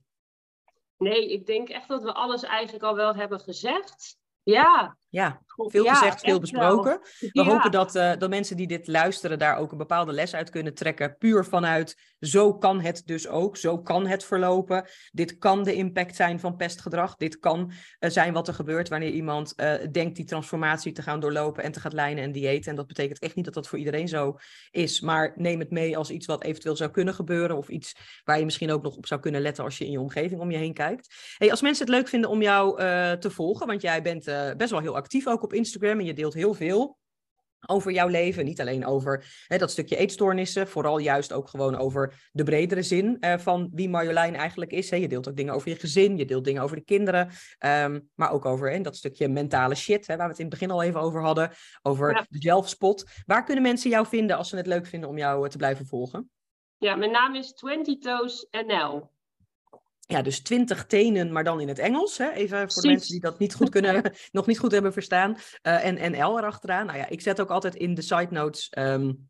Nee, 0.99 1.33
ik 1.33 1.47
denk 1.47 1.69
echt 1.69 1.89
dat 1.89 2.03
we 2.03 2.13
alles 2.13 2.43
eigenlijk 2.43 2.85
al 2.85 2.95
wel 2.95 3.15
hebben 3.15 3.41
gezegd. 3.41 4.17
Ja. 4.43 4.97
Ja, 5.09 5.43
veel 5.57 5.85
gezegd, 5.85 6.21
veel 6.21 6.41
besproken. 6.41 7.01
We 7.33 7.43
hopen 7.43 7.71
dat, 7.71 7.95
uh, 7.95 8.13
dat 8.19 8.31
mensen 8.31 8.57
die 8.57 8.67
dit 8.67 8.87
luisteren 8.87 9.39
daar 9.39 9.57
ook 9.57 9.73
een 9.73 9.79
bepaalde 9.79 10.13
les 10.13 10.35
uit 10.35 10.51
kunnen 10.51 10.75
trekken. 10.75 11.17
Puur 11.19 11.45
vanuit, 11.45 12.15
zo 12.21 12.55
kan 12.55 12.81
het 12.81 13.03
dus 13.05 13.29
ook. 13.29 13.57
Zo 13.57 13.79
kan 13.83 14.07
het 14.07 14.25
verlopen. 14.25 14.89
Dit 15.13 15.39
kan 15.39 15.63
de 15.63 15.75
impact 15.75 16.17
zijn 16.17 16.41
van 16.41 16.57
pestgedrag. 16.57 17.17
Dit 17.17 17.39
kan 17.39 17.73
uh, 18.01 18.11
zijn 18.11 18.33
wat 18.33 18.49
er 18.49 18.55
gebeurt 18.55 18.89
wanneer 18.89 19.11
iemand 19.11 19.53
uh, 19.57 19.75
denkt 19.93 20.17
die 20.17 20.25
transformatie 20.25 20.93
te 20.93 21.03
gaan 21.03 21.21
doorlopen 21.21 21.63
en 21.63 21.73
te 21.73 21.81
gaan 21.81 21.95
lijnen 21.95 22.25
en 22.25 22.33
dieeten. 22.33 22.71
En 22.71 22.77
dat 22.77 22.87
betekent 22.87 23.19
echt 23.19 23.35
niet 23.35 23.45
dat 23.45 23.55
dat 23.55 23.69
voor 23.69 23.79
iedereen 23.79 24.09
zo 24.09 24.37
is. 24.71 25.01
Maar 25.01 25.33
neem 25.37 25.59
het 25.59 25.71
mee 25.71 25.97
als 25.97 26.11
iets 26.11 26.27
wat 26.27 26.43
eventueel 26.43 26.77
zou 26.77 26.91
kunnen 26.91 27.15
gebeuren. 27.15 27.57
Of 27.57 27.69
iets 27.69 27.97
waar 28.25 28.39
je 28.39 28.45
misschien 28.45 28.73
ook 28.73 28.83
nog 28.83 28.97
op 28.97 29.07
zou 29.07 29.21
kunnen 29.21 29.41
letten 29.41 29.65
als 29.65 29.79
je 29.79 29.85
in 29.85 29.91
je 29.91 30.01
omgeving 30.01 30.41
om 30.41 30.51
je 30.51 30.59
heen 30.59 30.75
kijkt. 30.75 31.15
Hey, 31.37 31.51
als 31.51 31.63
mensen 31.63 31.87
het 31.87 31.95
leuk 31.95 32.09
vinden 32.09 32.31
om 32.31 32.43
jou 32.43 32.77
te 33.19 33.31
volgen, 33.31 33.67
want 33.67 33.83
jij 33.83 34.03
bent 34.03 34.25
best 34.57 34.71
wel 34.71 34.81
heel 34.81 34.96
actief 34.97 35.27
ook 35.27 35.43
op 35.43 35.53
Instagram 35.53 35.99
en 35.99 36.05
je 36.05 36.15
deelt 36.15 36.35
heel 36.35 36.55
veel 36.55 36.99
over 37.67 37.93
jouw 37.93 38.09
leven. 38.09 38.45
Niet 38.45 38.61
alleen 38.61 38.87
over 38.87 39.45
hè, 39.47 39.59
dat 39.59 39.71
stukje 39.71 39.97
eetstoornissen, 39.97 40.69
vooral 40.69 40.99
juist 40.99 41.33
ook 41.33 41.49
gewoon 41.49 41.77
over 41.77 42.29
de 42.33 42.43
bredere 42.43 42.83
zin 42.83 43.17
uh, 43.21 43.39
van 43.39 43.71
wie 43.73 43.89
Marjolein 43.89 44.35
eigenlijk 44.35 44.71
is. 44.71 44.91
Hè. 44.91 44.97
Je 44.97 45.09
deelt 45.09 45.29
ook 45.29 45.37
dingen 45.37 45.55
over 45.55 45.69
je 45.69 45.77
gezin, 45.77 46.17
je 46.17 46.25
deelt 46.25 46.45
dingen 46.45 46.63
over 46.63 46.77
de 46.77 46.85
kinderen, 46.85 47.31
um, 47.67 48.11
maar 48.15 48.31
ook 48.31 48.45
over 48.45 48.71
hè, 48.71 48.81
dat 48.81 48.97
stukje 48.97 49.29
mentale 49.29 49.75
shit, 49.75 50.07
hè, 50.07 50.17
waar 50.17 50.27
we 50.27 50.31
het 50.31 50.41
in 50.41 50.47
het 50.47 50.55
begin 50.55 50.71
al 50.71 50.83
even 50.83 51.01
over 51.01 51.23
hadden, 51.23 51.51
over 51.83 52.11
ja. 52.11 52.27
de 52.29 52.39
zelfspot. 52.41 53.05
Waar 53.27 53.45
kunnen 53.45 53.63
mensen 53.63 53.91
jou 53.91 54.07
vinden 54.07 54.37
als 54.37 54.49
ze 54.49 54.57
het 54.57 54.67
leuk 54.67 54.87
vinden 54.87 55.09
om 55.09 55.19
jou 55.19 55.45
uh, 55.45 55.51
te 55.51 55.57
blijven 55.57 55.87
volgen? 55.87 56.31
Ja, 56.79 56.97
mijn 56.97 57.11
naam 57.11 57.35
is 57.35 57.53
20 57.53 57.99
Toes 57.99 58.47
NL 58.51 59.15
ja, 60.07 60.23
dus 60.23 60.41
twintig 60.41 60.87
tenen, 60.87 61.33
maar 61.33 61.45
dan 61.45 61.61
in 61.61 61.69
het 61.69 61.79
Engels. 61.79 62.19
Hè? 62.19 62.31
Even 62.31 62.73
voor 62.73 62.83
de 62.83 62.89
mensen 62.89 63.13
die 63.13 63.21
dat 63.21 63.39
niet 63.39 63.55
goed 63.55 63.71
kunnen, 63.77 64.13
nog 64.33 64.47
niet 64.47 64.59
goed 64.59 64.73
hebben 64.73 64.93
verstaan. 64.93 65.37
Uh, 65.63 65.85
en 65.85 66.13
NL 66.13 66.39
erachteraan. 66.39 66.87
Nou 66.87 66.99
ja, 66.99 67.09
ik 67.09 67.21
zet 67.21 67.41
ook 67.41 67.51
altijd 67.51 67.75
in 67.75 67.95
de 67.95 68.03
side 68.03 68.29
notes, 68.31 68.73
um, 68.79 69.29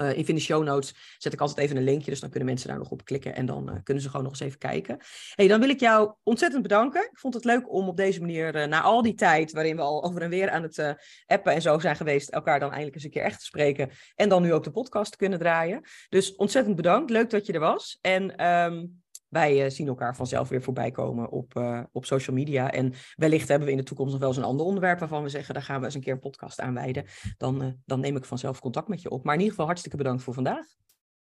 uh, 0.00 0.18
in 0.18 0.34
de 0.34 0.40
show 0.40 0.64
notes, 0.64 0.94
zet 1.18 1.32
ik 1.32 1.40
altijd 1.40 1.58
even 1.58 1.76
een 1.76 1.84
linkje. 1.84 2.10
Dus 2.10 2.20
dan 2.20 2.30
kunnen 2.30 2.48
mensen 2.48 2.68
daar 2.68 2.78
nog 2.78 2.90
op 2.90 3.04
klikken 3.04 3.34
en 3.34 3.46
dan 3.46 3.70
uh, 3.70 3.76
kunnen 3.82 4.02
ze 4.02 4.08
gewoon 4.08 4.24
nog 4.24 4.32
eens 4.32 4.42
even 4.42 4.58
kijken. 4.58 4.98
hey, 5.34 5.48
dan 5.48 5.60
wil 5.60 5.68
ik 5.68 5.80
jou 5.80 6.14
ontzettend 6.22 6.62
bedanken. 6.62 7.02
Ik 7.02 7.18
vond 7.18 7.34
het 7.34 7.44
leuk 7.44 7.72
om 7.72 7.88
op 7.88 7.96
deze 7.96 8.20
manier, 8.20 8.68
na 8.68 8.82
al 8.82 9.02
die 9.02 9.14
tijd 9.14 9.52
waarin 9.52 9.76
we 9.76 9.82
al 9.82 10.04
over 10.04 10.22
en 10.22 10.30
weer 10.30 10.50
aan 10.50 10.62
het 10.62 10.96
appen 11.26 11.52
en 11.52 11.62
zo 11.62 11.78
zijn 11.78 11.96
geweest, 11.96 12.28
elkaar 12.28 12.60
dan 12.60 12.68
eindelijk 12.68 12.94
eens 12.94 13.04
een 13.04 13.10
keer 13.10 13.22
echt 13.22 13.38
te 13.38 13.44
spreken. 13.44 13.90
En 14.14 14.28
dan 14.28 14.42
nu 14.42 14.52
ook 14.52 14.64
de 14.64 14.70
podcast 14.70 15.10
te 15.10 15.18
kunnen 15.18 15.38
draaien. 15.38 15.82
Dus 16.08 16.34
ontzettend 16.34 16.76
bedankt. 16.76 17.10
Leuk 17.10 17.30
dat 17.30 17.46
je 17.46 17.52
er 17.52 17.60
was. 17.60 17.98
En 18.00 18.46
um, 18.46 19.04
wij 19.28 19.64
uh, 19.64 19.70
zien 19.70 19.88
elkaar 19.88 20.16
vanzelf 20.16 20.48
weer 20.48 20.62
voorbij 20.62 20.90
komen 20.90 21.30
op, 21.30 21.54
uh, 21.54 21.82
op 21.92 22.04
social 22.04 22.36
media. 22.36 22.70
En 22.70 22.92
wellicht 23.14 23.48
hebben 23.48 23.66
we 23.66 23.72
in 23.72 23.80
de 23.80 23.84
toekomst 23.84 24.12
nog 24.12 24.20
wel 24.20 24.28
eens 24.28 24.38
een 24.38 24.44
ander 24.44 24.66
onderwerp 24.66 24.98
waarvan 24.98 25.22
we 25.22 25.28
zeggen, 25.28 25.54
daar 25.54 25.62
gaan 25.62 25.78
we 25.78 25.84
eens 25.84 25.94
een 25.94 26.00
keer 26.00 26.12
een 26.12 26.18
podcast 26.18 26.60
aan 26.60 26.74
wijden. 26.74 27.04
Dan, 27.36 27.62
uh, 27.62 27.68
dan 27.84 28.00
neem 28.00 28.16
ik 28.16 28.24
vanzelf 28.24 28.60
contact 28.60 28.88
met 28.88 29.02
je 29.02 29.10
op. 29.10 29.24
Maar 29.24 29.34
in 29.34 29.38
ieder 29.38 29.50
geval 29.50 29.66
hartstikke 29.66 29.96
bedankt 29.96 30.22
voor 30.22 30.34
vandaag. 30.34 30.66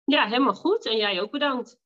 Ja, 0.04 0.24
helemaal 0.24 0.54
goed. 0.54 0.86
En 0.86 0.96
jij 0.96 1.20
ook 1.20 1.30
bedankt. 1.30 1.80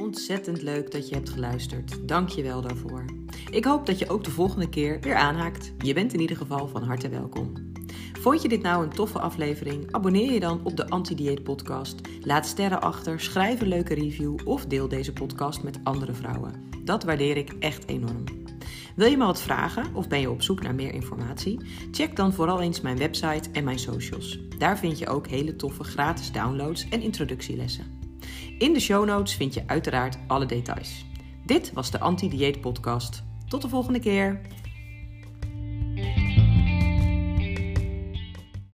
Ontzettend 0.00 0.62
leuk 0.62 0.90
dat 0.90 1.08
je 1.08 1.14
hebt 1.14 1.30
geluisterd. 1.30 2.08
Dank 2.08 2.28
je 2.28 2.42
wel 2.42 2.62
daarvoor. 2.62 3.04
Ik 3.50 3.64
hoop 3.64 3.86
dat 3.86 3.98
je 3.98 4.08
ook 4.08 4.24
de 4.24 4.30
volgende 4.30 4.68
keer 4.68 5.00
weer 5.00 5.14
aanhaakt. 5.14 5.72
Je 5.78 5.94
bent 5.94 6.12
in 6.12 6.20
ieder 6.20 6.36
geval 6.36 6.68
van 6.68 6.82
harte 6.82 7.08
welkom. 7.08 7.73
Vond 8.20 8.42
je 8.42 8.48
dit 8.48 8.62
nou 8.62 8.84
een 8.84 8.92
toffe 8.92 9.18
aflevering? 9.18 9.92
Abonneer 9.92 10.32
je 10.32 10.40
dan 10.40 10.60
op 10.64 10.76
de 10.76 10.88
Anti-Dieet 10.88 11.42
Podcast. 11.42 12.00
Laat 12.20 12.46
sterren 12.46 12.80
achter, 12.80 13.20
schrijf 13.20 13.60
een 13.60 13.68
leuke 13.68 13.94
review 13.94 14.36
of 14.44 14.66
deel 14.66 14.88
deze 14.88 15.12
podcast 15.12 15.62
met 15.62 15.78
andere 15.82 16.12
vrouwen. 16.12 16.64
Dat 16.84 17.04
waardeer 17.04 17.36
ik 17.36 17.52
echt 17.58 17.88
enorm. 17.88 18.24
Wil 18.96 19.10
je 19.10 19.16
me 19.16 19.24
wat 19.24 19.42
vragen 19.42 19.94
of 19.94 20.08
ben 20.08 20.20
je 20.20 20.30
op 20.30 20.42
zoek 20.42 20.62
naar 20.62 20.74
meer 20.74 20.94
informatie? 20.94 21.60
Check 21.90 22.16
dan 22.16 22.32
vooral 22.32 22.60
eens 22.60 22.80
mijn 22.80 22.96
website 22.96 23.50
en 23.52 23.64
mijn 23.64 23.78
socials. 23.78 24.38
Daar 24.58 24.78
vind 24.78 24.98
je 24.98 25.06
ook 25.06 25.26
hele 25.26 25.56
toffe 25.56 25.84
gratis 25.84 26.32
downloads 26.32 26.88
en 26.88 27.02
introductielessen. 27.02 28.00
In 28.58 28.72
de 28.72 28.80
show 28.80 29.06
notes 29.06 29.34
vind 29.34 29.54
je 29.54 29.62
uiteraard 29.66 30.18
alle 30.26 30.46
details. 30.46 31.04
Dit 31.46 31.72
was 31.72 31.90
de 31.90 32.00
Anti-Dieet 32.00 32.60
Podcast. 32.60 33.22
Tot 33.48 33.62
de 33.62 33.68
volgende 33.68 34.00
keer. 34.00 34.40